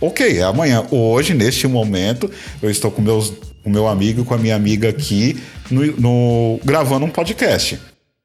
Ok, 0.00 0.38
é 0.38 0.42
amanhã. 0.42 0.86
Hoje, 0.90 1.32
neste 1.32 1.66
momento, 1.66 2.30
eu 2.60 2.70
estou 2.70 2.90
com 2.90 3.00
meus, 3.00 3.32
o 3.64 3.70
meu 3.70 3.88
amigo 3.88 4.20
e 4.20 4.24
com 4.24 4.34
a 4.34 4.38
minha 4.38 4.54
amiga 4.54 4.90
aqui 4.90 5.40
no, 5.70 5.86
no, 5.98 6.60
gravando 6.64 7.06
um 7.06 7.10
podcast. 7.10 7.80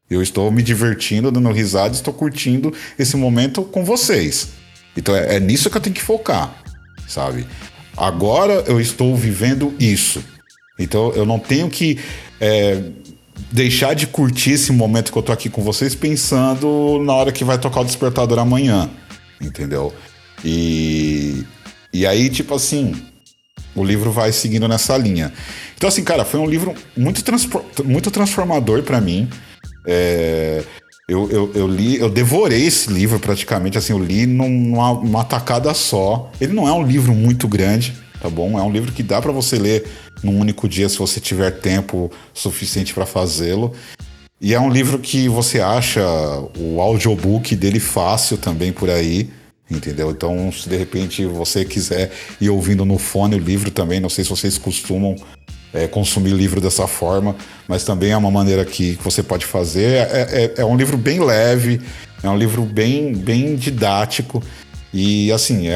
Eu 0.10 0.22
estou 0.22 0.52
me 0.52 0.62
divertindo, 0.62 1.32
dando 1.32 1.50
risada, 1.50 1.96
estou 1.96 2.14
curtindo 2.14 2.74
esse 3.00 3.16
momento 3.16 3.64
com 3.64 3.86
vocês. 3.86 4.50
Então 4.98 5.16
é, 5.16 5.38
é 5.38 5.40
nisso 5.40 5.70
que 5.70 5.78
eu 5.78 5.82
tenho 5.82 5.96
que 5.96 6.02
focar, 6.02 6.54
sabe? 7.08 7.48
Agora 7.96 8.66
eu 8.68 8.82
estou 8.82 9.16
vivendo 9.16 9.74
isso. 9.80 10.22
Então 10.78 11.12
eu 11.14 11.26
não 11.26 11.40
tenho 11.40 11.70
que 11.70 12.00
é, 12.40 12.82
deixar 13.52 13.94
de 13.94 14.08
curtir 14.08 14.52
esse 14.52 14.72
momento 14.72 15.12
que 15.12 15.18
eu 15.18 15.22
estou 15.22 15.34
aqui 15.34 15.50
com 15.50 15.62
vocês 15.62 15.94
pensando 15.96 17.02
na 17.04 17.14
hora 17.14 17.32
que 17.32 17.44
vai 17.44 17.58
tocar 17.58 17.82
o 17.82 17.86
despertador 17.86 18.40
amanhã. 18.40 18.90
Entendeu? 19.42 19.94
E 20.44 21.44
e 21.94 22.06
aí, 22.08 22.30
tipo 22.30 22.56
assim, 22.56 22.94
o 23.76 23.84
livro 23.84 24.12
vai 24.12 24.32
seguindo 24.32 24.68
nessa 24.68 24.98
linha. 24.98 25.34
Então, 25.76 25.90
assim, 25.90 26.04
cara, 26.04 26.24
foi 26.24 26.40
um 26.40 26.46
livro 26.46 26.74
muito, 26.96 27.22
muito 27.84 28.10
transformador 28.10 28.82
para 28.84 29.02
mim. 29.02 29.28
É, 29.86 30.64
eu, 31.08 31.30
eu, 31.30 31.52
eu, 31.54 31.68
li, 31.68 31.98
eu 31.98 32.10
devorei 32.10 32.66
esse 32.66 32.92
livro 32.92 33.20
praticamente, 33.20 33.78
assim, 33.78 33.92
eu 33.92 34.00
li 34.00 34.26
numa, 34.26 34.94
numa 34.94 35.24
tacada 35.26 35.74
só. 35.74 36.32
Ele 36.40 36.54
não 36.54 36.68
é 36.68 36.72
um 36.72 36.84
livro 36.84 37.14
muito 37.14 37.48
grande, 37.48 37.94
tá 38.22 38.30
bom? 38.30 38.58
É 38.58 38.64
um 38.64 38.72
livro 38.72 38.92
que 38.94 39.04
dá 39.04 39.22
para 39.22 39.34
você 39.34 39.58
ler 39.58 39.86
num 40.24 40.40
único 40.40 40.68
dia 40.68 40.88
se 40.90 40.98
você 40.98 41.20
tiver 41.20 41.52
tempo 41.52 42.12
suficiente 42.34 42.94
para 42.94 43.06
fazê-lo. 43.06 43.74
E 44.40 44.54
é 44.54 44.60
um 44.60 44.70
livro 44.70 44.98
que 45.00 45.28
você 45.28 45.60
acha 45.62 46.02
o 46.58 46.82
audiobook 46.82 47.56
dele 47.56 47.80
fácil 47.80 48.38
também 48.38 48.72
por 48.72 48.90
aí 48.90 49.30
entendeu? 49.70 50.12
Então, 50.12 50.52
se 50.52 50.68
de 50.68 50.76
repente 50.76 51.26
você 51.26 51.64
quiser 51.64 52.12
ir 52.40 52.50
ouvindo 52.50 52.86
no 52.86 52.98
fone 52.98 53.36
o 53.36 53.40
livro 53.40 53.72
também, 53.72 54.00
não 54.00 54.10
sei 54.10 54.24
se 54.24 54.30
vocês 54.30 54.58
costumam 54.58 55.16
é, 55.74 55.88
consumir 55.88 56.32
livro 56.32 56.60
dessa 56.60 56.88
forma, 56.88 57.36
mas 57.68 57.84
também 57.84 58.12
é 58.12 58.18
uma 58.18 58.32
maneira 58.32 58.66
que, 58.66 58.98
você 59.04 59.24
pode 59.24 59.46
fazer. 59.46 60.08
É, 60.12 60.28
é, 60.32 60.54
é, 60.62 60.66
um 60.66 60.76
livro 60.76 60.98
bem 60.98 61.20
leve, 61.20 61.80
é 62.22 62.30
um 62.30 62.38
livro 62.38 62.64
bem, 62.64 63.14
bem 63.14 63.56
didático. 63.56 64.44
E 64.94 65.32
assim, 65.32 65.68
é, 65.68 65.76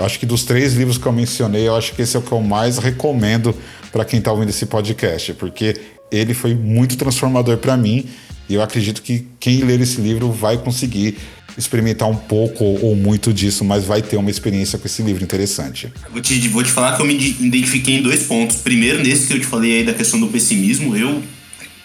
acho 0.00 0.18
que 0.18 0.26
dos 0.26 0.44
três 0.44 0.74
livros 0.74 0.98
que 0.98 1.06
eu 1.06 1.12
mencionei, 1.12 1.68
eu 1.68 1.76
acho 1.76 1.94
que 1.94 2.02
esse 2.02 2.16
é 2.16 2.18
o 2.18 2.22
que 2.22 2.32
eu 2.32 2.40
mais 2.40 2.78
recomendo 2.78 3.54
para 3.92 4.04
quem 4.04 4.18
está 4.18 4.32
ouvindo 4.32 4.48
esse 4.48 4.66
podcast, 4.66 5.32
porque 5.34 5.80
ele 6.10 6.34
foi 6.34 6.54
muito 6.54 6.96
transformador 6.96 7.58
para 7.58 7.76
mim. 7.76 8.06
E 8.48 8.54
eu 8.54 8.62
acredito 8.62 9.02
que 9.02 9.26
quem 9.38 9.62
ler 9.62 9.80
esse 9.80 10.00
livro 10.00 10.32
vai 10.32 10.56
conseguir 10.56 11.18
experimentar 11.56 12.08
um 12.08 12.16
pouco 12.16 12.64
ou 12.64 12.94
muito 12.94 13.32
disso, 13.32 13.64
mas 13.64 13.84
vai 13.84 14.00
ter 14.00 14.16
uma 14.16 14.30
experiência 14.30 14.78
com 14.78 14.86
esse 14.86 15.02
livro 15.02 15.22
interessante. 15.22 15.92
Vou 16.10 16.22
te, 16.22 16.48
vou 16.48 16.62
te 16.62 16.70
falar 16.70 16.96
que 16.96 17.02
eu 17.02 17.06
me 17.06 17.14
identifiquei 17.14 17.96
em 17.96 18.02
dois 18.02 18.22
pontos. 18.22 18.58
Primeiro, 18.58 19.02
nesse 19.02 19.26
que 19.26 19.34
eu 19.34 19.40
te 19.40 19.46
falei 19.46 19.78
aí 19.78 19.84
da 19.84 19.92
questão 19.92 20.18
do 20.18 20.28
pessimismo, 20.28 20.96
eu. 20.96 21.22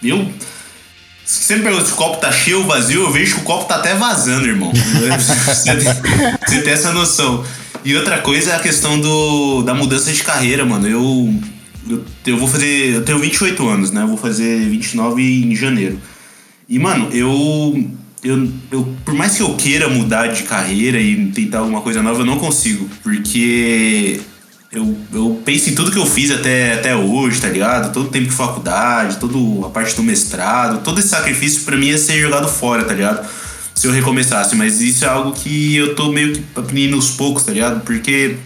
eu 0.02 0.28
você 1.24 1.56
me 1.56 1.62
pergunta 1.62 1.86
se 1.86 1.92
o 1.92 1.96
copo 1.96 2.18
tá 2.18 2.30
cheio 2.30 2.58
ou 2.58 2.66
vazio, 2.66 3.02
eu 3.02 3.12
vejo 3.12 3.36
que 3.36 3.40
o 3.40 3.44
copo 3.44 3.64
tá 3.64 3.76
até 3.76 3.94
vazando, 3.94 4.46
irmão. 4.46 4.72
você, 5.46 5.74
tem, 5.74 5.84
você 6.46 6.62
tem 6.62 6.72
essa 6.72 6.92
noção. 6.92 7.44
E 7.84 7.96
outra 7.96 8.18
coisa 8.18 8.50
é 8.52 8.56
a 8.56 8.60
questão 8.60 9.00
do, 9.00 9.62
da 9.62 9.74
mudança 9.74 10.12
de 10.12 10.22
carreira, 10.22 10.64
mano. 10.64 10.86
Eu, 10.86 11.34
eu, 11.88 12.04
eu 12.26 12.36
vou 12.36 12.48
fazer. 12.48 12.94
Eu 12.94 13.04
tenho 13.04 13.18
28 13.18 13.68
anos, 13.68 13.90
né? 13.90 14.02
Eu 14.02 14.08
vou 14.08 14.16
fazer 14.16 14.68
29 14.68 15.22
em 15.22 15.56
janeiro. 15.56 15.98
E, 16.68 16.78
mano, 16.78 17.08
eu 17.12 17.90
eu, 18.24 18.48
eu, 18.72 18.96
por 19.04 19.12
mais 19.12 19.36
que 19.36 19.42
eu 19.42 19.54
queira 19.54 19.86
mudar 19.86 20.28
de 20.28 20.44
carreira 20.44 20.98
e 20.98 21.26
tentar 21.26 21.58
alguma 21.58 21.82
coisa 21.82 22.02
nova, 22.02 22.22
eu 22.22 22.24
não 22.24 22.38
consigo. 22.38 22.88
Porque 23.02 24.18
eu, 24.74 24.96
eu 25.12 25.40
penso 25.44 25.70
em 25.70 25.74
tudo 25.74 25.92
que 25.92 25.98
eu 25.98 26.04
fiz 26.04 26.30
até, 26.30 26.74
até 26.74 26.96
hoje, 26.96 27.40
tá 27.40 27.48
ligado? 27.48 27.92
Todo 27.92 28.08
tempo 28.08 28.26
de 28.26 28.34
faculdade, 28.34 29.18
toda 29.18 29.66
a 29.66 29.70
parte 29.70 29.94
do 29.94 30.02
mestrado, 30.02 30.82
todo 30.82 30.98
esse 30.98 31.08
sacrifício 31.08 31.62
para 31.62 31.76
mim 31.76 31.86
ia 31.86 31.98
ser 31.98 32.20
jogado 32.20 32.48
fora, 32.48 32.84
tá 32.84 32.92
ligado? 32.92 33.26
Se 33.74 33.86
eu 33.86 33.92
recomeçasse. 33.92 34.56
Mas 34.56 34.80
isso 34.80 35.04
é 35.04 35.08
algo 35.08 35.32
que 35.32 35.76
eu 35.76 35.94
tô 35.94 36.10
meio 36.10 36.32
que 36.32 36.42
aprendendo 36.56 36.96
aos 36.96 37.10
poucos, 37.10 37.44
tá 37.44 37.52
ligado? 37.52 37.82
Porque 37.82 38.36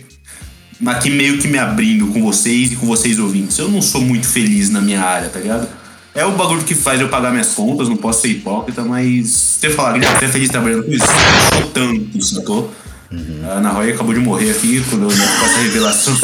aqui 0.86 1.10
meio 1.10 1.38
que 1.38 1.48
me 1.48 1.58
abrindo 1.58 2.08
com 2.08 2.22
vocês 2.22 2.72
e 2.72 2.76
com 2.76 2.86
vocês 2.86 3.18
ouvintes. 3.18 3.58
Eu 3.58 3.68
não 3.68 3.80
sou 3.80 4.02
muito 4.02 4.26
feliz 4.28 4.68
na 4.68 4.80
minha 4.80 5.00
área, 5.00 5.28
tá 5.28 5.40
ligado? 5.40 5.66
É 6.14 6.24
o 6.26 6.32
bagulho 6.32 6.64
que 6.64 6.74
faz 6.74 7.00
eu 7.00 7.08
pagar 7.08 7.30
minhas 7.30 7.54
contas, 7.54 7.88
não 7.88 7.96
posso 7.96 8.22
ser 8.22 8.28
hipócrita, 8.28 8.82
mas 8.82 9.28
você 9.28 9.70
falar 9.70 9.98
que 9.98 10.04
você 10.04 10.24
é 10.24 10.28
feliz 10.28 10.48
trabalhando 10.48 10.84
com 10.84 10.90
isso, 10.90 11.04
eu 11.04 11.60
sou 11.60 11.70
tanto, 11.70 12.24
sacou? 12.24 12.74
Uhum. 13.10 13.40
A 13.44 13.54
Ana 13.54 13.70
Roy 13.70 13.92
acabou 13.92 14.12
de 14.12 14.20
morrer 14.20 14.50
aqui 14.50 14.84
quando 14.88 15.04
eu 15.04 15.08
com 15.08 15.46
essa 15.46 15.58
revelação. 15.60 16.14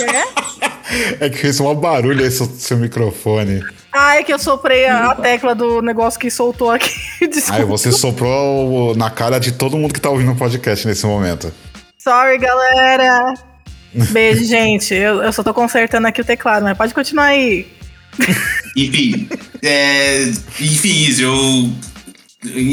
É? 0.00 1.26
É 1.26 1.30
que 1.30 1.38
fez 1.38 1.60
um 1.60 1.72
barulho 1.74 2.24
aí 2.24 2.30
seu, 2.30 2.46
seu 2.46 2.76
microfone. 2.76 3.62
Ah, 3.92 4.16
é 4.16 4.22
que 4.22 4.32
eu 4.32 4.38
soprei 4.38 4.86
a, 4.86 5.10
a 5.10 5.14
tecla 5.14 5.54
do 5.54 5.80
negócio 5.82 6.18
que 6.18 6.30
soltou 6.30 6.70
aqui. 6.70 6.90
Desculpa. 7.28 7.60
Aí 7.60 7.64
você 7.64 7.92
soprou 7.92 8.94
na 8.96 9.10
cara 9.10 9.38
de 9.38 9.52
todo 9.52 9.76
mundo 9.76 9.94
que 9.94 10.00
tá 10.00 10.10
ouvindo 10.10 10.32
o 10.32 10.36
podcast 10.36 10.86
nesse 10.86 11.06
momento. 11.06 11.52
Sorry, 11.98 12.38
galera. 12.38 13.34
Beijo, 13.92 14.44
gente. 14.44 14.94
Eu, 14.94 15.22
eu 15.22 15.32
só 15.32 15.42
tô 15.42 15.52
consertando 15.52 16.06
aqui 16.06 16.20
o 16.20 16.24
teclado, 16.24 16.62
mas 16.62 16.76
pode 16.76 16.94
continuar 16.94 17.26
aí. 17.26 17.66
enfim, 18.76 19.28
é, 19.62 20.24
enfim, 20.60 21.04
isso, 21.04 21.22
eu 21.22 21.70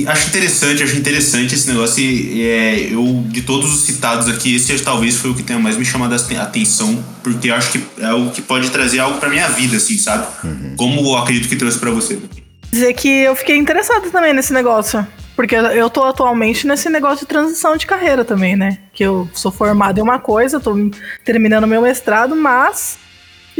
acho 0.07 0.27
interessante, 0.29 0.83
acho 0.83 0.95
interessante 0.95 1.55
esse 1.55 1.67
negócio. 1.67 2.01
E, 2.01 2.41
é, 2.41 2.93
eu, 2.93 3.23
de 3.27 3.41
todos 3.41 3.73
os 3.73 3.81
citados 3.81 4.27
aqui, 4.29 4.55
esse 4.55 4.77
talvez 4.79 5.15
foi 5.17 5.31
o 5.31 5.35
que 5.35 5.43
tenha 5.43 5.59
mais 5.59 5.75
me 5.77 5.83
chamado 5.83 6.13
a 6.13 6.41
atenção, 6.41 7.03
porque 7.23 7.49
eu 7.49 7.55
acho 7.55 7.71
que 7.71 7.83
é 7.99 8.13
o 8.13 8.29
que 8.29 8.41
pode 8.41 8.69
trazer 8.69 8.99
algo 8.99 9.19
pra 9.19 9.29
minha 9.29 9.47
vida, 9.49 9.77
assim, 9.77 9.97
sabe? 9.97 10.25
Uhum. 10.43 10.75
Como 10.77 11.01
eu 11.01 11.17
acredito 11.17 11.49
que 11.49 11.55
trouxe 11.55 11.77
para 11.77 11.91
você. 11.91 12.19
Dizer 12.71 12.93
que 12.93 13.07
eu 13.07 13.35
fiquei 13.35 13.57
interessado 13.57 14.09
também 14.09 14.33
nesse 14.33 14.53
negócio. 14.53 15.05
Porque 15.35 15.55
eu 15.55 15.87
tô 15.87 16.03
atualmente 16.03 16.65
nesse 16.65 16.89
negócio 16.89 17.19
de 17.19 17.27
transição 17.27 17.77
de 17.77 17.85
carreira 17.85 18.25
também, 18.25 18.55
né? 18.55 18.79
Que 18.91 19.03
eu 19.03 19.29
sou 19.35 19.51
formado 19.51 19.99
em 19.99 20.01
uma 20.01 20.17
coisa, 20.17 20.59
tô 20.59 20.75
terminando 21.23 21.67
meu 21.67 21.83
mestrado, 21.83 22.35
mas 22.35 22.97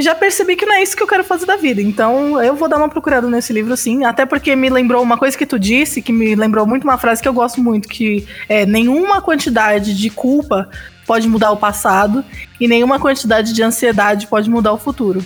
já 0.01 0.13
percebi 0.13 0.55
que 0.55 0.65
não 0.65 0.75
é 0.75 0.83
isso 0.83 0.95
que 0.95 1.03
eu 1.03 1.07
quero 1.07 1.23
fazer 1.23 1.45
da 1.45 1.55
vida. 1.55 1.81
Então 1.81 2.41
eu 2.41 2.55
vou 2.55 2.69
dar 2.69 2.77
uma 2.77 2.89
procurada 2.89 3.27
nesse 3.29 3.51
livro, 3.51 3.75
sim. 3.75 4.05
Até 4.05 4.25
porque 4.25 4.55
me 4.55 4.69
lembrou 4.69 5.01
uma 5.01 5.17
coisa 5.17 5.37
que 5.37 5.45
tu 5.45 5.57
disse, 5.57 6.01
que 6.01 6.11
me 6.11 6.35
lembrou 6.35 6.65
muito 6.65 6.83
uma 6.83 6.97
frase 6.97 7.21
que 7.21 7.27
eu 7.27 7.33
gosto 7.33 7.61
muito, 7.61 7.87
que 7.87 8.27
é 8.47 8.65
nenhuma 8.65 9.21
quantidade 9.21 9.95
de 9.95 10.09
culpa 10.09 10.69
pode 11.05 11.27
mudar 11.27 11.51
o 11.51 11.57
passado 11.57 12.23
e 12.59 12.67
nenhuma 12.67 12.99
quantidade 12.99 13.53
de 13.53 13.63
ansiedade 13.63 14.27
pode 14.27 14.49
mudar 14.49 14.73
o 14.73 14.77
futuro. 14.77 15.25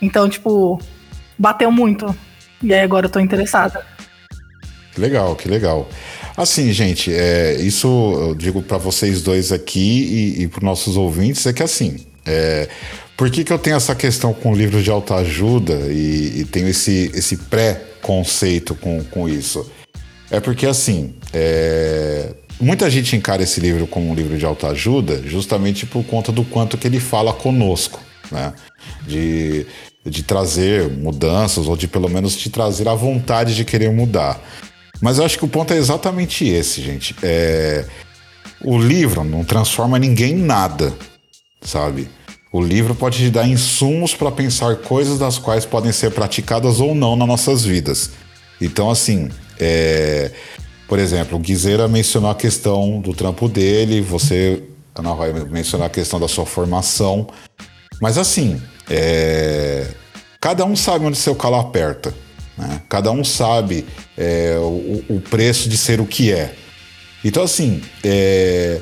Então, 0.00 0.28
tipo, 0.28 0.78
bateu 1.38 1.72
muito. 1.72 2.14
E 2.62 2.72
aí 2.72 2.80
agora 2.80 3.06
eu 3.06 3.10
tô 3.10 3.18
interessada. 3.18 3.84
Legal, 4.96 5.34
que 5.34 5.48
legal. 5.48 5.88
Assim, 6.36 6.72
gente, 6.72 7.12
é, 7.12 7.54
isso 7.54 7.88
eu 7.88 8.34
digo 8.34 8.62
para 8.62 8.76
vocês 8.76 9.22
dois 9.22 9.52
aqui 9.52 10.34
e, 10.38 10.42
e 10.42 10.48
para 10.48 10.64
nossos 10.64 10.96
ouvintes 10.96 11.46
é 11.46 11.52
que 11.52 11.62
assim, 11.62 12.06
é, 12.26 12.68
por 13.16 13.30
que, 13.30 13.44
que 13.44 13.52
eu 13.52 13.58
tenho 13.58 13.76
essa 13.76 13.94
questão 13.94 14.34
com 14.34 14.54
livros 14.54 14.84
de 14.84 14.90
autoajuda 14.90 15.74
e, 15.90 16.40
e 16.40 16.44
tenho 16.44 16.68
esse, 16.68 17.10
esse 17.14 17.36
pré-conceito 17.36 18.74
com, 18.74 19.02
com 19.04 19.28
isso? 19.28 19.70
É 20.30 20.38
porque, 20.38 20.66
assim, 20.66 21.14
é... 21.32 22.34
muita 22.60 22.90
gente 22.90 23.16
encara 23.16 23.42
esse 23.42 23.58
livro 23.58 23.86
como 23.86 24.10
um 24.10 24.14
livro 24.14 24.36
de 24.36 24.44
autoajuda 24.44 25.22
justamente 25.24 25.86
por 25.86 26.04
conta 26.04 26.30
do 26.30 26.44
quanto 26.44 26.76
que 26.76 26.86
ele 26.86 27.00
fala 27.00 27.32
conosco, 27.32 28.00
né? 28.30 28.52
De, 29.06 29.66
de 30.04 30.22
trazer 30.22 30.88
mudanças 30.90 31.66
ou 31.66 31.76
de 31.76 31.88
pelo 31.88 32.10
menos 32.10 32.36
te 32.36 32.50
trazer 32.50 32.86
a 32.86 32.94
vontade 32.94 33.54
de 33.54 33.64
querer 33.64 33.90
mudar. 33.90 34.40
Mas 35.00 35.18
eu 35.18 35.24
acho 35.24 35.38
que 35.38 35.44
o 35.44 35.48
ponto 35.48 35.72
é 35.72 35.76
exatamente 35.76 36.46
esse, 36.46 36.82
gente. 36.82 37.14
É, 37.22 37.86
o 38.62 38.78
livro 38.78 39.24
não 39.24 39.44
transforma 39.44 39.98
ninguém 39.98 40.32
em 40.32 40.42
nada, 40.42 40.92
sabe? 41.62 42.08
O 42.52 42.62
livro 42.62 42.94
pode 42.94 43.18
te 43.18 43.30
dar 43.30 43.46
insumos 43.46 44.14
para 44.14 44.30
pensar 44.30 44.76
coisas 44.76 45.18
das 45.18 45.38
quais 45.38 45.64
podem 45.64 45.92
ser 45.92 46.12
praticadas 46.12 46.80
ou 46.80 46.94
não 46.94 47.16
nas 47.16 47.28
nossas 47.28 47.64
vidas. 47.64 48.10
Então, 48.60 48.90
assim, 48.90 49.30
é, 49.58 50.30
por 50.88 50.98
exemplo, 50.98 51.36
o 51.36 51.40
Guizeira 51.40 51.88
mencionou 51.88 52.30
a 52.30 52.34
questão 52.34 53.00
do 53.00 53.12
trampo 53.12 53.48
dele, 53.48 54.00
você, 54.00 54.62
Ana 54.94 55.10
Roy, 55.10 55.32
mencionou 55.50 55.86
a 55.86 55.90
questão 55.90 56.20
da 56.20 56.28
sua 56.28 56.46
formação. 56.46 57.26
Mas, 58.00 58.16
assim, 58.16 58.62
é, 58.88 59.88
cada 60.40 60.64
um 60.64 60.76
sabe 60.76 61.04
onde 61.04 61.16
seu 61.16 61.34
calo 61.34 61.56
aperta. 61.56 62.14
Né? 62.56 62.80
Cada 62.88 63.10
um 63.10 63.24
sabe 63.24 63.84
é, 64.16 64.56
o, 64.58 65.04
o, 65.08 65.20
preço 65.20 65.68
de 65.68 65.76
ser 65.76 66.00
o 66.00 66.06
que 66.06 66.32
é. 66.32 66.54
Então, 67.24 67.42
assim, 67.42 67.82
é, 68.04 68.80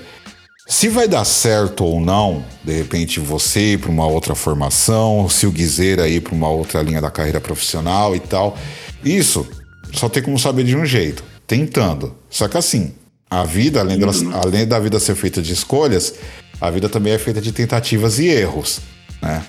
se 0.67 0.89
vai 0.89 1.07
dar 1.07 1.25
certo 1.25 1.85
ou 1.85 2.01
não, 2.01 2.43
de 2.65 2.73
repente 2.73 3.21
você 3.21 3.75
ir 3.75 3.79
para 3.79 3.91
uma 3.91 4.07
outra 4.07 4.35
formação, 4.35 5.29
se 5.29 5.47
o 5.47 5.53
Guizeira 5.53 6.09
ir 6.09 6.23
para 6.23 6.35
uma 6.35 6.49
outra 6.49 6.81
linha 6.81 7.03
da 7.03 7.11
carreira 7.11 7.41
profissional 7.41 8.17
e 8.17 8.21
tal, 8.21 8.57
isso 9.05 9.47
só 9.93 10.09
tem 10.09 10.23
como 10.23 10.39
saber 10.39 10.65
de 10.65 10.75
um 10.75 10.87
jeito, 10.87 11.23
tentando. 11.47 12.17
Só 12.31 12.49
que 12.49 12.57
assim, 12.57 12.95
a 13.29 13.45
vida, 13.45 13.81
além, 13.81 13.99
da, 13.99 14.07
uhum. 14.07 14.35
além 14.35 14.67
da 14.67 14.81
vida 14.81 14.99
ser 14.99 15.15
feita 15.15 15.43
de 15.43 15.53
escolhas, 15.53 16.15
a 16.59 16.71
vida 16.71 16.89
também 16.89 17.13
é 17.13 17.19
feita 17.19 17.43
de 17.43 17.53
tentativas 17.53 18.19
e 18.19 18.29
erros, 18.29 18.81
né? 19.21 19.45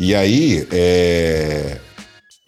E 0.00 0.14
aí, 0.14 0.66
é, 0.72 1.78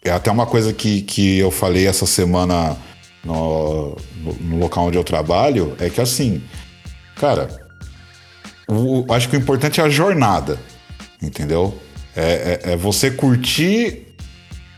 é 0.03 0.11
até 0.11 0.29
uma 0.29 0.45
coisa 0.45 0.73
que, 0.73 1.01
que 1.03 1.39
eu 1.39 1.49
falei 1.49 1.87
essa 1.87 2.05
semana 2.05 2.77
no, 3.23 3.95
no 4.41 4.57
local 4.57 4.87
onde 4.87 4.97
eu 4.97 5.03
trabalho, 5.03 5.75
é 5.79 5.89
que 5.89 6.01
assim, 6.01 6.43
cara, 7.15 7.68
o, 8.69 9.05
acho 9.11 9.27
que 9.29 9.35
o 9.35 9.39
importante 9.39 9.81
é 9.81 9.83
a 9.83 9.89
jornada, 9.89 10.59
entendeu? 11.21 11.77
É, 12.15 12.61
é, 12.63 12.71
é 12.73 12.77
você 12.77 13.09
curtir 13.09 14.07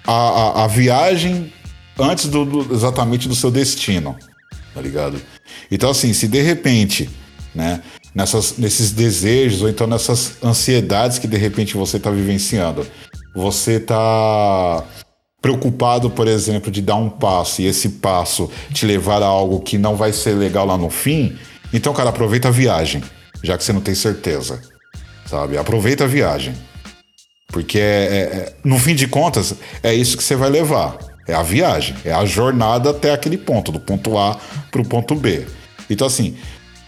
a, 0.08 0.14
a, 0.14 0.64
a 0.64 0.68
viagem 0.68 1.52
antes 2.00 2.28
do, 2.28 2.46
do, 2.46 2.74
exatamente 2.74 3.28
do 3.28 3.36
seu 3.36 3.52
destino, 3.52 4.16
tá 4.74 4.82
ligado? 4.82 5.22
Então, 5.70 5.90
assim, 5.90 6.14
se 6.14 6.28
de 6.28 6.42
repente, 6.42 7.10
né, 7.54 7.82
nessas, 8.16 8.58
nesses 8.58 8.92
desejos 8.92 9.62
ou 9.62 9.70
então 9.70 9.88
nessas 9.88 10.42
ansiedades 10.44 11.20
que 11.20 11.28
de 11.28 11.38
repente 11.38 11.76
você 11.76 11.98
está 11.98 12.10
vivenciando, 12.10 12.88
você 13.36 13.74
está 13.74 14.86
preocupado, 15.42 16.10
por 16.10 16.28
exemplo, 16.28 16.72
de 16.72 16.82
dar 16.82 16.96
um 16.96 17.10
passo 17.10 17.62
e 17.62 17.66
esse 17.66 17.90
passo 17.90 18.50
te 18.72 18.86
levar 18.86 19.24
a 19.24 19.26
algo 19.26 19.60
que 19.60 19.78
não 19.78 19.96
vai 19.96 20.14
ser 20.14 20.34
legal 20.34 20.66
lá 20.66 20.78
no 20.78 20.90
fim, 20.90 21.36
então, 21.74 21.94
cara, 21.94 22.10
aproveita 22.10 22.50
a 22.50 22.52
viagem, 22.52 23.02
já 23.44 23.58
que 23.58 23.64
você 23.64 23.74
não 23.74 23.82
tem 23.82 23.96
certeza, 23.96 24.62
sabe? 25.26 25.58
Aproveita 25.58 26.04
a 26.04 26.08
viagem. 26.08 26.54
Porque 27.48 27.80
é, 27.80 27.82
é, 27.82 28.20
é 28.20 28.54
no 28.64 28.80
fim 28.80 28.96
de 28.96 29.08
contas, 29.08 29.56
é 29.84 29.94
isso 29.94 30.18
que 30.18 30.24
você 30.24 30.36
vai 30.36 30.50
levar. 30.50 30.98
É 31.28 31.34
a 31.34 31.44
viagem, 31.44 31.96
é 32.04 32.12
a 32.12 32.26
jornada 32.26 32.90
até 32.90 33.14
aquele 33.14 33.38
ponto, 33.38 33.72
do 33.72 33.80
ponto 33.80 34.18
A 34.18 34.40
para 34.72 34.82
o 34.82 34.86
ponto 34.86 35.16
B. 35.16 35.46
Então, 35.90 36.08
assim, 36.08 36.36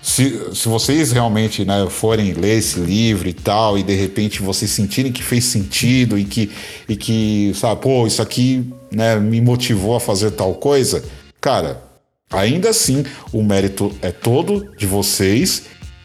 se, 0.03 0.53
se 0.53 0.67
vocês 0.67 1.13
realmente 1.13 1.63
né, 1.63 1.87
forem 1.89 2.33
ler 2.33 2.57
esse 2.57 2.77
livro 2.77 3.29
e 3.29 3.33
tal, 3.33 3.77
e 3.77 3.83
de 3.83 3.95
repente 3.95 4.41
vocês 4.41 4.69
sentirem 4.69 5.13
que 5.13 5.23
fez 5.23 5.45
sentido 5.45 6.19
e 6.19 6.25
que, 6.25 6.51
e 6.89 6.95
que 6.97 7.53
sabe, 7.55 7.81
pô, 7.81 8.05
isso 8.05 8.21
aqui 8.21 8.69
né, 8.91 9.15
me 9.15 9.39
motivou 9.39 9.95
a 9.95 10.01
fazer 10.01 10.31
tal 10.31 10.55
coisa, 10.55 11.05
cara, 11.39 11.81
ainda 12.29 12.69
assim 12.69 13.05
o 13.31 13.41
mérito 13.41 13.95
é 14.01 14.11
todo 14.11 14.69
de 14.77 14.85
vocês. 14.85 15.63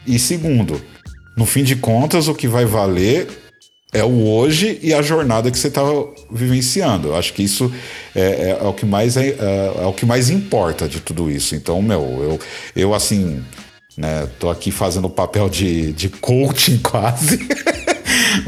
E 0.09 0.17
segundo, 0.17 0.81
no 1.37 1.45
fim 1.45 1.63
de 1.63 1.75
contas, 1.75 2.27
o 2.27 2.33
que 2.33 2.47
vai 2.47 2.65
valer 2.65 3.27
é 3.93 4.03
o 4.03 4.27
hoje 4.27 4.79
e 4.81 4.93
a 4.93 5.01
jornada 5.01 5.51
que 5.51 5.57
você 5.57 5.67
está 5.67 5.81
vivenciando. 6.31 7.09
Eu 7.09 7.15
acho 7.15 7.31
que 7.33 7.43
isso 7.43 7.71
é, 8.15 8.21
é, 8.21 8.49
é 8.59 8.67
o 8.67 8.73
que 8.73 8.85
mais 8.85 9.15
é, 9.15 9.29
é, 9.29 9.73
é, 9.81 9.85
o 9.85 9.93
que 9.93 10.05
mais 10.05 10.29
importa 10.29 10.87
de 10.87 10.99
tudo 10.99 11.29
isso. 11.29 11.55
Então, 11.55 11.81
meu, 11.81 12.01
eu, 12.01 12.39
eu 12.75 12.93
assim 12.93 13.43
né? 13.99 14.29
Tô 14.39 14.49
aqui 14.49 14.71
fazendo 14.71 15.05
o 15.05 15.09
papel 15.09 15.49
de, 15.49 15.91
de 15.91 16.07
coaching 16.07 16.77
quase. 16.81 17.37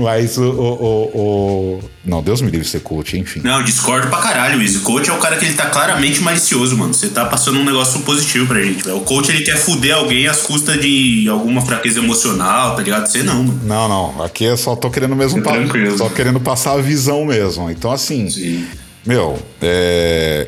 Mas 0.02 0.38
o, 0.38 0.44
o, 0.44 1.04
o, 1.14 1.80
Não, 2.04 2.22
Deus 2.22 2.42
me 2.42 2.50
livre 2.50 2.68
ser 2.68 2.82
coach, 2.82 3.18
enfim. 3.18 3.42
Não, 3.44 3.64
discordo 3.64 4.08
pra 4.08 4.20
caralho, 4.20 4.58
Luiz. 4.58 4.76
O 4.76 4.82
coach 4.82 5.10
é 5.10 5.14
o 5.14 5.18
cara 5.18 5.38
que 5.38 5.46
ele 5.46 5.54
tá 5.54 5.68
claramente 5.68 6.22
malicioso, 6.22 6.78
mano. 6.78 6.94
Você 6.94 7.10
tá 7.10 7.26
passando 7.26 7.60
um 7.60 7.64
negócio 7.64 8.00
positivo 8.02 8.48
pra 8.48 8.62
gente, 8.62 8.84
velho. 8.84 8.98
O 8.98 9.02
coach 9.02 9.30
ele 9.30 9.44
quer 9.44 9.58
fuder 9.58 9.96
alguém 9.96 10.28
às 10.28 10.42
custas 10.42 10.80
de 10.82 11.28
alguma 11.30 11.62
fraqueza 11.62 12.00
emocional, 12.00 12.76
tá 12.76 12.82
ligado? 12.82 13.08
Você 13.08 13.24
não, 13.24 13.44
mano. 13.44 13.62
Não, 13.64 13.88
não. 13.88 14.24
Aqui 14.24 14.44
eu 14.44 14.58
só 14.58 14.76
tô 14.76 14.90
querendo 14.90 15.16
mesmo. 15.16 15.40
É 15.40 15.42
tranquilo. 15.42 15.98
Só 15.98 16.10
querendo 16.10 16.40
passar 16.40 16.74
a 16.74 16.82
visão 16.82 17.26
mesmo. 17.26 17.70
Então, 17.70 17.92
assim. 17.92 18.30
Sim. 18.30 18.66
Meu, 19.06 19.40
é 19.62 20.48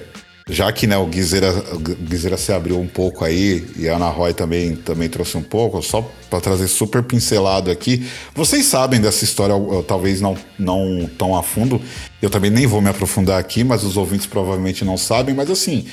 já 0.50 0.72
que 0.74 0.86
né, 0.86 0.98
o 0.98 1.06
Guizeira, 1.06 2.38
se 2.38 2.52
abriu 2.52 2.78
um 2.80 2.88
pouco 2.88 3.24
aí 3.24 3.66
e 3.78 3.88
a 3.88 3.96
Ana 3.96 4.10
Roy 4.10 4.34
também, 4.34 4.76
também 4.76 5.08
trouxe 5.08 5.38
um 5.38 5.42
pouco, 5.42 5.82
só 5.82 6.02
para 6.30 6.42
trazer 6.42 6.68
super 6.68 7.02
pincelado 7.02 7.72
aqui. 7.72 8.06
Vocês 8.36 8.66
sabem 8.66 9.00
dessa 9.00 9.24
história, 9.24 9.56
talvez 9.88 10.20
não, 10.20 10.38
não 10.60 11.10
tão 11.18 11.36
a 11.36 11.42
fundo. 11.42 11.82
Eu 12.22 12.30
também 12.30 12.52
nem 12.52 12.68
vou 12.68 12.82
me 12.82 12.90
aprofundar 12.90 13.40
aqui, 13.40 13.64
mas 13.64 13.84
os 13.84 13.96
ouvintes 13.96 14.26
provavelmente 14.26 14.84
não 14.84 14.98
sabem. 14.98 15.34
Mas 15.34 15.50
assim, 15.50 15.86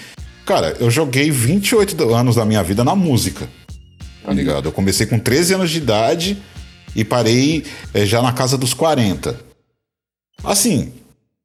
cara, 0.44 0.76
eu 0.80 0.90
joguei 0.90 1.30
28 1.30 2.12
anos 2.12 2.34
da 2.34 2.44
minha 2.44 2.62
vida 2.62 2.82
na 2.82 2.96
música. 2.96 3.48
Tá 4.24 4.32
ligado? 4.32 4.66
Eu 4.66 4.72
comecei 4.72 5.06
com 5.06 5.18
13 5.18 5.54
anos 5.54 5.70
de 5.70 5.78
idade 5.78 6.42
e 6.96 7.04
parei 7.04 7.64
é, 7.94 8.04
já 8.04 8.20
na 8.20 8.32
casa 8.32 8.58
dos 8.58 8.74
40. 8.74 9.38
Assim, 10.42 10.92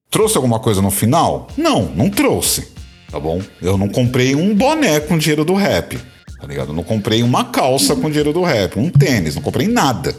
trouxe 0.10 0.38
alguma 0.38 0.60
coisa 0.60 0.82
no 0.82 0.90
final? 0.90 1.48
Não, 1.56 1.84
não 1.96 2.10
trouxe 2.10 2.75
tá 3.16 3.20
bom? 3.20 3.42
Eu 3.62 3.78
não 3.78 3.88
comprei 3.88 4.36
um 4.36 4.54
boné 4.54 5.00
com 5.00 5.18
dinheiro 5.18 5.46
do 5.46 5.54
rap, 5.54 5.98
tá 6.38 6.46
ligado? 6.46 6.72
Eu 6.72 6.76
não 6.76 6.84
comprei 6.84 7.24
uma 7.24 7.46
calça 7.46 7.96
com 7.96 8.10
dinheiro 8.10 8.34
do 8.34 8.44
rap, 8.44 8.78
um 8.78 8.90
tênis, 8.90 9.36
não 9.36 9.42
comprei 9.42 9.70
nada, 9.70 10.14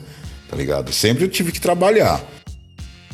tá 0.48 0.56
ligado? 0.56 0.90
Sempre 0.90 1.24
eu 1.24 1.28
tive 1.28 1.52
que 1.52 1.60
trabalhar. 1.60 2.24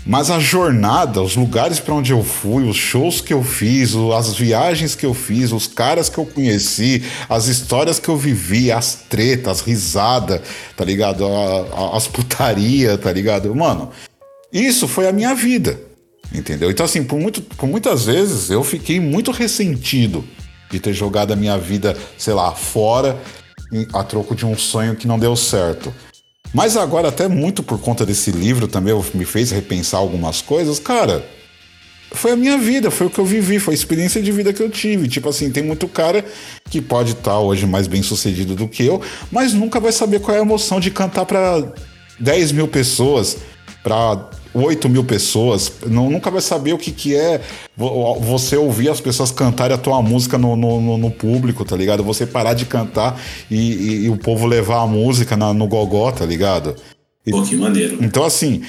Mas 0.07 0.31
a 0.31 0.39
jornada, 0.39 1.21
os 1.21 1.35
lugares 1.35 1.81
para 1.81 1.95
onde 1.95 2.13
eu 2.13 2.23
fui, 2.23 2.63
os 2.63 2.77
shows 2.77 3.21
que 3.21 3.35
eu 3.35 3.43
fiz, 3.43 3.93
as 4.17 4.35
viagens 4.35 4.95
que 4.95 5.05
eu 5.05 5.15
fiz, 5.15 5.51
os 5.51 5.67
caras 5.67 6.09
que 6.09 6.19
eu 6.19 6.27
conheci, 6.27 7.03
as 7.29 7.49
histórias 7.49 7.99
que 7.99 8.09
eu 8.09 8.17
vivi, 8.17 8.71
as 8.71 8.95
tretas, 9.09 9.59
as 9.59 9.61
risadas, 9.63 10.43
tá 10.77 10.85
ligado? 10.85 11.27
As 11.93 12.07
putaria, 12.07 12.97
tá 12.97 13.13
ligado? 13.13 13.53
Mano, 13.53 13.91
isso 14.53 14.87
foi 14.87 15.09
a 15.09 15.13
minha 15.13 15.35
vida. 15.35 15.92
Entendeu? 16.35 16.71
Então, 16.71 16.87
assim, 16.87 17.05
por, 17.05 17.19
muito, 17.19 17.43
por 17.43 17.69
muitas 17.69 18.07
vezes 18.07 18.51
eu 18.51 18.65
fiquei 18.65 18.99
muito 18.99 19.31
ressentido 19.31 20.25
de 20.71 20.81
ter 20.81 20.95
jogado 20.95 21.33
a 21.33 21.37
minha 21.37 21.59
vida, 21.59 21.97
sei 22.17 22.33
lá, 22.33 22.53
fora 22.53 23.21
a 23.93 24.03
troco 24.03 24.35
de 24.35 24.45
um 24.45 24.57
sonho 24.57 24.97
que 24.97 25.07
não 25.07 25.19
deu 25.19 25.37
certo. 25.37 25.93
Mas 26.55 26.77
agora, 26.77 27.09
até 27.09 27.29
muito 27.29 27.63
por 27.63 27.79
conta 27.79 28.05
desse 28.05 28.31
livro 28.31 28.69
também, 28.69 28.95
me 29.15 29.25
fez 29.25 29.51
repensar 29.51 29.99
algumas 29.99 30.43
coisas. 30.43 30.79
Cara, 30.79 31.25
foi 32.11 32.33
a 32.33 32.37
minha 32.37 32.59
vida, 32.59 32.91
foi 32.91 33.07
o 33.07 33.11
que 33.11 33.19
eu 33.19 33.25
vivi, 33.25 33.59
foi 33.59 33.73
a 33.73 33.77
experiência 33.77 34.23
de 34.23 34.31
vida 34.31 34.53
que 34.53 34.63
eu 34.63 34.69
tive. 34.71 35.09
Tipo 35.09 35.31
assim, 35.31 35.51
tem 35.51 35.63
muito 35.63 35.89
cara 35.89 36.25
que 36.69 36.81
pode 36.81 37.13
estar 37.13 37.33
tá 37.33 37.39
hoje 37.39 37.67
mais 37.67 37.87
bem 37.87 38.03
sucedido 38.03 38.55
do 38.55 38.69
que 38.69 38.85
eu, 38.85 39.01
mas 39.31 39.55
nunca 39.55 39.81
vai 39.81 39.93
saber 39.93 40.21
qual 40.21 40.37
é 40.37 40.41
a 40.41 40.43
emoção 40.43 40.79
de 40.79 40.91
cantar 40.91 41.25
para 41.25 41.73
10 42.21 42.53
mil 42.53 42.69
pessoas, 42.69 43.39
para 43.83 44.31
8 44.55 44.89
mil 44.89 45.05
pessoas, 45.05 45.73
não, 45.87 46.11
nunca 46.11 46.31
vai 46.31 46.41
saber 46.41 46.73
o 46.73 46.79
que, 46.79 46.91
que 46.91 47.15
é 47.15 47.41
você 47.77 48.57
ouvir 48.57 48.91
as 48.91 49.01
pessoas 49.01 49.31
cantarem 49.31 49.75
a 49.75 49.79
tua 49.79 50.03
música 50.03 50.37
no, 50.37 50.57
no, 50.57 50.99
no 50.99 51.11
público, 51.11 51.65
tá 51.65 51.77
ligado? 51.77 52.03
Você 52.05 52.27
parar 52.27 52.55
de 52.55 52.67
cantar 52.67 53.21
e, 53.51 53.57
e, 53.57 54.05
e 54.05 54.11
o 54.11 54.17
povo 54.17 54.47
levar 54.47 54.83
a 54.83 54.87
música 54.87 55.37
na, 55.37 55.55
no 55.55 55.67
gogó, 55.67 56.11
tá 56.13 56.27
ligado? 56.27 56.77
Pô, 57.31 57.43
que 57.43 57.57
maneiro. 57.57 57.99
Então, 58.01 58.25
assim, 58.25 58.63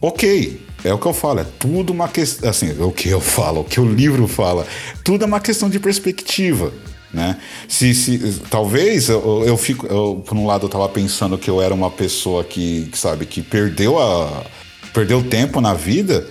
ok, 0.00 0.60
é 0.84 0.92
o 0.92 0.98
que 0.98 1.06
eu 1.06 1.14
falo, 1.14 1.40
é 1.40 1.46
tudo 1.58 1.92
uma 1.92 2.08
questão. 2.08 2.48
Assim, 2.48 2.70
o 2.80 2.90
que 2.90 3.08
eu 3.08 3.20
falo, 3.20 3.60
o 3.60 3.64
que 3.64 3.80
o 3.80 3.84
livro 3.84 4.26
fala, 4.28 4.66
tudo 5.02 5.24
é 5.24 5.26
uma 5.26 5.40
questão 5.40 5.68
de 5.68 5.78
perspectiva. 5.78 6.72
Né? 7.12 7.38
Se, 7.68 7.94
se, 7.94 8.40
talvez 8.50 9.08
eu, 9.08 9.44
eu 9.46 9.56
fico. 9.56 9.86
Eu, 9.86 10.22
por 10.26 10.36
um 10.36 10.46
lado, 10.46 10.66
eu 10.66 10.68
tava 10.68 10.88
pensando 10.88 11.38
que 11.38 11.48
eu 11.48 11.62
era 11.62 11.72
uma 11.72 11.90
pessoa 11.90 12.42
que, 12.42 12.88
que 12.90 12.98
sabe, 12.98 13.24
que 13.24 13.40
perdeu 13.40 13.98
a, 13.98 14.44
perdeu 14.94 15.22
tempo 15.22 15.60
na 15.60 15.74
vida. 15.74 16.26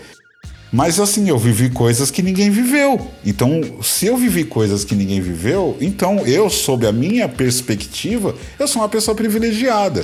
Mas 0.72 1.00
assim, 1.00 1.30
eu 1.30 1.38
vivi 1.38 1.70
coisas 1.70 2.10
que 2.10 2.24
ninguém 2.24 2.50
viveu. 2.50 3.12
Então, 3.24 3.62
se 3.84 4.08
eu 4.08 4.18
vivi 4.18 4.44
coisas 4.44 4.84
que 4.84 4.96
ninguém 4.96 5.22
viveu, 5.22 5.78
então 5.80 6.26
eu, 6.26 6.50
sob 6.50 6.88
a 6.88 6.92
minha 6.92 7.30
perspectiva, 7.30 8.34
eu 8.58 8.68
sou 8.68 8.82
uma 8.82 8.90
pessoa 8.90 9.14
privilegiada. 9.14 10.04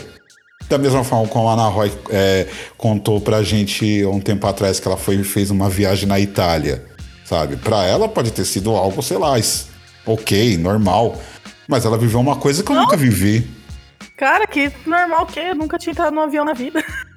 Da 0.69 0.77
mesma 0.77 1.03
forma 1.03 1.27
como 1.27 1.47
a 1.47 1.53
Ana 1.53 1.67
Roy 1.69 1.91
é, 2.11 2.45
contou 2.77 3.19
pra 3.19 3.41
gente 3.41 4.05
um 4.05 4.19
tempo 4.19 4.45
atrás 4.45 4.79
que 4.79 4.87
ela 4.87 4.97
foi, 4.97 5.23
fez 5.23 5.49
uma 5.49 5.67
viagem 5.67 6.07
na 6.07 6.19
Itália, 6.19 6.85
sabe? 7.25 7.55
Pra 7.55 7.83
ela 7.85 8.07
pode 8.07 8.29
ter 8.29 8.45
sido 8.45 8.69
algo, 8.75 9.01
sei 9.01 9.17
lá, 9.17 9.33
ok, 10.05 10.55
normal. 10.57 11.19
Mas 11.67 11.83
ela 11.85 11.97
viveu 11.97 12.19
uma 12.19 12.35
coisa 12.35 12.61
que 12.61 12.71
eu 12.71 12.75
Não. 12.75 12.83
nunca 12.83 12.95
vivi. 12.95 13.49
Cara, 14.15 14.45
que 14.45 14.71
normal 14.85 15.25
que 15.25 15.39
eu 15.39 15.55
nunca 15.55 15.79
tinha 15.79 15.93
entrado 15.93 16.13
num 16.13 16.21
avião 16.21 16.45
na 16.45 16.53
vida. 16.53 16.83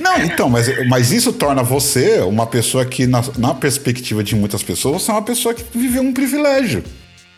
Não, 0.00 0.18
então, 0.22 0.48
mas, 0.48 0.86
mas 0.88 1.12
isso 1.12 1.32
torna 1.32 1.62
você 1.62 2.20
uma 2.20 2.46
pessoa 2.46 2.84
que, 2.84 3.06
na, 3.06 3.22
na 3.36 3.54
perspectiva 3.54 4.22
de 4.22 4.34
muitas 4.34 4.62
pessoas, 4.62 5.02
você 5.02 5.10
é 5.10 5.14
uma 5.14 5.22
pessoa 5.22 5.54
que 5.54 5.64
viveu 5.76 6.02
um 6.02 6.12
privilégio. 6.12 6.82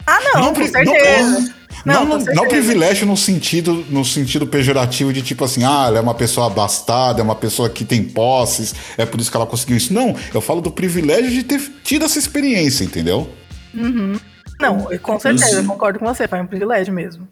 Ah, 0.06 0.18
não, 0.34 0.46
com 0.48 0.54
pri- 0.54 0.68
certeza. 0.68 1.54
Não, 1.84 2.04
Não, 2.04 2.18
não, 2.18 2.26
com 2.26 2.34
não 2.34 2.48
privilégio 2.48 3.06
no 3.06 3.16
sentido, 3.16 3.84
no 3.88 4.04
sentido 4.04 4.46
pejorativo 4.46 5.12
de 5.12 5.22
tipo 5.22 5.44
assim, 5.44 5.62
ah, 5.64 5.84
ela 5.86 5.98
é 5.98 6.00
uma 6.00 6.14
pessoa 6.14 6.46
abastada, 6.48 7.20
é 7.20 7.22
uma 7.22 7.36
pessoa 7.36 7.70
que 7.70 7.84
tem 7.84 8.02
posses, 8.02 8.74
é 8.98 9.06
por 9.06 9.20
isso 9.20 9.30
que 9.30 9.36
ela 9.36 9.46
conseguiu 9.46 9.76
isso. 9.76 9.92
Não, 9.94 10.14
eu 10.34 10.40
falo 10.40 10.60
do 10.60 10.70
privilégio 10.70 11.30
de 11.30 11.42
ter 11.42 11.60
tido 11.84 12.04
essa 12.04 12.18
experiência, 12.18 12.84
entendeu? 12.84 13.30
Não, 13.72 14.88
com 15.00 15.18
certeza, 15.20 15.60
eu 15.60 15.64
concordo 15.64 15.98
com 15.98 16.06
você, 16.06 16.26
foi 16.28 16.40
um 16.40 16.46
privilégio 16.46 16.92
mesmo. 16.92 17.26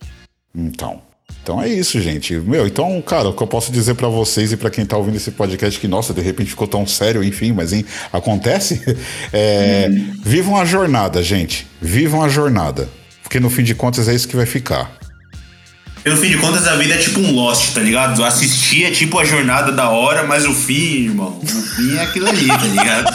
Então. 0.54 1.02
Então 1.48 1.62
é 1.62 1.68
isso, 1.70 1.98
gente. 1.98 2.34
Meu, 2.34 2.66
então, 2.66 3.00
cara, 3.00 3.30
o 3.30 3.32
que 3.32 3.42
eu 3.42 3.46
posso 3.46 3.72
dizer 3.72 3.94
pra 3.94 4.06
vocês 4.06 4.52
e 4.52 4.56
pra 4.58 4.68
quem 4.68 4.84
tá 4.84 4.98
ouvindo 4.98 5.16
esse 5.16 5.30
podcast 5.30 5.80
que, 5.80 5.88
nossa, 5.88 6.12
de 6.12 6.20
repente 6.20 6.50
ficou 6.50 6.68
tão 6.68 6.86
sério, 6.86 7.24
enfim, 7.24 7.52
mas 7.52 7.72
hein, 7.72 7.86
acontece. 8.12 8.82
É, 9.32 9.88
Vivam 10.22 10.56
a 10.58 10.64
jornada, 10.66 11.22
gente. 11.22 11.66
Vivam 11.80 12.22
a 12.22 12.28
jornada. 12.28 12.88
Porque 13.22 13.40
no 13.40 13.48
fim 13.48 13.62
de 13.62 13.74
contas 13.74 14.08
é 14.08 14.14
isso 14.14 14.28
que 14.28 14.36
vai 14.36 14.44
ficar. 14.44 14.92
Pelo 16.04 16.16
fim 16.18 16.28
de 16.28 16.36
contas, 16.36 16.66
a 16.66 16.76
vida 16.76 16.94
é 16.94 16.98
tipo 16.98 17.18
um 17.20 17.34
Lost, 17.34 17.72
tá 17.72 17.80
ligado? 17.80 18.22
Assistir 18.22 18.84
é 18.84 18.90
tipo 18.90 19.18
a 19.18 19.24
jornada 19.24 19.72
da 19.72 19.88
hora, 19.88 20.24
mas 20.24 20.44
o 20.44 20.52
fim, 20.52 21.06
irmão, 21.06 21.40
o 21.42 21.46
fim 21.46 21.96
é 21.96 22.02
aquilo 22.02 22.28
ali, 22.28 22.46
tá 22.46 22.66
ligado? 22.66 23.14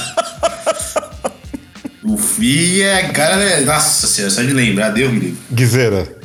o 2.03 2.17
fim 2.17 2.81
é. 2.81 3.09
Cara, 3.09 3.43
é- 3.43 3.61
nossa 3.61 4.07
senhora, 4.07 4.33
só 4.33 4.41
de 4.41 4.53
lembrar, 4.53 4.89
Deus 4.89 5.11
me 5.11 5.19
livre. 5.19 5.37
Guizeira, 5.51 6.22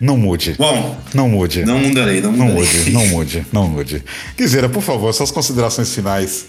não 0.00 0.16
mude. 0.16 0.54
Bom, 0.58 0.98
Não 1.14 1.28
mude. 1.28 1.64
não 1.64 1.78
mudarei, 1.78 2.20
não 2.20 2.32
Não 2.32 2.46
mudarei. 2.48 2.68
mude, 2.78 2.90
não 2.90 3.06
mude, 3.08 3.46
não 3.52 3.68
mude. 3.68 4.02
Guizeira, 4.36 4.68
por 4.68 4.82
favor, 4.82 5.12
suas 5.12 5.30
considerações 5.30 5.94
finais. 5.94 6.46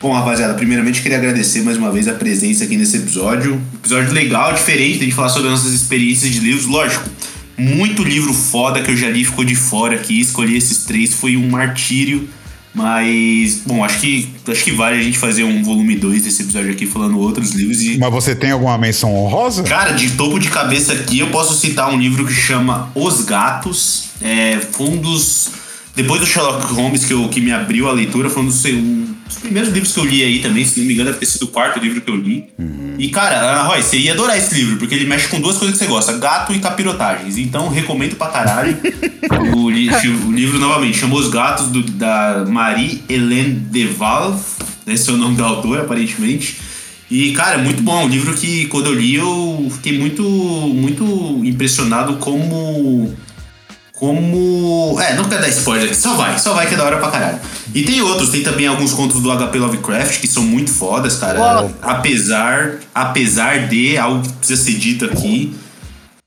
Bom, 0.00 0.12
rapaziada, 0.12 0.54
primeiramente 0.54 1.00
queria 1.00 1.16
agradecer 1.18 1.62
mais 1.62 1.76
uma 1.78 1.92
vez 1.92 2.08
a 2.08 2.12
presença 2.14 2.64
aqui 2.64 2.76
nesse 2.76 2.96
episódio. 2.96 3.60
Episódio 3.74 4.12
legal, 4.12 4.52
diferente, 4.52 5.04
de 5.06 5.12
falar 5.12 5.28
sobre 5.28 5.48
as 5.48 5.58
nossas 5.60 5.72
experiências 5.72 6.30
de 6.32 6.40
livros. 6.40 6.66
Lógico, 6.66 7.08
muito 7.56 8.02
livro 8.02 8.32
foda 8.34 8.82
que 8.82 8.90
eu 8.90 8.96
já 8.96 9.08
li 9.08 9.24
ficou 9.24 9.44
de 9.44 9.54
fora 9.54 9.94
aqui. 9.94 10.20
Escolhi 10.20 10.56
esses 10.56 10.78
três, 10.84 11.14
foi 11.14 11.36
um 11.36 11.48
martírio. 11.48 12.28
Mas, 12.74 13.62
bom, 13.66 13.84
acho 13.84 14.00
que 14.00 14.28
acho 14.48 14.64
que 14.64 14.72
vale 14.72 14.98
a 14.98 15.02
gente 15.02 15.18
fazer 15.18 15.44
um 15.44 15.62
volume 15.62 15.94
2 15.94 16.22
desse 16.22 16.42
episódio 16.42 16.70
aqui 16.72 16.86
falando 16.86 17.18
outros 17.18 17.50
livros. 17.52 17.82
E, 17.82 17.98
Mas 17.98 18.10
você 18.10 18.34
tem 18.34 18.50
alguma 18.50 18.78
menção 18.78 19.14
honrosa? 19.14 19.62
cara, 19.62 19.92
de 19.92 20.10
topo 20.12 20.38
de 20.38 20.48
cabeça 20.48 20.94
aqui, 20.94 21.18
eu 21.18 21.28
posso 21.28 21.54
citar 21.54 21.92
um 21.92 21.98
livro 21.98 22.26
que 22.26 22.32
chama 22.32 22.90
Os 22.94 23.22
Gatos. 23.22 24.04
É, 24.22 24.58
foi 24.72 24.88
um 24.88 24.96
dos. 24.96 25.50
Depois 25.94 26.20
do 26.20 26.26
Sherlock 26.26 26.72
Holmes, 26.72 27.04
que, 27.04 27.12
eu, 27.12 27.28
que 27.28 27.40
me 27.40 27.52
abriu 27.52 27.86
a 27.86 27.92
leitura, 27.92 28.30
foi 28.30 28.42
um 28.42 28.46
dos, 28.46 28.64
um 28.64 29.11
dos 29.32 29.42
primeiros 29.42 29.72
livros 29.72 29.92
que 29.92 30.00
eu 30.00 30.04
li 30.04 30.22
aí 30.22 30.38
também. 30.40 30.64
Se 30.64 30.80
não 30.80 30.86
me 30.86 30.94
engano, 30.94 31.08
deve 31.10 31.20
ter 31.20 31.26
sido 31.26 31.42
o 31.44 31.48
quarto 31.48 31.78
livro 31.80 32.00
que 32.00 32.10
eu 32.10 32.16
li. 32.16 32.46
E, 32.98 33.08
cara, 33.08 33.40
Ana 33.40 33.62
Roy, 33.62 33.82
você 33.82 33.98
ia 33.98 34.12
adorar 34.12 34.36
esse 34.38 34.54
livro, 34.54 34.76
porque 34.76 34.94
ele 34.94 35.06
mexe 35.06 35.28
com 35.28 35.40
duas 35.40 35.56
coisas 35.58 35.76
que 35.78 35.84
você 35.84 35.90
gosta: 35.90 36.12
gato 36.18 36.52
e 36.52 36.58
capirotagens. 36.58 37.36
Então, 37.38 37.68
recomendo 37.68 38.16
pra 38.16 38.28
caralho. 38.28 38.76
o, 39.56 39.70
li- 39.70 39.88
o 40.26 40.30
livro, 40.32 40.58
novamente, 40.58 40.98
chama 40.98 41.14
Os 41.16 41.28
Gatos, 41.28 41.66
do- 41.68 41.82
da 41.82 42.44
Marie-Hélène 42.48 43.54
Deval. 43.54 44.38
Esse 44.86 45.10
é 45.10 45.12
o 45.12 45.16
nome 45.16 45.36
da 45.36 45.44
autora, 45.44 45.82
aparentemente. 45.82 46.56
E, 47.10 47.32
cara, 47.32 47.54
é 47.60 47.62
muito 47.62 47.82
bom. 47.82 48.00
É 48.00 48.04
um 48.04 48.08
livro 48.08 48.32
que, 48.34 48.66
quando 48.66 48.86
eu 48.86 48.94
li, 48.94 49.14
eu 49.14 49.70
fiquei 49.72 49.98
muito, 49.98 50.22
muito 50.22 51.40
impressionado 51.44 52.14
como. 52.16 53.14
Como. 54.06 54.98
É, 55.00 55.14
não 55.14 55.22
quero 55.26 55.40
dar 55.42 55.48
spoiler 55.48 55.86
aqui, 55.86 55.94
só 55.94 56.14
vai, 56.16 56.36
só 56.36 56.52
vai 56.54 56.66
que 56.66 56.74
é 56.74 56.76
da 56.76 56.82
hora 56.84 56.96
pra 56.96 57.08
caralho. 57.08 57.38
E 57.72 57.84
tem 57.84 58.00
outros, 58.02 58.30
tem 58.30 58.42
também 58.42 58.66
alguns 58.66 58.92
contos 58.92 59.20
do 59.22 59.30
HP 59.30 59.56
Lovecraft 59.60 60.20
que 60.20 60.26
são 60.26 60.42
muito 60.42 60.72
fodas, 60.72 61.14
cara. 61.18 61.70
Apesar, 61.80 62.80
apesar 62.92 63.68
de 63.68 63.96
algo 63.96 64.22
que 64.22 64.32
precisa 64.32 64.60
ser 64.60 64.72
dito 64.74 65.04
aqui, 65.04 65.54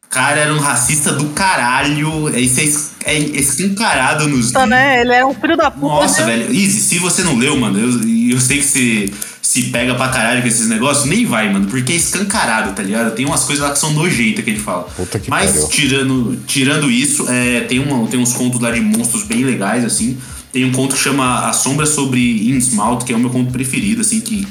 cara 0.09 0.39
era 0.39 0.53
um 0.53 0.59
racista 0.59 1.11
do 1.11 1.25
caralho. 1.31 2.33
É, 2.33 2.39
Isso 2.39 2.61
é, 2.61 2.63
es- 2.63 2.91
é 3.03 3.19
escancarado 3.19 4.25
nos 4.29 4.53
Tá, 4.53 4.65
né? 4.65 5.01
Ele 5.01 5.11
é 5.13 5.25
um 5.25 5.33
filho 5.33 5.57
da 5.57 5.69
puta. 5.69 5.85
nossa, 5.85 6.25
né? 6.25 6.37
velho. 6.37 6.53
Easy, 6.55 6.79
se 6.79 6.97
você 6.99 7.23
não 7.23 7.35
leu, 7.37 7.57
mano, 7.59 7.77
eu, 7.77 8.31
eu 8.35 8.39
sei 8.39 8.59
que 8.59 8.63
você 8.63 9.11
se 9.55 9.63
pega 9.69 9.95
pra 9.95 10.09
caralho 10.09 10.41
com 10.41 10.49
esses 10.49 10.67
negócios, 10.67 11.05
nem 11.05 11.25
vai, 11.25 11.49
mano, 11.49 11.65
porque 11.67 11.93
é 11.93 11.95
escancarado, 11.95 12.73
tá 12.73 12.83
ligado? 12.83 13.15
Tem 13.15 13.25
umas 13.25 13.45
coisas 13.45 13.63
lá 13.63 13.71
que 13.71 13.79
são 13.79 13.93
nojentas 13.93 14.43
que 14.43 14.49
ele 14.49 14.59
fala. 14.59 14.85
Que 15.23 15.29
Mas 15.29 15.51
pariu. 15.51 15.67
tirando, 15.69 16.39
tirando 16.45 16.91
isso, 16.91 17.25
é, 17.29 17.61
tem, 17.61 17.79
uma, 17.79 18.05
tem 18.09 18.19
uns 18.19 18.33
contos 18.33 18.59
lá 18.59 18.69
de 18.69 18.81
monstros 18.81 19.23
bem 19.23 19.45
legais, 19.45 19.85
assim. 19.85 20.17
Tem 20.51 20.65
um 20.65 20.73
conto 20.73 20.93
que 20.95 21.01
chama 21.01 21.47
A 21.47 21.53
Sombra 21.53 21.85
sobre 21.85 22.49
Innsmouth, 22.49 23.05
que 23.05 23.13
é 23.13 23.15
o 23.15 23.19
meu 23.19 23.29
conto 23.29 23.49
preferido, 23.53 24.01
assim, 24.01 24.19
que 24.19 24.45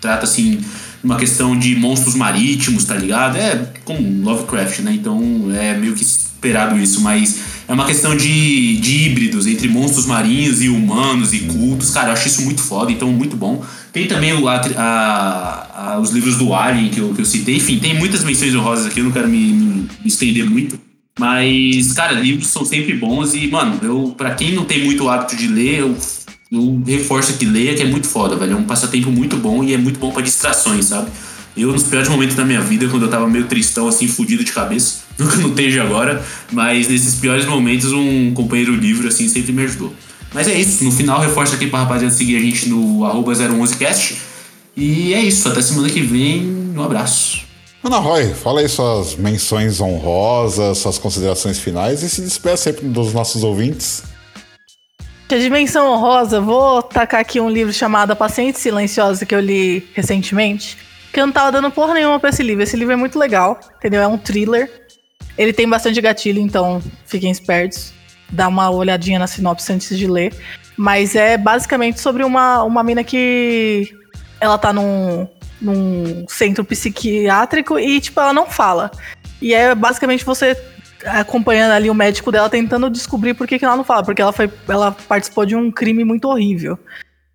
trata, 0.00 0.24
assim, 0.24 0.58
uma 1.04 1.14
questão 1.14 1.56
de 1.56 1.76
monstros 1.76 2.16
marítimos, 2.16 2.82
tá 2.82 2.96
ligado? 2.96 3.36
É 3.36 3.64
como 3.84 4.24
Lovecraft, 4.24 4.80
né? 4.80 4.92
Então 4.92 5.52
é 5.54 5.76
meio 5.76 5.94
que 5.94 6.02
esperado 6.02 6.76
isso, 6.76 7.00
mas 7.00 7.38
é 7.68 7.72
uma 7.72 7.84
questão 7.84 8.16
de, 8.16 8.78
de 8.78 9.04
híbridos 9.04 9.46
entre 9.46 9.68
monstros 9.68 10.06
marinhos 10.06 10.62
e 10.62 10.68
humanos 10.70 11.32
e 11.34 11.40
cultos. 11.40 11.90
Cara, 11.90 12.08
eu 12.08 12.12
acho 12.14 12.26
isso 12.26 12.42
muito 12.42 12.62
foda, 12.62 12.90
então 12.90 13.12
muito 13.12 13.36
bom. 13.36 13.62
Tem 13.92 14.06
também 14.08 14.32
o, 14.32 14.48
a, 14.48 14.56
a- 14.76 15.92
a- 15.94 15.98
os 16.00 16.10
livros 16.10 16.36
do 16.36 16.54
Alien 16.54 16.88
que 16.90 16.98
eu, 16.98 17.12
que 17.14 17.20
eu 17.20 17.24
citei. 17.26 17.56
Enfim, 17.56 17.78
tem 17.78 17.94
muitas 17.98 18.24
menções 18.24 18.54
honrosas 18.54 18.86
aqui, 18.86 19.00
eu 19.00 19.04
não 19.04 19.12
quero 19.12 19.28
me, 19.28 19.38
me 19.52 19.88
estender 20.06 20.48
muito. 20.48 20.78
Mas, 21.18 21.92
cara, 21.92 22.12
livros 22.12 22.46
são 22.48 22.64
sempre 22.64 22.94
bons 22.94 23.34
e, 23.34 23.48
mano, 23.48 23.78
eu, 23.82 24.14
pra 24.16 24.34
quem 24.34 24.52
não 24.54 24.64
tem 24.64 24.84
muito 24.84 25.08
hábito 25.08 25.34
de 25.36 25.48
ler, 25.48 25.80
eu, 25.80 25.96
eu 26.50 26.80
reforço 26.86 27.36
que 27.36 27.44
leia, 27.44 27.74
que 27.74 27.82
é 27.82 27.86
muito 27.86 28.06
foda, 28.06 28.36
velho. 28.36 28.52
É 28.52 28.56
um 28.56 28.62
passatempo 28.64 29.10
muito 29.10 29.36
bom 29.36 29.62
e 29.64 29.74
é 29.74 29.78
muito 29.78 29.98
bom 29.98 30.12
pra 30.12 30.22
distrações, 30.22 30.86
sabe? 30.86 31.10
Eu, 31.58 31.72
nos 31.72 31.82
piores 31.82 32.08
momentos 32.08 32.36
da 32.36 32.44
minha 32.44 32.60
vida, 32.60 32.88
quando 32.88 33.02
eu 33.02 33.10
tava 33.10 33.26
meio 33.26 33.46
tristão, 33.46 33.88
assim, 33.88 34.06
fudido 34.06 34.44
de 34.44 34.52
cabeça, 34.52 35.00
nunca 35.18 35.36
não 35.36 35.50
esteja 35.50 35.82
agora, 35.82 36.24
mas 36.52 36.88
nesses 36.88 37.16
piores 37.16 37.44
momentos, 37.44 37.92
um 37.92 38.32
companheiro 38.32 38.74
livre, 38.74 39.08
assim, 39.08 39.28
sempre 39.28 39.52
me 39.52 39.64
ajudou. 39.64 39.92
Mas 40.32 40.46
é 40.46 40.58
isso, 40.58 40.84
no 40.84 40.92
final, 40.92 41.20
reforço 41.20 41.54
aqui 41.54 41.66
pra 41.66 41.80
rapaziada 41.80 42.14
seguir 42.14 42.36
a 42.36 42.40
gente 42.40 42.68
no 42.68 43.04
arroba 43.04 43.32
011cast. 43.32 44.14
E 44.76 45.12
é 45.12 45.20
isso, 45.20 45.48
até 45.48 45.60
semana 45.60 45.90
que 45.90 46.00
vem, 46.00 46.72
um 46.76 46.82
abraço. 46.82 47.40
Ana 47.82 47.98
Roy, 47.98 48.34
fala 48.34 48.60
aí 48.60 48.68
suas 48.68 49.16
menções 49.16 49.80
honrosas, 49.80 50.78
suas 50.78 50.98
considerações 50.98 51.58
finais 51.58 52.02
e 52.02 52.10
se 52.10 52.20
despeça 52.20 52.64
sempre 52.64 52.86
dos 52.86 53.12
nossos 53.12 53.42
ouvintes. 53.42 54.02
De 55.28 55.40
dimensão 55.40 55.92
honrosa, 55.92 56.40
vou 56.40 56.82
tacar 56.82 57.20
aqui 57.20 57.40
um 57.40 57.50
livro 57.50 57.72
chamado 57.72 58.12
A 58.12 58.16
Paciente 58.16 58.58
Silenciosa 58.58 59.26
que 59.26 59.34
eu 59.34 59.40
li 59.40 59.86
recentemente. 59.94 60.76
Que 61.18 61.22
eu 61.22 61.26
não 61.26 61.32
tava 61.32 61.50
dando 61.50 61.68
porra 61.68 61.94
nenhuma 61.94 62.20
pra 62.20 62.30
esse 62.30 62.44
livro. 62.44 62.62
Esse 62.62 62.76
livro 62.76 62.92
é 62.92 62.96
muito 62.96 63.18
legal, 63.18 63.58
entendeu? 63.76 64.00
É 64.00 64.06
um 64.06 64.16
thriller. 64.16 64.70
Ele 65.36 65.52
tem 65.52 65.68
bastante 65.68 66.00
gatilho, 66.00 66.40
então 66.40 66.80
fiquem 67.06 67.28
espertos. 67.28 67.92
Dá 68.30 68.46
uma 68.46 68.70
olhadinha 68.70 69.18
na 69.18 69.26
sinopse 69.26 69.72
antes 69.72 69.98
de 69.98 70.06
ler. 70.06 70.32
Mas 70.76 71.16
é 71.16 71.36
basicamente 71.36 72.00
sobre 72.00 72.22
uma, 72.22 72.62
uma 72.62 72.84
mina 72.84 73.02
que 73.02 73.90
ela 74.40 74.56
tá 74.58 74.72
num, 74.72 75.26
num 75.60 76.24
centro 76.28 76.64
psiquiátrico 76.64 77.80
e, 77.80 78.00
tipo, 78.00 78.20
ela 78.20 78.32
não 78.32 78.46
fala. 78.46 78.88
E 79.42 79.52
é 79.52 79.74
basicamente 79.74 80.24
você 80.24 80.56
acompanhando 81.04 81.72
ali 81.72 81.90
o 81.90 81.94
médico 81.94 82.30
dela 82.30 82.48
tentando 82.48 82.88
descobrir 82.88 83.34
por 83.34 83.48
que, 83.48 83.58
que 83.58 83.64
ela 83.64 83.76
não 83.76 83.82
fala, 83.82 84.04
porque 84.04 84.22
ela, 84.22 84.32
foi, 84.32 84.48
ela 84.68 84.92
participou 84.92 85.44
de 85.44 85.56
um 85.56 85.68
crime 85.72 86.04
muito 86.04 86.28
horrível. 86.28 86.78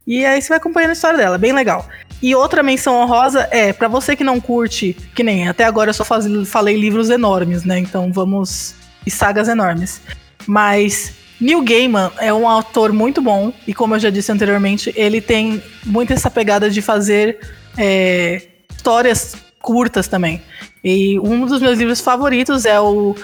E 0.05 0.25
aí 0.25 0.41
você 0.41 0.49
vai 0.49 0.57
acompanhando 0.57 0.91
a 0.91 0.93
história 0.93 1.17
dela, 1.17 1.37
bem 1.37 1.53
legal. 1.53 1.87
E 2.21 2.35
outra 2.35 2.63
menção 2.63 2.95
honrosa 2.95 3.47
é, 3.51 3.73
pra 3.73 3.87
você 3.87 4.15
que 4.15 4.23
não 4.23 4.39
curte, 4.39 4.95
que 5.15 5.23
nem 5.23 5.47
até 5.47 5.65
agora 5.65 5.89
eu 5.89 5.93
só 5.93 6.05
faz, 6.05 6.25
falei 6.47 6.77
livros 6.77 7.09
enormes, 7.09 7.63
né? 7.63 7.79
Então 7.79 8.11
vamos. 8.11 8.75
e 9.05 9.11
sagas 9.11 9.47
enormes. 9.47 10.01
Mas 10.45 11.13
Neil 11.39 11.61
Gaiman 11.61 12.11
é 12.19 12.33
um 12.33 12.47
autor 12.47 12.93
muito 12.93 13.21
bom, 13.21 13.51
e 13.67 13.73
como 13.73 13.95
eu 13.95 13.99
já 13.99 14.09
disse 14.09 14.31
anteriormente, 14.31 14.93
ele 14.95 15.19
tem 15.19 15.61
muito 15.85 16.13
essa 16.13 16.29
pegada 16.29 16.69
de 16.69 16.81
fazer 16.81 17.39
é, 17.77 18.41
histórias 18.73 19.35
curtas 19.61 20.07
também. 20.07 20.41
E 20.83 21.19
um 21.19 21.45
dos 21.45 21.61
meus 21.61 21.77
livros 21.77 21.99
favoritos 22.01 22.65
é 22.65 22.79
o 22.79 23.15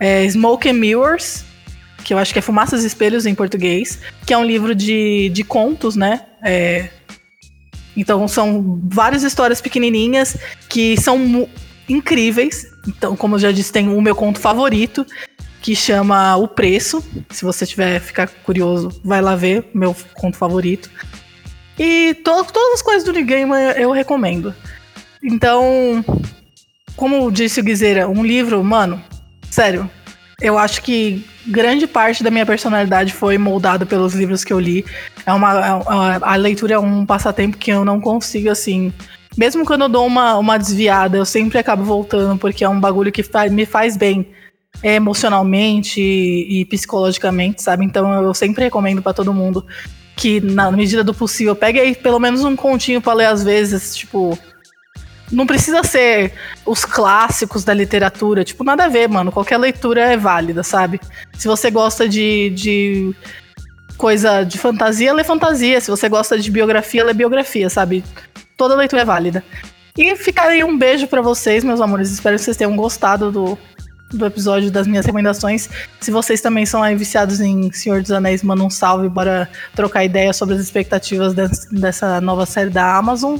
é, 0.00 0.28
Smoke 0.28 0.68
and 0.68 0.74
Mirrors, 0.74 1.44
que 2.04 2.14
eu 2.14 2.18
acho 2.18 2.32
que 2.32 2.38
é 2.38 2.42
Fumaças 2.42 2.84
e 2.84 2.86
Espelhos 2.86 3.26
em 3.26 3.34
português, 3.34 4.00
que 4.26 4.32
é 4.32 4.38
um 4.38 4.44
livro 4.44 4.74
de, 4.74 5.28
de 5.30 5.44
contos, 5.44 5.96
né? 5.96 6.22
É, 6.42 6.88
Então 7.96 8.26
são 8.28 8.80
várias 8.84 9.22
histórias 9.22 9.60
pequenininhas 9.60 10.36
que 10.68 11.00
são 11.00 11.48
incríveis. 11.88 12.66
Então, 12.86 13.16
como 13.16 13.34
eu 13.34 13.40
já 13.40 13.52
disse, 13.52 13.72
tem 13.72 13.88
o 13.88 14.00
meu 14.00 14.14
conto 14.14 14.40
favorito, 14.40 15.06
que 15.60 15.76
chama 15.76 16.36
O 16.36 16.48
Preço. 16.48 17.04
Se 17.30 17.44
você 17.44 17.66
tiver 17.66 18.00
ficar 18.00 18.28
curioso, 18.28 19.00
vai 19.04 19.20
lá 19.20 19.36
ver, 19.36 19.68
meu 19.74 19.94
conto 20.14 20.36
favorito. 20.36 20.90
E 21.78 22.14
to 22.14 22.44
todas 22.52 22.74
as 22.74 22.82
coisas 22.82 23.04
do 23.04 23.12
New 23.12 23.54
eu 23.76 23.90
recomendo. 23.90 24.54
Então, 25.22 26.04
como 26.96 27.30
disse 27.30 27.60
o 27.60 27.64
Guizeira, 27.64 28.08
um 28.08 28.24
livro, 28.24 28.62
mano, 28.62 29.02
sério, 29.50 29.90
eu 30.40 30.58
acho 30.58 30.82
que 30.82 31.24
grande 31.46 31.86
parte 31.86 32.22
da 32.22 32.30
minha 32.30 32.46
personalidade 32.46 33.12
foi 33.12 33.36
moldada 33.38 33.84
pelos 33.84 34.14
livros 34.14 34.44
que 34.44 34.52
eu 34.52 34.60
li. 34.60 34.84
É 35.26 35.32
uma, 35.32 35.52
a, 35.52 36.14
é 36.14 36.18
a 36.22 36.36
leitura 36.36 36.74
é 36.74 36.78
um 36.78 37.04
passatempo 37.04 37.56
que 37.56 37.70
eu 37.70 37.84
não 37.84 38.00
consigo, 38.00 38.50
assim. 38.50 38.92
Mesmo 39.36 39.64
quando 39.64 39.82
eu 39.82 39.88
dou 39.88 40.06
uma, 40.06 40.36
uma 40.36 40.58
desviada, 40.58 41.16
eu 41.16 41.24
sempre 41.24 41.58
acabo 41.58 41.84
voltando, 41.84 42.38
porque 42.38 42.64
é 42.64 42.68
um 42.68 42.80
bagulho 42.80 43.12
que 43.12 43.22
faz, 43.22 43.52
me 43.52 43.64
faz 43.64 43.96
bem 43.96 44.26
emocionalmente 44.82 46.00
e, 46.00 46.60
e 46.60 46.64
psicologicamente, 46.64 47.62
sabe? 47.62 47.84
Então 47.84 48.22
eu 48.22 48.34
sempre 48.34 48.64
recomendo 48.64 49.02
para 49.02 49.12
todo 49.12 49.34
mundo 49.34 49.64
que, 50.16 50.40
na 50.40 50.70
medida 50.70 51.04
do 51.04 51.14
possível, 51.14 51.54
pegue 51.54 51.80
aí 51.80 51.94
pelo 51.94 52.18
menos 52.18 52.44
um 52.44 52.56
continho 52.56 53.00
para 53.00 53.14
ler 53.14 53.26
às 53.26 53.42
vezes, 53.42 53.96
tipo. 53.96 54.38
Não 55.30 55.46
precisa 55.46 55.84
ser 55.84 56.32
os 56.66 56.84
clássicos 56.84 57.62
da 57.62 57.72
literatura, 57.72 58.44
tipo, 58.44 58.64
nada 58.64 58.84
a 58.84 58.88
ver, 58.88 59.08
mano. 59.08 59.30
Qualquer 59.30 59.58
leitura 59.58 60.00
é 60.00 60.16
válida, 60.16 60.62
sabe? 60.62 61.00
Se 61.38 61.46
você 61.46 61.70
gosta 61.70 62.08
de, 62.08 62.50
de 62.50 63.14
coisa 63.96 64.42
de 64.42 64.58
fantasia, 64.58 65.12
lê 65.12 65.22
fantasia. 65.22 65.80
Se 65.80 65.90
você 65.90 66.08
gosta 66.08 66.38
de 66.38 66.50
biografia, 66.50 67.04
lê 67.04 67.14
biografia, 67.14 67.70
sabe? 67.70 68.02
Toda 68.56 68.74
leitura 68.74 69.02
é 69.02 69.04
válida. 69.04 69.44
E 69.96 70.16
fica 70.16 70.42
aí 70.42 70.64
um 70.64 70.76
beijo 70.76 71.06
para 71.06 71.20
vocês, 71.20 71.62
meus 71.62 71.80
amores. 71.80 72.10
Espero 72.10 72.36
que 72.36 72.42
vocês 72.42 72.56
tenham 72.56 72.74
gostado 72.74 73.30
do, 73.30 73.58
do 74.12 74.26
episódio 74.26 74.70
das 74.70 74.86
minhas 74.86 75.04
recomendações. 75.04 75.68
Se 76.00 76.10
vocês 76.10 76.40
também 76.40 76.66
são 76.66 76.82
aí 76.82 76.96
viciados 76.96 77.40
em 77.40 77.70
Senhor 77.72 78.00
dos 78.00 78.10
Anéis, 78.10 78.42
manda 78.42 78.62
um 78.62 78.70
salve, 78.70 79.08
bora 79.08 79.48
trocar 79.74 80.04
ideia 80.04 80.32
sobre 80.32 80.54
as 80.54 80.60
expectativas 80.60 81.34
dessa 81.70 82.20
nova 82.20 82.46
série 82.46 82.70
da 82.70 82.96
Amazon. 82.96 83.38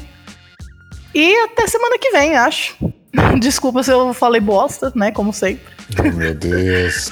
E 1.14 1.34
até 1.44 1.66
semana 1.66 1.98
que 1.98 2.10
vem, 2.10 2.36
acho. 2.36 2.76
Desculpa 3.40 3.82
se 3.82 3.90
eu 3.90 4.14
falei 4.14 4.40
bosta, 4.40 4.92
né? 4.94 5.10
Como 5.10 5.32
sempre. 5.32 5.72
Oh, 5.98 6.02
meu 6.16 6.34
Deus. 6.34 7.10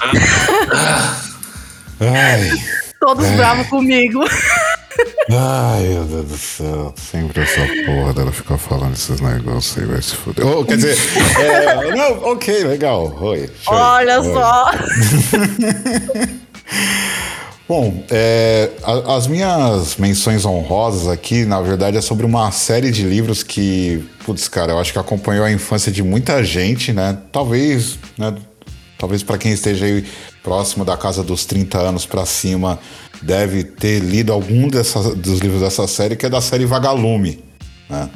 Ai. 1.99 2.49
Todos 2.99 3.25
Ai. 3.25 3.35
bravos 3.35 3.67
comigo. 3.67 4.23
Ai, 5.31 5.83
meu 5.89 6.03
Deus 6.05 6.25
do 6.25 6.37
céu. 6.37 6.93
Sempre 6.97 7.43
essa 7.43 7.61
porra 7.85 8.13
dela 8.13 8.31
ficar 8.31 8.57
falando 8.57 8.93
esses 8.93 9.19
negócios 9.21 9.77
aí, 9.77 9.85
vai 9.85 10.01
se 10.01 10.15
fuder. 10.15 10.45
Oh, 10.45 10.65
quer 10.65 10.77
dizer, 10.77 10.97
é, 11.39 11.95
não, 11.95 12.31
ok, 12.31 12.63
legal. 12.63 13.15
Oi. 13.21 13.49
Olha 13.67 14.21
Oi. 14.21 14.33
só. 14.33 14.71
Bom, 17.69 18.03
é, 18.09 18.71
as 19.05 19.27
minhas 19.27 19.95
menções 19.97 20.43
honrosas 20.43 21.07
aqui, 21.07 21.45
na 21.45 21.61
verdade, 21.61 21.97
é 21.97 22.01
sobre 22.01 22.25
uma 22.25 22.51
série 22.51 22.89
de 22.89 23.03
livros 23.03 23.43
que, 23.43 24.03
putz, 24.25 24.47
cara, 24.47 24.71
eu 24.71 24.79
acho 24.79 24.91
que 24.91 24.97
acompanhou 24.97 25.45
a 25.45 25.51
infância 25.51 25.91
de 25.91 26.01
muita 26.01 26.43
gente, 26.43 26.91
né? 26.91 27.15
Talvez, 27.31 27.99
né? 28.17 28.35
Talvez 28.97 29.21
para 29.21 29.37
quem 29.37 29.51
esteja 29.51 29.85
aí 29.85 30.03
próximo 30.41 30.83
da 30.83 30.97
casa 30.97 31.23
dos 31.23 31.45
30 31.45 31.77
anos 31.77 32.07
para 32.07 32.25
cima, 32.25 32.79
deve 33.21 33.63
ter 33.63 33.99
lido 33.99 34.33
algum 34.33 34.67
dos 34.67 35.37
livros 35.39 35.61
dessa 35.61 35.85
série, 35.85 36.15
que 36.15 36.25
é 36.25 36.29
da 36.29 36.41
série 36.41 36.65
Vagalume, 36.65 37.43
né? 37.87 38.09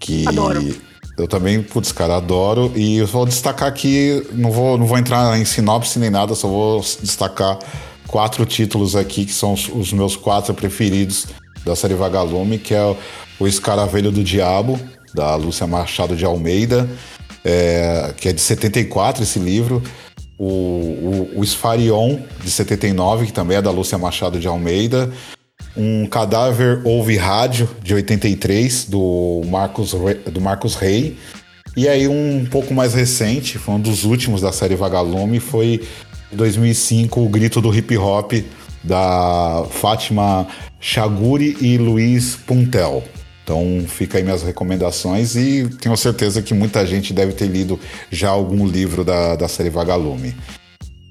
Que 0.00 0.26
adoro. 0.26 0.74
eu 1.18 1.28
também, 1.28 1.62
putz, 1.62 1.92
cara, 1.92 2.16
adoro. 2.16 2.72
E 2.74 2.96
eu 2.96 3.06
vou 3.06 3.26
destacar 3.26 3.68
aqui, 3.68 4.26
não 4.32 4.50
vou, 4.50 4.78
não 4.78 4.86
vou 4.86 4.96
entrar 4.96 5.38
em 5.38 5.44
sinopse 5.44 5.98
nem 5.98 6.08
nada, 6.08 6.34
só 6.34 6.48
vou 6.48 6.80
destacar 7.02 7.58
quatro 8.08 8.44
títulos 8.44 8.96
aqui, 8.96 9.24
que 9.24 9.32
são 9.32 9.52
os, 9.52 9.68
os 9.68 9.92
meus 9.92 10.16
quatro 10.16 10.52
preferidos 10.52 11.26
da 11.64 11.76
série 11.76 11.94
Vagalume, 11.94 12.58
que 12.58 12.74
é 12.74 12.96
o 13.38 13.46
Escaravelho 13.46 14.10
do 14.10 14.24
Diabo, 14.24 14.80
da 15.14 15.36
Lúcia 15.36 15.66
Machado 15.66 16.16
de 16.16 16.24
Almeida, 16.24 16.88
é, 17.44 18.12
que 18.16 18.28
é 18.28 18.32
de 18.32 18.40
74 18.40 19.22
esse 19.22 19.38
livro 19.38 19.80
o, 20.38 20.44
o, 20.44 21.30
o 21.36 21.44
Esfarion, 21.44 22.20
de 22.42 22.50
79, 22.50 23.26
que 23.26 23.32
também 23.32 23.56
é 23.56 23.62
da 23.62 23.70
Lúcia 23.70 23.98
Machado 23.98 24.38
de 24.38 24.46
Almeida, 24.46 25.10
um 25.76 26.06
Cadáver 26.06 26.80
Ouve 26.84 27.16
Rádio, 27.16 27.68
de 27.82 27.92
83, 27.94 28.84
do 28.84 29.42
Marcos, 29.46 29.94
do 30.30 30.40
Marcos 30.40 30.76
Rey, 30.76 31.18
e 31.76 31.88
aí 31.88 32.06
um 32.08 32.46
pouco 32.50 32.72
mais 32.72 32.94
recente, 32.94 33.58
foi 33.58 33.74
um 33.74 33.80
dos 33.80 34.04
últimos 34.04 34.40
da 34.40 34.52
série 34.52 34.76
Vagalume, 34.76 35.40
foi 35.40 35.86
2005, 36.32 37.20
O 37.20 37.28
Grito 37.28 37.60
do 37.60 37.74
Hip 37.74 37.96
Hop, 37.96 38.32
da 38.82 39.64
Fátima 39.70 40.46
Chaguri 40.80 41.56
e 41.60 41.76
Luiz 41.78 42.36
Puntel. 42.36 43.02
Então 43.42 43.84
fica 43.88 44.18
aí 44.18 44.24
minhas 44.24 44.42
recomendações 44.42 45.34
e 45.34 45.68
tenho 45.80 45.96
certeza 45.96 46.42
que 46.42 46.52
muita 46.52 46.86
gente 46.86 47.14
deve 47.14 47.32
ter 47.32 47.46
lido 47.46 47.80
já 48.10 48.28
algum 48.28 48.66
livro 48.66 49.02
da, 49.02 49.36
da 49.36 49.48
série 49.48 49.70
Vagalume. 49.70 50.34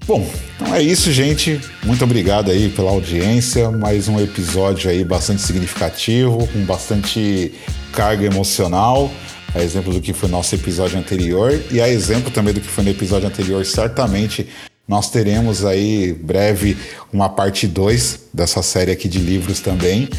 Bom, 0.05 0.25
então 0.55 0.73
é 0.73 0.81
isso, 0.81 1.11
gente. 1.11 1.59
Muito 1.83 2.03
obrigado 2.03 2.49
aí 2.49 2.69
pela 2.69 2.91
audiência. 2.91 3.69
Mais 3.71 4.07
um 4.07 4.19
episódio 4.21 4.89
aí 4.89 5.03
bastante 5.03 5.41
significativo, 5.41 6.47
com 6.47 6.63
bastante 6.63 7.53
carga 7.91 8.25
emocional. 8.25 9.11
A 9.53 9.61
exemplo 9.61 9.91
do 9.91 9.99
que 9.99 10.13
foi 10.13 10.29
nosso 10.29 10.53
episódio 10.53 10.99
anterior 10.99 11.59
e 11.71 11.81
a 11.81 11.89
exemplo 11.89 12.29
também 12.29 12.53
do 12.53 12.61
que 12.61 12.67
foi 12.67 12.83
no 12.83 12.91
episódio 12.91 13.27
anterior, 13.27 13.65
certamente 13.65 14.47
nós 14.87 15.09
teremos 15.09 15.65
aí 15.65 16.13
breve 16.13 16.77
uma 17.11 17.27
parte 17.27 17.67
2 17.67 18.29
dessa 18.33 18.61
série 18.61 18.91
aqui 18.91 19.07
de 19.09 19.19
livros 19.19 19.59
também. 19.59 20.09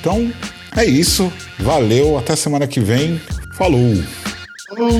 Então, 0.00 0.32
é 0.76 0.84
isso. 0.84 1.32
Valeu. 1.58 2.16
Até 2.16 2.36
semana 2.36 2.66
que 2.66 2.80
vem. 2.80 3.20
Falou. 3.56 3.96
Falou. 4.68 4.90